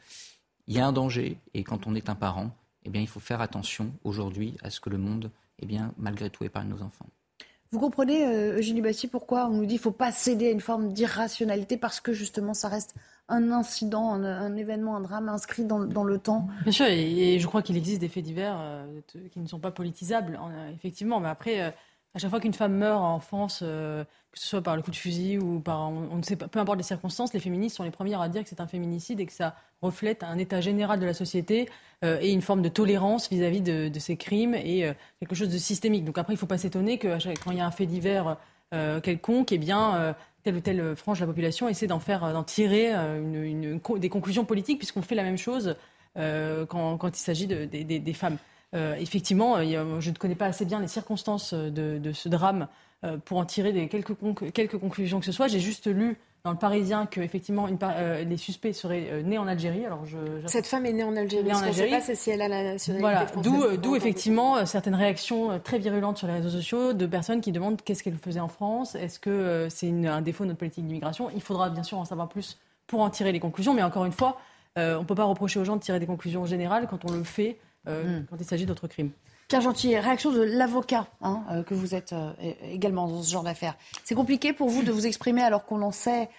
y 0.69 0.79
a 0.79 0.87
un 0.87 0.93
danger, 0.93 1.37
et 1.53 1.65
quand 1.65 1.85
on 1.85 1.95
est 1.95 2.07
un 2.07 2.15
parent, 2.15 2.55
eh 2.85 2.89
bien, 2.89 3.01
il 3.01 3.09
faut 3.09 3.19
faire 3.19 3.41
attention 3.41 3.91
aujourd'hui 4.05 4.55
à 4.63 4.69
ce 4.69 4.79
que 4.79 4.89
le 4.89 4.97
monde, 4.97 5.31
eh 5.59 5.65
bien, 5.65 5.93
malgré 5.97 6.29
tout, 6.29 6.45
épargne 6.45 6.69
nos 6.69 6.81
enfants. 6.81 7.09
Vous 7.71 7.79
comprenez, 7.79 8.25
euh, 8.25 8.57
Eugénie 8.57 8.81
Bassi, 8.81 9.07
pourquoi 9.07 9.47
on 9.47 9.53
nous 9.53 9.65
dit 9.65 9.75
qu'il 9.75 9.77
ne 9.77 9.81
faut 9.81 9.91
pas 9.91 10.11
céder 10.11 10.47
à 10.47 10.51
une 10.51 10.61
forme 10.61 10.93
d'irrationalité 10.93 11.77
parce 11.77 11.99
que 11.99 12.13
justement 12.13 12.53
ça 12.53 12.69
reste 12.69 12.95
un 13.29 13.51
incident, 13.51 14.13
un, 14.13 14.55
événement, 14.55 14.95
un 14.95 15.01
drame 15.01 15.27
inscrit 15.27 15.65
dans, 15.65 15.79
le 15.79 16.17
temps? 16.17 16.47
Bien 16.63 16.71
sûr, 16.71 16.85
et, 16.85 17.39
je 17.39 17.47
crois 17.47 17.61
qu'il 17.61 17.75
existe 17.75 17.99
des 17.99 18.07
faits 18.07 18.23
divers 18.23 18.55
euh, 18.57 18.85
qui 19.31 19.39
ne 19.41 19.47
sont 19.47 19.59
pas 19.59 19.71
politisables, 19.71 20.39
effectivement. 20.73 21.19
Mais 21.19 21.27
après, 21.27 21.61
euh, 21.61 21.71
à 22.13 22.19
chaque 22.19 22.29
fois 22.29 22.39
qu'une 22.39 22.53
femme 22.53 22.73
meurt 22.73 23.01
en 23.01 23.19
France, 23.19 23.59
euh, 23.63 24.03
que 24.31 24.39
ce 24.39 24.47
soit 24.47 24.61
par 24.61 24.75
le 24.75 24.81
coup 24.81 24.91
de 24.91 24.95
fusil 24.95 25.37
ou 25.37 25.59
par, 25.59 25.89
on, 25.89 26.15
ne 26.15 26.23
sait 26.23 26.35
pas, 26.35 26.47
peu 26.47 26.59
importe 26.59 26.77
les 26.77 26.83
circonstances, 26.83 27.33
les 27.33 27.39
féministes 27.39 27.77
sont 27.77 27.83
les 27.83 27.91
premières 27.91 28.21
à 28.21 28.29
dire 28.29 28.43
que 28.43 28.49
c'est 28.49 28.61
un 28.61 28.67
féminicide 28.67 29.19
et 29.19 29.25
que 29.25 29.33
ça 29.33 29.55
reflète 29.81 30.23
un 30.23 30.37
état 30.37 30.61
général 30.61 30.99
de 30.99 31.05
la 31.05 31.13
société 31.13 31.69
et 32.03 32.31
une 32.31 32.41
forme 32.41 32.61
de 32.61 32.69
tolérance 32.69 33.29
vis-à-vis 33.29 33.61
de, 33.61 33.99
ces 33.99 34.17
crimes 34.17 34.55
et 34.55 34.91
quelque 35.19 35.35
chose 35.35 35.49
de 35.49 35.57
systémique. 35.57 36.03
Donc 36.05 36.17
après, 36.17 36.33
il 36.33 36.35
ne 36.35 36.39
faut 36.39 36.47
pas 36.47 36.57
s'étonner 36.57 36.97
que 36.97 37.07
quand 37.43 37.51
il 37.51 37.57
y 37.57 37.61
a 37.61 37.65
un 37.65 37.71
fait 37.71 37.85
divers 37.85 38.37
quelconque, 39.03 39.51
eh 39.51 39.59
bien, 39.59 40.15
telle 40.47 40.55
ou 40.55 40.61
telle 40.61 40.95
frange 40.95 41.19
de 41.19 41.23
la 41.23 41.27
population 41.27 41.67
essaie 41.67 41.87
d'en 41.87 41.99
faire, 41.99 42.31
d'en 42.31 42.43
tirer 42.43 42.91
euh, 42.93 43.77
des 43.97 44.09
conclusions 44.09 44.45
politiques, 44.45 44.77
puisqu'on 44.77 45.01
fait 45.01 45.15
la 45.15 45.23
même 45.23 45.37
chose 45.37 45.75
euh, 46.17 46.65
quand, 46.65 46.97
il 47.03 47.19
s'agit 47.19 47.47
de, 47.47 47.65
des 47.65 48.13
femmes. 48.13 48.37
Euh, 48.75 48.95
effectivement, 48.95 49.57
je 49.61 50.09
ne 50.09 50.15
connais 50.15 50.35
pas 50.35 50.47
assez 50.47 50.65
bien 50.65 50.79
les 50.79 50.87
circonstances 50.87 51.53
de, 51.53 52.11
ce 52.13 52.29
drame 52.29 52.67
pour 53.25 53.37
en 53.37 53.45
tirer 53.45 53.73
des 53.73 53.87
quelques, 53.87 54.13
quelques 54.53 54.77
conclusions 54.77 55.19
que 55.19 55.25
ce 55.25 55.31
soit. 55.31 55.47
J'ai 55.47 55.59
juste 55.59 55.87
lu 55.87 56.17
dans 56.47 56.53
le 56.53 56.57
Parisien 56.57 57.05
que 57.05 57.19
effectivement 57.19 57.67
une, 57.67 57.77
euh, 57.83 58.23
les 58.23 58.37
suspects 58.37 58.71
seraient 58.71 59.07
euh, 59.11 59.21
nés 59.21 59.37
en 59.37 59.47
Algérie. 59.47 59.85
Alors 59.85 60.05
je, 60.05 60.17
Cette 60.45 60.65
femme 60.65 60.85
est 60.85 60.93
née 60.93 61.03
en 61.03 61.15
Algérie. 61.15 61.43
Née 61.43 61.53
en 61.53 61.61
Algérie. 61.61 61.91
Pas 61.91 62.15
si 62.15 62.29
elle 62.29 62.41
a 62.41 62.47
la 62.47 62.63
nationalité 62.63 63.01
voilà. 63.01 63.25
D'où, 63.43 63.75
d'où 63.75 63.95
effectivement 63.97 64.65
certaines 64.65 64.95
réactions 64.95 65.59
très 65.59 65.77
virulentes 65.77 66.17
sur 66.17 66.27
les 66.27 66.33
réseaux 66.33 66.49
sociaux 66.49 66.93
de 66.93 67.05
personnes 67.05 67.41
qui 67.41 67.51
demandent 67.51 67.81
qu'est-ce 67.81 68.01
qu'elle 68.01 68.17
faisait 68.17 68.39
en 68.39 68.47
France. 68.47 68.95
Est-ce 68.95 69.19
que 69.19 69.29
euh, 69.29 69.69
c'est 69.69 69.89
un 69.89 70.21
défaut 70.21 70.45
de 70.45 70.49
notre 70.49 70.59
politique 70.59 70.85
d'immigration? 70.85 71.29
Il 71.35 71.41
faudra 71.41 71.69
bien 71.69 71.83
sûr 71.83 71.97
en 71.97 72.05
savoir 72.05 72.29
plus 72.29 72.57
pour 72.87 73.01
en 73.01 73.09
tirer 73.09 73.33
les 73.33 73.41
conclusions. 73.41 73.73
Mais 73.73 73.83
encore 73.83 74.05
une 74.05 74.13
fois, 74.13 74.39
on 74.77 74.99
ne 74.99 75.03
peut 75.03 75.15
pas 75.15 75.25
reprocher 75.25 75.59
aux 75.59 75.65
gens 75.65 75.75
de 75.75 75.81
tirer 75.81 75.99
des 75.99 76.05
conclusions 76.05 76.45
générales 76.45 76.87
quand 76.87 77.03
on 77.03 77.11
le 77.11 77.23
fait 77.23 77.57
hmm. 77.87 78.25
quand 78.29 78.37
il 78.39 78.45
s'agit 78.45 78.65
d'autres 78.65 78.87
crimes. 78.87 79.11
Pierre 79.47 79.61
Gentil, 79.61 79.97
réaction 79.97 80.31
de 80.31 80.41
l'avocat 80.41 81.07
hein, 81.21 81.43
euh, 81.51 81.63
que 81.63 81.73
vous 81.73 81.95
êtes 81.95 82.11
euh, 82.11 82.33
également 82.69 83.07
dans 83.07 83.23
ce 83.23 83.31
genre 83.31 83.43
d'affaires. 83.43 83.75
C'est 84.03 84.15
compliqué 84.15 84.51
pour 84.51 84.69
vous 84.69 84.83
de 84.83 84.91
vous 84.91 85.07
exprimer 85.07 85.41
alors 85.41 85.65
qu'on 85.65 85.81
en 85.81 85.91
sait, 85.91 86.29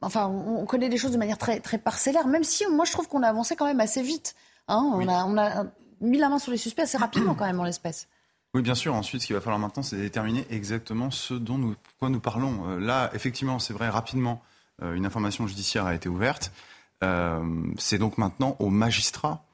enfin, 0.00 0.26
on, 0.26 0.66
connaît 0.66 0.88
des 0.88 0.96
choses 0.96 1.12
de 1.12 1.18
manière 1.18 1.38
très, 1.38 1.60
très 1.60 1.78
parcellaire, 1.78 2.26
même 2.26 2.42
si 2.42 2.66
moi 2.66 2.84
je 2.84 2.92
trouve 2.92 3.06
qu'on 3.06 3.22
a 3.22 3.28
avancé 3.28 3.54
quand 3.54 3.66
même 3.66 3.80
assez 3.80 4.02
vite. 4.02 4.34
Hein. 4.66 4.82
on, 4.92 5.08
a, 5.08 5.24
on 5.24 5.38
a 5.38 5.66
mis 6.00 6.18
la 6.18 6.28
main 6.28 6.38
sur 6.38 6.50
les 6.50 6.58
suspects 6.58 6.82
assez 6.82 6.98
rapidement 6.98 7.34
quand 7.34 7.46
même 7.46 7.60
en 7.60 7.64
l'espèce. 7.64 8.08
Oui, 8.54 8.62
bien 8.62 8.74
sûr. 8.74 8.94
Ensuite, 8.94 9.22
ce 9.22 9.26
qu'il 9.26 9.36
va 9.36 9.40
falloir 9.40 9.60
maintenant, 9.60 9.82
c'est 9.82 9.96
déterminer 9.96 10.44
exactement 10.50 11.10
ce 11.10 11.34
dont 11.34 11.58
nous, 11.58 11.76
quoi 12.00 12.08
nous 12.08 12.20
parlons. 12.20 12.70
Euh, 12.70 12.80
là, 12.80 13.10
effectivement, 13.14 13.58
c'est 13.60 13.72
vrai, 13.72 13.88
rapidement, 13.88 14.42
une 14.80 15.06
information 15.06 15.48
judiciaire 15.48 15.86
a 15.86 15.94
été 15.94 16.08
ouverte. 16.08 16.52
c'est 17.78 17.98
donc 17.98 18.16
maintenant 18.16 18.54
aux 18.60 18.70
magistrats 18.70 19.47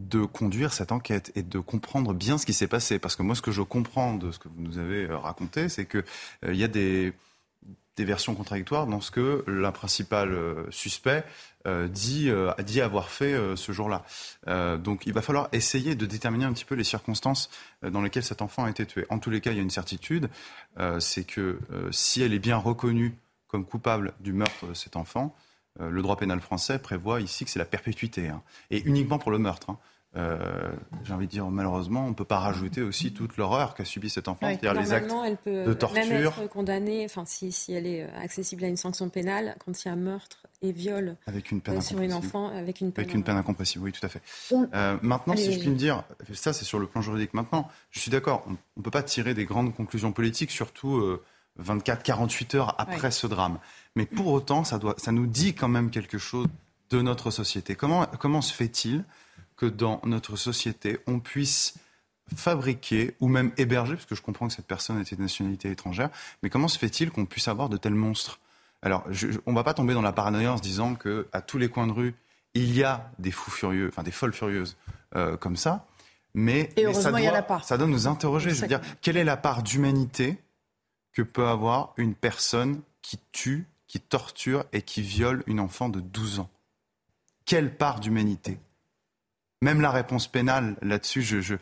de 0.00 0.24
conduire 0.24 0.72
cette 0.72 0.92
enquête 0.92 1.32
et 1.36 1.42
de 1.42 1.58
comprendre 1.58 2.12
bien 2.12 2.38
ce 2.38 2.46
qui 2.46 2.52
s'est 2.52 2.66
passé. 2.66 2.98
Parce 2.98 3.16
que 3.16 3.22
moi, 3.22 3.34
ce 3.34 3.42
que 3.42 3.52
je 3.52 3.62
comprends 3.62 4.14
de 4.14 4.32
ce 4.32 4.38
que 4.38 4.48
vous 4.48 4.60
nous 4.60 4.78
avez 4.78 5.04
euh, 5.04 5.16
raconté, 5.16 5.68
c'est 5.68 5.86
qu'il 5.86 6.04
euh, 6.44 6.54
y 6.54 6.64
a 6.64 6.68
des 6.68 7.12
versions 7.98 8.34
contradictoires 8.34 8.86
dans 8.86 9.00
ce 9.00 9.10
que 9.10 9.44
la 9.46 9.70
principale 9.70 10.32
euh, 10.32 10.70
suspect 10.70 11.24
euh, 11.66 11.86
dit, 11.86 12.30
dit 12.64 12.80
avoir 12.80 13.08
fait 13.08 13.34
ce 13.56 13.72
jour-là. 13.72 14.04
donc 14.76 15.06
il 15.06 15.14
va 15.14 15.22
falloir 15.22 15.48
essayer 15.52 15.94
de 15.94 16.04
déterminer 16.04 16.44
un 16.44 16.52
petit 16.52 16.66
peu 16.66 16.74
les 16.74 16.84
circonstances 16.84 17.48
dans 17.82 18.02
lesquelles 18.02 18.24
cet 18.24 18.42
enfant 18.42 18.64
a 18.64 18.70
été 18.70 18.84
tué. 18.84 19.06
En 19.08 19.18
tous 19.18 19.30
les 19.30 19.40
cas, 19.40 19.52
il 19.52 19.56
y 19.56 19.60
a 19.60 19.62
une 19.62 19.70
certitude, 19.70 20.28
c'est 20.98 21.24
que 21.24 21.58
si 21.90 22.20
elle 22.20 22.34
est 22.34 22.38
bien 22.38 22.58
reconnue 22.58 23.16
comme 23.48 23.64
coupable 23.64 24.12
du 24.20 24.34
meurtre 24.34 24.66
de 24.66 24.74
cet 24.74 24.96
enfant, 24.96 25.34
le 25.80 26.02
droit 26.02 26.16
pénal 26.16 26.40
français 26.40 26.78
prévoit 26.78 27.20
ici 27.20 27.44
que 27.44 27.50
c'est 27.50 27.58
la 27.58 27.64
perpétuité, 27.64 28.28
hein, 28.28 28.42
et 28.70 28.82
uniquement 28.82 29.18
pour 29.18 29.30
le 29.30 29.38
meurtre. 29.38 29.70
Hein. 29.70 29.78
Euh, 30.16 30.72
j'ai 31.02 31.12
envie 31.12 31.26
de 31.26 31.30
dire, 31.30 31.46
malheureusement, 31.46 32.06
on 32.06 32.10
ne 32.10 32.14
peut 32.14 32.24
pas 32.24 32.38
rajouter 32.38 32.82
aussi 32.82 33.12
toute 33.12 33.36
l'horreur 33.36 33.74
qu'a 33.74 33.84
subi 33.84 34.08
cet 34.08 34.28
enfant, 34.28 34.46
c'est-à-dire 34.46 34.80
les 34.80 34.92
actes 34.92 35.12
elle 35.26 35.36
peut 35.36 35.64
de 35.64 35.74
torture. 35.74 36.06
Même 36.06 36.24
être 36.24 36.48
condamnée, 36.48 37.04
enfin, 37.04 37.24
si, 37.26 37.50
si, 37.50 37.72
elle 37.72 37.86
est 37.86 38.04
accessible 38.14 38.64
à 38.64 38.68
une 38.68 38.76
sanction 38.76 39.08
pénale, 39.08 39.56
quand 39.64 39.84
il 39.84 39.88
y 39.88 39.90
a 39.90 39.96
meurtre 39.96 40.46
et 40.62 40.70
viol 40.70 41.16
avec 41.26 41.50
une 41.50 41.60
peine 41.60 41.80
sur 41.80 42.00
une 42.00 42.12
enfant, 42.12 42.48
avec 42.48 42.80
une 42.80 42.92
peine, 42.92 43.04
avec 43.04 43.14
une 43.14 43.24
peine 43.24 43.36
incompressible, 43.36 43.84
oui, 43.84 43.92
tout 43.92 44.06
à 44.06 44.08
fait. 44.08 44.22
Euh, 44.52 44.96
maintenant, 45.02 45.36
si 45.36 45.52
je 45.52 45.58
puis 45.58 45.68
me 45.68 45.76
dire, 45.76 46.04
ça 46.32 46.52
c'est 46.52 46.64
sur 46.64 46.78
le 46.78 46.86
plan 46.86 47.02
juridique. 47.02 47.34
Maintenant, 47.34 47.68
je 47.90 47.98
suis 47.98 48.10
d'accord, 48.10 48.44
on 48.46 48.52
ne 48.76 48.82
peut 48.82 48.92
pas 48.92 49.02
tirer 49.02 49.34
des 49.34 49.46
grandes 49.46 49.74
conclusions 49.74 50.12
politiques, 50.12 50.52
surtout 50.52 51.18
24, 51.56 51.98
euh, 51.98 52.02
48 52.04 52.54
heures 52.54 52.74
après 52.78 53.10
ce 53.10 53.26
drame. 53.26 53.58
Mais 53.96 54.06
pour 54.06 54.28
autant, 54.28 54.64
ça, 54.64 54.78
doit, 54.78 54.94
ça 54.98 55.12
nous 55.12 55.26
dit 55.26 55.54
quand 55.54 55.68
même 55.68 55.90
quelque 55.90 56.18
chose 56.18 56.46
de 56.90 57.02
notre 57.02 57.30
société. 57.30 57.74
Comment, 57.76 58.06
comment 58.18 58.42
se 58.42 58.52
fait-il 58.52 59.04
que 59.56 59.66
dans 59.66 60.00
notre 60.04 60.36
société, 60.36 60.98
on 61.06 61.20
puisse 61.20 61.74
fabriquer 62.34 63.14
ou 63.20 63.28
même 63.28 63.52
héberger, 63.56 63.94
parce 63.94 64.06
que 64.06 64.14
je 64.14 64.22
comprends 64.22 64.48
que 64.48 64.54
cette 64.54 64.66
personne 64.66 65.00
était 65.00 65.16
de 65.16 65.22
nationalité 65.22 65.70
étrangère, 65.70 66.10
mais 66.42 66.50
comment 66.50 66.68
se 66.68 66.78
fait-il 66.78 67.10
qu'on 67.10 67.26
puisse 67.26 67.48
avoir 67.48 67.68
de 67.68 67.76
tels 67.76 67.94
monstres? 67.94 68.40
Alors, 68.82 69.04
on 69.46 69.52
ne 69.52 69.56
va 69.56 69.64
pas 69.64 69.74
tomber 69.74 69.94
dans 69.94 70.02
la 70.02 70.12
paranoïa 70.12 70.52
en 70.52 70.56
se 70.56 70.62
disant 70.62 70.94
qu'à 70.94 71.40
tous 71.40 71.58
les 71.58 71.68
coins 71.68 71.86
de 71.86 71.92
rue, 71.92 72.14
il 72.54 72.74
y 72.74 72.82
a 72.82 73.10
des 73.18 73.30
fous 73.30 73.50
furieux, 73.50 73.88
enfin 73.88 74.02
des 74.02 74.10
folles 74.10 74.32
furieuses 74.32 74.76
euh, 75.16 75.36
comme 75.36 75.56
ça, 75.56 75.86
mais, 76.34 76.70
ça, 76.92 77.10
doit, 77.10 77.62
ça 77.62 77.78
doit 77.78 77.86
nous 77.86 78.06
interroger. 78.08 78.50
Je 78.50 78.60
veux 78.60 78.66
dire, 78.66 78.80
quelle 79.00 79.16
est 79.16 79.24
la 79.24 79.36
part 79.36 79.62
d'humanité 79.62 80.38
que 81.12 81.22
peut 81.22 81.46
avoir 81.46 81.94
une 81.96 82.14
personne 82.14 82.80
qui 83.02 83.18
tue, 83.32 83.66
qui 83.86 84.00
torture 84.00 84.64
et 84.72 84.82
qui 84.82 85.02
viole 85.02 85.42
une 85.46 85.60
enfant 85.60 85.88
de 85.88 86.00
12 86.00 86.40
ans 86.40 86.50
Quelle 87.44 87.76
part 87.76 88.00
d'humanité? 88.00 88.58
Même 89.62 89.80
la 89.80 89.90
réponse 89.90 90.26
pénale, 90.26 90.76
là-dessus, 90.82 91.22
je, 91.22 91.56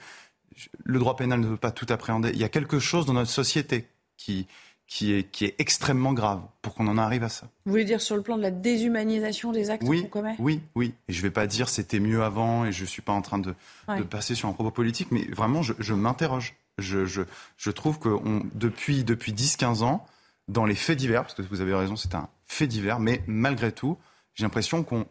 le 0.84 0.98
droit 0.98 1.16
pénal 1.16 1.40
ne 1.40 1.46
veut 1.46 1.56
pas 1.56 1.70
tout 1.70 1.86
appréhender. 1.88 2.30
Il 2.30 2.38
y 2.38 2.44
a 2.44 2.48
quelque 2.48 2.78
chose 2.78 3.06
dans 3.06 3.12
notre 3.12 3.30
société 3.30 3.86
qui, 4.16 4.46
qui, 4.86 5.12
est, 5.12 5.30
qui 5.30 5.44
est 5.44 5.54
extrêmement 5.58 6.12
grave 6.12 6.42
pour 6.60 6.74
qu'on 6.74 6.86
en 6.88 6.98
arrive 6.98 7.24
à 7.24 7.28
ça. 7.28 7.48
Vous 7.64 7.72
voulez 7.72 7.84
dire 7.84 8.00
sur 8.00 8.16
le 8.16 8.22
plan 8.22 8.36
de 8.36 8.42
la 8.42 8.50
déshumanisation 8.50 9.52
des 9.52 9.70
actes 9.70 9.84
oui, 9.86 10.02
qu'on 10.02 10.08
commet? 10.08 10.36
Oui, 10.38 10.60
oui. 10.74 10.94
Et 11.08 11.12
je 11.12 11.18
ne 11.18 11.22
vais 11.22 11.30
pas 11.30 11.46
dire 11.46 11.68
c'était 11.68 12.00
mieux 12.00 12.22
avant 12.22 12.64
et 12.64 12.72
je 12.72 12.82
ne 12.82 12.86
suis 12.86 13.02
pas 13.02 13.12
en 13.12 13.22
train 13.22 13.38
de, 13.38 13.54
de, 13.88 14.02
passer 14.02 14.34
sur 14.34 14.48
un 14.48 14.52
propos 14.52 14.70
politique, 14.70 15.08
mais 15.10 15.24
vraiment, 15.32 15.62
je, 15.62 15.94
m'interroge. 15.94 16.54
Je, 16.78 17.04
je, 17.06 17.22
je, 17.56 17.70
trouve 17.70 17.98
que 17.98 18.08
depuis, 18.54 19.04
depuis 19.04 19.32
10-15 19.32 19.82
ans, 19.82 20.06
dans 20.48 20.64
les 20.64 20.74
faits 20.74 20.98
divers, 20.98 21.22
parce 21.22 21.34
que 21.34 21.42
vous 21.42 21.60
avez 21.60 21.74
raison, 21.74 21.96
c'est 21.96 22.14
un 22.14 22.28
fait 22.46 22.66
divers, 22.66 23.00
mais 23.00 23.22
malgré 23.26 23.72
tout, 23.72 23.98
j'ai 24.34 24.44
l'impression 24.44 24.82
qu'on, 24.82 25.06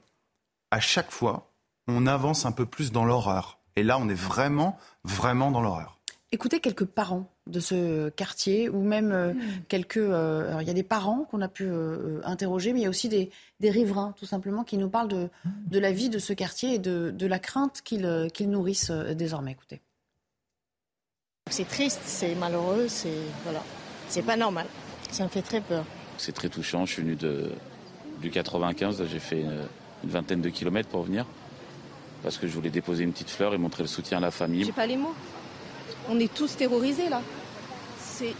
à 0.71 0.79
chaque 0.79 1.11
fois, 1.11 1.51
on 1.87 2.07
avance 2.07 2.45
un 2.45 2.51
peu 2.51 2.65
plus 2.65 2.91
dans 2.91 3.05
l'horreur. 3.05 3.59
Et 3.75 3.83
là, 3.83 3.97
on 3.97 4.09
est 4.09 4.13
vraiment, 4.13 4.77
vraiment 5.03 5.51
dans 5.51 5.61
l'horreur. 5.61 5.97
Écoutez 6.33 6.61
quelques 6.61 6.85
parents 6.85 7.29
de 7.47 7.59
ce 7.59 8.09
quartier, 8.09 8.69
ou 8.69 8.81
même 8.83 9.11
euh, 9.11 9.33
quelques... 9.67 9.97
Euh, 9.97 10.57
il 10.61 10.67
y 10.67 10.69
a 10.69 10.73
des 10.73 10.83
parents 10.83 11.25
qu'on 11.29 11.41
a 11.41 11.49
pu 11.49 11.65
euh, 11.65 12.21
interroger, 12.23 12.71
mais 12.71 12.79
il 12.79 12.83
y 12.83 12.85
a 12.85 12.89
aussi 12.89 13.09
des, 13.09 13.29
riverains, 13.61 14.13
tout 14.17 14.25
simplement, 14.25 14.63
qui 14.63 14.77
nous 14.77 14.89
parlent 14.89 15.09
de, 15.09 15.29
de, 15.67 15.79
la 15.79 15.91
vie 15.91 16.09
de 16.09 16.19
ce 16.19 16.31
quartier 16.31 16.75
et 16.75 16.79
de, 16.79 17.11
de 17.11 17.25
la 17.25 17.39
crainte 17.39 17.81
qu'ils 17.83 18.49
nourrissent 18.49 18.91
désormais. 18.91 19.51
Écoutez. 19.51 19.81
C'est 21.49 21.67
triste, 21.67 22.01
c'est 22.05 22.35
malheureux, 22.35 22.87
c'est 22.87 23.17
voilà, 23.43 23.61
c'est 24.07 24.21
pas 24.21 24.37
normal. 24.37 24.67
Ça 25.11 25.23
me 25.23 25.29
fait 25.29 25.41
très 25.41 25.61
peur. 25.61 25.85
C'est 26.17 26.31
très 26.31 26.49
touchant. 26.49 26.85
Je 26.85 26.93
suis 26.93 27.01
venu 27.01 27.15
de, 27.15 27.51
du 28.21 28.29
95, 28.29 29.03
j'ai 29.11 29.19
fait 29.19 29.41
une, 29.41 29.63
une 30.03 30.09
vingtaine 30.09 30.41
de 30.41 30.49
kilomètres 30.49 30.89
pour 30.89 31.03
venir 31.03 31.25
parce 32.23 32.37
que 32.37 32.47
je 32.47 32.53
voulais 32.53 32.69
déposer 32.69 33.03
une 33.03 33.11
petite 33.11 33.29
fleur 33.29 33.53
et 33.53 33.57
montrer 33.57 33.83
le 33.83 33.87
soutien 33.87 34.17
à 34.19 34.21
la 34.21 34.31
famille. 34.31 34.63
J'ai 34.63 34.71
pas 34.71 34.85
les 34.85 34.97
mots. 34.97 35.13
On 36.09 36.19
est 36.19 36.33
tous 36.33 36.55
terrorisés 36.55 37.09
là. 37.09 37.21
C'est 38.07 38.33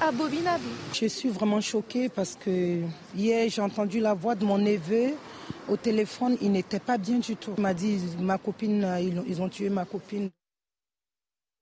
abominable. 0.00 0.64
Je 0.92 1.06
suis 1.06 1.28
vraiment 1.28 1.60
choquée 1.60 2.08
parce 2.08 2.36
que 2.36 2.80
hier 3.16 3.48
j'ai 3.48 3.62
entendu 3.62 4.00
la 4.00 4.14
voix 4.14 4.34
de 4.34 4.44
mon 4.44 4.58
neveu 4.58 5.14
au 5.68 5.76
téléphone. 5.76 6.36
Il 6.42 6.52
n'était 6.52 6.78
pas 6.80 6.98
bien 6.98 7.18
du 7.18 7.36
tout. 7.36 7.52
Il 7.56 7.62
m'a 7.62 7.74
dit 7.74 8.00
ma 8.18 8.38
copine, 8.38 8.86
ils 9.26 9.40
ont 9.40 9.48
tué 9.48 9.70
ma 9.70 9.84
copine. 9.84 10.30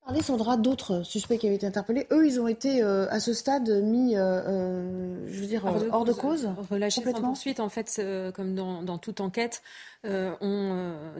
Parler, 0.05 0.23
Sandra, 0.23 0.57
d'autres 0.57 1.03
suspects 1.03 1.39
qui 1.39 1.47
avaient 1.47 1.57
été 1.57 1.67
interpellés, 1.67 2.07
eux, 2.11 2.27
ils 2.27 2.41
ont 2.41 2.49
été 2.49 2.83
euh, 2.83 3.07
à 3.11 3.21
ce 3.21 3.35
stade 3.35 3.69
mis, 3.69 4.17
euh, 4.17 4.21
euh, 4.21 5.29
je 5.29 5.41
veux 5.41 5.47
dire, 5.47 5.65
hors 5.93 6.05
de, 6.05 6.13
cause, 6.13 6.49
relâchés 6.71 7.03
sans 7.05 7.21
poursuite. 7.21 7.61
En 7.61 7.69
fait, 7.69 8.01
comme 8.35 8.55
dans, 8.55 8.83
dans, 8.83 8.99
toute 8.99 9.21
enquête, 9.21 9.63
euh, 10.07 10.35
on, 10.41 10.71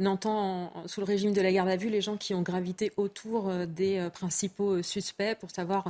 euh, 0.01 0.07
entend 0.07 0.73
sous 0.87 1.01
le 1.01 1.05
régime 1.05 1.35
de 1.35 1.43
la 1.43 1.53
garde 1.53 1.69
à 1.69 1.77
vue 1.77 1.91
les 1.91 2.01
gens 2.01 2.17
qui 2.17 2.33
ont 2.33 2.41
gravité 2.41 2.93
autour 2.97 3.51
euh, 3.51 3.67
des 3.67 4.09
principaux 4.15 4.83
suspects 4.83 5.35
pour 5.39 5.51
savoir 5.51 5.85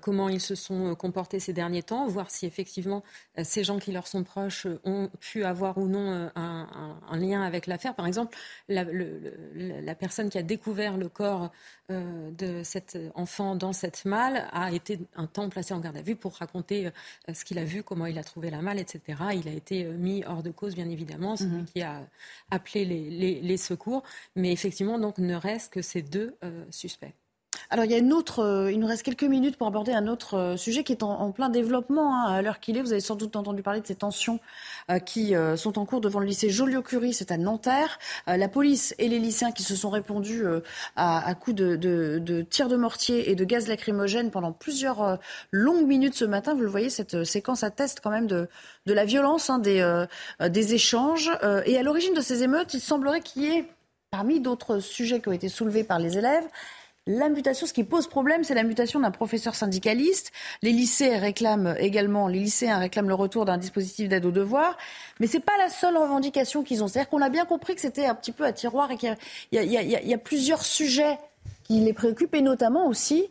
comment 0.00 0.28
ils 0.28 0.40
se 0.40 0.54
sont 0.54 0.94
comportés 0.94 1.40
ces 1.40 1.52
derniers 1.52 1.82
temps, 1.82 2.06
voir 2.06 2.30
si 2.30 2.46
effectivement 2.46 3.02
ces 3.42 3.64
gens 3.64 3.78
qui 3.78 3.90
leur 3.92 4.06
sont 4.06 4.22
proches 4.22 4.66
ont 4.84 5.10
pu 5.20 5.44
avoir 5.44 5.78
ou 5.78 5.86
non 5.86 6.30
un, 6.34 7.18
lien 7.18 7.42
avec 7.42 7.66
l'affaire. 7.66 7.94
Par 7.94 8.06
exemple, 8.06 8.36
la, 8.68 8.84
la, 9.54 9.94
personne 9.94 10.30
qui 10.30 10.38
a 10.38 10.42
découvert 10.42 10.96
le 10.96 11.08
corps 11.08 11.50
de 11.88 12.62
cet 12.62 12.98
enfant 13.14 13.56
dans 13.56 13.72
cette 13.72 14.04
malle 14.04 14.46
a 14.52 14.72
été 14.72 14.98
un 15.16 15.26
temps 15.26 15.48
placé 15.48 15.74
en 15.74 15.80
garde 15.80 15.96
à 15.96 16.02
vue 16.02 16.16
pour 16.16 16.34
raconter 16.36 16.90
ce 17.32 17.44
qu'il 17.44 17.58
a 17.58 17.64
vu, 17.64 17.82
comment 17.82 18.06
il 18.06 18.18
a 18.18 18.24
trouvé 18.24 18.50
la 18.50 18.62
malle, 18.62 18.78
etc. 18.78 19.00
Il 19.34 19.48
a 19.48 19.52
été 19.52 19.84
mis 19.84 20.24
hors 20.24 20.42
de 20.42 20.50
cause, 20.50 20.74
bien 20.74 20.88
évidemment, 20.88 21.36
celui 21.36 21.58
mhm. 21.58 21.64
qui 21.64 21.82
a 21.82 22.02
appeler 22.50 22.84
les, 22.84 23.56
secours. 23.56 24.02
Mais 24.36 24.52
effectivement, 24.52 24.98
donc, 24.98 25.18
ne 25.18 25.34
reste 25.34 25.72
que 25.72 25.82
ces 25.82 26.02
deux 26.02 26.36
euh, 26.44 26.64
suspects. 26.70 27.14
Alors 27.70 27.84
il 27.84 27.92
a 27.92 27.98
une 27.98 28.12
autre, 28.12 28.40
euh, 28.40 28.72
il 28.72 28.78
nous 28.78 28.86
reste 28.86 29.02
quelques 29.02 29.24
minutes 29.24 29.56
pour 29.56 29.66
aborder 29.66 29.92
un 29.92 30.06
autre 30.06 30.34
euh, 30.36 30.56
sujet 30.56 30.84
qui 30.84 30.92
est 30.92 31.02
en, 31.02 31.30
plein 31.32 31.48
développement 31.48 32.14
hein, 32.14 32.32
à 32.32 32.42
l'heure 32.42 32.60
qu'il 32.60 32.76
est. 32.76 32.82
Vous 32.82 32.92
avez 32.92 33.00
sans 33.00 33.16
doute 33.16 33.36
entendu 33.36 33.62
parler 33.62 33.80
de 33.80 33.86
ces 33.86 33.94
tensions 33.94 34.40
qui 35.04 35.34
sont 35.56 35.78
en 35.78 35.84
cours 35.84 36.00
devant 36.00 36.18
le 36.18 36.24
lycée 36.24 36.48
Joliot-Curie, 36.48 37.12
c'est 37.12 37.30
à 37.30 37.36
Nanterre. 37.36 37.98
la 38.26 38.48
police 38.48 38.94
et 38.98 39.08
les 39.08 39.18
lycéens 39.18 39.52
qui 39.52 39.62
se 39.62 39.76
sont 39.76 39.90
répondus 39.90 40.44
à, 40.96 41.34
coups 41.34 41.56
de, 41.56 42.46
tirs 42.48 42.68
de 42.68 42.76
mortier 42.76 43.30
et 43.30 43.34
de 43.34 43.44
gaz 43.44 43.68
lacrymogène 43.68 44.30
pendant 44.30 44.52
plusieurs 44.52 45.18
longues 45.50 45.86
minutes 45.86 46.14
ce 46.14 46.24
matin. 46.24 46.54
Vous 46.54 46.62
le 46.62 46.68
voyez, 46.68 46.88
cette 46.88 47.24
séquence 47.24 47.62
atteste 47.64 48.00
quand 48.02 48.10
même 48.10 48.26
de, 48.26 48.48
la 48.86 49.04
violence 49.04 49.50
hein, 49.50 49.58
des 49.58 50.74
échanges. 50.74 51.30
et 51.66 51.76
à 51.76 51.82
l'origine 51.82 52.14
de 52.14 52.22
ces 52.22 52.42
émeutes, 52.42 52.72
il 52.72 52.80
semblerait 52.80 53.20
qu'il 53.20 53.42
y 53.42 53.46
ait 53.48 53.68
Parmi 54.10 54.40
d'autres 54.40 54.78
sujets 54.78 55.20
qui 55.20 55.28
ont 55.28 55.32
été 55.32 55.50
soulevés 55.50 55.84
par 55.84 55.98
les 55.98 56.16
élèves, 56.16 56.46
L'imputation, 57.10 57.66
ce 57.66 57.72
qui 57.72 57.84
pose 57.84 58.06
problème, 58.06 58.44
c'est 58.44 58.52
l'imputation 58.52 59.00
d'un 59.00 59.10
professeur 59.10 59.54
syndicaliste. 59.54 60.30
Les 60.60 60.72
lycées 60.72 61.16
réclament 61.16 61.74
également, 61.78 62.28
les 62.28 62.38
lycéens 62.38 62.76
réclament 62.76 63.08
le 63.08 63.14
retour 63.14 63.46
d'un 63.46 63.56
dispositif 63.56 64.10
d'aide 64.10 64.26
aux 64.26 64.30
devoirs. 64.30 64.76
Mais 65.18 65.26
ce 65.26 65.38
n'est 65.38 65.42
pas 65.42 65.56
la 65.56 65.70
seule 65.70 65.96
revendication 65.96 66.62
qu'ils 66.62 66.84
ont. 66.84 66.86
C'est-à-dire 66.86 67.08
qu'on 67.08 67.22
a 67.22 67.30
bien 67.30 67.46
compris 67.46 67.74
que 67.74 67.80
c'était 67.80 68.04
un 68.04 68.14
petit 68.14 68.30
peu 68.30 68.44
à 68.44 68.52
tiroir 68.52 68.90
et 68.90 68.98
qu'il 68.98 69.16
y, 69.52 69.56
y, 69.56 70.14
a 70.14 70.18
plusieurs 70.18 70.62
sujets 70.62 71.18
qui 71.64 71.80
les 71.80 71.94
préoccupent 71.94 72.34
et 72.34 72.42
notamment 72.42 72.86
aussi 72.86 73.30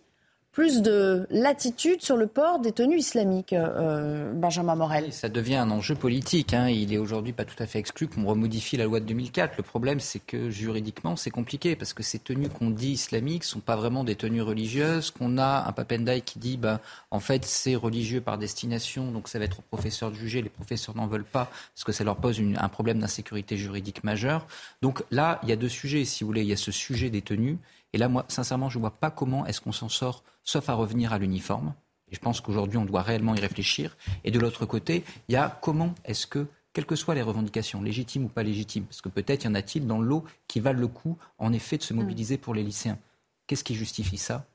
plus 0.57 0.81
de 0.81 1.27
latitude 1.29 2.01
sur 2.01 2.17
le 2.17 2.25
port 2.25 2.57
des 2.57 2.71
tenues 2.71 2.97
islamiques, 2.97 3.53
euh, 3.53 4.33
Benjamin 4.33 4.73
Morel. 4.73 5.13
Ça 5.13 5.29
devient 5.29 5.57
un 5.57 5.69
enjeu 5.69 5.93
politique. 5.93 6.51
Hein. 6.51 6.67
Il 6.67 6.91
est 6.91 6.97
aujourd'hui 6.97 7.31
pas 7.31 7.45
tout 7.45 7.61
à 7.61 7.67
fait 7.67 7.77
exclu 7.77 8.07
qu'on 8.07 8.25
remodifie 8.25 8.75
la 8.75 8.85
loi 8.85 8.99
de 8.99 9.05
2004. 9.05 9.55
Le 9.55 9.61
problème, 9.61 9.99
c'est 9.99 10.17
que 10.17 10.49
juridiquement, 10.49 11.15
c'est 11.15 11.29
compliqué 11.29 11.75
parce 11.75 11.93
que 11.93 12.01
ces 12.01 12.17
tenues 12.17 12.49
qu'on 12.49 12.71
dit 12.71 12.93
islamiques 12.93 13.43
sont 13.43 13.59
pas 13.59 13.75
vraiment 13.75 14.03
des 14.03 14.15
tenues 14.15 14.41
religieuses. 14.41 15.11
Qu'on 15.11 15.37
a 15.37 15.67
un 15.67 15.71
Papendai 15.73 16.21
qui 16.21 16.39
dit, 16.39 16.57
ben, 16.57 16.79
en 17.11 17.19
fait, 17.19 17.45
c'est 17.45 17.75
religieux 17.75 18.21
par 18.21 18.39
destination, 18.39 19.11
donc 19.11 19.27
ça 19.27 19.37
va 19.37 19.45
être 19.45 19.59
aux 19.59 19.65
professeurs 19.69 20.09
de 20.09 20.15
juger. 20.15 20.41
Les 20.41 20.49
professeurs 20.49 20.95
n'en 20.95 21.05
veulent 21.05 21.23
pas 21.23 21.51
parce 21.75 21.83
que 21.83 21.91
ça 21.91 22.03
leur 22.03 22.15
pose 22.15 22.41
un 22.57 22.69
problème 22.69 22.97
d'insécurité 22.97 23.57
juridique 23.57 24.03
majeur. 24.03 24.47
Donc 24.81 25.03
là, 25.11 25.39
il 25.43 25.49
y 25.49 25.51
a 25.51 25.55
deux 25.55 25.69
sujets, 25.69 26.03
si 26.03 26.23
vous 26.23 26.29
voulez. 26.29 26.41
Il 26.41 26.47
y 26.47 26.53
a 26.53 26.57
ce 26.57 26.71
sujet 26.71 27.11
des 27.11 27.21
tenues 27.21 27.59
et 27.93 27.97
là, 27.97 28.09
moi, 28.09 28.25
sincèrement, 28.27 28.69
je 28.69 28.77
ne 28.77 28.81
vois 28.81 28.91
pas 28.91 29.11
comment 29.11 29.45
est-ce 29.45 29.61
qu'on 29.61 29.71
s'en 29.71 29.89
sort, 29.89 30.23
sauf 30.47 30.69
à 30.69 30.73
revenir 30.73 31.13
à 31.13 31.19
l'uniforme. 31.19 31.73
Et 32.09 32.15
je 32.15 32.19
pense 32.19 32.39
qu'aujourd'hui, 32.41 32.77
on 32.77 32.85
doit 32.85 33.01
réellement 33.01 33.35
y 33.35 33.39
réfléchir. 33.39 33.97
Et 34.23 34.31
de 34.31 34.39
l'autre 34.39 34.65
côté, 34.65 35.03
il 35.27 35.33
y 35.33 35.35
a 35.35 35.59
comment 35.61 35.93
est-ce 36.05 36.25
que, 36.25 36.47
quelles 36.71 36.85
que 36.85 36.95
soient 36.95 37.15
les 37.15 37.21
revendications, 37.21 37.81
légitimes 37.81 38.25
ou 38.25 38.29
pas 38.29 38.43
légitimes, 38.43 38.85
parce 38.85 39.01
que 39.01 39.09
peut-être 39.09 39.43
y 39.43 39.47
en 39.47 39.55
a-t-il 39.55 39.85
dans 39.85 39.99
l'eau 39.99 40.23
qui 40.47 40.61
valent 40.61 40.79
le 40.79 40.87
coup, 40.87 41.17
en 41.37 41.51
effet, 41.51 41.77
de 41.77 41.83
se 41.83 41.93
mobiliser 41.93 42.37
pour 42.37 42.53
les 42.53 42.63
lycéens. 42.63 42.97
Qu'est-ce 43.45 43.63
qui 43.63 43.75
justifie 43.75 44.17
ça? 44.17 44.45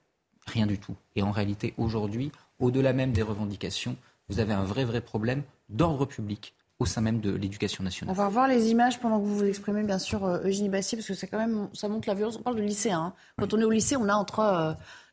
Rien 0.47 0.67
du 0.67 0.79
tout. 0.79 0.97
Et 1.15 1.23
en 1.23 1.31
réalité, 1.31 1.75
aujourd'hui, 1.77 2.33
au-delà 2.59 2.95
même 2.95 3.13
des 3.13 3.23
revendications, 3.23 3.97
vous 4.29 4.41
avez 4.41 4.55
un 4.55 4.65
vrai, 4.65 4.85
vrai 4.85 5.03
problème 5.03 5.43
d'ordre 5.69 6.07
public 6.07 6.55
au 6.79 6.87
sein 6.87 7.03
même 7.03 7.21
de 7.21 7.31
l'éducation 7.31 7.85
nationale. 7.85 8.13
On 8.13 8.17
va 8.17 8.27
revoir 8.27 8.49
les 8.49 8.71
images 8.71 8.99
pendant 8.99 9.21
que 9.21 9.27
vous 9.27 9.37
vous 9.37 9.45
exprimez, 9.45 9.83
bien 9.83 9.99
sûr, 9.99 10.25
euh, 10.25 10.41
Eugénie 10.45 10.69
Bastier, 10.69 10.97
parce 10.97 11.07
que 11.07 11.15
c'est 11.15 11.29
quand 11.29 11.39
même, 11.39 11.69
ça 11.75 11.87
montre 11.87 12.09
la 12.09 12.15
violence. 12.15 12.39
On 12.39 12.43
parle 12.43 12.57
de 12.57 12.63
lycéens. 12.63 12.99
Hein. 12.99 13.15
Quand 13.39 13.55
on 13.55 13.61
est 13.61 13.65
au 13.65 13.71
lycée, 13.71 13.97
on 13.97 14.09
a 14.09 14.15
entre 14.15 14.41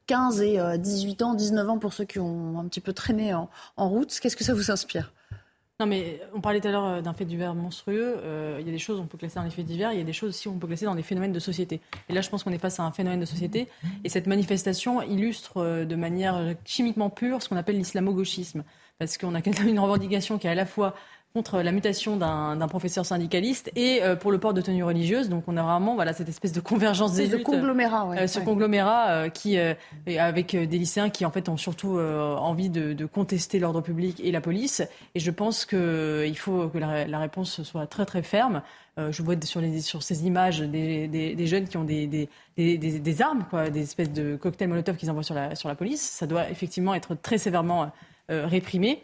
15 0.10 0.42
et 0.42 0.60
18 0.80 1.22
ans, 1.22 1.34
19 1.36 1.70
ans 1.70 1.78
pour 1.78 1.94
ceux 1.94 2.04
qui 2.04 2.18
ont 2.18 2.58
un 2.60 2.66
petit 2.68 2.82
peu 2.82 2.94
traîné 2.94 3.36
en, 3.36 3.48
route. 3.78 4.20
Qu'est-ce 4.20 4.36
que 4.36 4.44
ça 4.44 4.56
vous 4.56 4.72
inspire? 4.72 5.14
Non, 5.80 5.86
mais 5.86 6.20
on 6.34 6.42
parlait 6.42 6.60
tout 6.60 6.68
à 6.68 6.72
l'heure 6.72 6.86
euh, 6.86 7.02
d'un 7.02 7.14
fait 7.14 7.26
divers 7.26 7.54
monstrueux. 7.54 8.16
Euh, 8.18 8.58
il 8.60 8.66
y 8.66 8.70
a 8.70 8.72
des 8.72 8.80
choses 8.80 9.00
qu'on 9.00 9.06
peut 9.06 9.20
classer 9.20 9.36
dans 9.36 9.44
les 9.44 9.52
faits 9.52 9.66
divers, 9.66 9.94
il 9.94 10.00
y 10.00 10.02
a 10.02 10.04
des 10.04 10.12
choses 10.12 10.32
aussi 10.32 10.50
qu'on 10.50 10.58
peut 10.58 10.66
classer 10.66 10.86
dans 10.86 10.96
des 10.96 11.04
phénomènes 11.04 11.32
de 11.32 11.40
société. 11.40 11.80
Et 12.10 12.14
là, 12.14 12.22
je 12.22 12.30
pense 12.30 12.44
qu'on 12.44 12.52
est 12.52 12.58
face 12.58 12.80
à 12.80 12.84
un 12.84 12.92
phénomène 12.92 13.20
de 13.20 13.26
société. 13.26 13.70
Et 14.04 14.10
cette 14.10 14.26
manifestation 14.26 15.04
illustre 15.04 15.58
euh, 15.58 15.86
de 15.86 15.96
manière 15.96 16.56
chimiquement 16.66 17.12
pure 17.12 17.44
ce 17.44 17.48
qu'on 17.48 17.56
appelle 17.56 17.78
l'islamo-gauchisme. 17.78 18.64
Parce 18.98 19.18
qu'on 19.18 19.36
a 19.36 19.40
une 19.66 19.80
revendication 19.80 20.40
qui 20.40 20.48
est 20.48 20.50
à 20.50 20.56
la 20.56 20.66
fois 20.66 20.96
contre 21.34 21.62
la 21.62 21.72
mutation 21.72 22.18
d'un 22.18 22.68
professeur 22.68 23.06
syndicaliste 23.06 23.72
et 23.76 24.02
euh, 24.02 24.16
pour 24.16 24.32
le 24.32 24.40
port 24.40 24.54
de 24.54 24.62
tenue 24.62 24.84
religieuse. 24.84 25.30
Donc 25.30 25.44
on 25.48 25.58
a 25.58 25.62
vraiment 25.62 25.94
voilà, 25.94 26.14
cette 26.14 26.28
espèce 26.28 26.54
de 26.54 26.60
convergence 26.60 27.14
des 27.14 27.28
luttes. 27.28 27.44
conglomérat, 27.44 28.08
ouais, 28.08 28.22
euh, 28.22 28.28
ce 28.28 28.40
conglomérat 28.40 29.10
euh, 29.10 29.30
qui, 29.30 29.58
avec 30.18 30.56
des 30.56 30.78
lycéens 30.78 31.10
qui 31.10 31.26
en 31.26 31.32
fait 31.32 31.48
ont 31.48 31.58
surtout 31.58 32.00
envie 32.00 32.70
de, 32.70 32.94
de 32.94 33.06
contester 33.06 33.60
l'ordre 33.60 33.82
public 33.82 34.20
et 34.24 34.32
la 34.32 34.42
police. 34.42 34.82
Et 35.14 35.20
je 35.20 35.30
pense 35.30 35.66
qu'il 35.66 36.38
faut 36.38 36.68
que 36.68 36.78
la, 36.80 37.06
la, 37.06 37.20
réponse 37.20 37.62
soit 37.62 37.86
très 37.86 38.06
très 38.06 38.24
ferme. 38.24 38.64
je 38.98 39.22
vois 39.22 39.36
sur, 39.44 39.62
les, 39.62 39.82
sur 39.82 40.02
ces 40.02 40.26
images 40.26 40.62
des, 40.62 41.08
des, 41.08 41.36
des 41.36 41.48
jeunes 41.48 41.68
qui 41.68 41.78
ont 41.78 41.84
des, 41.84 42.08
des, 42.58 43.22
armes, 43.22 43.46
quoi, 43.50 43.70
des 43.70 43.84
espèces 43.84 44.12
de 44.12 44.36
cocktails 44.36 44.68
Molotov 44.68 44.96
qu'ils 44.96 45.12
envoient 45.12 45.24
sur 45.24 45.36
la, 45.36 45.56
sur 45.56 45.70
la 45.70 45.76
police. 45.76 46.02
Ça 46.02 46.26
doit 46.26 46.50
effectivement 46.50 46.96
être 46.96 47.16
très 47.16 47.38
sévèrement 47.38 47.92
réprimé. 48.30 49.04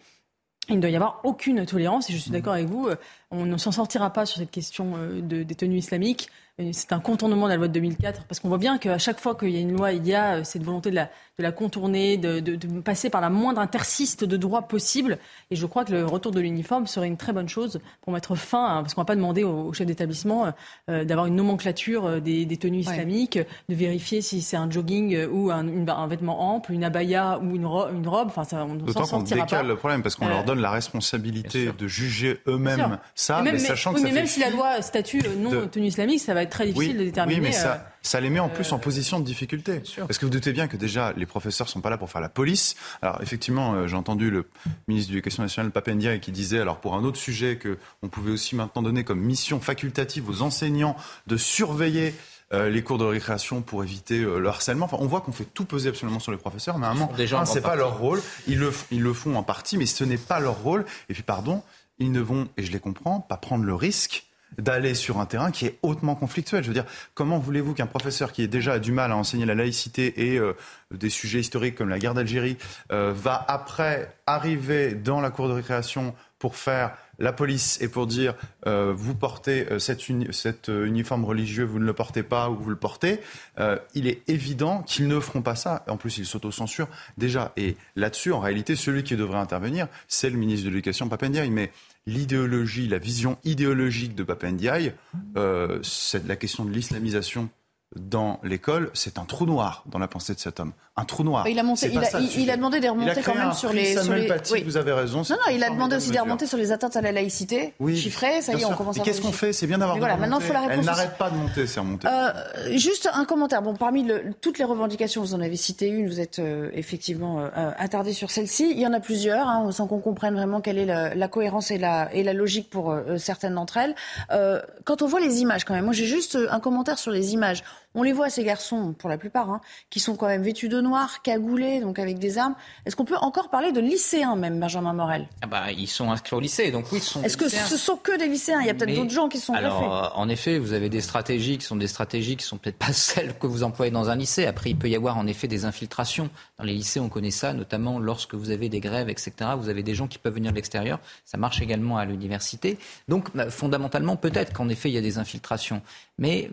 Il 0.69 0.77
ne 0.77 0.81
doit 0.81 0.89
y 0.89 0.95
avoir 0.95 1.21
aucune 1.23 1.65
tolérance, 1.65 2.09
et 2.09 2.13
je 2.13 2.17
suis 2.17 2.31
d'accord 2.31 2.53
avec 2.53 2.67
vous, 2.67 2.87
euh, 2.87 2.95
on 3.31 3.45
ne 3.45 3.57
s'en 3.57 3.71
sortira 3.71 4.11
pas 4.11 4.25
sur 4.25 4.39
cette 4.39 4.51
question 4.51 4.93
euh, 4.97 5.21
de, 5.21 5.43
des 5.43 5.55
tenues 5.55 5.77
islamiques. 5.77 6.29
C'est 6.71 6.93
un 6.93 6.99
contournement 6.99 7.45
de 7.45 7.51
la 7.51 7.57
loi 7.57 7.67
de 7.67 7.73
2004, 7.73 8.23
parce 8.23 8.39
qu'on 8.39 8.47
voit 8.47 8.57
bien 8.57 8.77
qu'à 8.77 8.97
chaque 8.97 9.19
fois 9.19 9.35
qu'il 9.35 9.49
y 9.49 9.57
a 9.57 9.59
une 9.59 9.73
loi, 9.73 9.91
il 9.91 10.07
y 10.07 10.13
a 10.13 10.37
euh, 10.37 10.43
cette 10.43 10.63
volonté 10.63 10.89
de 10.89 10.95
la, 10.95 11.09
de 11.37 11.43
la 11.43 11.51
contourner, 11.51 12.17
de, 12.17 12.39
de, 12.39 12.55
de, 12.55 12.79
passer 12.79 13.09
par 13.09 13.21
la 13.21 13.29
moindre 13.29 13.59
interciste 13.59 14.23
de 14.23 14.37
droit 14.37 14.63
possible. 14.63 15.17
Et 15.51 15.55
je 15.55 15.65
crois 15.65 15.83
que 15.83 15.91
le 15.91 16.05
retour 16.05 16.31
de 16.31 16.39
l'uniforme 16.39 16.87
serait 16.87 17.07
une 17.07 17.17
très 17.17 17.33
bonne 17.33 17.49
chose 17.49 17.81
pour 18.01 18.13
mettre 18.13 18.35
fin, 18.35 18.81
parce 18.81 18.93
qu'on 18.93 19.01
ne 19.01 19.03
va 19.03 19.07
pas 19.07 19.15
demander 19.15 19.43
au, 19.43 19.73
chef 19.73 19.85
d'établissement 19.85 20.53
euh, 20.89 21.03
d'avoir 21.03 21.25
une 21.25 21.35
nomenclature 21.35 22.05
euh, 22.05 22.19
des, 22.19 22.45
des 22.45 22.57
tenues 22.57 22.79
islamiques, 22.79 23.37
de 23.37 23.75
vérifier 23.75 24.21
si 24.21 24.41
c'est 24.41 24.57
un 24.57 24.69
jogging 24.69 25.25
ou 25.27 25.51
un, 25.51 25.87
un, 25.87 26.07
vêtement 26.07 26.55
ample, 26.55 26.71
une 26.71 26.83
abaya 26.83 27.39
ou 27.39 27.55
une, 27.55 27.65
ro 27.65 27.87
une 27.89 28.07
robe. 28.07 28.27
Enfin, 28.27 28.43
ça, 28.43 28.65
on 28.65 28.75
D'autant 28.75 29.05
qu'on 29.05 29.21
décale 29.21 29.67
le 29.67 29.75
problème, 29.75 30.03
parce 30.03 30.15
qu'on 30.15 30.27
leur 30.27 30.43
donne 30.43 30.61
la 30.61 30.71
responsabilité 30.71 31.71
de 31.77 31.87
juger 31.87 32.39
eux-mêmes 32.47 32.97
ça, 33.13 33.41
mais, 33.41 33.57
sachant 33.59 33.93
que 33.93 33.99
ça 33.99 34.03
mais 34.03 34.11
fait 34.11 34.15
même 34.15 34.27
si 34.27 34.39
la 34.39 34.49
loi 34.49 34.81
statue 34.81 35.21
non 35.37 35.67
tenue 35.67 35.87
islamique, 35.87 36.19
ça 36.19 36.33
va 36.33 36.43
être 36.43 36.49
très 36.49 36.67
difficile 36.67 36.93
oui, 36.93 36.99
de 36.99 37.03
déterminer. 37.03 37.39
Oui, 37.39 37.47
mais 37.47 37.51
ça, 37.51 37.73
euh, 37.73 37.94
ça 38.05 38.19
les 38.19 38.29
met 38.29 38.39
en 38.39 38.49
plus 38.49 38.71
euh, 38.71 38.75
en 38.75 38.79
position 38.79 39.19
de 39.19 39.25
difficulté. 39.25 39.81
Parce 39.97 40.17
que 40.17 40.25
vous 40.25 40.31
doutez 40.31 40.53
bien 40.53 40.67
que 40.67 40.77
déjà, 40.77 41.13
les 41.17 41.25
professeurs 41.25 41.69
sont 41.69 41.81
pas 41.81 41.89
là 41.89 41.97
pour 41.97 42.09
faire 42.09 42.21
la 42.21 42.29
police. 42.29 42.75
Alors 43.01 43.21
effectivement, 43.21 43.73
euh, 43.73 43.87
j'ai 43.87 43.95
entendu 43.95 44.29
le 44.29 44.47
ministre 44.87 45.09
de 45.09 45.15
l'Éducation 45.15 45.43
nationale, 45.43 45.71
Papendia, 45.71 46.17
qui 46.19 46.31
disait, 46.31 46.59
alors 46.59 46.77
pour 46.77 46.95
un 46.95 47.03
autre 47.03 47.17
sujet, 47.17 47.59
qu'on 47.59 48.09
pouvait 48.09 48.31
aussi 48.31 48.55
maintenant 48.55 48.81
donner 48.81 49.03
comme 49.03 49.19
mission 49.19 49.59
facultative 49.59 50.29
aux 50.29 50.41
enseignants 50.41 50.95
de 51.27 51.37
surveiller 51.37 52.13
euh, 52.53 52.69
les 52.69 52.83
cours 52.83 52.99
de 52.99 53.05
récréation 53.05 53.63
pour 53.63 53.83
éviter 53.83 54.19
euh, 54.19 54.37
le 54.37 54.47
harcèlement. 54.47 54.85
Enfin, 54.85 54.97
on 54.99 55.07
voit 55.07 55.21
qu'on 55.21 55.31
fait 55.31 55.47
tout 55.51 55.65
peser 55.65 55.89
absolument 55.89 56.19
sur 56.19 56.31
les 56.31 56.37
professeurs, 56.37 56.77
mais 56.77 56.85
à 56.85 56.91
un 56.91 56.93
moment, 56.93 57.11
c'est 57.45 57.61
pas 57.61 57.75
leur 57.75 57.97
rôle. 57.97 58.21
Ils 58.47 58.59
le, 58.59 58.71
ils 58.91 59.01
le 59.01 59.13
font 59.13 59.35
en 59.35 59.41
partie, 59.41 59.77
mais 59.77 59.87
ce 59.87 60.03
n'est 60.03 60.17
pas 60.17 60.39
leur 60.39 60.61
rôle. 60.61 60.85
Et 61.09 61.13
puis, 61.13 61.23
pardon, 61.23 61.63
ils 61.97 62.11
ne 62.11 62.21
vont, 62.21 62.47
et 62.57 62.63
je 62.63 62.71
les 62.71 62.79
comprends, 62.79 63.19
pas 63.19 63.37
prendre 63.37 63.63
le 63.63 63.73
risque 63.73 64.27
d'aller 64.57 64.93
sur 64.93 65.19
un 65.19 65.25
terrain 65.25 65.51
qui 65.51 65.65
est 65.65 65.77
hautement 65.81 66.15
conflictuel. 66.15 66.63
Je 66.63 66.67
veux 66.67 66.73
dire, 66.73 66.85
comment 67.13 67.39
voulez-vous 67.39 67.73
qu'un 67.73 67.87
professeur 67.87 68.31
qui 68.31 68.41
est 68.41 68.47
déjà 68.47 68.79
du 68.79 68.91
mal 68.91 69.11
à 69.11 69.17
enseigner 69.17 69.45
la 69.45 69.55
laïcité 69.55 70.31
et 70.31 70.37
euh, 70.37 70.53
des 70.91 71.09
sujets 71.09 71.39
historiques 71.39 71.75
comme 71.75 71.89
la 71.89 71.99
guerre 71.99 72.13
d'Algérie 72.13 72.57
euh, 72.91 73.13
va 73.15 73.43
après 73.47 74.15
arriver 74.27 74.93
dans 74.93 75.21
la 75.21 75.29
cour 75.29 75.47
de 75.47 75.53
récréation 75.53 76.13
pour 76.39 76.55
faire 76.55 76.95
la 77.17 77.31
police 77.31 77.81
et 77.81 77.87
pour 77.87 78.07
dire 78.07 78.35
euh, 78.67 78.93
vous 78.95 79.15
portez 79.15 79.67
euh, 79.71 79.79
cet 79.79 80.69
euh, 80.69 80.85
uniforme 80.85 81.25
religieux, 81.25 81.63
vous 81.63 81.79
ne 81.79 81.85
le 81.85 81.93
portez 81.93 82.23
pas 82.23 82.49
ou 82.49 82.55
vous 82.55 82.69
le 82.69 82.75
portez, 82.75 83.19
euh, 83.59 83.77
il 83.93 84.07
est 84.07 84.21
évident 84.27 84.83
qu'ils 84.83 85.07
ne 85.07 85.19
feront 85.19 85.41
pas 85.41 85.55
ça. 85.55 85.83
En 85.87 85.97
plus, 85.97 86.17
ils 86.17 86.25
s'autocensurent 86.25 86.89
déjà. 87.17 87.53
Et 87.57 87.77
là-dessus, 87.95 88.33
en 88.33 88.39
réalité, 88.39 88.75
celui 88.75 89.03
qui 89.03 89.15
devrait 89.15 89.39
intervenir, 89.39 89.87
c'est 90.07 90.29
le 90.29 90.37
ministre 90.37 90.65
de 90.65 90.69
l'Éducation, 90.69 91.07
Papendiaï. 91.07 91.49
Mais 91.49 91.71
l'idéologie, 92.07 92.87
la 92.87 92.99
vision 92.99 93.37
idéologique 93.43 94.15
de 94.15 94.23
Papendiaï, 94.23 94.93
euh, 95.37 95.79
c'est 95.83 96.27
la 96.27 96.35
question 96.35 96.65
de 96.65 96.71
l'islamisation 96.71 97.49
dans 97.95 98.39
l'école, 98.43 98.91
c'est 98.93 99.17
un 99.17 99.25
trou 99.25 99.45
noir 99.45 99.83
dans 99.87 99.99
la 99.99 100.07
pensée 100.07 100.33
de 100.33 100.39
cet 100.39 100.59
homme. 100.59 100.73
Un 100.97 101.03
trou 101.03 101.23
noir. 101.23 101.45
Il 101.49 101.59
a, 101.59 101.63
monté, 101.63 101.89
il, 101.91 101.97
a, 101.97 102.03
ça, 102.05 102.21
il, 102.21 102.43
il 102.43 102.49
a, 102.49 102.55
demandé 102.55 102.79
des 102.79 102.87
remontées 102.87 103.21
quand 103.21 103.35
même 103.35 103.51
sur 103.51 103.73
les. 103.73 103.97
Sur 104.01 104.13
les... 104.13 104.31
Oui. 104.51 104.63
Vous 104.63 104.77
avez 104.77 104.93
raison. 104.93 105.23
Non, 105.29 105.35
non, 105.35 105.53
il 105.53 105.61
a 105.61 105.69
demandé 105.69 105.97
aussi 105.97 106.09
des 106.09 106.19
remontées 106.19 106.47
sur 106.47 106.57
les 106.57 106.71
atteintes 106.71 106.95
à 106.95 107.01
la 107.01 107.11
laïcité, 107.11 107.73
oui, 107.81 107.97
chiffrées. 107.97 108.41
Ça 108.41 108.53
y 108.53 108.61
est, 108.61 108.65
on 108.65 108.73
commence 108.73 108.97
à. 108.97 109.03
Qu'est-ce 109.03 109.21
qu'on 109.21 109.33
fait 109.33 109.51
C'est 109.51 109.67
bien 109.67 109.77
d'avoir. 109.77 109.97
Voilà, 109.97 110.15
maintenant 110.15 110.39
il 110.39 110.45
faut 110.45 110.53
la 110.53 110.61
réponse. 110.61 110.77
Elle 110.79 110.85
n'arrête 110.85 111.17
pas 111.17 111.29
de 111.29 111.35
monter, 111.35 111.67
ces 111.67 111.81
remontées. 111.81 112.07
Euh, 112.07 112.77
juste 112.77 113.09
un 113.13 113.25
commentaire. 113.25 113.61
Bon, 113.61 113.75
parmi 113.75 114.03
le, 114.03 114.23
toutes 114.39 114.57
les 114.57 114.63
revendications, 114.63 115.21
vous 115.21 115.33
en 115.33 115.41
avez 115.41 115.57
cité 115.57 115.89
une. 115.89 116.07
Vous 116.07 116.21
êtes 116.21 116.39
euh, 116.39 116.69
effectivement 116.73 117.41
euh, 117.41 117.71
attardé 117.77 118.13
sur 118.13 118.31
celle-ci. 118.31 118.71
Il 118.71 118.79
y 118.79 118.87
en 118.87 118.93
a 118.93 119.01
plusieurs, 119.01 119.49
hein, 119.49 119.69
sans 119.71 119.87
qu'on 119.87 119.99
comprenne 119.99 120.35
vraiment 120.35 120.61
quelle 120.61 120.77
est 120.77 120.85
la, 120.85 121.13
la, 121.13 121.27
cohérence 121.27 121.71
et 121.71 121.77
la, 121.77 122.13
et 122.13 122.23
la 122.23 122.33
logique 122.33 122.69
pour 122.69 122.91
euh, 122.91 123.17
certaines 123.17 123.55
d'entre 123.55 123.77
elles. 123.77 123.95
Euh, 124.31 124.61
quand 124.85 125.01
on 125.01 125.07
voit 125.07 125.19
les 125.19 125.41
images, 125.41 125.65
quand 125.65 125.73
même, 125.73 125.83
moi 125.83 125.93
j'ai 125.93 126.05
juste 126.05 126.37
un 126.49 126.59
commentaire 126.61 126.97
sur 126.99 127.11
les 127.11 127.33
images. 127.33 127.63
On 127.95 128.03
les 128.03 128.13
voit, 128.13 128.29
ces 128.29 128.43
garçons, 128.43 128.93
pour 128.93 129.09
la 129.09 129.17
plupart, 129.17 129.49
hein, 129.49 129.61
qui 129.89 129.99
sont 129.99 130.15
quand 130.15 130.27
même 130.27 130.43
vêtus 130.43 130.69
de 130.69 130.81
noir, 130.81 131.21
cagoulés, 131.21 131.79
donc 131.79 131.97
avec 131.97 132.19
des 132.19 132.37
armes. 132.37 132.55
Est-ce 132.85 132.95
qu'on 132.95 133.05
peut 133.05 133.15
encore 133.15 133.49
parler 133.49 133.71
de 133.71 133.79
lycéens, 133.79 134.35
même, 134.35 134.59
Benjamin 134.59 134.93
Morel? 134.93 135.27
Ah 135.41 135.47
bah, 135.47 135.71
Ils 135.71 135.87
sont 135.87 136.11
inscrits 136.11 136.35
au 136.35 136.39
lycée, 136.39 136.71
donc 136.71 136.91
oui, 136.91 136.99
ce 136.99 137.09
sont 137.13 137.23
Est-ce 137.23 137.37
que 137.37 137.49
ce 137.49 137.77
sont 137.77 137.95
que 137.95 138.17
des 138.17 138.27
lycéens? 138.27 138.59
Il 138.61 138.67
y 138.67 138.69
a 138.69 138.73
peut-être 138.73 138.95
d'autres 138.95 139.11
gens 139.11 139.29
qui 139.29 139.39
sont 139.39 139.53
Alors, 139.53 139.81
greffés. 139.81 140.13
en 140.15 140.29
effet, 140.29 140.59
vous 140.59 140.73
avez 140.73 140.89
des 140.89 141.01
stratégies 141.01 141.57
qui 141.57 141.65
sont 141.65 141.77
des 141.77 141.87
stratégies 141.87 142.35
qui 142.35 142.45
sont 142.45 142.57
peut-être 142.57 142.77
pas 142.77 142.93
celles 142.93 143.37
que 143.37 143.47
vous 143.47 143.63
employez 143.63 143.91
dans 143.91 144.09
un 144.09 144.15
lycée. 144.15 144.45
Après, 144.45 144.69
il 144.71 144.75
peut 144.77 144.89
y 144.89 144.95
avoir 144.95 145.17
en 145.17 145.25
effet 145.27 145.47
des 145.47 145.65
infiltrations. 145.65 146.29
Dans 146.57 146.65
les 146.65 146.73
lycées, 146.73 146.99
on 146.99 147.09
connaît 147.09 147.31
ça, 147.31 147.53
notamment 147.53 147.99
lorsque 147.99 148.35
vous 148.35 148.49
avez 148.51 148.69
des 148.69 148.79
grèves, 148.79 149.09
etc. 149.09 149.31
Vous 149.57 149.69
avez 149.69 149.83
des 149.83 149.95
gens 149.95 150.07
qui 150.07 150.17
peuvent 150.17 150.33
venir 150.33 150.51
de 150.51 150.55
l'extérieur. 150.55 150.99
Ça 151.23 151.37
marche 151.37 151.61
également 151.61 151.97
à 151.97 152.05
l'université. 152.05 152.77
Donc, 153.07 153.35
bah, 153.35 153.49
fondamentalement, 153.49 154.15
peut-être 154.15 154.53
qu'en 154.53 154.69
effet, 154.69 154.89
il 154.89 154.93
y 154.93 154.97
a 154.97 155.01
des 155.01 155.17
infiltrations. 155.17 155.81
Mais 156.17 156.49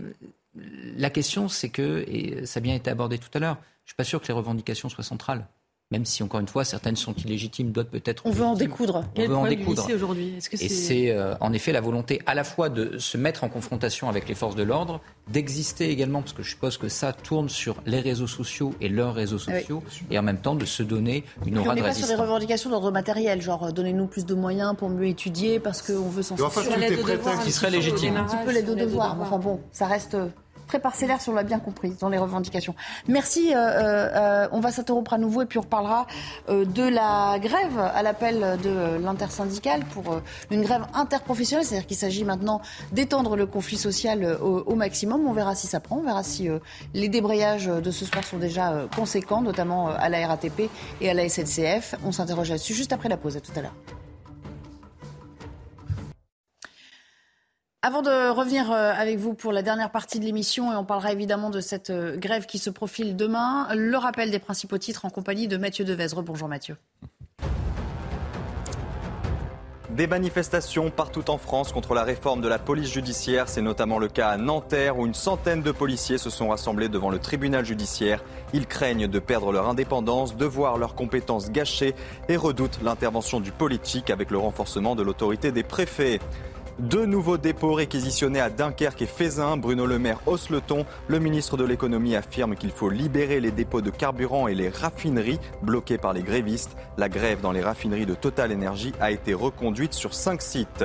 la 0.55 1.11
question, 1.11 1.49
c'est 1.49 1.71
que, 1.71 2.05
et 2.09 2.47
ça 2.47 2.59
a 2.59 2.61
bien 2.61 2.75
été 2.75 2.91
abordé 2.91 3.19
tout 3.19 3.31
à 3.35 3.39
l'heure, 3.39 3.59
je 3.85 3.91
suis 3.91 3.97
pas 3.97 4.05
sûr 4.05 4.21
que 4.21 4.29
les 4.29 4.35
revendications 4.35 4.89
soient 4.89 5.05
centrales. 5.05 5.47
Même 5.93 6.07
si, 6.07 6.23
encore 6.23 6.41
une 6.41 6.49
fois, 6.49 6.65
certaines 6.65 6.97
sont 6.97 7.13
illégitimes, 7.15 7.71
d'autres 7.71 7.91
peut-être. 7.91 8.23
On 8.25 8.31
veut 8.31 8.45
en 8.47 8.55
découdre. 8.55 9.05
Quel 9.15 9.27
On 9.31 9.35
veut 9.35 9.37
en 9.37 9.47
découdre. 9.47 9.87
aujourd'hui 9.95 10.35
Est-ce 10.39 10.49
que 10.49 10.57
Et 10.57 10.69
c'est 10.71 11.11
euh, 11.11 11.35
en 11.41 11.53
effet 11.53 11.71
la 11.71 11.83
volonté 11.83 12.23
à 12.25 12.35
la 12.35 12.45
fois 12.45 12.71
de 12.71 12.97
se 12.99 13.19
mettre 13.19 13.45
en 13.45 13.51
confrontation 13.51 14.09
avec 14.09 14.27
les 14.27 14.35
forces 14.35 14.57
de 14.57 14.63
l'ordre, 14.63 15.01
d'exister 15.31 15.91
également, 15.91 16.23
parce 16.23 16.33
que 16.33 16.43
je 16.43 16.49
suppose 16.51 16.79
que 16.79 16.89
ça 16.89 17.13
tourne 17.13 17.51
sur 17.51 17.77
les 17.85 18.01
réseaux 18.01 18.27
sociaux 18.27 18.73
et 18.81 18.89
leurs 18.89 19.15
réseaux 19.15 19.37
Ah 19.49 19.53
oui. 19.53 19.61
sociaux, 19.61 19.83
et 20.11 20.19
en 20.19 20.23
même 20.23 20.39
temps 20.39 20.55
de 20.55 20.65
se 20.65 20.83
donner 20.83 21.25
une 21.47 21.53
Puis 21.53 21.59
on 21.59 21.61
aura 21.67 21.75
n'est 21.75 21.83
de 21.83 21.87
pas 21.87 21.93
sur 21.93 22.07
des 22.07 22.13
résistance. 22.15 22.21
revendications 22.21 22.71
d'ordre 22.71 22.91
matériel, 22.91 23.43
genre 23.43 23.65
euh, 23.65 23.71
donnez-nous 23.71 24.07
plus 24.07 24.25
de 24.25 24.35
moyens 24.35 24.75
pour 24.77 24.89
mieux 24.89 25.07
étudier 25.09 25.61
parce 25.61 25.83
qu'on 25.83 26.09
veut 26.09 26.23
s'en 26.23 26.37
Mais 26.37 26.43
enfin, 26.43 26.63
sortir. 26.63 26.87
tout 26.87 26.93
est 26.93 26.97
prétexte. 26.97 27.43
qui 27.45 27.53
serait 27.53 27.67
un 27.69 27.71
petit 27.71 27.81
peu 27.81 27.91
au 27.91 27.93
légitime. 27.93 28.17
un 28.17 28.25
petit 28.25 28.37
peu 28.47 28.53
les 28.53 28.63
deux 28.63 28.77
devoirs. 28.77 29.19
Enfin 29.21 29.39
bon, 29.39 29.61
ça 29.73 29.87
reste 29.87 30.15
euh, 30.15 30.29
très 30.73 30.81
parcellaire 30.81 31.21
si 31.21 31.29
on 31.29 31.35
l'a 31.35 31.43
bien 31.43 31.59
compris 31.59 31.95
dans 32.01 32.09
les 32.09 32.17
revendications. 32.17 32.75
Merci. 33.07 33.53
euh, 33.55 33.59
euh, 33.59 34.49
on 34.53 34.61
va 34.61 34.71
s'interrompre 34.73 35.13
à 35.13 35.19
nouveau 35.19 35.43
et 35.43 35.47
puis 35.47 35.59
on 35.59 35.63
reparlera 35.63 36.07
euh, 36.49 36.65
de 36.65 36.83
la 36.83 37.39
grève 37.39 37.79
à 37.79 38.03
l'appel 38.03 38.59
de 38.63 38.97
l'intersyndicale 38.97 39.85
pour 39.93 40.15
euh, 40.15 40.21
une 40.51 40.63
grève 40.63 40.87
interprofessionnelle, 40.95 41.67
c'est-à-dire 41.67 41.87
qu'il 41.87 41.99
s'agit 41.99 42.25
maintenant 42.25 42.63
d'étendre 42.91 43.37
le 43.37 43.45
conflit 43.45 43.77
social 43.77 44.25
euh, 44.25 44.39
au, 44.39 44.75
maximum. 44.75 45.27
On 45.27 45.35
verra 45.35 45.55
si 45.55 45.67
ça 45.67 45.79
prend, 45.79 45.99
on 45.99 46.03
verra 46.03 46.23
si 46.23 46.49
euh, 46.49 46.59
les 46.95 47.11
débrayages 47.11 47.67
de 47.67 47.91
ce 47.91 48.07
soir 48.07 48.25
sont 48.25 48.39
déjà 48.39 48.73
euh, 48.73 48.87
conséquents, 48.97 49.43
notamment 49.43 49.91
euh, 49.91 49.95
à 49.99 50.09
la 50.09 50.27
RATP 50.27 50.71
et 51.03 51.11
à 51.11 51.13
la 51.13 51.29
SNCF. 51.29 51.97
On 52.03 52.13
s'interroge 52.13 52.49
là-dessus 52.49 52.73
juste 52.73 52.95
après 52.95 53.11
la 53.11 53.19
pause. 53.19 53.37
À 53.37 53.41
tout 53.41 53.53
à 53.57 53.61
l'heure. 53.61 54.02
Avant 57.85 58.03
de 58.03 58.31
revenir 58.31 58.71
euh, 58.71 58.93
avec 58.97 59.19
vous 59.19 59.35
pour 59.35 59.51
la 59.51 59.63
dernière 59.63 59.91
partie 59.91 60.21
de 60.21 60.25
l'émission, 60.25 60.73
et 60.73 60.77
on 60.77 60.85
parlera 60.85 61.11
évidemment 61.11 61.51
de 61.51 61.61
cette 61.61 61.91
euh, 61.91 62.17
grève 62.17 62.47
qui 62.47 62.59
se 62.59 62.71
profile 62.71 63.17
demain, 63.17 63.67
le 63.75 63.97
rappel 63.97 64.31
des 64.31 64.39
principaux 64.39 64.79
titres 64.79 65.05
en 65.05 65.11
compagnie 65.11 65.49
de 65.49 65.57
Mathieu 65.57 65.85
Devez. 65.85 66.15
Bonjour 66.25 66.47
Mathieu. 66.47 66.77
Des 69.91 70.07
manifestations 70.07 70.91
partout 70.91 71.29
en 71.29 71.39
France 71.39 71.73
contre 71.73 71.93
la 71.93 72.05
réforme 72.05 72.41
de 72.41 72.47
la 72.47 72.61
police 72.61 72.93
judiciaire. 72.93 73.49
C'est 73.49 73.63
notamment 73.63 73.99
le 73.99 74.07
cas 74.07 74.29
à 74.29 74.37
Nanterre 74.37 74.97
où 74.99 75.05
une 75.05 75.13
centaine 75.13 75.61
de 75.61 75.73
policiers 75.73 76.19
se 76.19 76.31
sont 76.31 76.51
rassemblés 76.51 76.89
devant 76.89 77.11
le 77.11 77.19
tribunal 77.19 77.65
judiciaire. 77.65 78.23
Ils 78.55 78.69
craignent 78.69 79.09
de 79.09 79.19
perdre 79.19 79.51
leur 79.51 79.69
indépendance, 79.69 80.37
de 80.37 80.47
voir 80.47 80.79
leurs 80.79 80.95
compétences 80.95 81.51
gâchées 81.51 81.97
et 82.29 82.37
redoutent 82.37 82.79
l'intervention 82.83 83.41
du 83.41 83.51
politique 83.51 84.09
avec 84.09 84.31
le 84.31 84.39
renforcement 84.39 84.95
de 84.95 85.03
l'autorité 85.03 85.51
des 85.51 85.65
préfets. 85.65 86.21
Deux 86.79 87.05
nouveaux 87.05 87.37
dépôts 87.37 87.75
réquisitionnés 87.75 88.41
à 88.41 88.49
Dunkerque 88.49 89.03
et 89.03 89.07
Fézin. 89.07 89.59
Bruno 89.59 89.85
Le 89.85 89.99
Maire 89.99 90.21
hausse 90.27 90.49
le. 90.49 90.63
Le 91.07 91.19
ministre 91.19 91.59
de 91.59 91.65
l'économie 91.65 92.17
affirme 92.17 92.57
qu'il 92.57 92.71
faut 92.71 92.89
libérer 92.89 93.41
les 93.41 93.51
dépôts 93.51 93.83
de 93.83 93.91
carburant 93.91 94.49
et 94.49 94.55
les 94.55 94.71
raffineries 94.71 95.39
bloquées 95.63 95.99
par 95.99 96.15
les 96.15 96.23
grévistes. 96.23 96.77
La 96.97 97.11
grève 97.11 97.43
dans 97.43 97.53
les 97.53 97.61
raffineries 97.61 98.07
de 98.07 98.15
Total 98.15 98.53
Energy 98.53 98.93
a 99.01 99.11
été 99.11 99.35
reconduite 99.35 99.93
sur 99.93 100.15
cinq 100.15 100.41
sites. 100.41 100.85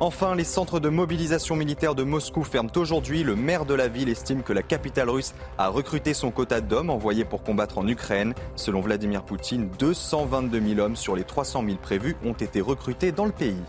Enfin, 0.00 0.34
les 0.34 0.44
centres 0.44 0.80
de 0.80 0.88
mobilisation 0.88 1.56
militaire 1.56 1.94
de 1.94 2.02
Moscou 2.02 2.42
ferment 2.42 2.72
aujourd'hui. 2.76 3.22
Le 3.22 3.36
maire 3.36 3.64
de 3.64 3.74
la 3.74 3.88
ville 3.88 4.10
estime 4.10 4.42
que 4.42 4.52
la 4.52 4.62
capitale 4.62 5.08
russe 5.08 5.34
a 5.56 5.68
recruté 5.68 6.12
son 6.12 6.32
quota 6.32 6.60
d'hommes 6.60 6.90
envoyés 6.90 7.24
pour 7.24 7.42
combattre 7.42 7.78
en 7.78 7.86
Ukraine. 7.86 8.34
Selon 8.56 8.80
Vladimir 8.80 9.22
Poutine, 9.22 9.70
222 9.78 10.60
000 10.60 10.80
hommes 10.80 10.96
sur 10.96 11.16
les 11.16 11.24
300 11.24 11.64
000 11.64 11.78
prévus 11.78 12.16
ont 12.24 12.32
été 12.32 12.60
recrutés 12.60 13.12
dans 13.12 13.24
le 13.24 13.32
pays. 13.32 13.62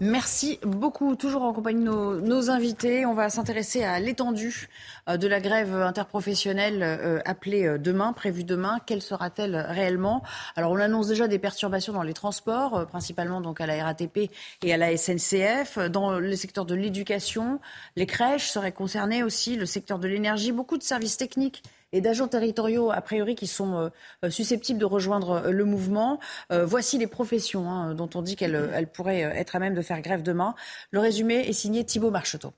Merci 0.00 0.58
beaucoup. 0.62 1.14
Toujours 1.14 1.42
en 1.42 1.52
compagnie 1.52 1.84
de 1.84 2.20
nos, 2.20 2.50
invités. 2.50 3.06
On 3.06 3.14
va 3.14 3.30
s'intéresser 3.30 3.84
à 3.84 4.00
l'étendue 4.00 4.68
euh, 5.08 5.16
de 5.16 5.28
la 5.28 5.40
grève 5.40 5.72
interprofessionnelle 5.74 6.82
euh, 6.82 7.20
appelée 7.24 7.64
euh, 7.64 7.78
demain, 7.78 8.12
prévue 8.12 8.42
demain. 8.42 8.80
Quelle 8.86 9.02
sera-t-elle 9.02 9.54
réellement? 9.56 10.22
Alors, 10.56 10.72
on 10.72 10.78
annonce 10.78 11.06
déjà 11.06 11.28
des 11.28 11.38
perturbations 11.38 11.92
dans 11.92 12.02
les 12.02 12.12
transports, 12.12 12.86
principalement 12.86 13.40
donc 13.40 13.60
à 13.60 13.66
la 13.66 13.84
RATP 13.84 14.30
et 14.62 14.74
à 14.74 14.76
la 14.76 14.96
SNCF. 14.96 15.78
Dans 15.90 16.18
le 16.18 16.36
secteur 16.36 16.64
de 16.64 16.74
l'éducation, 16.74 17.60
les 17.94 18.06
crèches 18.06 18.50
seraient 18.50 18.72
concernées 18.72 19.22
aussi, 19.22 19.54
le 19.54 19.66
secteur 19.66 20.00
de 20.00 20.08
l'énergie, 20.08 20.50
beaucoup 20.50 20.76
de 20.76 20.82
services 20.82 21.16
techniques 21.16 21.62
et 21.94 22.00
d'agents 22.00 22.28
territoriaux, 22.28 22.90
a 22.90 23.00
priori, 23.00 23.36
qui 23.36 23.46
sont 23.46 23.90
euh, 24.24 24.30
susceptibles 24.30 24.80
de 24.80 24.84
rejoindre 24.84 25.30
euh, 25.30 25.50
le 25.50 25.64
mouvement. 25.64 26.18
Euh, 26.50 26.66
voici 26.66 26.98
les 26.98 27.06
professions 27.06 27.70
hein, 27.70 27.94
dont 27.94 28.10
on 28.14 28.20
dit 28.20 28.34
qu'elles 28.34 28.88
pourraient 28.92 29.20
être 29.20 29.54
à 29.56 29.60
même 29.60 29.74
de 29.74 29.80
faire 29.80 30.02
grève 30.02 30.22
demain. 30.22 30.54
Le 30.90 30.98
résumé 30.98 31.48
est 31.48 31.52
signé 31.52 31.84
Thibault 31.84 32.10
Marcheteau 32.10 32.52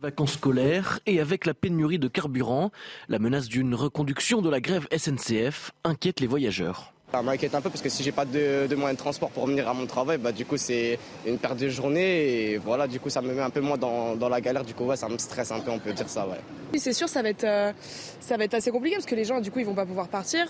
vacances 0.00 0.32
scolaires 0.32 0.98
et 1.06 1.20
avec 1.20 1.46
la 1.46 1.54
pénurie 1.54 2.00
de 2.00 2.08
carburant, 2.08 2.72
la 3.08 3.20
menace 3.20 3.46
d'une 3.46 3.72
reconduction 3.72 4.42
de 4.42 4.50
la 4.50 4.60
grève 4.60 4.88
SNCF 4.90 5.70
inquiète 5.84 6.18
les 6.18 6.26
voyageurs. 6.26 6.92
Ça 7.12 7.20
m'inquiète 7.20 7.54
un 7.54 7.60
peu 7.60 7.68
parce 7.68 7.82
que 7.82 7.90
si 7.90 8.02
j'ai 8.02 8.10
pas 8.10 8.24
de, 8.24 8.74
moyens 8.74 8.96
de 8.96 9.02
transport 9.02 9.28
pour 9.28 9.46
venir 9.46 9.68
à 9.68 9.74
mon 9.74 9.84
travail, 9.84 10.16
bah, 10.16 10.32
du 10.32 10.46
coup 10.46 10.56
c'est 10.56 10.98
une 11.26 11.36
perte 11.36 11.58
de 11.58 11.68
journée 11.68 12.52
et 12.52 12.56
voilà, 12.56 12.86
du 12.86 12.98
coup 13.00 13.10
ça 13.10 13.20
me 13.20 13.34
met 13.34 13.42
un 13.42 13.50
peu 13.50 13.60
moins 13.60 13.76
dans, 13.76 14.16
dans 14.16 14.30
la 14.30 14.40
galère, 14.40 14.64
du 14.64 14.72
coup 14.72 14.90
ça 14.96 15.10
me 15.10 15.18
stresse 15.18 15.52
un 15.52 15.60
peu, 15.60 15.70
on 15.70 15.78
peut 15.78 15.92
dire 15.92 16.08
ça. 16.08 16.26
Ouais. 16.26 16.40
Oui, 16.72 16.78
c'est 16.78 16.94
sûr, 16.94 17.10
ça 17.10 17.20
va, 17.20 17.28
être, 17.28 17.44
euh, 17.44 17.70
ça 18.18 18.38
va 18.38 18.44
être 18.44 18.54
assez 18.54 18.70
compliqué 18.70 18.96
parce 18.96 19.04
que 19.04 19.14
les 19.14 19.24
gens 19.24 19.40
du 19.40 19.50
coup 19.50 19.58
ils 19.58 19.66
vont 19.66 19.74
pas 19.74 19.84
pouvoir 19.84 20.08
partir. 20.08 20.46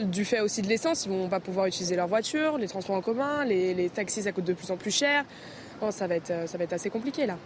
Du 0.00 0.24
fait 0.24 0.40
aussi 0.40 0.62
de 0.62 0.68
l'essence, 0.68 1.04
ils 1.04 1.10
vont 1.10 1.28
pas 1.28 1.40
pouvoir 1.40 1.66
utiliser 1.66 1.96
leur 1.96 2.06
voiture, 2.06 2.56
les 2.56 2.66
transports 2.66 2.96
en 2.96 3.02
commun, 3.02 3.44
les, 3.44 3.74
les 3.74 3.90
taxis 3.90 4.22
ça 4.22 4.32
coûte 4.32 4.44
de 4.44 4.54
plus 4.54 4.70
en 4.70 4.78
plus 4.78 4.90
cher. 4.90 5.26
Bon, 5.82 5.90
ça, 5.90 6.06
va 6.06 6.14
être, 6.14 6.30
euh, 6.30 6.46
ça 6.46 6.56
va 6.56 6.64
être 6.64 6.72
assez 6.72 6.88
compliqué 6.88 7.26
là. 7.26 7.36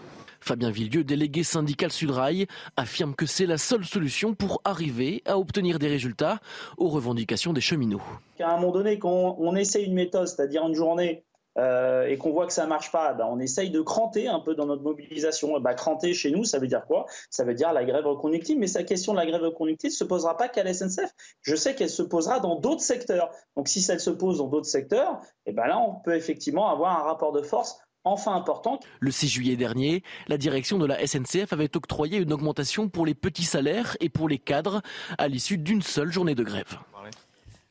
Fabien 0.41 0.71
Villieu, 0.71 1.05
délégué 1.05 1.43
syndical 1.43 1.91
Sudrail, 1.91 2.47
affirme 2.77 3.15
que 3.15 3.27
c'est 3.27 3.47
la 3.47 3.59
seule 3.59 3.85
solution 3.85 4.35
pour 4.35 4.61
arriver 4.65 5.23
à 5.27 5.39
obtenir 5.39 5.79
des 5.79 5.89
résultats 5.89 6.39
aux 6.79 6.89
revendications 6.89 7.53
des 7.53 7.61
cheminots. 7.61 8.03
À 8.41 8.55
un 8.55 8.61
moment 8.61 8.73
donné, 8.73 8.99
quand 8.99 9.37
on 9.39 9.55
essaie 9.55 9.85
une 9.85 9.95
méthode, 9.95 10.27
c'est-à-dire 10.27 10.67
une 10.67 10.75
journée, 10.75 11.25
euh, 11.59 12.07
et 12.07 12.17
qu'on 12.17 12.31
voit 12.31 12.47
que 12.47 12.53
ça 12.53 12.67
marche 12.67 12.93
pas, 12.93 13.13
bah, 13.13 13.27
on 13.29 13.41
essaye 13.41 13.71
de 13.71 13.81
cranter 13.81 14.29
un 14.29 14.39
peu 14.39 14.55
dans 14.55 14.67
notre 14.67 14.83
mobilisation. 14.83 15.59
Bah, 15.61 15.75
cranter 15.75 16.15
chez 16.15 16.31
nous, 16.31 16.45
ça 16.45 16.59
veut 16.59 16.69
dire 16.69 16.87
quoi? 16.87 17.07
Ça 17.29 17.45
veut 17.45 17.55
dire 17.55 17.73
la 17.73 17.85
grève 17.85 18.07
reconductive. 18.07 18.59
Mais 18.59 18.69
sa 18.69 18.85
question 18.85 19.13
de 19.13 19.19
la 19.19 19.27
grève 19.27 19.43
reconductive 19.43 19.91
ne 19.91 19.95
se 19.95 20.05
posera 20.05 20.37
pas 20.37 20.49
qu'à 20.49 20.63
la 20.63 20.73
SNCF. 20.73 21.13
Je 21.43 21.57
sais 21.57 21.75
qu'elle 21.75 21.91
se 21.91 22.03
posera 22.03 22.39
dans 22.39 22.55
d'autres 22.55 22.83
secteurs. 22.83 23.31
Donc 23.57 23.69
si 23.69 23.83
ça 23.83 23.99
se 23.99 24.11
pose 24.11 24.39
dans 24.39 24.47
d'autres 24.47 24.69
secteurs, 24.69 25.21
et 25.45 25.51
eh 25.51 25.53
ben 25.53 25.67
là, 25.67 25.79
on 25.79 25.95
peut 25.97 26.15
effectivement 26.15 26.69
avoir 26.69 26.99
un 26.99 27.03
rapport 27.03 27.33
de 27.33 27.43
force 27.43 27.81
enfin 28.05 28.35
importante. 28.35 28.85
Le 29.01 29.11
6 29.11 29.29
juillet 29.29 29.57
dernier, 29.57 30.03
la 30.29 30.39
direction 30.39 30.79
de 30.79 30.87
la 30.87 31.07
SNCF 31.07 31.53
avait 31.53 31.77
octroyé 31.77 32.19
une 32.19 32.33
augmentation 32.33 32.89
pour 32.89 33.07
les 33.07 33.15
petits 33.15 33.45
salaires 33.45 33.97
et 34.01 34.09
pour 34.09 34.29
les 34.29 34.39
cadres 34.39 34.83
à 35.19 35.29
l'issue 35.29 35.59
d'une 35.59 35.83
seule 35.83 36.13
journée 36.13 36.35
de 36.35 36.43
grève. 36.43 36.79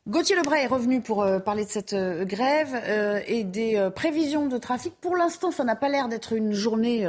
Gauthier 0.08 0.34
Lebray 0.34 0.64
est 0.64 0.66
revenu 0.66 1.02
pour 1.02 1.22
euh, 1.22 1.38
parler 1.38 1.64
de 1.64 1.68
cette 1.68 1.92
euh, 1.92 2.24
grève 2.24 2.74
euh, 2.74 3.20
et 3.26 3.44
des 3.44 3.90
prévisions 3.94 4.48
de 4.48 4.56
trafic. 4.56 4.94
Pour 5.00 5.14
l'instant, 5.14 5.50
ça 5.50 5.62
n'a 5.62 5.76
pas 5.76 5.88
l'air 5.88 6.08
d'être 6.08 6.32
une 6.32 6.52
journée 6.52 7.06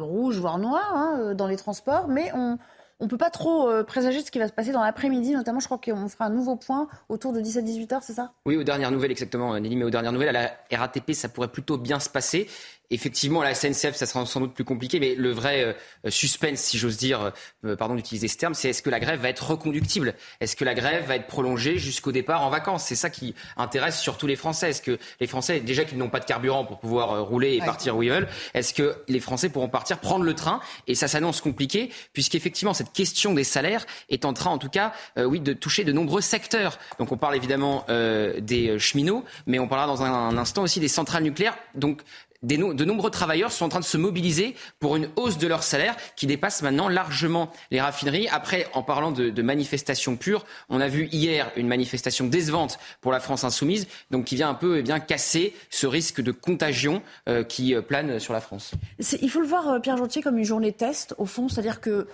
rouge, 0.00 0.38
voire 0.38 0.58
noire 0.58 0.92
hein, 0.94 1.34
dans 1.34 1.46
les 1.46 1.56
transports, 1.56 2.06
mais 2.06 2.30
on, 2.34 2.58
on 3.00 3.04
ne 3.04 3.10
peut 3.10 3.16
pas 3.16 3.30
trop 3.30 3.68
euh, 3.68 3.82
présager 3.82 4.22
ce 4.22 4.30
qui 4.30 4.38
va 4.38 4.48
se 4.48 4.52
passer 4.52 4.72
dans 4.72 4.82
l'après-midi, 4.82 5.32
notamment 5.32 5.60
je 5.60 5.66
crois 5.66 5.78
qu'on 5.78 6.08
fera 6.08 6.26
un 6.26 6.30
nouveau 6.30 6.56
point 6.56 6.88
autour 7.08 7.32
de 7.32 7.40
17-18 7.40 7.94
heures, 7.94 8.02
c'est 8.02 8.12
ça? 8.12 8.32
Oui, 8.46 8.56
aux 8.56 8.64
dernières 8.64 8.90
nouvelles, 8.90 9.10
exactement, 9.10 9.58
Nelly, 9.58 9.76
mais 9.76 9.84
aux 9.84 9.90
dernières 9.90 10.12
nouvelles, 10.12 10.34
à 10.34 10.50
la 10.70 10.78
RATP, 10.78 11.12
ça 11.12 11.28
pourrait 11.28 11.48
plutôt 11.48 11.76
bien 11.76 11.98
se 11.98 12.08
passer. 12.08 12.48
Effectivement, 12.94 13.40
à 13.40 13.44
la 13.44 13.54
SNCF, 13.56 13.96
ça 13.96 14.06
sera 14.06 14.24
sans 14.24 14.38
doute 14.38 14.54
plus 14.54 14.62
compliqué, 14.62 15.00
mais 15.00 15.16
le 15.16 15.32
vrai 15.32 15.64
euh, 15.64 16.10
suspense, 16.10 16.60
si 16.60 16.78
j'ose 16.78 16.96
dire, 16.96 17.32
euh, 17.64 17.74
pardon 17.74 17.96
d'utiliser 17.96 18.28
ce 18.28 18.36
terme, 18.36 18.54
c'est 18.54 18.68
est-ce 18.68 18.82
que 18.82 18.90
la 18.90 19.00
grève 19.00 19.20
va 19.20 19.30
être 19.30 19.50
reconductible? 19.50 20.14
Est-ce 20.40 20.54
que 20.54 20.64
la 20.64 20.74
grève 20.74 21.04
va 21.04 21.16
être 21.16 21.26
prolongée 21.26 21.76
jusqu'au 21.76 22.12
départ 22.12 22.42
en 22.42 22.50
vacances? 22.50 22.84
C'est 22.84 22.94
ça 22.94 23.10
qui 23.10 23.34
intéresse 23.56 23.98
surtout 24.00 24.28
les 24.28 24.36
Français. 24.36 24.70
Est-ce 24.70 24.80
que 24.80 24.96
les 25.18 25.26
Français, 25.26 25.58
déjà 25.58 25.84
qu'ils 25.84 25.98
n'ont 25.98 26.08
pas 26.08 26.20
de 26.20 26.24
carburant 26.24 26.64
pour 26.64 26.78
pouvoir 26.78 27.24
rouler 27.24 27.54
et 27.54 27.58
partir 27.58 27.96
où 27.96 28.04
ils 28.04 28.10
veulent, 28.10 28.28
est-ce 28.54 28.72
que 28.72 28.94
les 29.08 29.18
Français 29.18 29.48
pourront 29.48 29.68
partir, 29.68 29.98
prendre 29.98 30.24
le 30.24 30.34
train? 30.34 30.60
Et 30.86 30.94
ça 30.94 31.08
s'annonce 31.08 31.40
compliqué, 31.40 31.90
puisqu'effectivement, 32.12 32.74
cette 32.74 32.92
question 32.92 33.34
des 33.34 33.42
salaires 33.42 33.86
est 34.08 34.24
en 34.24 34.34
train, 34.34 34.50
en 34.50 34.58
tout 34.58 34.68
cas, 34.68 34.92
oui, 35.16 35.40
de 35.40 35.52
toucher 35.52 35.82
de 35.82 35.90
nombreux 35.90 36.20
secteurs. 36.20 36.78
Donc 37.00 37.10
on 37.10 37.16
parle 37.16 37.34
évidemment 37.34 37.86
des 37.88 38.78
cheminots, 38.78 39.24
mais 39.46 39.58
on 39.58 39.66
parlera 39.66 39.88
dans 39.88 40.04
un, 40.04 40.12
un 40.12 40.36
instant 40.38 40.62
aussi 40.62 40.78
des 40.78 40.88
centrales 40.88 41.24
nucléaires. 41.24 41.56
Donc 41.74 42.02
de 42.44 42.84
nombreux 42.84 43.10
travailleurs 43.10 43.52
sont 43.52 43.64
en 43.64 43.68
train 43.68 43.80
de 43.80 43.84
se 43.84 43.96
mobiliser 43.96 44.54
pour 44.78 44.96
une 44.96 45.08
hausse 45.16 45.38
de 45.38 45.46
leur 45.46 45.62
salaire 45.62 45.96
qui 46.16 46.26
dépasse 46.26 46.62
maintenant 46.62 46.88
largement 46.88 47.50
les 47.70 47.80
raffineries. 47.80 48.28
Après, 48.28 48.66
en 48.74 48.82
parlant 48.82 49.12
de, 49.12 49.42
manifestations 49.42 50.16
pures, 50.16 50.44
on 50.68 50.80
a 50.80 50.88
vu 50.88 51.08
hier 51.12 51.50
une 51.56 51.68
manifestation 51.68 52.26
décevante 52.26 52.78
pour 53.00 53.12
la 53.12 53.20
France 53.20 53.44
insoumise, 53.44 53.86
donc 54.10 54.24
qui 54.24 54.36
vient 54.36 54.48
un 54.48 54.54
peu 54.54 54.78
eh 54.78 54.82
bien 54.82 55.00
casser 55.00 55.54
ce 55.70 55.86
risque 55.86 56.20
de 56.20 56.32
contagion 56.32 57.02
euh, 57.28 57.44
qui 57.44 57.74
euh, 57.74 57.82
plane 57.82 58.18
sur 58.18 58.32
la 58.32 58.40
France. 58.40 58.72
Il 59.20 59.30
faut 59.30 59.40
le 59.40 59.46
voir, 59.46 59.68
euh, 59.68 59.80
Pierre 59.80 59.96
Jontier, 59.96 60.22
comme 60.22 60.38
une 60.38 60.44
journée 60.44 60.72
test, 60.72 61.14
au 61.18 61.26
fond, 61.26 61.48
c'est-à-dire 61.48 61.80
que 61.80 62.06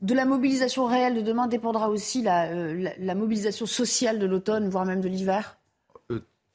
de 0.00 0.14
la 0.14 0.24
mobilisation 0.24 0.86
réelle 0.86 1.14
de 1.14 1.20
demain 1.20 1.46
dépendra 1.46 1.88
aussi 1.88 2.22
la 2.22 3.14
mobilisation 3.14 3.66
sociale 3.66 4.18
de 4.18 4.26
l'automne, 4.26 4.68
voire 4.68 4.84
même 4.84 5.00
de 5.00 5.08
l'hiver 5.08 5.56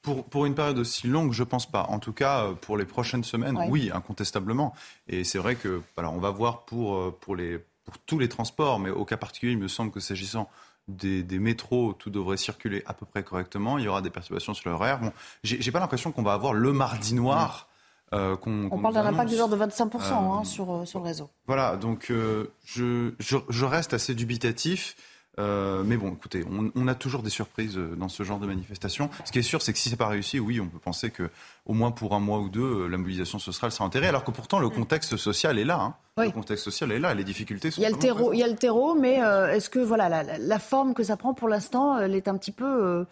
pour, 0.02 0.46
une 0.46 0.56
période 0.56 0.78
aussi 0.78 1.08
longue, 1.08 1.34
je 1.34 1.44
pense 1.44 1.70
pas. 1.70 1.84
En 1.90 2.00
tout 2.00 2.14
cas, 2.14 2.46
euh, 2.46 2.54
pour 2.54 2.78
les 2.78 2.86
prochaines 2.86 3.24
semaines, 3.24 3.60
oui, 3.70 3.92
incontestablement. 3.94 4.74
Et 5.08 5.24
c'est 5.24 5.38
vrai 5.38 5.56
que, 5.56 5.82
voilà, 5.96 6.10
on 6.12 6.20
va 6.20 6.30
voir 6.30 6.64
pour, 6.66 6.96
euh, 6.96 7.18
pour, 7.20 7.36
les, 7.36 7.60
pour 7.86 7.98
tous 8.00 8.20
les 8.20 8.30
transports, 8.30 8.80
mais 8.80 8.90
au 8.90 9.06
cas 9.06 9.18
particulier, 9.18 9.54
il 9.54 9.58
me 9.58 9.68
semble 9.68 9.92
que 9.92 10.00
s'agissant 10.00 10.50
des, 10.88 11.24
métros, 11.40 11.94
tout 11.94 12.10
devrait 12.10 12.38
circuler 12.38 12.84
à 12.86 12.94
peu 12.94 13.06
près 13.06 13.22
correctement. 13.24 13.78
Il 13.78 13.84
y 13.84 13.88
aura 13.90 14.02
des 14.02 14.10
perturbations 14.10 14.54
sur 14.54 14.70
l'horaire. 14.70 15.00
Bon, 15.00 15.12
j'ai 15.44 15.72
pas 15.72 15.80
l'impression 15.80 16.14
qu'on 16.14 16.24
va 16.24 16.34
avoir 16.34 16.54
le 16.54 16.72
mardi 16.72 17.14
noir. 17.14 17.68
Euh, 18.14 18.38
on 18.46 18.80
parle 18.80 18.94
d'un 18.94 19.06
impact 19.06 19.32
de 19.32 19.36
l'ordre 19.36 19.58
de 19.58 19.62
25% 19.62 20.00
hein, 20.14 20.44
sur, 20.46 20.88
sur 20.88 21.00
le 21.00 21.06
réseau. 21.06 21.30
Voilà, 21.46 21.76
donc 21.76 22.06
je, 22.10 22.50
je, 22.64 23.12
je, 23.20 23.66
reste 23.66 23.94
assez 23.94 24.16
dubitatif. 24.16 24.96
Euh, 25.40 25.84
mais 25.86 25.98
bon, 25.98 26.14
écoutez, 26.14 26.44
on, 26.76 26.88
a 26.88 26.96
toujours 26.96 27.22
des 27.22 27.30
surprises 27.30 27.78
euh, 27.78 27.96
dans 27.96 28.10
ce 28.10 28.24
genre 28.24 28.40
de 28.40 28.48
manifestation. 28.48 29.10
Ce 29.24 29.32
qui 29.32 29.40
est 29.40 29.44
sûr, 29.44 29.62
c'est 29.62 29.72
que 29.72 29.78
si 29.78 29.90
c'est 29.90 29.96
pas 29.96 30.08
réussi, 30.08 30.40
oui, 30.40 30.60
on 30.60 30.68
peut 30.68 30.80
penser 30.80 31.12
que 31.12 31.30
au 31.66 31.74
moins 31.74 31.92
pour 31.92 32.16
un 32.16 32.20
mois 32.20 32.40
ou 32.40 32.50
deux, 32.50 32.62
euh, 32.62 32.88
la 32.88 32.98
mobilisation 32.98 33.38
sociale 33.38 33.72
sera 33.72 33.86
enterrée, 33.86 34.08
alors 34.08 34.24
que 34.24 34.32
pourtant 34.32 34.58
le 34.58 34.70
contexte 34.70 35.16
social 35.16 35.60
est 35.60 35.66
là. 35.66 35.80
Hein. 35.80 35.96
Le 36.18 36.32
contexte 36.32 36.64
social 36.64 36.92
est 36.92 37.00
là, 37.00 37.14
les 37.14 37.24
difficultés 37.24 37.70
sont. 37.70 37.82
Il 37.82 37.84
y 37.84 37.88
a 37.88 37.92
le 37.92 37.98
terreau, 37.98 38.34
il 38.34 38.40
y 38.40 38.44
a 38.44 38.48
le 38.48 38.56
terreau, 38.56 38.96
mais 38.96 39.18
est-ce 39.52 39.70
que 39.70 39.78
voilà 39.78 40.24
la, 40.24 40.60
forme 40.60 40.96
que 40.96 41.04
ça 41.04 41.16
prend 41.16 41.36
pour 41.36 41.48
l'instant, 41.48 42.00
elle 42.00 42.16
est 42.16 42.28
un 42.28 42.38
petit 42.38 42.52
peu 42.52 43.06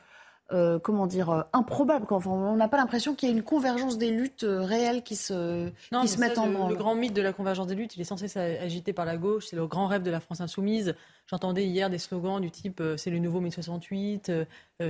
euh, 0.51 0.77
comment 0.77 1.07
dire, 1.07 1.31
euh, 1.31 1.41
improbable. 1.53 2.05
on 2.09 2.55
n'a 2.55 2.67
pas 2.67 2.77
l'impression 2.77 3.15
qu'il 3.15 3.27
y 3.27 3.31
ait 3.31 3.35
une 3.35 3.41
convergence 3.41 3.97
des 3.97 4.11
luttes 4.11 4.43
euh, 4.43 4.61
réelles 4.61 5.01
qui 5.01 5.15
se, 5.15 5.69
qui 6.01 6.07
se 6.07 6.19
mettent 6.19 6.37
en 6.37 6.47
branle. 6.47 6.69
Le 6.69 6.77
grand 6.77 6.93
mythe 6.93 7.13
de 7.15 7.21
la 7.23 7.33
convergence 7.33 7.65
des 7.65 7.73
luttes, 7.73 7.95
il 7.95 8.01
est 8.01 8.05
censé 8.05 8.27
s'agiter 8.27 8.93
par 8.93 9.05
la 9.05 9.17
gauche. 9.17 9.47
C'est 9.49 9.55
le 9.55 9.65
grand 9.65 9.87
rêve 9.87 10.03
de 10.03 10.11
la 10.11 10.19
France 10.19 10.41
insoumise. 10.41 10.93
J'entendais 11.25 11.65
hier 11.65 11.89
des 11.89 11.97
slogans 11.97 12.39
du 12.39 12.51
type 12.51 12.83
c'est 12.97 13.09
le 13.09 13.17
nouveau 13.17 13.41
1068, 13.41 14.31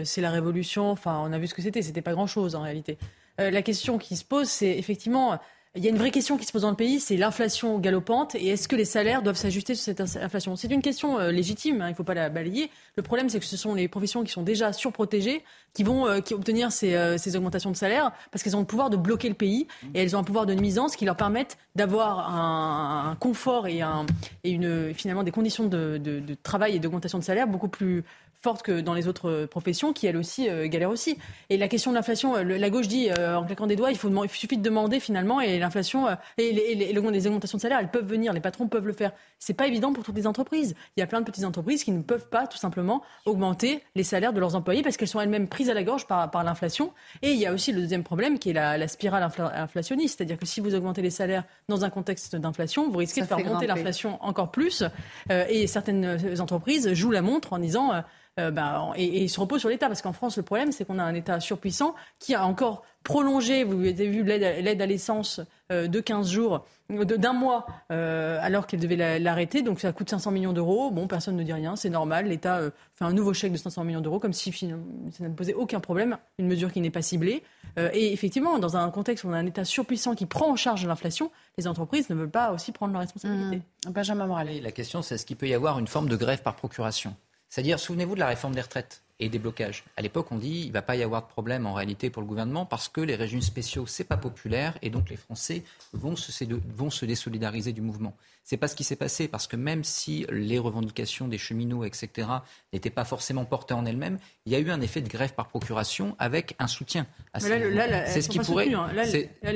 c'est 0.03 0.21
la 0.21 0.29
révolution. 0.29 0.91
Enfin, 0.91 1.23
on 1.23 1.31
a 1.31 1.37
vu 1.37 1.47
ce 1.47 1.53
que 1.53 1.61
c'était. 1.61 1.81
C'était 1.81 2.01
pas 2.01 2.11
grand-chose 2.11 2.55
en 2.55 2.61
réalité. 2.61 2.97
la 3.37 3.61
question 3.61 3.97
qui 3.97 4.17
se 4.17 4.25
pose, 4.25 4.49
c'est 4.49 4.77
effectivement 4.77 5.39
il 5.75 5.83
y 5.83 5.87
a 5.87 5.89
une 5.89 5.97
vraie 5.97 6.11
question 6.11 6.37
qui 6.37 6.45
se 6.45 6.53
pose 6.53 6.61
dans 6.61 6.69
le 6.69 6.75
pays, 6.75 7.01
c'est 7.01 7.17
l'inflation 7.17 7.79
galopante 7.79 8.35
et 8.35 8.47
est-ce 8.47 8.67
que 8.67 8.77
les 8.77 8.85
salaires 8.85 9.21
doivent 9.21 9.35
s'ajuster 9.35 9.75
sur 9.75 9.83
cette 9.83 9.99
inflation? 9.99 10.55
C'est 10.55 10.71
une 10.71 10.81
question 10.81 11.19
euh, 11.19 11.31
légitime, 11.31 11.81
hein, 11.81 11.87
il 11.87 11.91
ne 11.91 11.95
faut 11.95 12.05
pas 12.05 12.13
la 12.13 12.29
balayer. 12.29 12.69
Le 12.95 13.03
problème, 13.03 13.27
c'est 13.27 13.39
que 13.39 13.45
ce 13.45 13.57
sont 13.57 13.73
les 13.73 13.89
professions 13.89 14.23
qui 14.23 14.31
sont 14.31 14.43
déjà 14.43 14.71
surprotégées 14.71 15.43
qui 15.75 15.83
vont 15.83 16.07
euh, 16.07 16.21
obtenir 16.31 16.71
ces, 16.71 16.95
euh, 16.95 17.19
ces, 17.19 17.35
augmentations 17.35 17.69
de 17.69 17.75
salaire 17.75 18.11
parce 18.31 18.41
qu'elles 18.41 18.55
ont 18.55 18.61
le 18.61 18.65
pouvoir 18.65 18.89
de 18.89 18.97
bloquer 18.97 19.29
le 19.29 19.35
pays 19.35 19.67
et 19.93 20.01
elles 20.01 20.15
ont 20.15 20.19
un 20.19 20.23
pouvoir 20.23 20.47
de 20.47 20.55
nuisance 20.55 20.95
qui 20.95 21.05
leur 21.05 21.17
permettent 21.17 21.57
d'avoir 21.75 22.33
un, 22.33 23.15
confort 23.19 23.67
et, 23.67 23.81
un, 23.81 24.05
et 24.43 24.51
une, 24.51 24.93
finalement 24.93 25.23
des 25.23 25.31
conditions 25.31 25.65
de, 25.67 26.01
travail 26.41 26.75
et 26.75 26.79
d'augmentation 26.79 27.19
de 27.19 27.23
salaire 27.23 27.47
beaucoup 27.47 27.67
plus 27.67 28.03
forte 28.45 28.61
que 28.61 28.79
dans 28.79 28.93
les 28.93 29.07
autres 29.07 29.47
professions 29.49 29.91
qui, 29.91 30.05
elles 30.05 30.17
aussi, 30.17 30.47
euh, 30.47 30.67
galèrent 30.67 30.91
aussi. 30.91 31.17
Et 31.49 31.57
la 31.57 31.67
question 31.67 31.89
de 31.89 31.95
l'inflation, 31.95 32.35
euh, 32.35 32.43
la 32.43 32.69
gauche 32.69 32.87
dit 32.87 33.09
euh, 33.09 33.35
en 33.35 33.43
claquant 33.43 33.65
des 33.65 33.75
doigts, 33.75 33.89
il, 33.89 33.97
faut, 33.97 34.07
il 34.23 34.29
suffit 34.29 34.57
de 34.57 34.61
demander 34.61 34.99
finalement 34.99 35.41
et 35.41 35.57
l'inflation 35.57 36.07
et 36.37 36.51
les, 36.53 36.75
les, 36.75 36.97
augmentations 37.27 37.57
de 37.57 37.61
salaire, 37.61 37.79
elles 37.79 37.89
peuvent 37.89 38.05
venir, 38.05 38.33
les 38.33 38.39
patrons 38.41 38.67
peuvent 38.67 38.85
le 38.85 38.93
faire. 38.93 39.13
C'est 39.39 39.55
pas 39.55 39.65
évident 39.65 39.93
pour 39.93 40.03
toutes 40.03 40.15
les 40.15 40.27
entreprises. 40.27 40.75
Il 40.95 40.99
y 40.99 41.03
a 41.03 41.07
plein 41.07 41.21
de 41.21 41.25
petites 41.25 41.43
entreprises 41.43 41.83
qui 41.83 41.91
ne 41.91 42.03
peuvent 42.03 42.29
pas 42.29 42.45
tout 42.45 42.59
simplement 42.59 43.01
augmenter 43.25 43.81
les 43.95 44.03
salaires 44.03 44.31
de 44.31 44.39
leurs 44.39 44.55
employés 44.55 44.83
parce 44.83 44.95
qu'elles 44.95 45.07
sont 45.07 45.19
elles-mêmes 45.19 45.47
prises 45.47 45.64
à 45.69 45.73
la 45.73 45.83
gorge 45.83 46.07
par, 46.07 46.29
par 46.31 46.43
l'inflation. 46.43 46.91
Et 47.21 47.31
il 47.31 47.39
y 47.39 47.45
a 47.45 47.53
aussi 47.53 47.71
le 47.71 47.81
deuxième 47.81 48.03
problème 48.03 48.39
qui 48.39 48.51
est 48.51 48.53
la, 48.53 48.77
la 48.77 48.87
spirale 48.87 49.23
inflationniste, 49.23 50.17
c'est-à-dire 50.17 50.37
que 50.37 50.45
si 50.45 50.59
vous 50.61 50.75
augmentez 50.75 51.01
les 51.01 51.09
salaires 51.09 51.43
dans 51.67 51.85
un 51.85 51.89
contexte 51.89 52.35
d'inflation, 52.35 52.89
vous 52.89 52.97
risquez 52.97 53.21
de 53.21 53.25
faire 53.25 53.39
monter 53.39 53.67
l'inflation 53.67 54.23
encore 54.23 54.51
plus. 54.51 54.83
et 55.29 55.67
certaines 55.67 56.39
entreprises 56.39 56.93
jouent 56.93 57.11
la 57.11 57.21
montre 57.21 57.53
en 57.53 57.59
disant 57.59 57.93
euh, 57.93 58.01
bah, 58.37 58.91
et, 58.95 59.23
et, 59.23 59.27
se 59.27 59.39
repose 59.39 59.61
sur 59.61 59.69
l'État. 59.69 59.87
Parce 59.87 60.01
qu'en 60.01 60.13
France, 60.13 60.37
le 60.37 60.43
problème, 60.43 60.71
c'est 60.71 60.85
qu'on 60.85 60.99
a 60.99 61.03
un 61.03 61.13
État 61.13 61.39
surpuissant 61.39 61.95
qui 62.19 62.35
a 62.35 62.45
encore 62.45 62.83
prolongé, 63.05 63.63
vous 63.63 63.79
avez 63.79 64.09
vu 64.09 64.23
l'aide 64.23 64.81
à 64.81 64.85
l'essence 64.85 65.39
euh, 65.71 65.87
de 65.87 65.99
15 66.01 66.27
jours, 66.27 66.65
d'un 66.89 67.33
mois, 67.33 67.67
euh, 67.91 68.39
alors 68.41 68.67
qu'elle 68.67 68.79
devait 68.79 69.19
l'arrêter. 69.19 69.61
Donc 69.61 69.79
ça 69.79 69.93
coûte 69.93 70.09
500 70.09 70.31
millions 70.31 70.53
d'euros. 70.53 70.91
Bon, 70.91 71.07
personne 71.07 71.37
ne 71.37 71.43
dit 71.43 71.53
rien, 71.53 71.75
c'est 71.75 71.91
normal. 71.91 72.27
L'État 72.27 72.59
fait 72.95 73.05
un 73.05 73.13
nouveau 73.13 73.33
chèque 73.33 73.53
de 73.53 73.57
500 73.57 73.83
millions 73.85 74.01
d'euros, 74.01 74.19
comme 74.19 74.33
si 74.33 74.51
ça 74.51 75.23
ne 75.23 75.33
posait 75.33 75.53
aucun 75.53 75.79
problème, 75.79 76.17
une 76.39 76.47
mesure 76.47 76.73
qui 76.73 76.81
n'est 76.81 76.89
pas 76.89 77.03
ciblée. 77.03 77.43
et 77.77 78.11
effectivement, 78.11 78.57
dans 78.57 78.75
un 78.75 78.89
contexte 78.89 79.23
où 79.23 79.29
on 79.29 79.33
a 79.33 79.37
un 79.37 79.45
État 79.45 79.65
surpuissant 79.65 80.15
qui 80.15 80.25
prend 80.25 80.49
en 80.49 80.55
charge 80.55 80.85
l'inflation, 80.85 81.31
les 81.57 81.67
entreprises 81.67 82.09
ne 82.09 82.15
veulent 82.15 82.29
pas 82.29 82.51
aussi 82.51 82.71
prendre 82.71 82.91
leurs 82.93 83.03
responsabilités. 83.03 83.61
Mmh. 83.87 83.91
Benjamin 83.91 84.25
Morales. 84.25 84.61
La 84.61 84.71
question, 84.71 85.03
c'est 85.03 85.15
est-ce 85.15 85.25
qu'il 85.25 85.37
peut 85.37 85.47
y 85.47 85.53
avoir 85.53 85.77
une 85.77 85.87
forme 85.87 86.09
de 86.09 86.15
grève 86.15 86.41
par 86.41 86.55
procuration? 86.55 87.15
C'est-à-dire, 87.55 87.79
souvenez-vous 87.79 88.15
de 88.15 88.19
la 88.19 88.27
réforme 88.27 88.53
des 88.53 88.59
retraites 88.59 89.01
et 89.17 89.29
des 89.29 89.39
blocages. 89.39 89.85
À 89.95 90.01
l'époque, 90.01 90.29
on 90.31 90.37
dit 90.37 90.63
il 90.63 90.67
ne 90.67 90.73
va 90.73 90.81
pas 90.81 90.97
y 90.97 91.03
avoir 91.03 91.21
de 91.21 91.27
problème 91.29 91.65
en 91.65 91.73
réalité 91.73 92.09
pour 92.09 92.21
le 92.21 92.27
gouvernement 92.27 92.65
parce 92.65 92.89
que 92.89 92.99
les 92.99 93.15
régimes 93.15 93.41
spéciaux, 93.41 93.85
c'est 93.87 94.03
pas 94.03 94.17
populaire 94.17 94.77
et 94.81 94.89
donc 94.89 95.09
les 95.09 95.15
Français 95.15 95.63
vont 95.93 96.17
se, 96.17 96.43
vont 96.75 96.89
se 96.89 97.05
désolidariser 97.05 97.71
du 97.71 97.79
mouvement. 97.79 98.13
C'est 98.43 98.57
pas 98.57 98.67
ce 98.67 98.75
qui 98.75 98.83
s'est 98.83 98.97
passé 98.97 99.29
parce 99.29 99.47
que 99.47 99.55
même 99.55 99.85
si 99.85 100.25
les 100.29 100.59
revendications 100.59 101.29
des 101.29 101.37
cheminots, 101.37 101.85
etc., 101.85 102.27
n'étaient 102.73 102.89
pas 102.89 103.05
forcément 103.05 103.45
portées 103.45 103.73
en 103.73 103.85
elles-mêmes, 103.85 104.19
il 104.45 104.51
y 104.51 104.55
a 104.57 104.59
eu 104.59 104.69
un 104.69 104.81
effet 104.81 104.99
de 104.99 105.07
grève 105.07 105.33
par 105.33 105.47
procuration 105.47 106.13
avec 106.19 106.55
un 106.59 106.67
soutien. 106.67 107.07
C'est 107.37 108.21
ce 108.21 108.27
qui 108.27 108.39
pourrait. 108.39 108.73
Hein. 108.73 108.89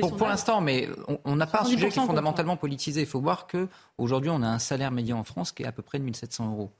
pour, 0.00 0.26
l'instant, 0.26 0.62
mais 0.62 0.88
on 1.26 1.36
n'a 1.36 1.46
pas 1.46 1.60
un 1.60 1.64
sujet 1.66 1.90
qui 1.90 1.98
est 1.98 2.06
fondamentalement 2.06 2.56
politisé. 2.56 3.02
Il 3.02 3.06
faut 3.06 3.20
voir 3.20 3.46
que 3.46 3.68
aujourd'hui, 3.98 4.30
on 4.30 4.42
a 4.42 4.48
un 4.48 4.58
salaire 4.58 4.90
médian 4.90 5.18
en 5.18 5.24
France 5.24 5.52
qui 5.52 5.64
est 5.64 5.66
à 5.66 5.72
peu 5.72 5.82
près 5.82 5.98
de 5.98 6.04
1700 6.04 6.50
euros. 6.50 6.72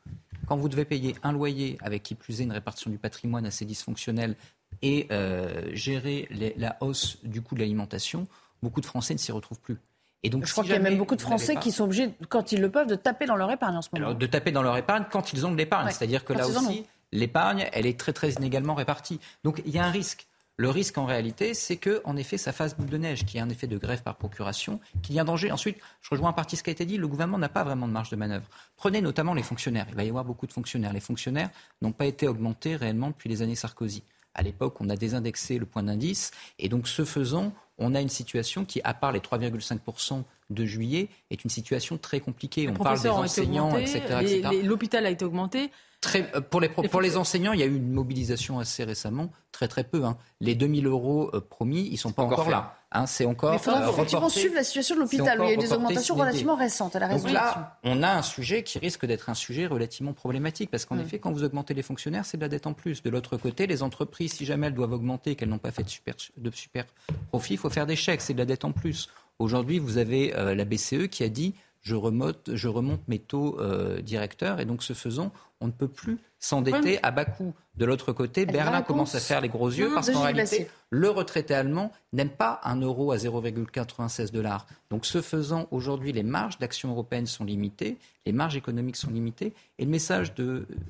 Quand 0.47 0.57
vous 0.57 0.69
devez 0.69 0.85
payer 0.85 1.15
un 1.23 1.33
loyer, 1.33 1.79
avec 1.83 2.03
qui 2.03 2.15
plus 2.15 2.41
est 2.41 2.45
une 2.45 2.53
répartition 2.53 2.91
du 2.91 2.99
patrimoine 2.99 3.47
assez 3.47 3.65
dysfonctionnelle, 3.65 4.37
et 4.83 5.07
euh, 5.11 5.71
gérer 5.73 6.29
la 6.57 6.77
hausse 6.81 7.19
du 7.25 7.43
coût 7.43 7.55
de 7.55 7.61
l'alimentation, 7.61 8.27
beaucoup 8.63 8.81
de 8.81 8.87
Français 8.87 9.15
ne 9.15 9.19
s'y 9.19 9.33
retrouvent 9.33 9.61
plus. 9.61 9.79
Et 10.23 10.31
donc, 10.31 10.45
je 10.45 10.53
crois 10.53 10.65
qu'il 10.65 10.73
y 10.73 10.77
a 10.77 10.81
même 10.81 10.99
beaucoup 10.99 11.17
de 11.17 11.23
Français 11.23 11.57
qui 11.57 11.73
sont 11.73 11.85
obligés, 11.85 12.11
quand 12.29 12.53
ils 12.53 12.61
le 12.61 12.71
peuvent, 12.71 12.87
de 12.87 12.95
taper 12.95 13.27
dans 13.27 13.37
leur 13.37 13.51
épargne 13.51 13.77
en 13.77 13.83
ce 13.83 13.89
moment. 13.93 14.09
Alors, 14.09 14.19
de 14.19 14.27
taper 14.27 14.53
dans 14.53 14.63
leur 14.63 14.77
épargne 14.77 15.05
quand 15.11 15.33
ils 15.33 15.47
ont 15.47 15.51
de 15.51 15.57
l'épargne. 15.57 15.91
C'est-à-dire 15.91 16.25
que 16.25 16.33
là 16.33 16.47
aussi, 16.47 16.85
l'épargne, 17.13 17.69
elle 17.73 17.87
est 17.87 17.99
très 17.99 18.13
très 18.13 18.33
inégalement 18.33 18.75
répartie. 18.75 19.21
Donc 19.45 19.63
il 19.65 19.73
y 19.73 19.79
a 19.79 19.85
un 19.85 19.91
risque. 19.91 20.27
Le 20.61 20.69
risque, 20.69 20.99
en 20.99 21.07
réalité, 21.07 21.55
c'est 21.55 21.79
que, 21.79 22.03
en 22.05 22.19
effet, 22.19 22.37
ça 22.37 22.53
fasse 22.53 22.77
boule 22.77 22.91
de 22.91 22.99
neige, 22.99 23.25
qu'il 23.25 23.37
y 23.37 23.39
ait 23.39 23.41
un 23.41 23.49
effet 23.49 23.67
de 23.67 23.79
grève 23.79 24.03
par 24.03 24.17
procuration, 24.17 24.79
qu'il 25.01 25.15
y 25.15 25.17
ait 25.17 25.21
un 25.23 25.25
danger. 25.25 25.51
Ensuite, 25.51 25.79
je 26.03 26.11
rejoins 26.11 26.29
en 26.29 26.33
partie 26.35 26.55
ce 26.55 26.63
qui 26.63 26.69
a 26.69 26.73
été 26.75 26.85
dit, 26.85 26.99
le 26.99 27.09
gouvernement 27.09 27.39
n'a 27.39 27.49
pas 27.49 27.65
vraiment 27.65 27.89
de 27.89 27.93
marge 27.95 28.11
de 28.11 28.17
manœuvre. 28.17 28.45
Prenez 28.77 29.01
notamment 29.01 29.33
les 29.33 29.43
fonctionnaires. 29.43 29.87
Il 29.89 29.95
va 29.95 30.05
y 30.05 30.11
avoir 30.11 30.27
beaucoup 30.27 30.47
de 30.47 30.53
fonctionnaires. 30.53 30.93
Les 30.93 31.01
fonctionnaires 31.01 31.49
n'ont 31.81 31.93
pas 31.93 32.05
été 32.05 32.29
augmentés 32.29 32.77
réellement 32.77 33.09
depuis 33.09 33.31
les 33.31 33.41
années 33.41 33.55
Sarkozy. 33.55 34.03
À 34.35 34.43
l'époque, 34.43 34.77
on 34.83 34.91
a 34.91 34.97
désindexé 34.97 35.57
le 35.57 35.65
point 35.65 35.83
d'indice, 35.83 36.31
et 36.59 36.69
donc, 36.69 36.89
ce 36.89 37.07
faisant, 37.07 37.55
on 37.79 37.95
a 37.95 38.03
une 38.03 38.11
situation 38.11 38.67
qui, 38.67 38.83
à 38.85 38.93
part 38.93 39.13
les 39.13 39.21
3,5% 39.21 40.25
de 40.51 40.65
juillet, 40.67 41.09
est 41.31 41.43
une 41.43 41.49
situation 41.49 41.97
très 41.97 42.21
compliquée. 42.21 42.69
on 42.69 42.75
parle 42.75 43.01
des 43.01 43.09
enseignants, 43.09 43.79
etc. 43.79 44.61
L'hôpital 44.63 45.07
a 45.07 45.11
été 45.11 45.25
augmenté. 45.25 45.71
Très, 46.01 46.31
euh, 46.35 46.41
pour, 46.41 46.63
les, 46.63 46.71
pour 46.71 47.01
les 47.03 47.17
enseignants, 47.19 47.53
il 47.53 47.61
y 47.61 47.63
a 47.63 47.67
eu 47.67 47.77
une 47.77 47.93
mobilisation 47.93 48.59
assez 48.59 48.85
récemment, 48.85 49.31
très 49.53 49.69
très 49.69 49.85
peu. 49.85 50.05
Hein. 50.05 50.17
Les 50.41 50.55
2000 50.55 50.87
euros 50.87 51.31
euh, 51.35 51.41
promis, 51.41 51.87
ils 51.89 51.93
ne 51.93 51.99
sont 51.99 52.13
pas 52.13 52.23
encore, 52.23 52.49
là. 52.49 52.79
Hein, 52.91 53.05
c'est 53.07 53.27
encore. 53.27 53.51
Mais 53.51 53.57
il 53.57 53.63
faudra 53.63 53.87
euh, 53.87 53.91
effectivement 53.91 54.31
suivre 54.31 54.55
la 54.55 54.65
situation 54.65 54.95
de 54.95 55.01
l'hôpital, 55.01 55.39
où 55.39 55.45
il 55.45 55.49
y 55.49 55.51
a 55.51 55.55
eu 55.55 55.59
des 55.59 55.75
augmentations 55.75 56.15
relativement 56.15 56.57
récentes. 56.57 56.97
À 56.97 57.01
la 57.01 57.09
Donc 57.09 57.31
là, 57.31 57.79
on 57.85 58.03
a 58.03 58.13
un 58.13 58.23
sujet 58.23 58.63
qui 58.63 58.79
risque 58.79 59.05
d'être 59.05 59.29
un 59.29 59.35
sujet 59.35 59.67
relativement 59.67 60.15
problématique, 60.15 60.71
parce 60.71 60.87
qu'en 60.87 60.97
mm. 60.97 61.01
effet, 61.01 61.19
quand 61.19 61.33
vous 61.33 61.45
augmentez 61.45 61.75
les 61.75 61.83
fonctionnaires, 61.83 62.25
c'est 62.25 62.39
de 62.39 62.43
la 62.43 62.49
dette 62.49 62.67
en 62.67 62.73
plus. 62.73 63.03
De 63.03 63.11
l'autre 63.11 63.37
côté, 63.37 63.67
les 63.67 63.83
entreprises, 63.83 64.33
si 64.33 64.47
jamais 64.47 64.69
elles 64.69 64.75
doivent 64.75 64.95
augmenter, 64.95 65.35
qu'elles 65.35 65.51
n'ont 65.51 65.59
pas 65.59 65.71
fait 65.71 65.83
de 65.83 65.91
super, 65.91 66.15
de 66.35 66.51
super 66.51 66.87
profit, 67.29 67.55
il 67.55 67.59
faut 67.59 67.71
faire 67.71 67.87
des 67.87 67.97
chèques, 67.97 68.23
c'est 68.23 68.33
de 68.33 68.39
la 68.39 68.47
dette 68.47 68.65
en 68.65 68.73
plus. 68.73 69.11
Aujourd'hui, 69.39 69.79
vous 69.79 69.99
avez 69.99 70.33
la 70.35 70.65
BCE 70.65 71.09
qui 71.11 71.25
a 71.25 71.29
dit 71.29 71.55
je 71.83 71.95
remonte, 71.95 72.51
je 72.55 72.69
remonte 72.69 73.07
mes 73.09 73.19
taux 73.19 73.59
euh, 73.59 74.01
directeurs 74.03 74.61
et 74.61 74.65
donc 74.67 74.83
ce 74.83 74.93
faisant, 74.93 75.33
on 75.61 75.67
ne 75.67 75.73
peut 75.73 75.89
plus 75.89 76.19
s'endetter 76.39 77.03
à 77.03 77.11
bas 77.11 77.25
coût. 77.25 77.55
De 77.77 77.85
l'autre 77.85 78.13
côté, 78.13 78.47
Berlin 78.47 78.83
commence 78.83 79.15
à 79.15 79.21
faire 79.21 79.41
les 79.41 79.49
gros 79.49 79.69
yeux 79.71 79.91
parce 79.95 80.11
qu'en 80.11 80.23
réalité, 80.23 80.69
le 80.91 81.09
retraité 81.11 81.55
allemand 81.55 81.93
n'aime 82.13 82.31
pas 82.31 82.61
un 82.65 82.81
euro 82.81 83.13
à 83.13 83.17
0,96 83.17 84.31
dollars. 84.31 84.67
Donc 84.91 85.07
ce 85.07 85.23
faisant, 85.23 85.69
aujourd'hui, 85.71 86.13
les 86.13 86.23
marges 86.23 86.59
d'action 86.59 86.91
européenne 86.91 87.27
sont 87.27 87.45
limitées, 87.45 87.99
les 88.27 88.33
marges 88.33 88.57
économiques 88.57 88.97
sont 88.97 89.11
limitées 89.11 89.55
et 89.79 89.85
le 89.85 89.91
message 89.91 90.35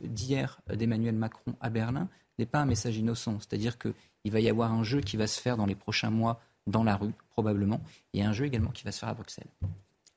d'hier 0.03 0.61
d'Emmanuel 0.73 1.15
Macron 1.15 1.55
à 1.61 1.71
Berlin 1.71 2.09
n'est 2.39 2.47
pas 2.47 2.59
un 2.59 2.67
message 2.67 2.97
innocent. 2.97 3.39
C'est-à-dire 3.39 3.77
qu'il 3.79 4.33
va 4.33 4.41
y 4.41 4.49
avoir 4.49 4.73
un 4.73 4.83
jeu 4.83 5.01
qui 5.01 5.17
va 5.17 5.27
se 5.27 5.41
faire 5.41 5.57
dans 5.57 5.67
les 5.67 5.75
prochains 5.75 6.11
mois 6.11 6.41
dans 6.67 6.85
la 6.85 6.97
rue, 6.97 7.13
probablement, 7.31 7.81
et 8.13 8.23
un 8.23 8.33
jeu 8.33 8.47
également 8.47 8.71
qui 8.71 8.85
va 8.85 8.93
se 8.93 9.01
faire 9.01 9.09
à 9.09 9.15
Bruxelles. 9.15 9.49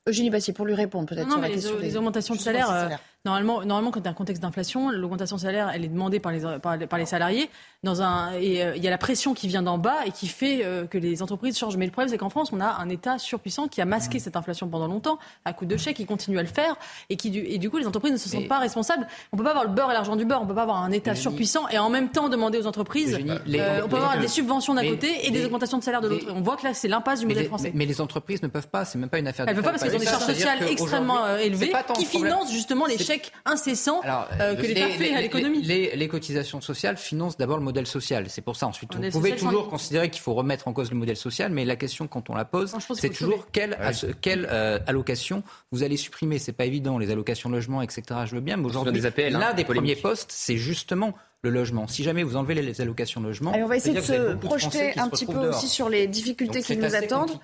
Eugénie 0.06 0.30
Bassier, 0.30 0.52
pour 0.52 0.66
lui 0.66 0.74
répondre 0.74 1.06
peut-être 1.06 1.30
sur 1.30 1.40
la 1.40 1.48
les, 1.48 1.54
question 1.54 1.78
les 1.78 1.96
augmentations 1.96 2.34
de 2.34 2.40
salaire, 2.40 2.98
normalement, 3.24 3.64
normalement, 3.64 3.90
quand 3.90 4.00
il 4.00 4.04
y 4.04 4.08
a 4.08 4.10
un 4.10 4.14
contexte 4.14 4.42
d'inflation, 4.42 4.90
l'augmentation 4.90 5.36
de 5.36 5.40
salaire, 5.40 5.70
elle 5.74 5.84
est 5.84 5.88
demandée 5.88 6.20
par 6.20 6.30
les, 6.32 6.40
par, 6.60 6.98
les 6.98 7.06
salariés. 7.06 7.48
Dans 7.82 8.02
un, 8.02 8.32
et 8.32 8.62
euh, 8.62 8.76
il 8.76 8.82
y 8.82 8.86
a 8.86 8.90
la 8.90 8.98
pression 8.98 9.34
qui 9.34 9.48
vient 9.48 9.62
d'en 9.62 9.78
bas 9.78 10.06
et 10.06 10.10
qui 10.10 10.26
fait 10.26 10.64
euh, 10.64 10.86
que 10.86 10.98
les 10.98 11.22
entreprises 11.22 11.58
changent. 11.58 11.76
Mais 11.76 11.86
le 11.86 11.92
problème, 11.92 12.10
c'est 12.10 12.18
qu'en 12.18 12.30
France, 12.30 12.50
on 12.52 12.60
a 12.60 12.66
un 12.66 12.88
État 12.88 13.18
surpuissant 13.18 13.68
qui 13.68 13.80
a 13.80 13.84
masqué 13.84 14.18
mmh. 14.18 14.20
cette 14.20 14.36
inflation 14.36 14.68
pendant 14.68 14.88
longtemps, 14.88 15.18
à 15.44 15.52
coup 15.52 15.64
de 15.64 15.76
chèques, 15.76 15.96
qui 15.96 16.06
continue 16.06 16.38
à 16.38 16.42
le 16.42 16.48
faire, 16.48 16.76
et, 17.08 17.16
qui, 17.16 17.36
et 17.38 17.58
du 17.58 17.70
coup, 17.70 17.78
les 17.78 17.86
entreprises 17.86 18.12
ne 18.12 18.18
se 18.18 18.28
sentent 18.28 18.48
pas 18.48 18.58
responsables. 18.58 19.06
On 19.32 19.36
peut 19.36 19.44
pas 19.44 19.50
avoir 19.50 19.64
le 19.64 19.70
beurre 19.70 19.90
et 19.90 19.94
l'argent 19.94 20.16
du 20.16 20.24
beurre, 20.24 20.42
on 20.42 20.46
peut 20.46 20.54
pas 20.54 20.62
avoir 20.62 20.82
un 20.82 20.92
État 20.92 21.14
surpuissant 21.14 21.68
et 21.68 21.78
en 21.78 21.90
même 21.90 22.10
temps 22.10 22.28
demander 22.28 22.58
aux 22.58 22.66
entreprises, 22.66 23.18
on 23.18 23.88
peut 23.88 23.96
avoir 23.96 24.18
des 24.18 24.28
subventions 24.28 24.74
d'un 24.74 24.86
côté 24.86 25.26
et 25.26 25.30
des 25.30 25.44
augmentations 25.46 25.78
de 25.78 25.82
salaire 25.82 26.02
de 26.02 26.08
l'autre. 26.08 26.26
On 26.34 26.42
voit 26.42 26.56
que 26.56 26.64
là, 26.64 26.74
c'est 26.74 26.88
l'impasse 26.88 27.20
du 27.20 27.26
modèle 27.26 27.46
français. 27.46 27.72
Mais 27.74 27.86
les 27.86 28.00
entreprises 28.00 28.42
ne 28.42 28.48
peuvent 28.48 28.68
pas, 28.68 28.84
c'est 28.84 28.98
même 28.98 29.08
pas 29.08 29.18
une 29.18 29.28
affaire. 29.28 29.46
Elles 29.48 29.56
ne 29.56 29.62
peuvent 29.62 29.72
pas 29.72 29.78
parce 29.78 29.82
qu'elles 29.82 29.96
ont 29.96 29.98
des 29.98 30.06
charges 30.06 30.24
sociales 30.24 30.58
extrêmement 30.68 31.24
euh, 31.24 31.38
élevées 31.38 31.72
qui 31.94 32.04
financent 32.04 32.52
justement 32.52 32.86
les 32.86 32.98
chèques 32.98 33.13
incessants 33.44 34.02
euh, 34.04 34.54
que 34.54 34.62
l'État 34.62 34.88
fait 34.88 35.14
à 35.14 35.20
l'économie. 35.20 35.62
Les, 35.62 36.08
cotisations 36.08 36.60
sociales 36.60 36.96
financent 36.96 37.36
d'abord 37.36 37.56
le 37.56 37.64
modèle 37.64 37.86
social. 37.86 38.26
C'est 38.28 38.42
pour 38.42 38.56
ça. 38.56 38.66
Ensuite, 38.66 38.94
vous 38.94 39.10
pouvez 39.10 39.36
toujours 39.36 39.68
considérer 39.68 40.10
qu'il 40.10 40.22
faut 40.22 40.34
remettre 40.34 40.68
en 40.68 40.72
cause 40.72 40.90
le 40.90 40.96
modèle 40.96 41.16
social, 41.16 41.50
mais 41.50 41.64
la 41.64 41.76
question 41.76 42.06
quand 42.06 42.30
on 42.30 42.34
la 42.34 42.44
pose, 42.44 42.74
c'est 42.94 43.10
toujours 43.10 43.48
quelle, 43.50 43.76
quelle 44.20 44.46
euh, 44.50 44.78
allocation 44.86 45.42
vous 45.72 45.82
allez 45.82 45.96
supprimer. 45.96 46.38
C'est 46.38 46.52
pas 46.52 46.66
évident. 46.66 46.98
Les 46.98 47.10
allocations 47.10 47.48
logement, 47.48 47.82
etc. 47.82 48.02
Je 48.26 48.34
veux 48.34 48.40
bien, 48.40 48.56
mais 48.56 48.66
aujourd'hui, 48.66 49.00
l'un 49.00 49.40
hein, 49.40 49.54
des 49.54 49.64
premiers 49.64 49.96
postes, 49.96 50.30
c'est 50.32 50.56
justement 50.56 51.14
le 51.44 51.50
logement. 51.50 51.86
Si 51.86 52.02
jamais 52.02 52.22
vous 52.22 52.36
enlevez 52.36 52.54
les 52.54 52.80
allocations 52.80 53.20
logement, 53.20 53.52
on 53.54 53.66
va 53.66 53.76
essayer 53.76 53.94
de 53.94 54.00
se 54.00 54.34
projeter 54.34 54.98
un 54.98 55.08
petit 55.08 55.26
peu 55.26 55.48
aussi 55.48 55.68
sur 55.68 55.88
les 55.88 56.06
difficultés 56.06 56.62
qui 56.62 56.76
nous 56.76 56.94
attendent. 56.94 57.38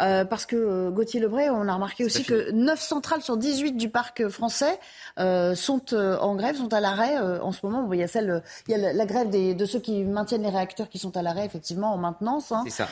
Euh, 0.00 0.24
parce 0.24 0.46
que 0.46 0.56
euh, 0.56 0.90
Gauthier 0.90 1.20
Lebray, 1.20 1.50
on 1.50 1.68
a 1.68 1.74
remarqué 1.74 2.04
aussi 2.04 2.24
que 2.24 2.50
9 2.50 2.80
centrales 2.80 3.20
sur 3.20 3.36
18 3.36 3.72
du 3.72 3.90
parc 3.90 4.26
français 4.28 4.80
euh, 5.18 5.54
sont 5.54 5.94
en 5.94 6.34
grève, 6.34 6.56
sont 6.56 6.72
à 6.72 6.80
l'arrêt 6.80 7.18
en 7.18 7.52
ce 7.52 7.64
moment. 7.64 7.92
il 7.92 8.00
y 8.00 8.02
a 8.02 8.08
celle, 8.08 8.42
il 8.68 8.72
y 8.72 8.74
a 8.74 8.92
la, 8.92 9.06
grève 9.06 9.28
des, 9.28 9.54
de 9.54 9.66
ceux 9.66 9.80
qui 9.80 10.02
maintiennent 10.04 10.42
les 10.42 10.48
réacteurs 10.48 10.88
qui 10.88 10.98
sont 10.98 11.16
à 11.16 11.22
l'arrêt 11.22 11.44
effectivement 11.44 11.92
en 11.92 11.98
maintenance. 11.98 12.52
Hein. 12.52 12.64
Ça. 12.68 12.88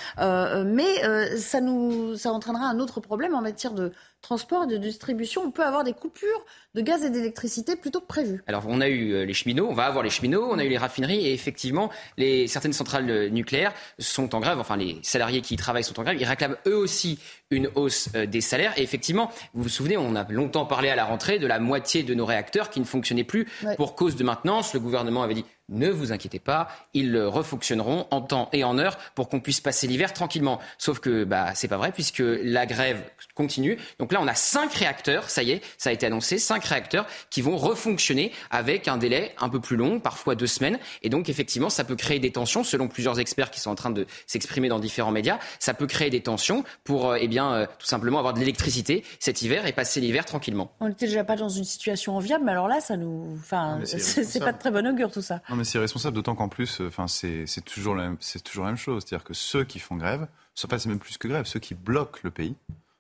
mais 0.65 1.39
ça 1.39 1.61
nous, 1.61 2.17
ça 2.17 2.33
entraînera 2.33 2.67
un 2.67 2.79
autre 2.79 3.01
problème 3.01 3.35
en 3.35 3.41
matière 3.41 3.73
de 3.73 3.93
transport 4.23 4.65
et 4.65 4.67
de 4.67 4.77
distribution. 4.77 5.43
On 5.43 5.51
peut 5.51 5.65
avoir 5.65 5.85
des 5.85 5.93
coupures 5.93 6.45
de 6.75 6.81
gaz 6.81 7.05
et 7.05 7.11
d'électricité 7.11 7.77
plutôt 7.77 8.01
que 8.01 8.07
prévu. 8.07 8.43
Alors 8.47 8.65
on 8.69 8.81
a 8.81 8.89
eu 8.89 9.25
les 9.27 9.35
cheminots, 9.35 9.67
on 9.69 9.75
va 9.75 9.87
avoir 9.87 10.05
les 10.05 10.11
cheminots, 10.11 10.49
on 10.51 10.59
a 10.59 10.65
eu 10.65 10.69
les 10.69 10.79
raffineries 10.79 11.27
et 11.27 11.33
effectivement 11.33 11.91
les 12.17 12.47
certaines 12.47 12.73
centrales 12.73 13.29
nucléaires 13.31 13.73
sont 13.99 14.35
en 14.35 14.41
grève. 14.41 14.59
Enfin 14.59 14.77
les 14.77 14.99
salariés 15.03 15.41
qui 15.41 15.55
y 15.55 15.57
travaillent 15.57 15.85
sont 15.85 15.99
en 15.99 16.03
grève. 16.03 16.17
Ils 16.21 16.25
réclament 16.25 16.57
eux 16.67 16.77
aussi 16.77 17.19
une 17.51 17.69
hausse 17.75 18.09
euh, 18.15 18.27
des 18.27 18.41
salaires. 18.41 18.73
Et 18.79 18.83
effectivement, 18.83 19.31
vous 19.55 19.65
vous 19.65 19.69
souvenez, 19.69 19.97
on 19.97 20.15
a 20.15 20.25
longtemps 20.31 20.67
parlé 20.67 20.89
à 20.89 20.97
la 20.97 21.05
rentrée 21.05 21.39
de 21.39 21.47
la 21.47 21.59
moitié 21.59 22.03
de 22.03 22.15
nos 22.15 22.25
réacteurs 22.25 22.71
qui 22.71 22.81
ne 22.81 22.85
fonctionnaient 22.85 23.25
plus 23.25 23.49
pour 23.77 23.97
cause 23.97 24.17
de 24.17 24.25
maintenance. 24.25 24.75
Le 24.75 24.81
gouvernement 24.81 25.23
avait 25.23 25.35
dit 25.35 25.45
ne 25.71 25.89
vous 25.89 26.13
inquiétez 26.13 26.39
pas, 26.39 26.69
ils 26.95 27.17
refonctionneront 27.17 28.07
en 28.11 28.21
temps 28.21 28.49
et 28.53 28.65
en 28.65 28.79
heure 28.79 28.99
pour 29.15 29.29
qu'on 29.29 29.41
puisse 29.41 29.61
passer 29.61 29.87
l'hiver 29.87 30.13
tranquillement. 30.13 30.61
Sauf 30.79 30.99
que 30.99 31.25
bah 31.25 31.55
c'est 31.55 31.69
pas 31.69 31.77
vrai 31.77 31.93
puisque 31.93 32.23
la 32.23 32.67
grève 32.67 33.03
continue. 33.35 33.79
Donc 33.99 34.13
là, 34.13 34.21
on 34.21 34.27
a 34.27 34.35
cinq 34.35 34.75
réacteurs, 34.75 35.31
ça 35.31 35.43
y 35.43 35.53
est, 35.53 35.63
ça 35.79 35.91
a 35.91 35.93
été 35.93 36.07
annoncé, 36.07 36.39
cinq 36.39 36.65
réacteurs 36.65 37.07
qui 37.31 37.41
vont 37.41 37.57
refonctionner 37.57 38.33
avec 38.51 38.89
un 38.89 38.99
délai 38.99 39.35
un 39.39 39.49
peu 39.49 39.61
plus 39.61 39.77
long, 39.77 40.01
parfois 40.01 40.35
deux 40.35 40.47
semaines. 40.47 40.79
Et 41.03 41.09
donc 41.09 41.29
effectivement, 41.29 41.71
ça 41.71 41.85
peut 41.85 41.97
créer 41.97 42.19
des 42.19 42.33
tensions, 42.33 42.65
selon 42.65 42.89
plusieurs 42.89 43.21
experts 43.21 43.51
qui 43.51 43.61
sont 43.61 43.71
en 43.71 43.75
train 43.75 43.91
de 43.91 44.07
s'exprimer 44.27 44.69
dans 44.69 44.79
différents 44.79 45.13
médias. 45.13 45.39
Ça 45.59 45.75
peut 45.75 45.87
créer 45.87 46.11
des 46.11 46.21
tensions 46.21 46.65
pour, 46.85 47.11
euh, 47.11 47.19
eh 47.21 47.29
bien, 47.29 47.53
euh, 47.53 47.67
tout 47.79 47.87
simplement 47.87 48.19
avoir 48.19 48.35
de 48.35 48.41
l'électricité 48.41 49.05
cet 49.19 49.43
hiver 49.43 49.67
et 49.67 49.73
passer 49.73 50.01
l'hiver 50.01 50.25
tranquillement. 50.25 50.73
On 50.81 50.89
n'était 50.89 51.07
déjà 51.07 51.25
pas 51.25 51.37
dans 51.37 51.49
une 51.49 51.65
situation 51.65 52.17
enviable, 52.17 52.45
mais 52.45 52.53
alors 52.53 52.69
là, 52.69 52.81
ça 52.81 52.97
nous, 52.97 53.39
enfin, 53.39 53.81
c'est 53.85 54.41
pas 54.41 54.53
de 54.53 54.59
très 54.59 54.71
bon 54.71 54.87
augure 54.87 55.11
tout 55.11 55.23
ça 55.23 55.41
mais 55.61 55.65
c'est 55.65 55.79
responsable, 55.79 56.17
d'autant 56.17 56.35
qu'en 56.35 56.49
plus, 56.49 56.81
euh, 56.81 56.89
enfin, 56.89 57.07
c'est 57.07 57.45
toujours, 57.65 57.95
la 57.95 58.05
même, 58.05 58.17
toujours 58.43 58.65
la 58.65 58.71
même 58.71 58.79
chose. 58.79 59.05
C'est-à-dire 59.07 59.25
que 59.25 59.35
ceux 59.35 59.63
qui 59.65 59.79
font 59.79 59.97
grève, 59.97 60.27
ce 60.55 60.67
pas 60.67 60.79
même 60.87 60.99
plus 60.99 61.19
que 61.19 61.29
grève, 61.29 61.45
ceux 61.45 61.61
qui 61.61 61.75
bloquent 61.75 62.21
le 62.23 62.31
pays 62.31 62.57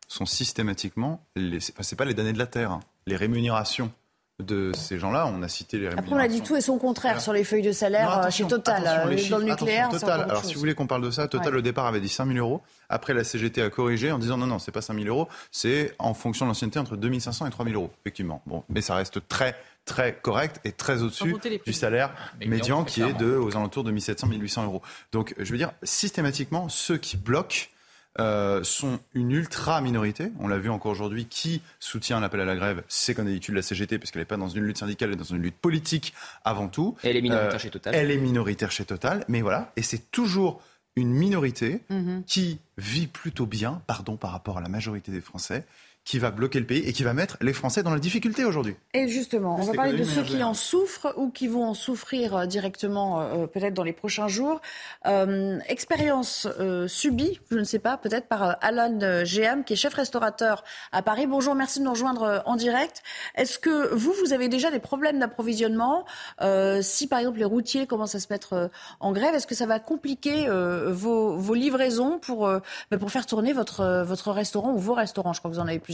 sont 0.09 0.27
systématiquement, 0.27 1.25
les, 1.37 1.61
c'est 1.61 1.97
pas 1.97 2.05
les 2.05 2.13
damnés 2.13 2.35
de 2.35 2.39
la 2.39 2.47
terre, 2.47 2.73
hein. 2.73 2.81
les 3.07 3.17
rémunérations 3.17 3.91
de 4.41 4.73
ces 4.75 4.99
gens-là, 4.99 5.27
on 5.27 5.43
a 5.43 5.49
cité 5.49 5.79
les 5.79 5.89
rémunérations. 5.89 6.17
Après, 6.17 6.23
on 6.23 6.25
a 6.25 6.29
dit 6.29 6.43
tout 6.43 6.57
et 6.57 6.61
son 6.61 6.79
contraire 6.79 7.21
sur 7.21 7.33
les 7.33 7.45
feuilles 7.45 7.63
de 7.63 7.73
salaire 7.73 8.27
euh, 8.27 8.31
chez 8.31 8.47
Total. 8.47 8.83
Euh, 8.87 9.29
dans 9.31 9.39
le 9.39 9.45
nucléaire, 9.45 9.89
Total. 9.89 10.23
Alors, 10.23 10.45
si 10.45 10.55
vous 10.55 10.61
voulez 10.61 10.75
qu'on 10.75 10.87
parle 10.87 11.05
de 11.05 11.11
ça, 11.11 11.29
Total, 11.29 11.57
au 11.57 11.61
départ, 11.61 11.87
avait 11.87 12.01
dit 12.01 12.09
5 12.09 12.27
000 12.27 12.39
euros. 12.39 12.63
Après, 12.89 13.15
la 13.15 13.25
CGT 13.25 13.63
a 13.63 13.71
corrigé 13.71 14.11
en 14.11 14.19
disant 14.19 14.37
non, 14.37 14.47
non, 14.47 14.59
c'est 14.59 14.73
pas 14.73 14.83
5 14.83 14.95
000 14.95 15.07
euros, 15.07 15.29
c'est 15.51 15.95
en 15.99 16.15
fonction 16.15 16.47
de 16.47 16.51
l'ancienneté 16.51 16.79
entre 16.79 16.97
2 16.97 17.21
500 17.21 17.47
et 17.47 17.51
3 17.51 17.65
000 17.65 17.77
euros, 17.77 17.91
effectivement. 18.03 18.43
Bon, 18.47 18.65
mais 18.69 18.81
ça 18.81 18.95
reste 18.95 19.27
très 19.29 19.57
très 19.87 20.15
correct 20.15 20.61
et 20.65 20.73
très 20.73 21.03
au-dessus 21.03 21.35
du 21.65 21.73
salaire 21.73 22.13
médian 22.47 22.85
qui 22.85 23.03
est 23.03 23.15
de 23.15 23.35
aux 23.35 23.57
alentours 23.57 23.83
de 23.83 23.91
1700 23.91 24.27
1800 24.29 24.65
euros. 24.65 24.83
Donc 25.11 25.35
je 25.39 25.51
veux 25.51 25.59
dire 25.59 25.73
systématiquement 25.83 26.69
ceux 26.69 26.97
qui 26.97 27.17
bloquent 27.17 27.67
euh, 28.21 28.63
sont 28.63 29.01
une 29.15 29.31
ultra 29.33 29.81
minorité. 29.81 30.31
On 30.39 30.47
l'a 30.47 30.59
vu 30.59 30.69
encore 30.69 30.93
aujourd'hui. 30.93 31.25
Qui 31.25 31.63
soutient 31.79 32.21
l'appel 32.21 32.41
à 32.41 32.45
la 32.45 32.55
grève 32.55 32.83
C'est 32.87 33.15
comme 33.15 33.25
d'habitude 33.25 33.55
la 33.55 33.63
CGT, 33.63 33.99
parce 33.99 34.11
qu'elle 34.11 34.21
n'est 34.21 34.27
pas 34.27 34.37
dans 34.37 34.49
une 34.49 34.65
lutte 34.65 34.79
syndicale, 34.79 35.09
elle 35.09 35.15
est 35.15 35.19
dans 35.19 35.25
une 35.25 35.43
lutte 35.43 35.57
politique 35.57 36.13
avant 36.45 36.69
tout. 36.69 36.97
elle 37.03 37.17
est 37.17 37.23
minoritaire 37.23 37.55
euh, 37.55 37.59
chez 37.59 37.71
Total. 37.71 37.95
Elle 37.95 38.11
est 38.11 38.19
minoritaire 38.19 38.71
chez 38.71 38.85
Total, 38.85 39.25
mais 39.29 39.41
voilà. 39.41 39.73
Et 39.77 39.83
c'est 39.83 40.11
toujours 40.11 40.63
une 40.97 41.11
minorité 41.11 41.81
mhm. 41.89 42.25
qui 42.27 42.59
vit 42.77 43.07
plutôt 43.07 43.47
bien, 43.47 43.81
pardon, 43.87 44.17
par 44.17 44.33
rapport 44.33 44.59
à 44.59 44.61
la 44.61 44.69
majorité 44.69 45.11
des 45.11 45.21
Français, 45.21 45.65
qui 46.05 46.19
va 46.19 46.31
bloquer 46.31 46.59
le 46.59 46.67
pays 46.67 46.81
et 46.81 46.93
qui 46.93 47.05
va 47.05 47.13
mettre 47.13 47.37
les 47.41 47.53
Français 47.53 47.83
dans 47.83 47.93
la 47.93 47.99
difficulté 47.99 48.45
aujourd'hui. 48.45 48.75
Et 48.95 49.07
justement, 49.09 49.57
on 49.61 49.63
va 49.63 49.75
parler 49.75 49.99
de 49.99 50.05
ceux 50.05 50.23
qui 50.23 50.43
en 50.43 50.55
souffrent 50.55 51.13
ou 51.17 51.31
qui 51.31 51.47
vont 51.47 51.65
en 51.65 51.75
souffrir 51.75 52.35
euh, 52.35 52.47
directement 52.47 53.21
euh, 53.21 53.47
peut-être 53.47 53.75
dans 53.75 53.85
les 53.85 53.93
prochains 53.93 54.27
jours. 54.27 54.61
Euh, 55.07 55.59
expérience 55.69 56.49
subie, 56.87 57.41
je 57.51 57.59
ne 57.59 57.65
sais 57.65 57.79
pas, 57.79 57.97
peut-être 57.97 58.27
par 58.27 58.57
Alan 58.61 59.25
Géam, 59.25 59.63
qui 59.65 59.75
est 59.75 59.77
chef 59.77 59.95
restaurateur 59.95 60.65
à 60.93 61.03
Paris. 61.03 61.27
Bonjour, 61.27 61.55
merci 61.55 61.79
de 61.79 61.85
nous 61.85 61.91
rejoindre 61.91 62.43
en 62.47 62.57
direct. 62.57 63.03
Est-ce 63.35 63.59
que 63.59 63.95
vous, 63.95 64.13
vous 64.25 64.33
avez 64.33 64.49
déjà 64.49 64.71
des 64.71 64.79
problèmes 64.79 65.19
d'approvisionnement? 65.19 66.05
Si 66.81 67.07
par 67.07 67.19
exemple 67.19 67.39
les 67.39 67.45
routiers 67.45 67.87
commencent 67.87 68.15
à 68.15 68.21
se 68.21 68.29
mettre 68.31 68.71
en 69.01 69.13
grève, 69.13 69.35
est-ce 69.35 69.47
que 69.47 69.55
ça 69.55 69.67
va 69.67 69.79
compliquer 69.79 70.49
vos, 70.49 71.37
vos, 71.37 71.55
livraisons 71.55 72.19
pour, 72.19 72.49
bah, 72.91 72.99
pour 72.99 73.11
faire 73.11 73.27
tourner 73.27 73.53
votre, 73.53 74.05
votre 74.05 74.33
restaurant 74.33 74.73
ou 74.73 74.79
vos 74.79 74.95
restaurants? 74.95 75.33
Je 75.33 75.41
crois 75.41 75.51
que 75.51 75.57
vous 75.57 75.63
en 75.63 75.69
avez 75.69 75.79
plus 75.79 75.90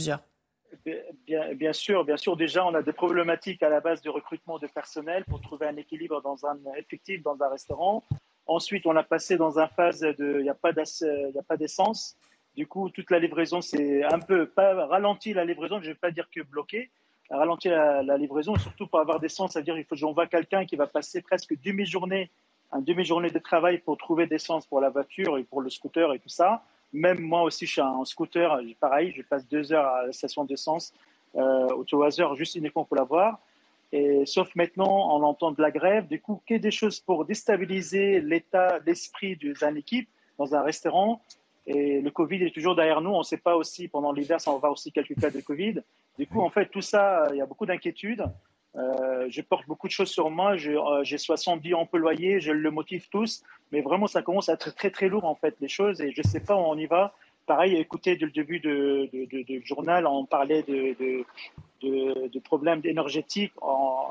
Bien, 1.25 1.73
sûr, 1.73 2.05
bien 2.05 2.17
sûr. 2.17 2.35
Déjà, 2.35 2.65
on 2.65 2.73
a 2.73 2.81
des 2.81 2.93
problématiques 2.93 3.63
à 3.63 3.69
la 3.69 3.81
base 3.81 4.01
de 4.01 4.09
recrutement 4.09 4.59
de 4.59 4.67
personnel 4.67 5.25
pour 5.25 5.41
trouver 5.41 5.67
un 5.67 5.75
équilibre 5.75 6.21
dans 6.21 6.45
un 6.45 6.57
effectif 6.77 7.21
dans 7.23 7.41
un 7.41 7.49
restaurant. 7.49 8.03
Ensuite, 8.45 8.85
on 8.85 8.95
a 8.95 9.03
passé 9.03 9.37
dans 9.37 9.59
une 9.59 9.67
phase 9.75 10.01
de, 10.01 10.37
il 10.39 10.43
n'y 10.43 10.49
a 10.49 10.53
pas 10.53 11.57
d'essence. 11.57 12.15
Du 12.55 12.65
coup, 12.67 12.89
toute 12.89 13.11
la 13.11 13.19
livraison, 13.19 13.61
c'est 13.61 14.03
un 14.03 14.19
peu 14.19 14.47
pas 14.47 14.85
ralenti 14.87 15.33
la 15.33 15.45
livraison. 15.45 15.79
Je 15.79 15.87
ne 15.87 15.93
vais 15.93 15.99
pas 15.99 16.11
dire 16.11 16.29
que 16.33 16.41
bloqué, 16.41 16.89
ralenti 17.29 17.69
la, 17.69 18.01
la 18.03 18.17
livraison. 18.17 18.55
Surtout 18.55 18.87
pour 18.87 18.99
avoir 18.99 19.19
d'essence, 19.19 19.53
c'est-à-dire 19.53 19.75
qu'il 19.75 19.85
faut 19.85 19.95
j'envoie 19.95 20.27
quelqu'un 20.27 20.65
qui 20.65 20.75
va 20.75 20.87
passer 20.87 21.21
presque 21.21 21.53
demi-journée, 21.61 22.31
une 22.73 22.83
demi-journée 22.83 23.29
de 23.29 23.39
travail 23.39 23.79
pour 23.79 23.97
trouver 23.97 24.27
d'essence 24.27 24.65
pour 24.65 24.79
la 24.79 24.89
voiture 24.89 25.37
et 25.37 25.43
pour 25.43 25.61
le 25.61 25.69
scooter 25.69 26.13
et 26.13 26.19
tout 26.19 26.29
ça. 26.29 26.63
Même 26.93 27.19
moi 27.19 27.43
aussi, 27.43 27.65
je 27.65 27.71
suis 27.73 27.81
un 27.81 28.05
scooter, 28.05 28.59
pareil, 28.79 29.13
je 29.15 29.21
passe 29.21 29.47
deux 29.47 29.73
heures 29.73 29.85
à 29.85 30.05
la 30.05 30.13
station 30.13 30.45
d'essence 30.45 30.93
euh, 31.35 31.67
au 31.67 31.83
juste 32.35 32.55
uniquement 32.55 32.85
pour 32.85 32.95
l'avoir. 32.95 33.39
Et 33.91 34.25
sauf 34.25 34.53
maintenant, 34.55 35.15
on 35.15 35.23
entend 35.23 35.51
de 35.51 35.61
la 35.61 35.71
grève. 35.71 36.07
Du 36.07 36.19
coup, 36.19 36.41
qu'il 36.45 36.59
des 36.59 36.71
choses 36.71 36.99
pour 36.99 37.25
déstabiliser 37.25 38.21
l'état 38.21 38.79
d'esprit 38.79 39.35
d'une 39.35 39.55
équipe 39.77 40.09
dans 40.37 40.55
un 40.55 40.61
restaurant. 40.61 41.21
Et 41.65 42.01
le 42.01 42.11
Covid 42.11 42.43
est 42.43 42.53
toujours 42.53 42.75
derrière 42.75 43.01
nous. 43.01 43.11
On 43.11 43.19
ne 43.19 43.23
sait 43.23 43.37
pas 43.37 43.55
aussi 43.55 43.87
pendant 43.87 44.11
l'hiver 44.11 44.39
si 44.41 44.49
on 44.49 44.57
va 44.57 44.71
aussi 44.71 44.91
quelques 44.91 45.19
cas 45.19 45.29
de 45.29 45.41
Covid. 45.41 45.81
Du 46.17 46.27
coup, 46.27 46.41
en 46.41 46.49
fait, 46.49 46.67
tout 46.67 46.81
ça, 46.81 47.27
il 47.31 47.37
y 47.37 47.41
a 47.41 47.45
beaucoup 47.45 47.65
d'inquiétudes. 47.65 48.25
Euh, 48.77 49.25
je 49.29 49.41
porte 49.41 49.67
beaucoup 49.67 49.87
de 49.87 49.91
choses 49.91 50.09
sur 50.09 50.29
moi. 50.29 50.55
Euh, 50.55 51.03
j'ai 51.03 51.17
70 51.17 51.73
employés, 51.73 52.39
je 52.39 52.51
le 52.51 52.71
motive 52.71 53.07
tous. 53.09 53.43
Mais 53.71 53.81
vraiment, 53.81 54.07
ça 54.07 54.21
commence 54.21 54.49
à 54.49 54.53
être 54.53 54.73
très, 54.75 54.91
très 54.91 55.09
lourd, 55.09 55.25
en 55.25 55.35
fait, 55.35 55.55
les 55.59 55.67
choses. 55.67 56.01
Et 56.01 56.11
je 56.11 56.21
ne 56.21 56.27
sais 56.27 56.39
pas 56.39 56.55
où 56.55 56.59
on 56.59 56.77
y 56.77 56.85
va. 56.85 57.13
Pareil, 57.45 57.75
écoutez, 57.75 58.17
dès 58.17 58.25
le 58.25 58.31
début 58.31 58.59
du 58.59 59.61
journal, 59.65 60.05
on 60.05 60.25
parlait 60.25 60.63
de, 60.63 61.23
de 61.81 62.39
problèmes 62.39 62.81
énergétiques, 62.83 63.53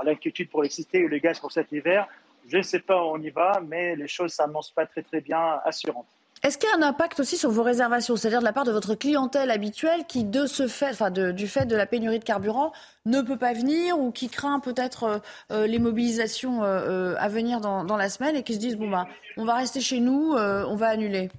l'inquiétude 0.04 0.48
pour 0.48 0.62
l'électricité 0.62 1.00
et 1.00 1.08
le 1.08 1.18
gaz 1.18 1.38
pour 1.38 1.52
cet 1.52 1.70
hiver. 1.70 2.08
Je 2.48 2.56
ne 2.56 2.62
sais 2.62 2.80
pas 2.80 2.96
où 2.96 3.08
on 3.08 3.20
y 3.20 3.28
va, 3.30 3.60
mais 3.66 3.94
les 3.94 4.08
choses 4.08 4.32
ne 4.32 4.36
s'annoncent 4.36 4.72
pas 4.74 4.86
très, 4.86 5.02
très 5.02 5.20
bien 5.20 5.60
assurantes. 5.64 6.15
Est-ce 6.46 6.58
qu'il 6.58 6.68
y 6.68 6.72
a 6.72 6.76
un 6.76 6.88
impact 6.88 7.18
aussi 7.18 7.36
sur 7.36 7.50
vos 7.50 7.64
réservations, 7.64 8.14
c'est-à-dire 8.14 8.38
de 8.38 8.44
la 8.44 8.52
part 8.52 8.62
de 8.62 8.70
votre 8.70 8.94
clientèle 8.94 9.50
habituelle 9.50 10.04
qui, 10.06 10.22
de 10.22 10.46
ce 10.46 10.68
fait, 10.68 10.90
enfin, 10.90 11.10
du 11.10 11.48
fait 11.48 11.66
de 11.66 11.74
la 11.74 11.86
pénurie 11.86 12.20
de 12.20 12.24
carburant, 12.24 12.70
ne 13.04 13.20
peut 13.20 13.36
pas 13.36 13.52
venir 13.52 13.98
ou 13.98 14.12
qui 14.12 14.28
craint 14.28 14.60
peut-être 14.60 15.02
euh, 15.02 15.18
euh, 15.50 15.66
les 15.66 15.80
mobilisations 15.80 16.62
euh, 16.62 17.16
à 17.18 17.26
venir 17.26 17.60
dans, 17.60 17.96
la 17.96 18.08
semaine 18.08 18.36
et 18.36 18.44
qui 18.44 18.54
se 18.54 18.60
disent 18.60 18.76
bon 18.76 18.88
bah 18.88 19.08
on 19.36 19.44
va 19.44 19.56
rester 19.56 19.80
chez 19.80 19.98
nous, 19.98 20.34
on 20.36 20.76
va 20.76 20.86
annuler? 20.86 21.30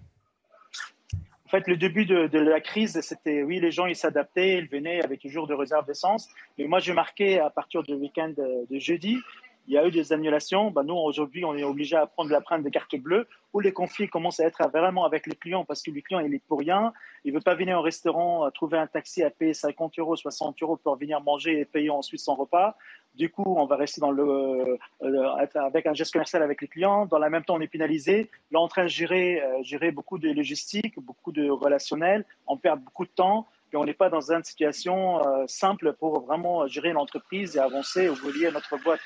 En 1.46 1.50
fait, 1.50 1.66
le 1.68 1.78
début 1.78 2.06
de, 2.06 2.38
la 2.38 2.60
crise, 2.60 3.00
c'était 3.00 3.44
oui, 3.44 3.62
les 3.62 3.72
gens 3.72 3.86
ils 3.86 3.96
s'adaptaient, 3.96 4.58
ils 4.58 4.68
venaient 4.68 5.02
avec 5.02 5.22
toujours 5.22 5.48
de 5.48 5.54
réserves 5.54 5.86
d'essence. 5.86 6.28
Mais 6.58 6.66
moi, 6.68 6.80
j'ai 6.80 6.92
marqué 6.92 7.40
à 7.40 7.50
partir 7.50 7.82
du 7.84 7.94
week-end 7.94 8.34
de 8.36 8.80
jeudi, 8.80 9.20
il 9.68 9.74
y 9.74 9.78
a 9.78 9.86
eu 9.86 9.92
des 9.92 10.14
annulations. 10.14 10.72
Ben, 10.72 10.84
nous, 10.84 10.96
aujourd'hui, 10.96 11.44
on 11.46 11.56
est 11.56 11.64
obligé 11.64 11.96
à 11.96 12.08
prendre 12.08 12.32
la 12.32 12.42
prendre 12.42 12.64
des 12.64 12.72
cartes 12.72 12.96
bleues 12.96 13.28
où 13.54 13.60
les 13.60 13.74
conflits 13.74 14.08
commencent 14.08 14.40
à 14.40 14.46
être 14.46 14.68
vraiment 14.70 15.06
avec 15.06 15.28
les 15.28 15.36
clients 15.36 15.66
parce 15.66 15.82
que 15.82 15.92
le 15.92 16.02
client, 16.02 16.20
il 16.22 16.34
est 16.34 16.44
pour 16.48 16.60
rien. 16.60 16.94
Il 17.26 17.34
veut 17.34 17.42
pas 17.42 17.56
venir 17.56 17.78
au 17.78 17.82
restaurant, 17.82 18.50
trouver 18.52 18.78
un 18.78 18.88
taxi 18.88 19.24
à 19.24 19.30
payer 19.30 19.54
50 19.54 20.00
euros, 20.00 20.16
60 20.16 20.62
euros 20.62 20.78
pour 20.78 20.96
venir 20.96 21.22
manger 21.22 21.60
et 21.60 21.66
payer 21.66 21.90
ensuite 21.90 22.22
son 22.22 22.36
repas. 22.36 22.78
Du 23.18 23.32
coup, 23.32 23.56
on 23.58 23.66
va 23.66 23.78
rester 23.78 24.00
dans 24.00 24.12
le, 24.12 24.78
euh, 25.02 25.46
avec 25.56 25.88
un 25.88 25.94
geste 25.94 26.14
commercial 26.14 26.44
avec 26.44 26.62
les 26.62 26.68
clients. 26.68 27.08
Dans 27.08 27.18
le 27.18 27.30
même 27.30 27.44
temps, 27.44 27.56
on 27.56 27.62
est 27.62 27.68
pénalisé. 27.68 28.30
Là, 28.52 28.60
on 28.60 28.62
est 28.62 28.66
en 28.66 28.68
train 28.68 28.84
de 28.84 28.90
gérer, 28.90 29.42
euh, 29.42 29.64
gérer 29.64 29.92
beaucoup 29.92 30.20
de 30.20 30.30
logistique, 30.30 31.00
beaucoup 31.00 31.32
de 31.32 31.50
relationnel. 31.50 32.26
On 32.46 32.58
perd 32.58 32.80
beaucoup 32.80 33.06
de 33.06 33.10
temps. 33.10 33.48
Et 33.74 33.76
on 33.76 33.86
n'est 33.86 33.96
pas 33.96 34.10
dans 34.10 34.32
une 34.32 34.44
situation 34.44 35.28
euh, 35.28 35.46
simple 35.48 35.94
pour 35.94 36.22
vraiment 36.22 36.68
gérer 36.68 36.94
l'entreprise 36.94 37.58
et 37.58 37.60
avancer 37.60 38.08
ou 38.08 38.16
lier 38.30 38.52
notre 38.52 38.78
boîte. 38.78 39.02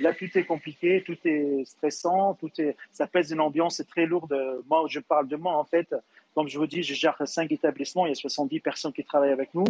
Là, 0.00 0.12
tout 0.12 0.28
est 0.36 0.44
compliqué, 0.44 1.02
tout 1.04 1.16
est 1.24 1.64
stressant, 1.64 2.34
tout 2.34 2.50
est, 2.58 2.76
ça 2.90 3.06
pèse 3.06 3.30
une 3.30 3.40
ambiance 3.40 3.82
très 3.88 4.06
lourde. 4.06 4.36
Moi, 4.68 4.84
je 4.88 5.00
parle 5.00 5.28
de 5.28 5.36
moi, 5.36 5.56
en 5.56 5.64
fait. 5.64 5.94
Comme 6.34 6.48
je 6.48 6.58
vous 6.58 6.66
dis, 6.66 6.82
je 6.82 6.94
gère 6.94 7.16
cinq 7.26 7.52
établissements, 7.52 8.06
il 8.06 8.10
y 8.10 8.12
a 8.12 8.16
70 8.16 8.60
personnes 8.60 8.92
qui 8.92 9.04
travaillent 9.04 9.32
avec 9.32 9.54
nous. 9.54 9.64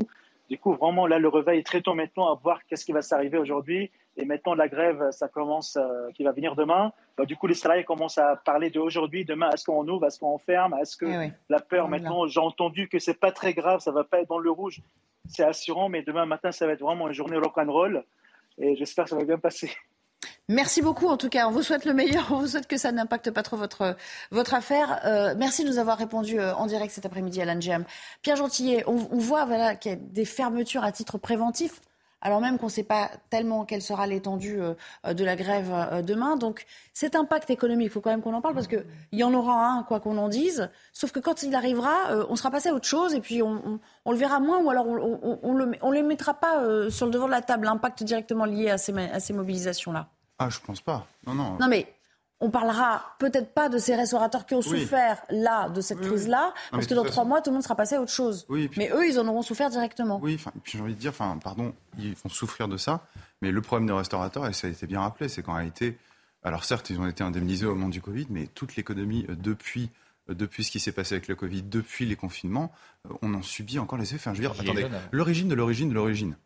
Du 0.50 0.58
coup, 0.58 0.74
vraiment, 0.74 1.06
là, 1.06 1.18
le 1.18 1.28
réveil 1.28 1.60
est 1.60 1.66
très 1.66 1.80
tôt 1.80 1.94
maintenant 1.94 2.30
à 2.30 2.34
voir 2.34 2.60
qu'est-ce 2.66 2.84
qui 2.84 2.92
va 2.92 3.02
s'arriver 3.02 3.38
aujourd'hui. 3.38 3.90
Et 4.16 4.24
maintenant, 4.24 4.54
la 4.54 4.68
grève, 4.68 5.10
ça 5.10 5.28
commence, 5.28 5.76
euh, 5.76 6.10
qui 6.12 6.22
va 6.22 6.32
venir 6.32 6.54
demain. 6.54 6.92
Bah, 7.16 7.24
du 7.24 7.36
coup, 7.36 7.46
les 7.46 7.54
salariés 7.54 7.84
commencent 7.84 8.18
à 8.18 8.36
parler 8.36 8.70
d'aujourd'hui, 8.70 9.24
demain, 9.24 9.50
est-ce 9.50 9.64
qu'on 9.64 9.86
ouvre, 9.88 10.06
est-ce 10.06 10.18
qu'on 10.18 10.38
ferme, 10.38 10.76
est-ce 10.80 10.96
que 10.96 11.06
eh 11.06 11.32
la 11.48 11.60
peur, 11.60 11.88
maintenant, 11.88 12.26
j'ai 12.26 12.40
entendu 12.40 12.88
que 12.88 12.98
c'est 12.98 13.18
pas 13.18 13.32
très 13.32 13.54
grave, 13.54 13.80
ça 13.80 13.90
va 13.90 14.04
pas 14.04 14.20
être 14.20 14.28
dans 14.28 14.38
le 14.38 14.50
rouge. 14.50 14.80
C'est 15.26 15.44
assurant, 15.44 15.88
mais 15.88 16.02
demain 16.02 16.26
matin, 16.26 16.52
ça 16.52 16.66
va 16.66 16.72
être 16.72 16.80
vraiment 16.80 17.08
une 17.08 17.14
journée 17.14 17.38
rock 17.38 17.56
and 17.56 17.72
roll. 17.72 18.04
Et 18.58 18.76
j'espère 18.76 19.04
que 19.04 19.10
ça 19.10 19.16
va 19.16 19.24
bien 19.24 19.38
passer. 19.38 19.70
Merci 20.50 20.82
beaucoup. 20.82 21.06
En 21.06 21.16
tout 21.16 21.30
cas, 21.30 21.48
on 21.48 21.50
vous 21.50 21.62
souhaite 21.62 21.86
le 21.86 21.94
meilleur. 21.94 22.26
On 22.30 22.40
vous 22.40 22.48
souhaite 22.48 22.66
que 22.66 22.76
ça 22.76 22.92
n'impacte 22.92 23.30
pas 23.30 23.42
trop 23.42 23.56
votre, 23.56 23.96
votre 24.30 24.52
affaire. 24.52 25.00
Euh, 25.06 25.34
merci 25.38 25.64
de 25.64 25.70
nous 25.70 25.78
avoir 25.78 25.96
répondu 25.96 26.38
euh, 26.38 26.54
en 26.54 26.66
direct 26.66 26.92
cet 26.92 27.06
après-midi 27.06 27.40
à 27.40 27.46
l'ANGM. 27.46 27.84
Pierre 28.20 28.36
Gentillet, 28.36 28.84
on, 28.86 28.96
voit 28.96 29.46
voilà, 29.46 29.74
qu'il 29.74 29.92
y 29.92 29.94
a 29.94 29.98
des 29.98 30.26
fermetures 30.26 30.84
à 30.84 30.92
titre 30.92 31.16
préventif 31.16 31.80
alors 32.20 32.40
même 32.40 32.56
qu'on 32.56 32.66
ne 32.66 32.70
sait 32.70 32.84
pas 32.84 33.10
tellement 33.28 33.66
quelle 33.66 33.82
sera 33.82 34.06
l'étendue 34.06 34.58
de 35.06 35.24
la 35.24 35.36
grève 35.36 36.02
demain. 36.06 36.36
Donc 36.38 36.64
cet 36.94 37.16
impact 37.16 37.50
économique, 37.50 37.88
il 37.88 37.90
faut 37.90 38.00
quand 38.00 38.08
même 38.08 38.22
qu'on 38.22 38.32
en 38.32 38.40
parle 38.40 38.54
parce 38.54 38.66
qu'il 38.66 38.86
y 39.12 39.22
en 39.22 39.34
aura 39.34 39.66
un, 39.66 39.82
quoi 39.82 40.00
qu'on 40.00 40.16
en 40.16 40.30
dise. 40.30 40.70
Sauf 40.94 41.12
que 41.12 41.20
quand 41.20 41.42
il 41.42 41.54
arrivera, 41.54 42.24
on 42.30 42.36
sera 42.36 42.50
passé 42.50 42.70
à 42.70 42.74
autre 42.74 42.86
chose 42.86 43.12
et 43.12 43.20
puis 43.20 43.42
on, 43.42 43.78
le 44.06 44.16
verra 44.16 44.40
moins 44.40 44.58
ou 44.58 44.70
alors 44.70 44.86
on 44.86 45.52
ne 45.52 45.94
les 45.94 46.02
mettra 46.02 46.32
pas 46.32 46.62
sur 46.88 47.04
le 47.04 47.12
devant 47.12 47.26
de 47.26 47.30
la 47.30 47.42
table, 47.42 47.66
l'impact 47.66 48.02
directement 48.02 48.46
lié 48.46 48.70
à 48.70 48.78
ces, 48.78 48.96
à 48.96 49.20
ces 49.20 49.34
mobilisations-là. 49.34 50.08
Ah, 50.38 50.50
je 50.50 50.58
pense 50.60 50.80
pas. 50.80 51.06
Non, 51.26 51.34
non. 51.34 51.56
Non, 51.58 51.68
mais 51.68 51.94
on 52.40 52.50
parlera 52.50 53.16
peut-être 53.18 53.54
pas 53.54 53.68
de 53.68 53.78
ces 53.78 53.94
restaurateurs 53.94 54.44
qui 54.44 54.54
ont 54.54 54.62
souffert 54.62 55.22
là 55.30 55.68
de 55.68 55.80
cette 55.80 56.00
crise-là, 56.00 56.52
parce 56.70 56.86
que 56.86 56.94
dans 56.94 57.04
trois 57.04 57.24
mois, 57.24 57.40
tout 57.40 57.50
le 57.50 57.54
monde 57.54 57.62
sera 57.62 57.74
passé 57.76 57.94
à 57.94 58.02
autre 58.02 58.12
chose. 58.12 58.46
Mais 58.76 58.90
eux, 58.92 59.08
ils 59.08 59.18
en 59.18 59.26
auront 59.28 59.42
souffert 59.42 59.70
directement. 59.70 60.18
Oui, 60.22 60.38
puis 60.62 60.72
j'ai 60.76 60.80
envie 60.80 60.94
de 60.94 61.00
dire, 61.00 61.10
enfin, 61.10 61.38
pardon, 61.42 61.74
ils 61.98 62.14
vont 62.14 62.28
souffrir 62.28 62.68
de 62.68 62.76
ça, 62.76 63.06
mais 63.40 63.50
le 63.50 63.62
problème 63.62 63.86
des 63.86 63.92
restaurateurs, 63.92 64.46
et 64.46 64.52
ça 64.52 64.66
a 64.66 64.70
été 64.70 64.86
bien 64.86 65.00
rappelé, 65.00 65.28
c'est 65.28 65.42
qu'en 65.42 65.54
réalité, 65.54 65.98
alors 66.42 66.64
certes, 66.64 66.90
ils 66.90 67.00
ont 67.00 67.06
été 67.06 67.24
indemnisés 67.24 67.66
au 67.66 67.74
moment 67.74 67.88
du 67.88 68.02
Covid, 68.02 68.26
mais 68.28 68.46
toute 68.48 68.76
l'économie 68.76 69.24
euh, 69.30 69.34
depuis 69.34 69.90
euh, 70.28 70.34
depuis 70.34 70.62
ce 70.64 70.70
qui 70.70 70.78
s'est 70.78 70.92
passé 70.92 71.14
avec 71.14 71.28
le 71.28 71.34
Covid, 71.34 71.62
depuis 71.62 72.04
les 72.04 72.16
confinements, 72.16 72.70
euh, 73.06 73.14
on 73.22 73.32
en 73.32 73.42
subit 73.42 73.78
encore 73.78 73.98
les 73.98 74.14
effets. 74.14 74.30
je 74.34 74.42
veux 74.42 74.48
dire, 74.48 74.60
attendez, 74.60 74.86
l'origine 75.10 75.48
de 75.48 75.54
l'origine 75.54 75.88
de 75.88 75.94
l'origine, 75.94 76.36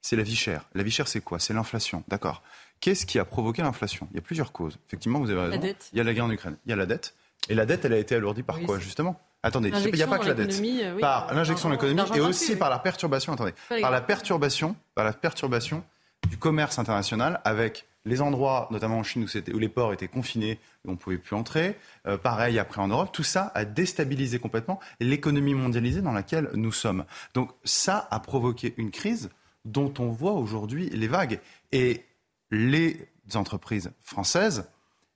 c'est 0.00 0.16
la 0.16 0.22
vie 0.22 0.36
chère. 0.36 0.68
La 0.74 0.84
vie 0.84 0.90
chère, 0.92 1.08
c'est 1.08 1.20
quoi? 1.20 1.40
C'est 1.40 1.54
l'inflation, 1.54 2.04
d'accord 2.06 2.42
Qu'est-ce 2.82 3.06
qui 3.06 3.20
a 3.20 3.24
provoqué 3.24 3.62
l'inflation? 3.62 4.08
Il 4.10 4.16
y 4.16 4.18
a 4.18 4.22
plusieurs 4.22 4.50
causes. 4.50 4.76
Effectivement, 4.88 5.20
vous 5.20 5.30
avez 5.30 5.40
raison. 5.40 5.74
Il 5.92 5.98
y 5.98 6.00
a 6.00 6.04
la 6.04 6.12
guerre 6.12 6.24
en 6.24 6.30
Ukraine, 6.30 6.56
il 6.66 6.70
y 6.70 6.72
a 6.72 6.76
la 6.76 6.84
dette. 6.84 7.14
Et 7.48 7.54
la 7.54 7.64
dette, 7.64 7.84
elle 7.84 7.92
a 7.92 7.98
été 7.98 8.16
alourdie 8.16 8.42
par 8.42 8.60
quoi, 8.60 8.80
justement? 8.80 9.20
Attendez, 9.44 9.70
il 9.70 9.94
n'y 9.94 10.02
a 10.02 10.06
pas 10.08 10.18
que 10.18 10.26
la 10.26 10.34
dette. 10.34 10.60
Euh, 10.60 10.98
par 10.98 11.32
l'injection 11.32 11.68
de 11.68 11.74
l'économie 11.74 12.02
et 12.14 12.20
aussi 12.20 12.56
par 12.56 12.70
la 12.70 12.80
perturbation, 12.80 13.32
attendez, 13.32 13.54
par 13.80 13.92
la 13.92 14.00
perturbation, 14.00 14.76
par 14.94 15.04
la 15.04 15.12
perturbation 15.12 15.84
du 16.28 16.36
commerce 16.36 16.78
international 16.78 17.40
avec 17.44 17.86
les 18.04 18.20
endroits, 18.20 18.66
notamment 18.72 18.98
en 18.98 19.02
Chine 19.04 19.24
où, 19.24 19.54
où 19.54 19.58
les 19.58 19.68
ports 19.68 19.92
étaient 19.92 20.08
confinés, 20.08 20.58
où 20.84 20.90
on 20.90 20.92
ne 20.92 20.96
pouvait 20.96 21.18
plus 21.18 21.36
entrer. 21.36 21.76
Euh, 22.08 22.18
pareil 22.18 22.58
après 22.58 22.80
en 22.80 22.88
Europe. 22.88 23.10
Tout 23.12 23.22
ça 23.22 23.52
a 23.54 23.64
déstabilisé 23.64 24.40
complètement 24.40 24.80
l'économie 24.98 25.54
mondialisée 25.54 26.02
dans 26.02 26.12
laquelle 26.12 26.50
nous 26.54 26.72
sommes. 26.72 27.04
Donc 27.34 27.50
ça 27.64 28.08
a 28.10 28.18
provoqué 28.18 28.74
une 28.76 28.90
crise 28.90 29.30
dont 29.64 29.94
on 30.00 30.08
voit 30.08 30.32
aujourd'hui 30.32 30.90
les 30.90 31.06
vagues. 31.06 31.38
Et 31.70 32.04
les 32.52 33.08
entreprises 33.34 33.90
françaises, 34.02 34.70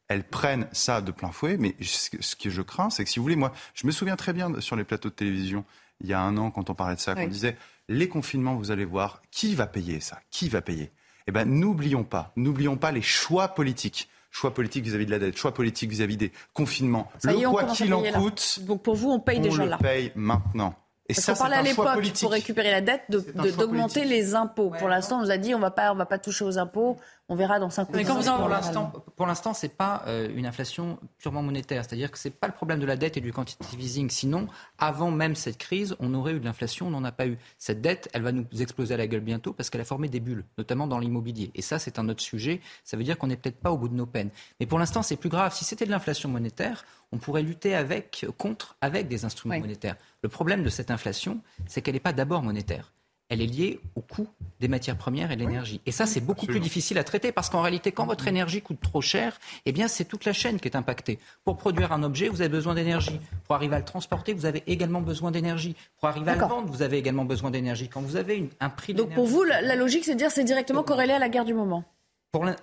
elles 0.09 0.25
prennent 0.25 0.67
ça 0.73 1.01
de 1.01 1.13
plein 1.13 1.31
fouet. 1.31 1.57
Mais 1.57 1.77
ce 1.81 2.35
que 2.35 2.51
je 2.51 2.63
crains, 2.63 2.91
c'est 2.91 3.05
que 3.05 3.11
si 3.11 3.21
vous 3.21 3.23
voulez, 3.23 3.37
moi, 3.37 3.53
je 3.75 3.87
me 3.87 3.93
souviens 3.93 4.17
très 4.17 4.33
bien 4.33 4.61
sur 4.61 4.75
les 4.75 4.85
plateaux 4.85 5.11
de 5.11 5.15
télévision, 5.15 5.65
il 6.01 6.09
y 6.09 6.13
a 6.13 6.21
un 6.21 6.37
an, 6.37 6.51
quand 6.51 6.71
on 6.71 6.75
parlait 6.75 6.97
de 6.97 7.01
ça, 7.01 7.15
qu'on 7.15 7.29
disait 7.29 7.57
les 7.89 8.09
confinements, 8.09 8.57
vous 8.57 8.73
allez 8.73 8.85
voir, 8.85 9.23
qui 9.31 9.55
va 9.55 9.67
payer 9.67 10.01
ça? 10.01 10.19
Qui 10.31 10.49
va 10.49 10.61
payer? 10.61 10.91
Eh 11.29 11.33
bien, 11.33 11.45
n'oublions 11.45 12.05
pas, 12.05 12.33
n'oublions 12.35 12.77
pas 12.77 12.91
les 12.91 13.03
choix 13.03 13.49
politiques 13.49 14.09
choix 14.37 14.53
politiques 14.53 14.85
vis-à-vis 14.85 15.07
de 15.07 15.11
la 15.11 15.19
dette, 15.19 15.37
choix 15.37 15.55
politiques 15.55 15.91
vis-à-vis 15.91 16.19
des 16.19 16.31
confinements. 16.53 17.11
le 17.25 17.49
quoi 17.49 17.65
qu'il 17.65 17.95
en 17.95 18.03
coûte. 18.03 18.61
Donc 18.65 18.83
pour 18.83 18.95
vous, 18.95 19.11
on 19.11 19.19
paye 19.19 19.41
déjà 19.41 19.65
là. 19.65 19.79
On 19.81 19.83
le 19.83 19.89
paye 19.89 20.13
maintenant. 20.15 20.75
Et 21.09 21.15
Parce 21.15 21.25
ça, 21.25 21.33
qu'on 21.33 21.39
parlait 21.39 21.57
à 21.57 21.63
l'époque, 21.63 21.87
pour 22.21 22.31
récupérer 22.33 22.71
la 22.71 22.81
dette, 22.81 23.03
d'augmenter 23.09 24.05
les 24.05 24.35
impôts. 24.35 24.71
pour 24.71 24.89
l'instant, 24.89 25.19
on 25.19 25.23
nous 25.23 25.31
a 25.31 25.39
dit 25.39 25.55
on 25.55 25.59
va 25.59 25.71
pas, 25.71 25.93
on 25.93 25.97
va 25.97 26.07
pas 26.07 26.19
toucher 26.19 26.45
aux 26.45 26.59
impôts. 26.59 26.97
On 27.29 27.35
verra 27.35 27.59
dans 27.59 27.71
5 27.71 27.89
ans. 27.89 28.39
Pour 28.39 28.49
l'instant, 28.49 28.93
pour 29.17 29.27
l'instant, 29.27 29.53
c'est 29.53 29.77
pas 29.77 30.05
euh, 30.07 30.29
une 30.37 30.47
inflation 30.47 30.99
purement 31.19 31.43
monétaire. 31.43 31.85
C'est-à-dire 31.85 32.13
que 32.13 32.19
c'est 32.19 32.31
pas 32.31 32.47
le 32.47 32.53
problème 32.53 32.79
de 32.79 32.87
la 32.87 32.97
dette 32.97 33.17
et 33.17 33.21
du 33.21 33.33
quantitative 33.33 33.81
easing. 33.81 34.11
Sinon, 34.11 34.47
avant 34.79 35.11
même 35.11 35.35
cette 35.35 35.59
crise, 35.59 35.97
on 35.99 36.15
aurait 36.15 36.35
eu 36.35 36.41
de 36.41 36.45
l'inflation. 36.45 36.87
On 36.87 36.91
n'en 36.91 37.03
a 37.03 37.11
pas 37.11 37.27
eu. 37.27 37.37
Cette 37.59 37.81
dette, 37.81 38.09
elle 38.13 38.23
va 38.23 38.31
nous 38.31 38.47
exploser 38.61 38.95
à 38.95 38.97
la 38.97 39.09
gueule 39.09 39.23
bientôt 39.23 39.53
parce 39.53 39.71
qu'elle 39.71 39.81
a 39.81 39.85
formé 39.85 40.09
des 40.09 40.21
bulles, 40.21 40.45
notamment 40.57 40.87
dans 40.87 41.01
l'immobilier. 41.01 41.51
Et 41.57 41.63
ça, 41.63 41.81
c'est 41.81 41.99
un 41.99 42.09
autre 42.09 42.23
sujet. 42.23 42.61
Ça 42.85 42.97
veut 42.97 43.03
dire 43.03 43.19
qu'on 43.19 43.27
n'est 43.27 43.37
peut-être 43.37 43.59
pas 43.59 43.73
au 43.73 43.77
bout 43.77 43.89
de 43.89 43.95
nos 43.95 44.07
peines. 44.07 44.31
Mais 44.61 44.67
pour 44.67 44.79
l'instant, 44.79 45.03
c'est 45.03 45.17
plus 45.17 45.29
grave. 45.29 45.53
Si 45.53 45.65
c'était 45.65 45.87
de 45.87 45.91
l'inflation 45.91 46.29
monétaire, 46.29 46.85
on 47.11 47.19
pourrait 47.19 47.43
lutter 47.43 47.75
avec, 47.75 48.25
contre 48.39 48.77
avec 48.81 49.09
des 49.09 49.25
instruments 49.25 49.59
monétaires. 49.59 49.97
Le 50.23 50.29
problème 50.29 50.63
de 50.63 50.69
cette 50.69 50.93
inflation, 50.93 51.41
c'est 51.67 51.83
qu'elle 51.83 51.95
n'est 51.95 52.01
pas 52.01 52.13
d'abord 52.13 52.45
monétaire 52.45 52.93
elle 53.29 53.43
est 53.43 53.47
liée 53.47 53.81
au 53.95 54.01
coût 54.01 54.29
des 54.61 54.69
matières 54.69 54.97
premières 54.97 55.31
et 55.33 55.37
de 55.37 55.41
l'énergie. 55.41 55.81
Et 55.85 55.93
ça, 55.93 56.07
c'est 56.07 56.21
beaucoup 56.21 56.47
plus 56.47 56.61
difficile 56.61 56.99
à 56.99 57.05
traiter 57.05 57.33
parce 57.33 57.51
qu'en 57.51 57.61
réalité, 57.61 57.93
quand 57.93 58.07
votre 58.07 58.27
énergie 58.29 58.63
coûte 58.63 58.81
trop 58.81 59.01
cher, 59.01 59.39
eh 59.67 59.73
bien, 59.73 59.89
c'est 59.89 60.05
toute 60.05 60.25
la 60.25 60.33
chaîne 60.33 60.61
qui 60.61 60.69
est 60.69 60.77
impactée. 60.77 61.19
Pour 61.45 61.57
produire 61.57 61.93
un 61.93 62.03
objet, 62.03 62.29
vous 62.29 62.41
avez 62.41 62.49
besoin 62.49 62.75
d'énergie. 62.75 63.21
Pour 63.45 63.55
arriver 63.57 63.77
à 63.77 63.79
le 63.79 63.85
transporter, 63.85 64.33
vous 64.33 64.47
avez 64.47 64.63
également 64.67 65.01
besoin 65.01 65.31
d'énergie. 65.31 65.75
Pour 65.99 66.09
arriver 66.09 66.31
à 66.31 66.35
le 66.35 66.41
vendre, 66.41 66.71
vous 66.71 66.83
avez 66.83 66.99
également 66.99 67.25
besoin 67.25 67.51
d'énergie. 67.51 67.89
Quand 67.89 68.01
vous 68.01 68.17
avez 68.17 68.49
un 68.61 68.71
prix 68.71 68.95
Donc 68.95 69.13
pour 69.15 69.27
vous, 69.27 69.43
la, 69.43 69.75
logique, 69.75 70.05
c'est 70.05 70.15
de 70.15 70.19
dire 70.19 70.31
c'est 70.31 70.45
directement 70.45 70.83
corrélé 70.83 71.13
à 71.13 71.19
la 71.19 71.29
guerre 71.29 71.45
du 71.45 71.55
moment 71.55 71.85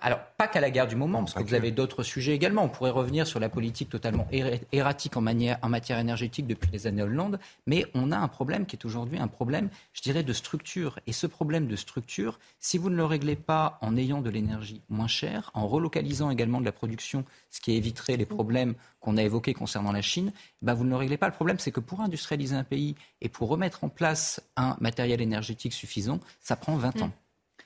alors, 0.01 0.19
pas 0.37 0.47
qu'à 0.47 0.59
la 0.59 0.69
guerre 0.69 0.87
du 0.87 0.95
moment, 0.95 1.19
parce 1.19 1.33
que 1.33 1.43
vous 1.43 1.53
avez 1.53 1.71
d'autres 1.71 2.03
sujets 2.03 2.33
également. 2.33 2.63
On 2.63 2.69
pourrait 2.69 2.91
revenir 2.91 3.27
sur 3.27 3.39
la 3.39 3.49
politique 3.49 3.89
totalement 3.89 4.27
erratique 4.71 5.17
en, 5.17 5.21
matière 5.21 5.99
énergétique 5.99 6.47
depuis 6.47 6.69
les 6.71 6.87
années 6.87 7.03
Hollande, 7.03 7.39
mais 7.65 7.85
on 7.93 8.11
a 8.11 8.17
un 8.17 8.27
problème 8.27 8.65
qui 8.65 8.75
est 8.75 8.85
aujourd'hui 8.85 9.19
un 9.19 9.27
problème, 9.27 9.69
je 9.93 10.01
dirais, 10.01 10.23
de 10.23 10.33
structure. 10.33 10.99
Et 11.07 11.13
ce 11.13 11.27
problème 11.27 11.67
de 11.67 11.75
structure, 11.75 12.39
si 12.59 12.77
vous 12.77 12.89
ne 12.89 12.95
le 12.95 13.05
réglez 13.05 13.35
pas 13.35 13.77
en 13.81 13.97
ayant 13.97 14.21
de 14.21 14.29
l'énergie 14.29 14.81
moins 14.89 15.07
chère, 15.07 15.51
en 15.53 15.67
relocalisant 15.67 16.29
également 16.29 16.59
de 16.59 16.65
la 16.65 16.71
production, 16.71 17.25
ce 17.49 17.61
qui 17.61 17.73
éviterait 17.73 18.17
les 18.17 18.25
problèmes 18.25 18.75
qu'on 18.99 19.17
a 19.17 19.23
évoqués 19.23 19.53
concernant 19.53 19.91
la 19.91 20.01
Chine, 20.01 20.31
ben 20.61 20.73
vous 20.73 20.83
ne 20.83 20.89
le 20.89 20.95
réglez 20.95 21.17
pas. 21.17 21.27
Le 21.27 21.33
problème, 21.33 21.59
c'est 21.59 21.71
que 21.71 21.79
pour 21.79 22.01
industrialiser 22.01 22.55
un 22.55 22.63
pays 22.63 22.95
et 23.21 23.29
pour 23.29 23.49
remettre 23.49 23.83
en 23.83 23.89
place 23.89 24.41
un 24.55 24.77
matériel 24.79 25.21
énergétique 25.21 25.73
suffisant, 25.73 26.19
ça 26.39 26.55
prend 26.55 26.75
20 26.75 27.01
ans. 27.01 27.11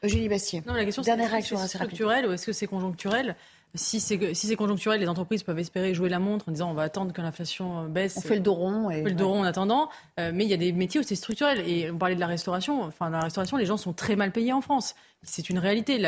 Eugénie 0.03 0.29
Bastier. 0.29 0.63
Non, 0.65 0.73
la 0.73 0.85
question, 0.85 1.03
c'est 1.03 1.11
est-ce 1.11 1.49
que 1.49 1.55
c'est 1.57 1.77
structurel 1.77 2.27
ou 2.27 2.31
est-ce 2.31 2.45
que 2.45 2.53
c'est 2.53 2.67
conjoncturel? 2.67 3.35
Si 3.75 3.99
c'est 3.99 4.33
si 4.33 4.55
conjoncturel, 4.55 4.99
les 4.99 5.09
entreprises 5.09 5.43
peuvent 5.43 5.59
espérer 5.59 5.93
jouer 5.93 6.09
la 6.09 6.19
montre 6.19 6.47
en 6.47 6.51
disant 6.51 6.71
on 6.71 6.73
va 6.73 6.83
attendre 6.83 7.11
que 7.11 7.21
l'inflation 7.21 7.83
euh, 7.83 7.87
baisse. 7.87 8.15
On 8.17 8.21
fait 8.21 8.35
le 8.35 8.41
dos 8.41 8.53
rond. 8.53 8.89
Et... 8.89 9.01
On 9.01 9.03
fait 9.03 9.09
le 9.09 9.15
dos 9.15 9.27
rond 9.27 9.41
en 9.41 9.43
attendant. 9.43 9.89
Euh, 10.19 10.31
mais 10.33 10.45
il 10.45 10.49
y 10.49 10.53
a 10.53 10.57
des 10.57 10.71
métiers 10.71 10.99
où 10.99 11.03
c'est 11.03 11.15
structurel. 11.15 11.59
Et 11.67 11.91
on 11.91 11.97
parlait 11.97 12.15
de 12.15 12.19
la 12.19 12.27
restauration. 12.27 12.81
Enfin, 12.83 13.09
dans 13.09 13.17
la 13.17 13.25
restauration, 13.25 13.57
les 13.57 13.65
gens 13.65 13.77
sont 13.77 13.93
très 13.93 14.15
mal 14.15 14.31
payés 14.31 14.53
en 14.53 14.61
France. 14.61 14.95
C'est 15.21 15.49
une 15.49 15.59
réalité. 15.59 16.01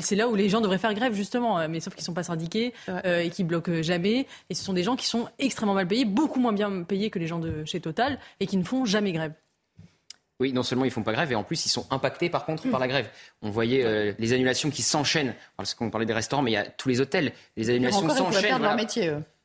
C'est 0.00 0.16
là 0.16 0.28
où 0.28 0.34
les 0.34 0.48
gens 0.48 0.60
devraient 0.62 0.78
faire 0.78 0.94
grève 0.94 1.14
justement. 1.14 1.68
Mais 1.68 1.80
sauf 1.80 1.94
qu'ils 1.94 2.02
ne 2.02 2.06
sont 2.06 2.14
pas 2.14 2.22
syndiqués 2.22 2.72
euh, 2.88 3.20
et 3.20 3.28
qui 3.28 3.44
bloquent 3.44 3.82
jamais. 3.82 4.26
Et 4.48 4.54
ce 4.54 4.64
sont 4.64 4.72
des 4.72 4.82
gens 4.82 4.96
qui 4.96 5.06
sont 5.06 5.28
extrêmement 5.38 5.74
mal 5.74 5.86
payés, 5.86 6.06
beaucoup 6.06 6.40
moins 6.40 6.52
bien 6.52 6.82
payés 6.82 7.10
que 7.10 7.18
les 7.18 7.26
gens 7.26 7.38
de 7.38 7.64
chez 7.66 7.80
Total 7.80 8.18
et 8.40 8.46
qui 8.46 8.56
ne 8.56 8.64
font 8.64 8.84
jamais 8.84 9.12
grève. 9.12 9.32
Oui, 10.42 10.52
non 10.52 10.64
seulement 10.64 10.84
ils 10.84 10.90
font 10.90 11.04
pas 11.04 11.12
grève, 11.12 11.30
et 11.30 11.36
en 11.36 11.44
plus 11.44 11.66
ils 11.66 11.68
sont 11.68 11.86
impactés 11.92 12.28
par 12.28 12.44
contre 12.44 12.68
par 12.68 12.80
la 12.80 12.88
grève. 12.88 13.08
On 13.42 13.50
voyait 13.50 13.84
euh, 13.84 14.12
les 14.18 14.32
annulations 14.32 14.70
qui 14.70 14.82
s'enchaînent, 14.82 15.36
parce 15.56 15.72
qu'on 15.72 15.88
parlait 15.88 16.04
des 16.04 16.12
restaurants, 16.12 16.42
mais 16.42 16.50
il 16.50 16.54
y 16.54 16.56
a 16.56 16.66
tous 16.66 16.88
les 16.88 17.00
hôtels. 17.00 17.32
Les 17.56 17.70
annulations 17.70 18.08
s'enchaînent. 18.08 18.60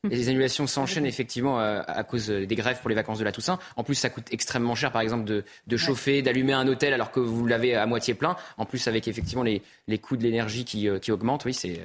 Les 0.10 0.30
annulations 0.30 0.66
s'enchaînent 0.66 1.06
effectivement 1.14 1.60
euh, 1.60 1.84
à 1.86 2.04
cause 2.04 2.30
des 2.30 2.56
grèves 2.56 2.80
pour 2.80 2.90
les 2.90 2.96
vacances 2.96 3.20
de 3.20 3.24
la 3.24 3.32
Toussaint. 3.32 3.60
En 3.76 3.84
plus, 3.84 3.94
ça 3.94 4.10
coûte 4.10 4.26
extrêmement 4.32 4.74
cher, 4.74 4.92
par 4.92 5.04
exemple, 5.04 5.26
de, 5.26 5.78
chauffer, 5.78 6.24
d'allumer 6.24 6.54
un 6.54 6.68
hôtel 6.68 6.94
alors 6.94 7.12
que 7.12 7.20
vous 7.20 7.46
l'avez 7.46 7.76
à 7.76 7.86
moitié 7.86 8.16
plein. 8.16 8.36
En 8.58 8.66
plus, 8.66 8.88
avec 8.88 9.08
effectivement 9.08 9.44
les, 9.44 9.62
coûts 10.00 10.18
de 10.18 10.24
l'énergie 10.24 10.66
qui, 10.66 10.90
euh, 10.90 10.98
qui 10.98 11.12
augmentent, 11.12 11.46
oui, 11.46 11.54
c'est 11.54 11.80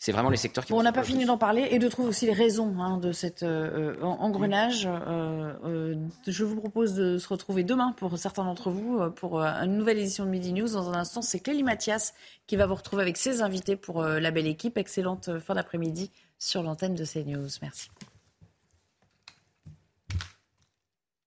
c'est 0.00 0.12
vraiment 0.12 0.30
les 0.30 0.38
secteurs 0.38 0.64
qui. 0.64 0.72
on 0.72 0.82
n'a 0.82 0.92
pas 0.92 1.02
fini 1.02 1.26
d'en 1.26 1.36
parler 1.36 1.68
et 1.70 1.78
de 1.78 1.86
trouver 1.86 2.08
aussi 2.08 2.24
les 2.24 2.32
raisons 2.32 2.74
hein, 2.80 2.96
de 2.96 3.12
cet 3.12 3.42
euh, 3.42 3.94
euh, 4.00 4.02
engrenage. 4.02 4.88
Euh, 4.90 5.94
je 6.26 6.42
vous 6.42 6.56
propose 6.56 6.94
de 6.94 7.18
se 7.18 7.28
retrouver 7.28 7.64
demain 7.64 7.92
pour 7.92 8.16
certains 8.16 8.44
d'entre 8.44 8.70
vous 8.70 9.10
pour 9.10 9.40
une 9.40 9.76
nouvelle 9.76 9.98
édition 9.98 10.24
de 10.24 10.30
Midi 10.30 10.54
News. 10.54 10.68
Dans 10.68 10.88
un 10.88 10.94
instant, 10.94 11.20
c'est 11.20 11.40
Clélie 11.40 11.62
Mathias 11.62 12.14
qui 12.46 12.56
va 12.56 12.66
vous 12.66 12.76
retrouver 12.76 13.02
avec 13.02 13.18
ses 13.18 13.42
invités 13.42 13.76
pour 13.76 14.02
la 14.02 14.30
belle 14.30 14.46
équipe. 14.46 14.78
Excellente 14.78 15.38
fin 15.38 15.54
d'après-midi 15.54 16.10
sur 16.38 16.62
l'antenne 16.62 16.94
de 16.94 17.04
CNews. 17.04 17.48
Merci. 17.60 17.90